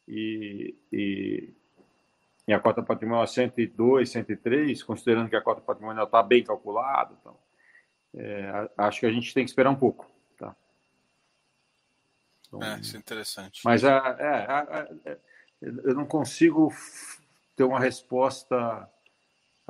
e, 0.06 0.74
e, 0.92 1.54
e 2.48 2.52
a 2.52 2.58
cota 2.58 2.82
patrimonial 2.82 3.26
102, 3.26 4.10
103, 4.10 4.82
considerando 4.82 5.28
que 5.28 5.36
a 5.36 5.42
cota 5.42 5.60
patrimonial 5.60 6.04
está 6.04 6.22
bem 6.22 6.42
calculada. 6.42 7.14
Então, 7.20 7.36
é, 8.14 8.70
acho 8.76 9.00
que 9.00 9.06
a 9.06 9.12
gente 9.12 9.32
tem 9.32 9.44
que 9.44 9.50
esperar 9.50 9.70
um 9.70 9.76
pouco. 9.76 10.10
Tá? 10.36 10.54
Então, 12.48 12.62
é, 12.62 12.80
isso 12.80 12.96
é 12.96 12.98
interessante. 12.98 13.60
Mas 13.64 13.84
a, 13.84 14.16
é, 14.18 14.46
a, 14.46 14.58
a, 14.60 14.88
eu 15.60 15.94
não 15.94 16.06
consigo 16.06 16.72
ter 17.54 17.64
uma 17.64 17.78
resposta. 17.78 18.88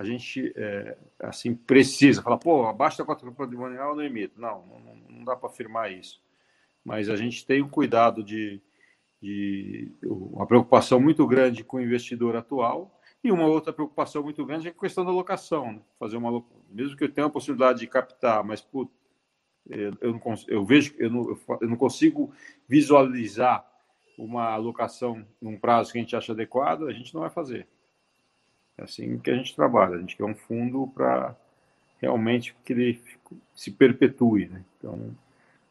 A 0.00 0.04
gente, 0.04 0.50
é, 0.56 0.96
assim, 1.18 1.54
precisa 1.54 2.22
falar, 2.22 2.38
pô, 2.38 2.64
abaixo 2.64 2.96
da 2.96 3.04
cota 3.04 3.30
patrimonial 3.32 3.90
eu 3.90 3.96
não 3.96 4.02
emito. 4.02 4.40
Não, 4.40 4.64
não, 4.66 4.96
não 5.10 5.24
dá 5.26 5.36
para 5.36 5.50
afirmar 5.50 5.92
isso. 5.92 6.22
Mas 6.82 7.10
a 7.10 7.16
gente 7.16 7.44
tem 7.44 7.60
o 7.60 7.68
cuidado 7.68 8.24
de, 8.24 8.62
de 9.20 9.92
uma 10.02 10.46
preocupação 10.46 10.98
muito 10.98 11.26
grande 11.26 11.62
com 11.62 11.76
o 11.76 11.82
investidor 11.82 12.34
atual 12.34 12.98
e 13.22 13.30
uma 13.30 13.44
outra 13.44 13.74
preocupação 13.74 14.22
muito 14.22 14.42
grande 14.46 14.68
é 14.68 14.70
a 14.70 14.74
questão 14.74 15.04
da 15.04 15.10
locação. 15.10 15.70
Né? 15.70 15.80
Fazer 15.98 16.16
uma 16.16 16.42
mesmo 16.70 16.96
que 16.96 17.04
eu 17.04 17.12
tenha 17.12 17.26
a 17.26 17.30
possibilidade 17.30 17.80
de 17.80 17.86
captar, 17.86 18.42
mas 18.42 18.62
putz, 18.62 18.90
eu, 19.68 19.92
eu, 20.00 20.12
não, 20.14 20.20
eu 20.48 20.64
vejo 20.64 20.94
eu 20.98 21.10
não, 21.10 21.38
eu 21.60 21.68
não 21.68 21.76
consigo 21.76 22.32
visualizar 22.66 23.70
uma 24.16 24.54
alocação 24.54 25.26
num 25.42 25.58
prazo 25.58 25.92
que 25.92 25.98
a 25.98 26.00
gente 26.00 26.16
acha 26.16 26.32
adequado, 26.32 26.86
a 26.86 26.92
gente 26.94 27.12
não 27.12 27.20
vai 27.20 27.28
fazer. 27.28 27.68
É 28.78 28.84
assim 28.84 29.18
que 29.18 29.30
a 29.30 29.34
gente 29.34 29.54
trabalha. 29.54 29.96
A 29.96 30.00
gente 30.00 30.16
quer 30.16 30.24
um 30.24 30.34
fundo 30.34 30.90
para 30.94 31.36
realmente 32.00 32.54
que 32.64 32.72
ele 32.72 33.02
se 33.54 33.70
perpetue. 33.70 34.48
Né? 34.48 34.64
Então, 34.78 35.16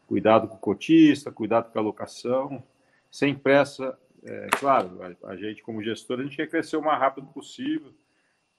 cuidado 0.08 0.48
com 0.48 0.56
o 0.56 0.60
cotista, 0.60 1.32
cuidado 1.32 1.72
com 1.72 1.80
a 1.80 1.82
alocação 1.82 2.64
sem 3.12 3.34
pressa. 3.36 3.98
É, 4.24 4.48
claro, 4.60 5.00
a, 5.02 5.30
a, 5.30 5.36
gente, 5.36 5.62
como 5.64 5.84
gestor, 5.84 6.20
a 6.20 6.24
gente 6.24 6.36
quer 6.36 6.50
crescer 6.50 6.78
o 6.78 6.84
mais 6.84 7.00
rápido 7.00 7.28
possível, 7.28 7.94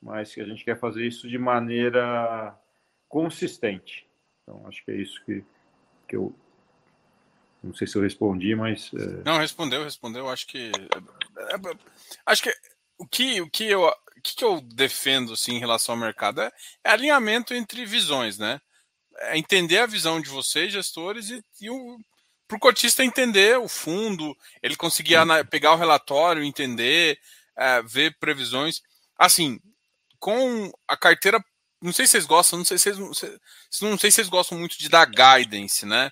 mas 0.00 0.34
que 0.34 0.40
a 0.40 0.44
gente 0.44 0.64
quer 0.64 0.78
fazer 0.78 1.06
isso 1.06 1.28
de 1.28 1.38
maneira 1.38 2.58
consistente. 3.08 4.08
Então, 4.42 4.66
acho 4.66 4.84
que 4.84 4.90
é 4.90 4.96
isso 4.96 5.22
que, 5.24 5.44
que 6.08 6.16
eu. 6.16 6.34
Não 7.62 7.74
sei 7.74 7.86
se 7.86 7.96
eu 7.96 8.02
respondi, 8.02 8.54
mas. 8.54 8.90
É... 8.94 9.22
Não, 9.22 9.38
respondeu, 9.38 9.84
respondeu. 9.84 10.28
Acho 10.28 10.46
que. 10.46 10.72
É, 11.36 11.54
é, 11.54 11.76
acho 12.24 12.42
que 12.42 12.50
o 13.00 13.06
que, 13.06 13.40
o 13.40 13.50
que 13.50 13.64
eu. 13.64 13.82
O 13.88 14.22
que, 14.22 14.44
eu 14.44 14.60
defendo 14.60 15.32
assim, 15.32 15.54
em 15.54 15.58
relação 15.58 15.94
ao 15.94 16.00
mercado 16.00 16.42
é, 16.42 16.52
é 16.84 16.90
alinhamento 16.90 17.54
entre 17.54 17.86
visões, 17.86 18.36
né? 18.36 18.60
É 19.20 19.38
entender 19.38 19.78
a 19.78 19.86
visão 19.86 20.20
de 20.20 20.28
vocês, 20.28 20.70
gestores, 20.70 21.30
e, 21.30 21.42
e 21.58 21.70
o, 21.70 21.98
para 22.46 22.58
o 22.58 22.60
cotista 22.60 23.02
entender 23.02 23.58
o 23.58 23.66
fundo, 23.66 24.36
ele 24.62 24.76
conseguir 24.76 25.16
pegar 25.50 25.72
o 25.72 25.76
relatório, 25.76 26.44
entender, 26.44 27.18
é, 27.56 27.80
ver 27.82 28.14
previsões. 28.18 28.82
Assim, 29.16 29.58
com 30.18 30.70
a 30.86 30.98
carteira, 30.98 31.42
não 31.80 31.92
sei 31.94 32.06
se 32.06 32.12
vocês 32.12 32.26
gostam, 32.26 32.58
não 32.58 32.66
sei 32.66 32.76
se 32.76 32.92
vocês, 32.92 33.38
não 33.80 33.96
sei 33.96 34.10
se 34.10 34.16
vocês 34.16 34.28
gostam 34.28 34.58
muito 34.58 34.78
de 34.78 34.90
dar 34.90 35.06
guidance, 35.06 35.86
né? 35.86 36.10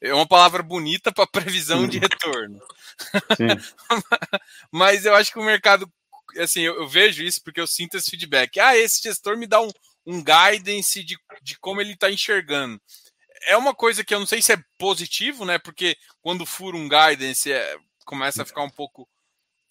É 0.00 0.12
uma 0.12 0.26
palavra 0.26 0.62
bonita 0.62 1.10
para 1.10 1.26
previsão 1.26 1.88
de 1.88 1.98
retorno. 1.98 2.60
Mas 4.70 5.06
eu 5.06 5.14
acho 5.14 5.32
que 5.32 5.38
o 5.38 5.44
mercado, 5.44 5.90
assim, 6.38 6.60
eu, 6.60 6.76
eu, 6.76 6.88
vejo 6.88 7.22
isso 7.22 7.42
porque 7.42 7.60
eu 7.60 7.66
sinto 7.66 7.96
esse 7.96 8.10
feedback. 8.10 8.60
Ah, 8.60 8.76
esse 8.76 9.02
gestor 9.02 9.36
me 9.36 9.46
dá 9.46 9.60
um, 9.60 9.70
um 10.04 10.22
guidance 10.22 11.02
de, 11.02 11.18
de 11.42 11.58
como 11.58 11.80
ele 11.80 11.92
está 11.92 12.10
enxergando 12.10 12.80
é 13.46 13.56
uma 13.56 13.74
coisa 13.74 14.04
que 14.04 14.14
eu 14.14 14.18
não 14.18 14.26
sei 14.26 14.42
se 14.42 14.52
é 14.52 14.62
positivo, 14.78 15.44
né? 15.44 15.58
Porque 15.58 15.96
quando 16.20 16.44
fura 16.44 16.76
um 16.76 16.88
guidance 16.88 17.50
é, 17.50 17.78
começa 18.04 18.42
a 18.42 18.46
ficar 18.46 18.62
um 18.62 18.70
pouco 18.70 19.08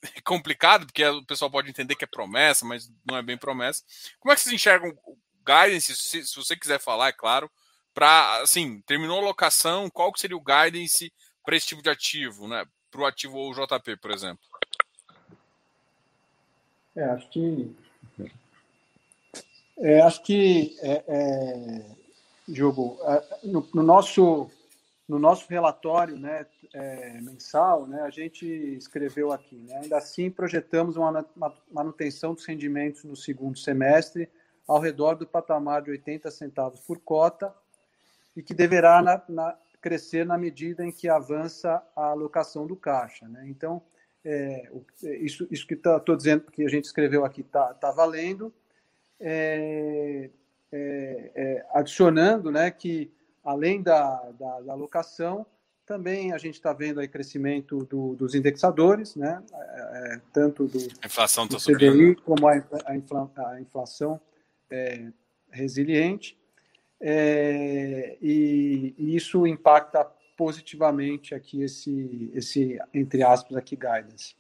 complicado, 0.24 0.86
porque 0.86 1.06
o 1.06 1.26
pessoal 1.26 1.52
pode 1.52 1.70
entender 1.70 1.96
que 1.96 2.06
é 2.06 2.08
promessa, 2.08 2.66
mas 2.66 2.90
não 3.06 3.18
é 3.18 3.22
bem 3.22 3.38
promessa. 3.38 3.84
Como 4.20 4.32
é 4.32 4.36
que 4.36 4.42
vocês 4.42 4.56
enxergam 4.56 4.90
o 5.06 5.18
guidance, 5.46 5.96
se, 5.96 6.26
se 6.26 6.36
você 6.36 6.56
quiser 6.56 6.80
falar, 6.80 7.10
é 7.10 7.14
claro, 7.14 7.52
para, 7.96 8.42
assim, 8.42 8.82
terminou 8.82 9.20
a 9.20 9.24
locação, 9.24 9.90
qual 9.90 10.12
que 10.12 10.20
seria 10.20 10.36
o 10.36 10.44
guidance 10.44 11.12
para 11.46 11.56
esse 11.56 11.68
tipo 11.68 11.82
de 11.82 11.90
ativo, 11.90 12.46
né? 12.46 12.66
Para 12.92 13.02
o 13.02 13.06
ativo 13.06 13.38
ou 13.38 13.54
JP, 13.54 13.98
por 14.02 14.12
exemplo? 14.12 14.44
É, 16.94 17.06
acho 17.06 17.30
que. 17.30 17.76
É, 19.78 20.02
acho 20.02 20.24
que 20.24 20.78
é, 20.82 21.04
é 21.08 21.96
Diogo, 22.48 22.98
no, 23.44 23.68
no, 23.74 23.84
nosso, 23.84 24.50
no 25.08 25.18
nosso 25.18 25.50
relatório 25.50 26.18
né, 26.18 26.46
é, 26.74 27.20
mensal, 27.22 27.88
né, 27.88 28.02
a 28.02 28.10
gente 28.10 28.46
escreveu 28.46 29.34
aqui, 29.34 29.56
né, 29.56 29.80
ainda 29.84 29.98
assim 29.98 30.30
projetamos 30.30 30.96
uma 30.96 31.26
manutenção 31.70 32.34
dos 32.34 32.46
rendimentos 32.46 33.04
no 33.04 33.18
segundo 33.18 33.58
semestre 33.58 34.30
ao 34.66 34.80
redor 34.80 35.16
do 35.16 35.28
patamar 35.28 35.82
de 35.82 35.92
80 35.92 36.32
centavos 36.32 36.80
por 36.80 37.00
cota 37.00 37.54
e 38.36 38.44
que 38.44 38.54
deverá 38.54 39.02
na, 39.02 39.22
na, 39.30 39.58
crescer 39.82 40.26
na 40.26 40.38
medida 40.38 40.84
em 40.84 40.92
que 40.92 41.08
avança 41.08 41.82
a 41.96 42.06
alocação 42.08 42.66
do 42.68 42.76
caixa. 42.76 43.28
Né? 43.28 43.46
Então, 43.48 43.82
é, 44.24 44.70
isso, 45.22 45.48
isso 45.52 45.68
que 45.68 45.76
estou 45.76 46.00
tá, 46.00 46.16
dizendo 46.16 46.52
que 46.52 46.64
a 46.64 46.70
gente 46.70 46.86
escreveu 46.86 47.24
aqui 47.24 47.42
está 47.42 47.74
tá 47.74 47.92
valendo. 47.92 48.54
É, 49.20 50.30
é, 50.72 51.32
é, 51.36 51.66
adicionando 51.72 52.52
né, 52.52 52.70
que, 52.70 53.10
além 53.44 53.82
da, 53.82 54.16
da, 54.38 54.62
da 54.62 54.74
alocação, 54.74 55.46
também 55.86 56.34
a 56.34 56.38
gente 56.38 56.56
está 56.56 56.74
vendo 56.74 57.00
aí 57.00 57.08
crescimento 57.08 57.86
do, 57.86 58.16
dos 58.16 58.36
indexadores, 58.36 59.16
né, 59.16 59.42
é, 59.54 60.16
é 60.16 60.22
tanto 60.34 60.68
do, 60.68 60.80
inflação 61.06 61.48
do 61.48 61.58
CDI 61.58 62.16
como 62.16 62.48
a, 62.48 62.54
a, 62.86 62.98
infla, 62.98 63.32
a 63.36 63.62
inflação 63.62 64.20
é, 64.70 65.08
resiliente. 65.50 66.38
É, 67.02 68.18
e, 68.22 68.96
e, 68.98 69.16
isso 69.16 69.46
impacta 69.46 70.06
positivamente 70.38 71.36
aqui 71.36 71.62
esse, 71.62 72.32
esse 72.34 72.80
entre 72.94 73.24
aspas, 73.24 73.56
aqui 73.58 73.76
guidance. 73.76 74.36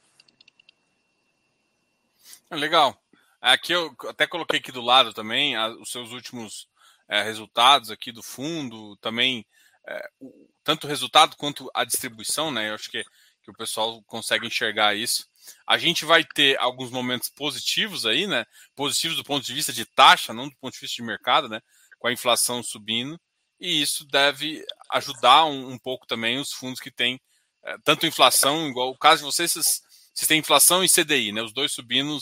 Legal. 2.51 3.01
Aqui 3.41 3.73
eu 3.73 3.95
até 4.07 4.25
coloquei 4.25 4.59
aqui 4.59 4.71
do 4.71 4.81
lado 4.81 5.13
também 5.13 5.55
a, 5.55 5.67
os 5.69 5.91
seus 5.91 6.11
últimos 6.11 6.67
é, 7.07 7.21
resultados 7.21 7.91
aqui 7.91 8.11
do 8.11 8.23
fundo, 8.23 8.95
também 8.97 9.45
é, 9.87 10.09
o, 10.19 10.49
tanto 10.63 10.85
o 10.85 10.89
resultado 10.89 11.35
quanto 11.37 11.69
a 11.73 11.83
distribuição, 11.83 12.51
né? 12.51 12.69
Eu 12.69 12.75
acho 12.75 12.89
que, 12.89 13.03
que 13.43 13.51
o 13.51 13.53
pessoal 13.53 14.01
consegue 14.03 14.47
enxergar 14.47 14.95
isso. 14.95 15.27
A 15.67 15.77
gente 15.77 16.05
vai 16.05 16.23
ter 16.23 16.57
alguns 16.57 16.89
momentos 16.89 17.29
positivos 17.29 18.05
aí, 18.05 18.25
né? 18.25 18.45
Positivos 18.75 19.15
do 19.15 19.23
ponto 19.23 19.45
de 19.45 19.53
vista 19.53 19.71
de 19.71 19.85
taxa, 19.85 20.33
não 20.33 20.49
do 20.49 20.55
ponto 20.55 20.73
de 20.73 20.79
vista 20.79 20.95
de 20.95 21.03
mercado, 21.03 21.47
né? 21.47 21.61
Com 21.99 22.07
a 22.07 22.13
inflação 22.13 22.61
subindo. 22.63 23.19
E 23.59 23.81
isso 23.81 24.05
deve 24.05 24.65
ajudar 24.91 25.45
um, 25.45 25.71
um 25.71 25.77
pouco 25.77 26.05
também 26.05 26.37
os 26.37 26.51
fundos 26.51 26.79
que 26.79 26.91
têm 26.91 27.19
é, 27.63 27.77
tanto 27.83 28.05
inflação, 28.05 28.67
igual 28.67 28.89
o 28.89 28.97
caso 28.97 29.19
de 29.19 29.25
vocês, 29.25 29.51
vocês, 29.51 29.81
vocês 30.13 30.27
têm 30.27 30.39
inflação 30.39 30.83
e 30.83 30.89
CDI, 30.89 31.31
né? 31.31 31.41
Os 31.41 31.53
dois 31.53 31.71
subindo, 31.71 32.17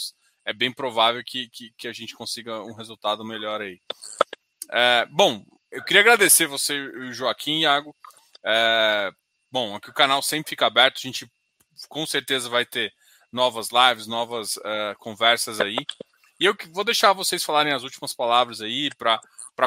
é 0.45 0.54
bem 0.54 0.72
provável 0.72 1.22
que, 1.26 1.50
que, 1.50 1.72
que 1.78 1.88
a 1.88 1.94
gente 1.94 2.16
consiga 2.16 2.62
um 2.64 2.74
resultado 2.74 3.26
melhor 3.26 3.62
aí. 3.62 3.80
É, 4.72 5.06
bom, 5.12 5.44
eu 5.72 5.84
queria 5.84 6.02
agradecer 6.02 6.48
você, 6.48 7.12
Joaquim, 7.12 7.62
Iago. 7.62 7.95
É, 8.45 9.12
bom, 9.52 9.76
aqui 9.76 9.90
o 9.90 9.94
canal 9.94 10.22
sempre 10.22 10.50
fica 10.50 10.66
aberto, 10.66 10.98
a 10.98 11.02
gente 11.02 11.30
com 11.90 12.06
certeza 12.06 12.50
vai 12.50 12.66
ter 12.66 12.94
novas 13.32 13.70
lives, 13.72 14.08
novas 14.08 14.56
uh, 14.58 14.95
conversas 15.00 15.60
aí. 15.60 15.78
E 16.40 16.45
eu 16.45 16.56
vou 16.72 16.84
deixar 16.84 17.14
vocês 17.14 17.44
falarem 17.44 17.74
as 17.74 17.84
últimas 17.84 18.14
palavras 18.14 18.62
aí 18.62 18.90
para 18.98 19.20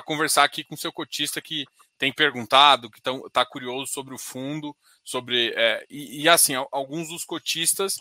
conversar 0.05 0.45
aqui 0.45 0.65
com 0.65 0.77
seu 0.77 0.93
cotista 0.93 1.41
que 1.41 1.67
tem 1.99 2.13
perguntado, 2.13 2.91
que 2.91 2.99
está 2.99 3.45
curioso 3.47 3.93
sobre 3.93 4.15
o 4.15 4.19
fundo, 4.19 4.77
sobre. 5.05 5.53
É, 5.57 5.87
e, 5.89 6.23
e, 6.23 6.29
assim, 6.29 6.55
alguns 6.71 7.09
dos 7.09 7.25
cotistas, 7.25 7.97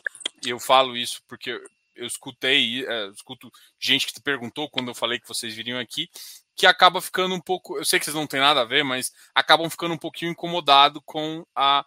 eu 0.46 0.60
falo 0.60 0.98
isso 0.98 1.22
porque 1.28 1.52
eu 1.96 2.06
escutei, 2.06 2.86
é, 2.86 3.08
escuto 3.08 3.52
gente 3.80 4.08
que 4.08 4.22
perguntou 4.22 4.70
quando 4.70 4.90
eu 4.90 4.96
falei 4.96 5.20
que 5.20 5.28
vocês 5.28 5.54
viriam 5.56 5.80
aqui, 5.80 6.10
que 6.56 6.68
acaba 6.68 7.02
ficando 7.02 7.34
um 7.34 7.40
pouco, 7.40 7.78
eu 7.78 7.86
sei 7.86 8.00
que 8.00 8.06
vocês 8.06 8.16
não 8.16 8.28
têm 8.28 8.40
nada 8.40 8.62
a 8.62 8.66
ver, 8.66 8.84
mas 8.84 9.14
acabam 9.34 9.70
ficando 9.70 9.94
um 9.94 9.98
pouquinho 9.98 10.32
incomodado 10.32 11.02
com 11.02 11.46
a 11.56 11.86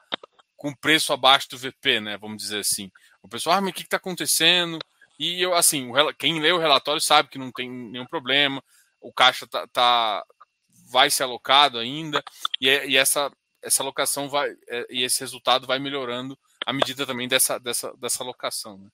com 0.56 0.70
o 0.70 0.76
preço 0.76 1.12
abaixo 1.12 1.48
do 1.50 1.56
VP, 1.56 2.00
né? 2.00 2.18
Vamos 2.18 2.38
dizer 2.38 2.58
assim. 2.58 2.90
O 3.22 3.28
pessoal, 3.28 3.56
ah, 3.56 3.60
mas 3.60 3.70
o 3.70 3.74
que 3.74 3.82
está 3.82 3.96
acontecendo? 3.96 4.80
E 5.16 5.40
eu, 5.40 5.54
assim, 5.54 5.92
quem 6.18 6.40
lê 6.40 6.50
o 6.50 6.58
relatório 6.58 7.00
sabe 7.00 7.28
que 7.28 7.38
não 7.38 7.52
tem 7.52 7.70
nenhum 7.70 8.06
problema, 8.06 8.62
o 9.00 9.12
caixa 9.12 9.46
tá, 9.46 9.66
tá 9.68 10.24
vai 10.90 11.10
ser 11.10 11.24
alocado 11.24 11.78
ainda, 11.78 12.22
e, 12.60 12.68
e, 12.68 12.96
essa, 12.96 13.30
essa 13.62 13.82
alocação 13.82 14.28
vai, 14.28 14.56
é, 14.68 14.86
e 14.90 15.02
esse 15.02 15.20
resultado 15.20 15.66
vai 15.66 15.78
melhorando 15.78 16.38
à 16.64 16.72
medida 16.72 17.06
também 17.06 17.28
dessa, 17.28 17.58
dessa, 17.58 17.94
dessa 17.96 18.22
alocação. 18.22 18.78
Né? 18.78 18.90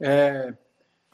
É, 0.00 0.54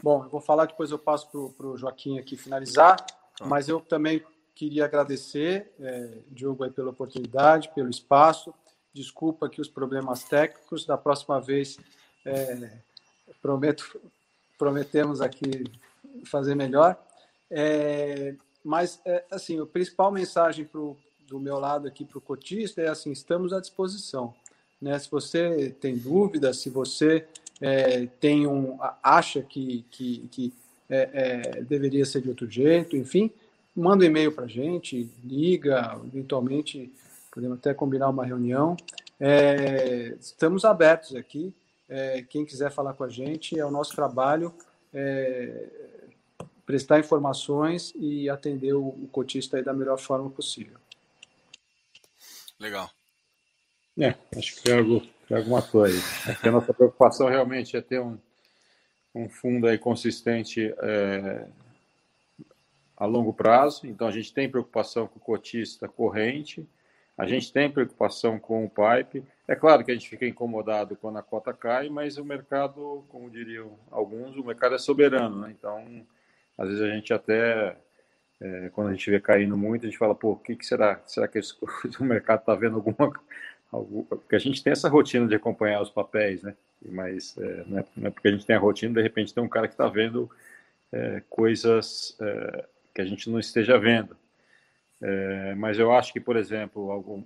Bom, 0.00 0.22
eu 0.22 0.28
vou 0.28 0.40
falar, 0.40 0.66
depois 0.66 0.92
eu 0.92 0.98
passo 0.98 1.28
para 1.56 1.66
o 1.66 1.76
Joaquim 1.76 2.18
aqui 2.18 2.36
finalizar, 2.36 3.04
tá. 3.04 3.44
mas 3.44 3.68
eu 3.68 3.80
também 3.80 4.24
queria 4.54 4.84
agradecer, 4.84 5.72
é, 5.80 6.18
Diogo, 6.28 6.62
aí, 6.62 6.70
pela 6.70 6.90
oportunidade, 6.90 7.70
pelo 7.74 7.90
espaço. 7.90 8.54
Desculpa 8.92 9.46
aqui 9.46 9.60
os 9.60 9.68
problemas 9.68 10.22
técnicos. 10.22 10.86
Da 10.86 10.96
próxima 10.96 11.40
vez, 11.40 11.78
é, 12.24 12.78
prometo, 13.42 14.00
prometemos 14.56 15.20
aqui 15.20 15.64
fazer 16.26 16.54
melhor. 16.54 16.96
É, 17.50 18.34
mas, 18.64 19.00
é, 19.04 19.24
assim, 19.30 19.60
a 19.60 19.66
principal 19.66 20.12
mensagem 20.12 20.64
pro, 20.64 20.96
do 21.26 21.38
meu 21.38 21.58
lado 21.58 21.86
aqui 21.86 22.04
para 22.04 22.18
o 22.18 22.20
cotista 22.20 22.80
é 22.80 22.88
assim: 22.88 23.12
estamos 23.12 23.52
à 23.52 23.60
disposição. 23.60 24.34
Né? 24.80 24.98
Se 24.98 25.10
você 25.10 25.74
tem 25.80 25.96
dúvidas, 25.96 26.58
se 26.58 26.70
você 26.70 27.26
é, 27.60 28.06
tem 28.20 28.46
um, 28.46 28.78
acha 29.02 29.42
que, 29.42 29.84
que, 29.90 30.28
que 30.30 30.52
é, 30.88 31.10
é, 31.58 31.62
deveria 31.62 32.04
ser 32.04 32.22
de 32.22 32.28
outro 32.28 32.48
jeito, 32.48 32.96
enfim, 32.96 33.30
manda 33.74 34.04
um 34.04 34.06
e-mail 34.06 34.32
para 34.32 34.44
a 34.44 34.48
gente, 34.48 35.10
liga, 35.24 36.00
eventualmente 36.04 36.92
podemos 37.30 37.58
até 37.58 37.74
combinar 37.74 38.08
uma 38.08 38.24
reunião. 38.24 38.76
É, 39.20 40.16
estamos 40.20 40.64
abertos 40.64 41.14
aqui. 41.14 41.52
Quem 42.28 42.44
quiser 42.44 42.70
falar 42.70 42.92
com 42.92 43.02
a 43.02 43.08
gente, 43.08 43.58
é 43.58 43.64
o 43.64 43.70
nosso 43.70 43.96
trabalho 43.96 44.52
prestar 46.68 47.00
informações 47.00 47.94
e 47.96 48.28
atender 48.28 48.74
o, 48.74 48.88
o 48.88 49.08
cotista 49.10 49.62
da 49.62 49.72
melhor 49.72 49.96
forma 49.96 50.28
possível. 50.28 50.76
Legal. 52.60 52.90
É, 53.98 54.14
acho 54.36 54.56
que 54.56 54.64
tem 54.64 54.76
algo 54.76 55.00
Tiago 55.26 55.48
matou 55.48 55.84
aí. 55.84 55.94
a 56.42 56.50
nossa 56.50 56.74
preocupação 56.74 57.26
realmente 57.26 57.74
é 57.74 57.80
ter 57.80 58.02
um, 58.02 58.18
um 59.14 59.30
fundo 59.30 59.66
aí 59.66 59.78
consistente 59.78 60.74
é, 60.82 61.46
a 62.94 63.06
longo 63.06 63.32
prazo. 63.32 63.86
Então, 63.86 64.06
a 64.06 64.10
gente 64.10 64.34
tem 64.34 64.50
preocupação 64.50 65.06
com 65.06 65.18
o 65.18 65.22
cotista 65.22 65.88
corrente, 65.88 66.68
a 67.16 67.26
gente 67.26 67.50
tem 67.50 67.70
preocupação 67.70 68.38
com 68.38 68.66
o 68.66 68.70
pipe. 68.70 69.24
É 69.46 69.56
claro 69.56 69.82
que 69.82 69.90
a 69.90 69.94
gente 69.94 70.08
fica 70.08 70.26
incomodado 70.26 70.96
quando 70.96 71.16
a 71.16 71.22
cota 71.22 71.54
cai, 71.54 71.88
mas 71.88 72.18
o 72.18 72.24
mercado, 72.26 73.06
como 73.08 73.30
diriam 73.30 73.70
alguns, 73.90 74.36
o 74.36 74.44
mercado 74.44 74.74
é 74.74 74.78
soberano. 74.78 75.40
Né? 75.40 75.54
Então, 75.58 76.06
às 76.58 76.68
vezes 76.68 76.82
a 76.82 76.88
gente 76.88 77.14
até, 77.14 77.76
é, 78.40 78.70
quando 78.74 78.88
a 78.88 78.92
gente 78.92 79.10
vê 79.10 79.20
caindo 79.20 79.56
muito, 79.56 79.86
a 79.86 79.88
gente 79.88 79.98
fala, 79.98 80.14
pô, 80.14 80.32
o 80.32 80.36
que, 80.36 80.56
que 80.56 80.66
será? 80.66 81.00
Será 81.06 81.28
que 81.28 81.38
o 82.00 82.04
mercado 82.04 82.40
está 82.40 82.54
vendo 82.54 82.76
alguma 82.76 83.12
porque 83.70 84.34
a 84.34 84.38
gente 84.38 84.62
tem 84.62 84.72
essa 84.72 84.88
rotina 84.88 85.26
de 85.26 85.34
acompanhar 85.34 85.82
os 85.82 85.90
papéis, 85.90 86.42
né? 86.42 86.56
Mas 86.82 87.36
é, 87.36 87.64
não, 87.66 87.78
é, 87.78 87.84
não, 87.96 88.06
é, 88.06 88.10
porque 88.10 88.28
a 88.28 88.30
gente 88.30 88.46
tem 88.46 88.56
a 88.56 88.58
rotina, 88.58 88.94
de 88.94 89.02
repente 89.02 89.34
tem 89.34 89.42
um 89.42 89.48
cara 89.48 89.68
que 89.68 89.74
está 89.74 89.86
vendo 89.88 90.30
é, 90.90 91.22
coisas 91.28 92.16
é, 92.20 92.64
que 92.94 93.02
a 93.02 93.04
gente 93.04 93.28
não 93.28 93.38
esteja 93.38 93.78
vendo. 93.78 94.16
É, 95.02 95.54
mas 95.54 95.78
eu 95.78 95.92
acho 95.92 96.12
que, 96.12 96.20
por 96.20 96.36
exemplo, 96.36 96.90
algum, 96.90 97.22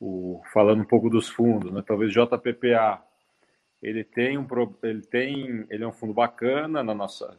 o, 0.00 0.42
falando 0.52 0.82
um 0.82 0.86
pouco 0.86 1.08
dos 1.08 1.28
fundos, 1.28 1.70
né? 1.70 1.82
Talvez 1.86 2.10
JPPA, 2.12 3.00
ele 3.80 4.02
tem 4.02 4.36
um 4.38 4.46
ele 4.82 5.02
tem 5.02 5.66
ele 5.70 5.84
é 5.84 5.86
um 5.86 5.92
fundo 5.92 6.12
bacana 6.12 6.82
na 6.82 6.94
nossa 6.94 7.36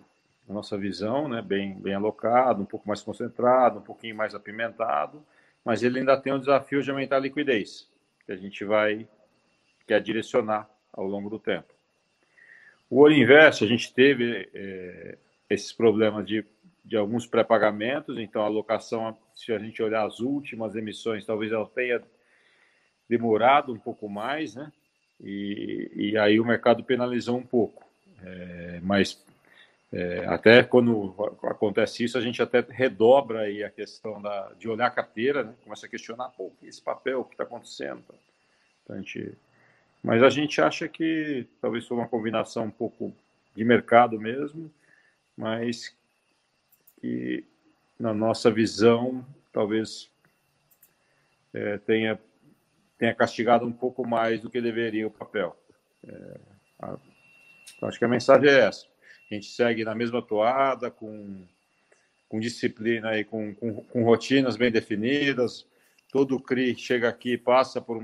nossa 0.48 0.78
visão, 0.78 1.28
né? 1.28 1.42
Bem 1.42 1.80
bem 1.80 1.94
alocado, 1.94 2.62
um 2.62 2.66
pouco 2.66 2.88
mais 2.88 3.02
concentrado, 3.02 3.80
um 3.80 3.84
pouquinho 3.84 4.16
mais 4.16 4.36
apimentado, 4.36 5.24
mas 5.64 5.84
ele 5.84 6.00
ainda 6.00 6.18
tem 6.18 6.34
um 6.34 6.40
desafio 6.40 6.82
de 6.82 6.92
aumentar 6.92 7.18
a 7.18 7.20
liquidez 7.20 7.88
que 8.26 8.32
a 8.32 8.36
gente 8.36 8.64
vai 8.66 9.08
quer 9.88 10.02
direcionar 10.02 10.70
ao 10.92 11.06
longo 11.06 11.30
do 11.30 11.40
tempo. 11.40 11.74
O 12.90 13.00
Ouro 13.00 13.14
Invest, 13.14 13.64
a 13.64 13.68
gente 13.68 13.94
teve 13.94 14.50
é, 14.54 15.18
esses 15.50 15.74
problemas 15.74 16.26
de, 16.26 16.46
de 16.86 16.96
alguns 16.96 17.26
pré-pagamentos, 17.26 18.18
então 18.18 18.44
a 18.44 18.46
alocação, 18.46 19.18
se 19.34 19.52
a 19.52 19.60
gente 19.60 19.82
olhar 19.82 20.06
as 20.06 20.20
últimas 20.20 20.76
emissões, 20.76 21.26
talvez 21.26 21.52
ela 21.52 21.66
tenha 21.66 22.02
demorado 23.10 23.74
um 23.74 23.80
pouco 23.80 24.08
mais, 24.08 24.56
né? 24.56 24.72
E, 25.20 25.92
e 25.96 26.18
aí 26.18 26.40
o 26.40 26.46
mercado 26.46 26.84
penalizou 26.84 27.38
um 27.38 27.46
pouco. 27.46 27.84
É, 28.22 28.80
mas 28.84 29.26
é, 29.96 30.26
até 30.26 30.64
quando 30.64 31.14
acontece 31.44 32.04
isso, 32.04 32.18
a 32.18 32.22
gente 32.22 32.42
até 32.42 32.62
redobra 32.68 33.42
aí 33.42 33.64
a 33.64 33.70
questão 33.70 34.20
da, 34.20 34.52
de 34.58 34.68
olhar 34.68 34.88
a 34.88 34.92
carteira, 34.92 35.44
né? 35.44 35.54
começa 35.64 35.86
a 35.86 35.90
questionar, 35.90 36.30
pô, 36.30 36.52
esse 36.64 36.82
papel, 36.82 37.20
o 37.20 37.24
que 37.24 37.36
está 37.36 37.44
acontecendo? 37.44 38.04
Então, 38.84 38.96
a 38.96 39.00
gente, 39.00 39.38
mas 40.02 40.24
a 40.24 40.32
gente 40.32 40.60
acha 40.60 40.88
que 40.88 41.46
talvez 41.62 41.86
foi 41.86 41.96
uma 41.96 42.08
combinação 42.08 42.66
um 42.66 42.72
pouco 42.72 43.14
de 43.56 43.64
mercado 43.64 44.20
mesmo, 44.20 44.74
mas 45.38 45.96
que 47.00 47.46
na 48.00 48.16
nossa 48.16 48.50
visão 48.50 49.24
talvez 49.52 50.10
é, 51.54 51.78
tenha, 51.78 52.20
tenha 52.98 53.14
castigado 53.14 53.64
um 53.64 53.72
pouco 53.72 54.08
mais 54.08 54.42
do 54.42 54.50
que 54.50 54.60
deveria 54.60 55.06
o 55.06 55.12
papel. 55.12 55.56
É, 56.08 56.40
a, 56.82 56.98
acho 57.84 58.00
que 58.00 58.06
a 58.06 58.08
mensagem 58.08 58.50
é 58.50 58.60
essa 58.62 58.93
a 59.30 59.34
gente 59.34 59.48
segue 59.48 59.84
na 59.84 59.96
mesma 59.96 60.22
toada, 60.22 60.92
com, 60.92 61.44
com 62.30 62.40
disciplina 62.40 63.18
e 63.18 63.24
com, 63.24 63.54
com, 63.56 63.84
com 63.84 64.04
rotinas 64.04 64.56
bem 64.56 64.72
definidas. 64.72 65.66
Todo 66.12 66.40
CRI 66.40 66.76
chega 66.76 67.10
aqui, 67.10 67.38
passa 67.38 67.82
por 67.82 68.04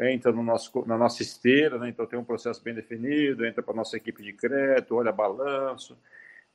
entra 0.00 0.32
no 0.32 0.42
nosso, 0.42 0.84
na 0.86 0.98
nossa 0.98 1.22
esteira, 1.22 1.78
né? 1.78 1.88
então 1.88 2.06
tem 2.06 2.18
um 2.18 2.24
processo 2.24 2.62
bem 2.62 2.74
definido, 2.74 3.46
entra 3.46 3.62
para 3.62 3.72
a 3.72 3.76
nossa 3.76 3.96
equipe 3.96 4.22
de 4.22 4.32
crédito, 4.32 4.96
olha 4.96 5.12
balanço. 5.12 5.96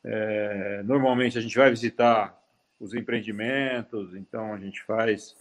É, 0.03 0.81
normalmente 0.83 1.37
a 1.37 1.41
gente 1.41 1.57
vai 1.57 1.69
visitar 1.69 2.37
os 2.79 2.93
empreendimentos, 2.93 4.15
então 4.15 4.53
a 4.53 4.57
gente 4.57 4.81
faz 4.83 5.35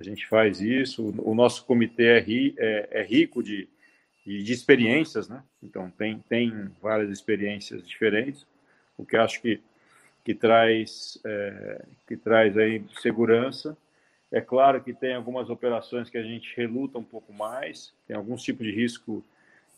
a 0.00 0.04
gente 0.04 0.26
faz 0.26 0.60
isso. 0.60 1.14
O 1.18 1.34
nosso 1.34 1.64
comitê 1.64 2.06
é, 2.06 2.18
ri, 2.18 2.54
é, 2.58 2.88
é 2.90 3.02
rico 3.04 3.42
de, 3.42 3.68
e 4.26 4.42
de 4.42 4.52
experiências, 4.52 5.28
né? 5.28 5.42
Então 5.62 5.90
tem 5.90 6.18
tem 6.28 6.70
várias 6.80 7.10
experiências 7.10 7.86
diferentes, 7.86 8.46
o 8.96 9.04
que 9.04 9.16
acho 9.16 9.40
que 9.40 9.60
que 10.24 10.34
traz 10.34 11.18
é, 11.24 11.84
que 12.06 12.16
traz 12.16 12.56
aí 12.56 12.84
segurança. 13.00 13.76
É 14.30 14.40
claro 14.40 14.82
que 14.82 14.94
tem 14.94 15.14
algumas 15.14 15.50
operações 15.50 16.08
que 16.08 16.16
a 16.16 16.22
gente 16.22 16.56
reluta 16.56 16.98
um 16.98 17.04
pouco 17.04 17.32
mais, 17.32 17.92
tem 18.06 18.16
alguns 18.16 18.42
tipos 18.42 18.66
de 18.66 18.72
risco 18.72 19.22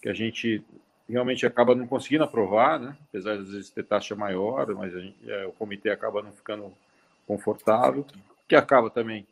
que 0.01 0.09
a 0.09 0.15
gente 0.15 0.63
realmente 1.09 1.45
acaba 1.45 1.75
não 1.75 1.87
conseguindo 1.87 2.25
aprovar, 2.25 2.79
né? 2.79 2.97
Apesar 3.09 3.37
de 3.37 3.43
às 3.43 3.51
vezes 3.51 3.71
ter 3.71 3.85
taxa 3.85 4.15
maior, 4.15 4.73
mas 4.75 4.93
gente, 4.93 5.31
é, 5.31 5.47
o 5.47 5.53
comitê 5.53 5.91
acaba 5.91 6.23
não 6.23 6.33
ficando 6.33 6.73
confortável, 7.27 8.07
que 8.47 8.55
acaba 8.55 8.91
também 8.91 9.27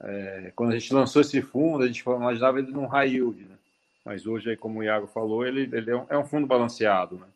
é, 0.00 0.52
quando 0.54 0.72
a 0.72 0.78
gente 0.78 0.92
lançou 0.92 1.22
esse 1.22 1.40
fundo, 1.40 1.84
a 1.84 1.86
gente 1.86 2.00
imaginava 2.00 2.58
ele 2.58 2.70
num 2.70 2.86
high 2.86 3.08
yield, 3.08 3.44
né? 3.44 3.56
Mas 4.06 4.24
hoje, 4.24 4.50
aí, 4.50 4.56
como 4.56 4.78
o 4.78 4.84
Iago 4.84 5.08
falou, 5.08 5.44
ele, 5.44 5.68
ele 5.72 5.90
é, 5.90 5.96
um, 5.96 6.06
é 6.08 6.16
um 6.16 6.24
fundo 6.24 6.46
balanceado, 6.46 7.18
né? 7.18 7.26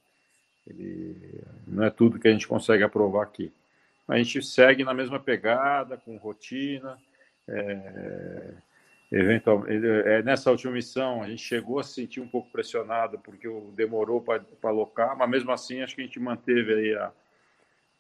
Ele 0.64 1.42
não 1.66 1.82
é 1.82 1.90
tudo 1.90 2.16
que 2.16 2.28
a 2.28 2.32
gente 2.32 2.46
consegue 2.46 2.84
aprovar 2.84 3.24
aqui. 3.24 3.52
A 4.06 4.16
gente 4.16 4.40
segue 4.40 4.84
na 4.84 4.94
mesma 4.94 5.18
pegada, 5.18 5.96
com 5.96 6.16
rotina. 6.16 6.96
É, 7.48 8.54
eventual, 9.10 9.64
é, 9.66 10.22
nessa 10.22 10.48
última 10.52 10.72
missão, 10.72 11.24
a 11.24 11.28
gente 11.28 11.42
chegou 11.42 11.80
a 11.80 11.82
se 11.82 11.94
sentir 11.94 12.20
um 12.20 12.28
pouco 12.28 12.52
pressionado, 12.52 13.18
porque 13.18 13.48
demorou 13.74 14.20
para 14.20 14.40
alocar, 14.62 15.18
mas 15.18 15.28
mesmo 15.28 15.50
assim, 15.50 15.82
acho 15.82 15.96
que 15.96 16.02
a 16.02 16.04
gente 16.04 16.20
manteve 16.20 16.72
aí 16.72 16.94
a, 16.94 17.12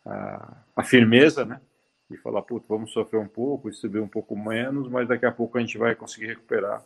a, 0.06 0.56
a 0.76 0.82
firmeza, 0.84 1.44
né? 1.44 1.60
E 2.08 2.16
falar, 2.16 2.42
puta, 2.42 2.66
vamos 2.68 2.92
sofrer 2.92 3.18
um 3.18 3.26
pouco, 3.26 3.72
subir 3.72 3.98
um 3.98 4.06
pouco 4.06 4.36
menos, 4.36 4.88
mas 4.88 5.08
daqui 5.08 5.26
a 5.26 5.32
pouco 5.32 5.58
a 5.58 5.60
gente 5.60 5.76
vai 5.76 5.96
conseguir 5.96 6.26
recuperar, 6.26 6.84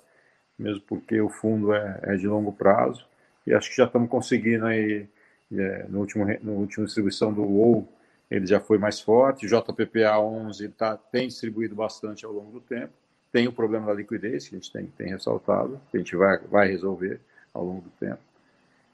mesmo 0.59 0.83
porque 0.83 1.21
o 1.21 1.29
fundo 1.29 1.75
é, 1.75 2.01
é 2.03 2.17
de 2.17 2.27
longo 2.27 2.53
prazo. 2.53 3.07
E 3.47 3.53
acho 3.53 3.71
que 3.71 3.77
já 3.77 3.85
estamos 3.85 4.09
conseguindo 4.09 4.67
aí, 4.67 5.07
é, 5.53 5.87
no 5.89 6.01
último, 6.01 6.25
no 6.43 6.53
último 6.53 6.87
distribuição 6.87 7.33
do 7.33 7.43
WoW, 7.43 7.89
ele 8.31 8.47
já 8.47 8.61
foi 8.61 8.79
mais 8.79 9.01
forte. 9.01 9.47
JPPA 9.47 10.19
11 10.19 10.69
tá, 10.71 10.97
tem 10.97 11.29
distribuído 11.29 11.75
bastante 11.75 12.25
ao 12.25 12.33
longo 12.33 12.53
do 12.53 12.61
tempo. 12.61 12.93
Tem 13.31 13.47
o 13.49 13.53
problema 13.53 13.87
da 13.87 13.95
liquidez, 13.95 14.49
que 14.49 14.55
a 14.55 14.59
gente 14.59 14.73
tem, 14.73 14.87
tem 14.87 15.09
ressaltado, 15.09 15.81
que 15.91 15.97
a 15.97 16.01
gente 16.01 16.17
vai, 16.17 16.39
vai 16.39 16.69
resolver 16.69 17.21
ao 17.53 17.65
longo 17.65 17.83
do 17.83 17.91
tempo. 17.91 18.21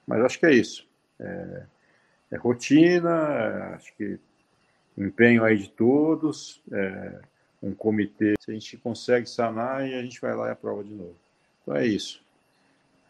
Mas 0.06 0.24
acho 0.24 0.38
que 0.38 0.46
é 0.46 0.52
isso. 0.52 0.86
É, 1.18 1.62
é 2.32 2.36
rotina, 2.36 3.74
acho 3.74 3.94
que 3.96 4.18
empenho 4.96 5.44
aí 5.44 5.58
de 5.58 5.70
todos, 5.70 6.62
é, 6.72 7.20
um 7.62 7.74
comitê. 7.74 8.34
Se 8.40 8.50
a 8.50 8.54
gente 8.54 8.76
consegue 8.78 9.28
sanar, 9.28 9.86
e 9.88 9.94
a 9.94 10.02
gente 10.02 10.20
vai 10.20 10.34
lá 10.34 10.48
e 10.48 10.52
aprova 10.52 10.82
de 10.82 10.92
novo. 10.92 11.16
Então 11.62 11.76
é 11.76 11.86
isso. 11.86 12.22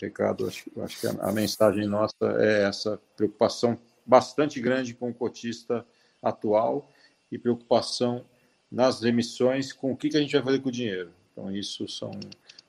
Recado, 0.01 0.47
acho, 0.47 0.71
acho 0.81 1.01
que 1.01 1.07
a, 1.07 1.11
a 1.21 1.33
mensagem 1.33 1.87
nossa 1.87 2.15
é 2.39 2.65
essa 2.65 3.01
preocupação 3.17 3.79
bastante 4.07 4.61
grande 4.61 4.95
com 4.95 5.11
o 5.11 5.15
cotista 5.15 5.87
atual 6.23 6.91
e 7.31 7.39
preocupação 7.39 8.25
nas 8.71 9.03
emissões 9.03 9.73
com 9.73 9.93
o 9.93 9.97
que, 9.97 10.09
que 10.09 10.17
a 10.17 10.21
gente 10.21 10.33
vai 10.33 10.43
fazer 10.43 10.61
com 10.61 10.69
o 10.69 10.73
dinheiro. 10.73 11.13
Então, 11.33 11.55
isso 11.55 11.87
são 11.89 12.11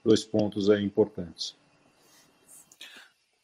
dois 0.03 0.23
pontos 0.23 0.69
aí 0.69 0.83
importantes. 0.83 1.55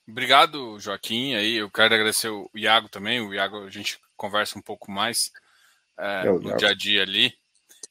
Obrigado, 0.08 0.80
Joaquim. 0.80 1.36
Aí 1.36 1.56
eu 1.56 1.70
quero 1.70 1.94
agradecer 1.94 2.30
o 2.30 2.50
Iago 2.56 2.88
também. 2.88 3.20
O 3.20 3.34
Iago 3.34 3.66
a 3.66 3.70
gente 3.70 4.00
conversa 4.16 4.58
um 4.58 4.62
pouco 4.62 4.90
mais 4.90 5.32
é, 5.98 6.28
é 6.28 6.32
no 6.32 6.56
dia 6.56 6.70
a 6.70 6.74
dia 6.74 7.02
ali. 7.02 7.34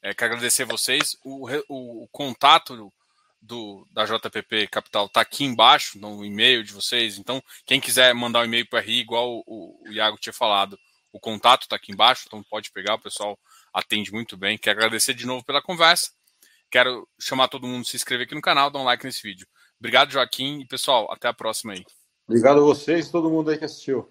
É, 0.01 0.13
quero 0.13 0.33
agradecer 0.33 0.65
vocês. 0.65 1.17
O, 1.23 1.47
o, 1.69 2.03
o 2.03 2.07
contato 2.07 2.91
do, 3.41 3.87
da 3.91 4.05
JPP 4.05 4.67
Capital 4.67 5.05
está 5.05 5.21
aqui 5.21 5.43
embaixo 5.43 5.99
no 5.99 6.23
e-mail 6.25 6.63
de 6.63 6.73
vocês. 6.73 7.17
Então, 7.17 7.41
quem 7.65 7.79
quiser 7.79 8.13
mandar 8.13 8.41
um 8.41 8.45
e-mail 8.45 8.67
para 8.67 8.81
RI, 8.81 8.99
igual 8.99 9.43
o, 9.45 9.81
o 9.87 9.91
Iago 9.91 10.17
tinha 10.17 10.33
falado, 10.33 10.77
o 11.11 11.19
contato 11.19 11.63
está 11.63 11.75
aqui 11.75 11.91
embaixo, 11.91 12.25
então 12.27 12.43
pode 12.43 12.71
pegar, 12.71 12.95
o 12.95 13.01
pessoal 13.01 13.37
atende 13.73 14.11
muito 14.11 14.37
bem. 14.37 14.57
Quero 14.57 14.79
agradecer 14.79 15.13
de 15.13 15.25
novo 15.25 15.45
pela 15.45 15.61
conversa. 15.61 16.11
Quero 16.69 17.07
chamar 17.19 17.47
todo 17.47 17.67
mundo 17.67 17.81
a 17.81 17.85
se 17.85 17.95
inscrever 17.95 18.25
aqui 18.25 18.35
no 18.35 18.41
canal, 18.41 18.69
dar 18.69 18.79
um 18.79 18.83
like 18.83 19.05
nesse 19.05 19.21
vídeo. 19.21 19.47
Obrigado, 19.79 20.11
Joaquim, 20.11 20.59
e 20.61 20.65
pessoal, 20.65 21.07
até 21.11 21.27
a 21.27 21.33
próxima 21.33 21.73
aí. 21.73 21.85
Obrigado 22.27 22.59
a 22.59 22.63
vocês 22.63 23.09
todo 23.09 23.29
mundo 23.29 23.49
aí 23.49 23.57
que 23.57 23.65
assistiu. 23.65 24.09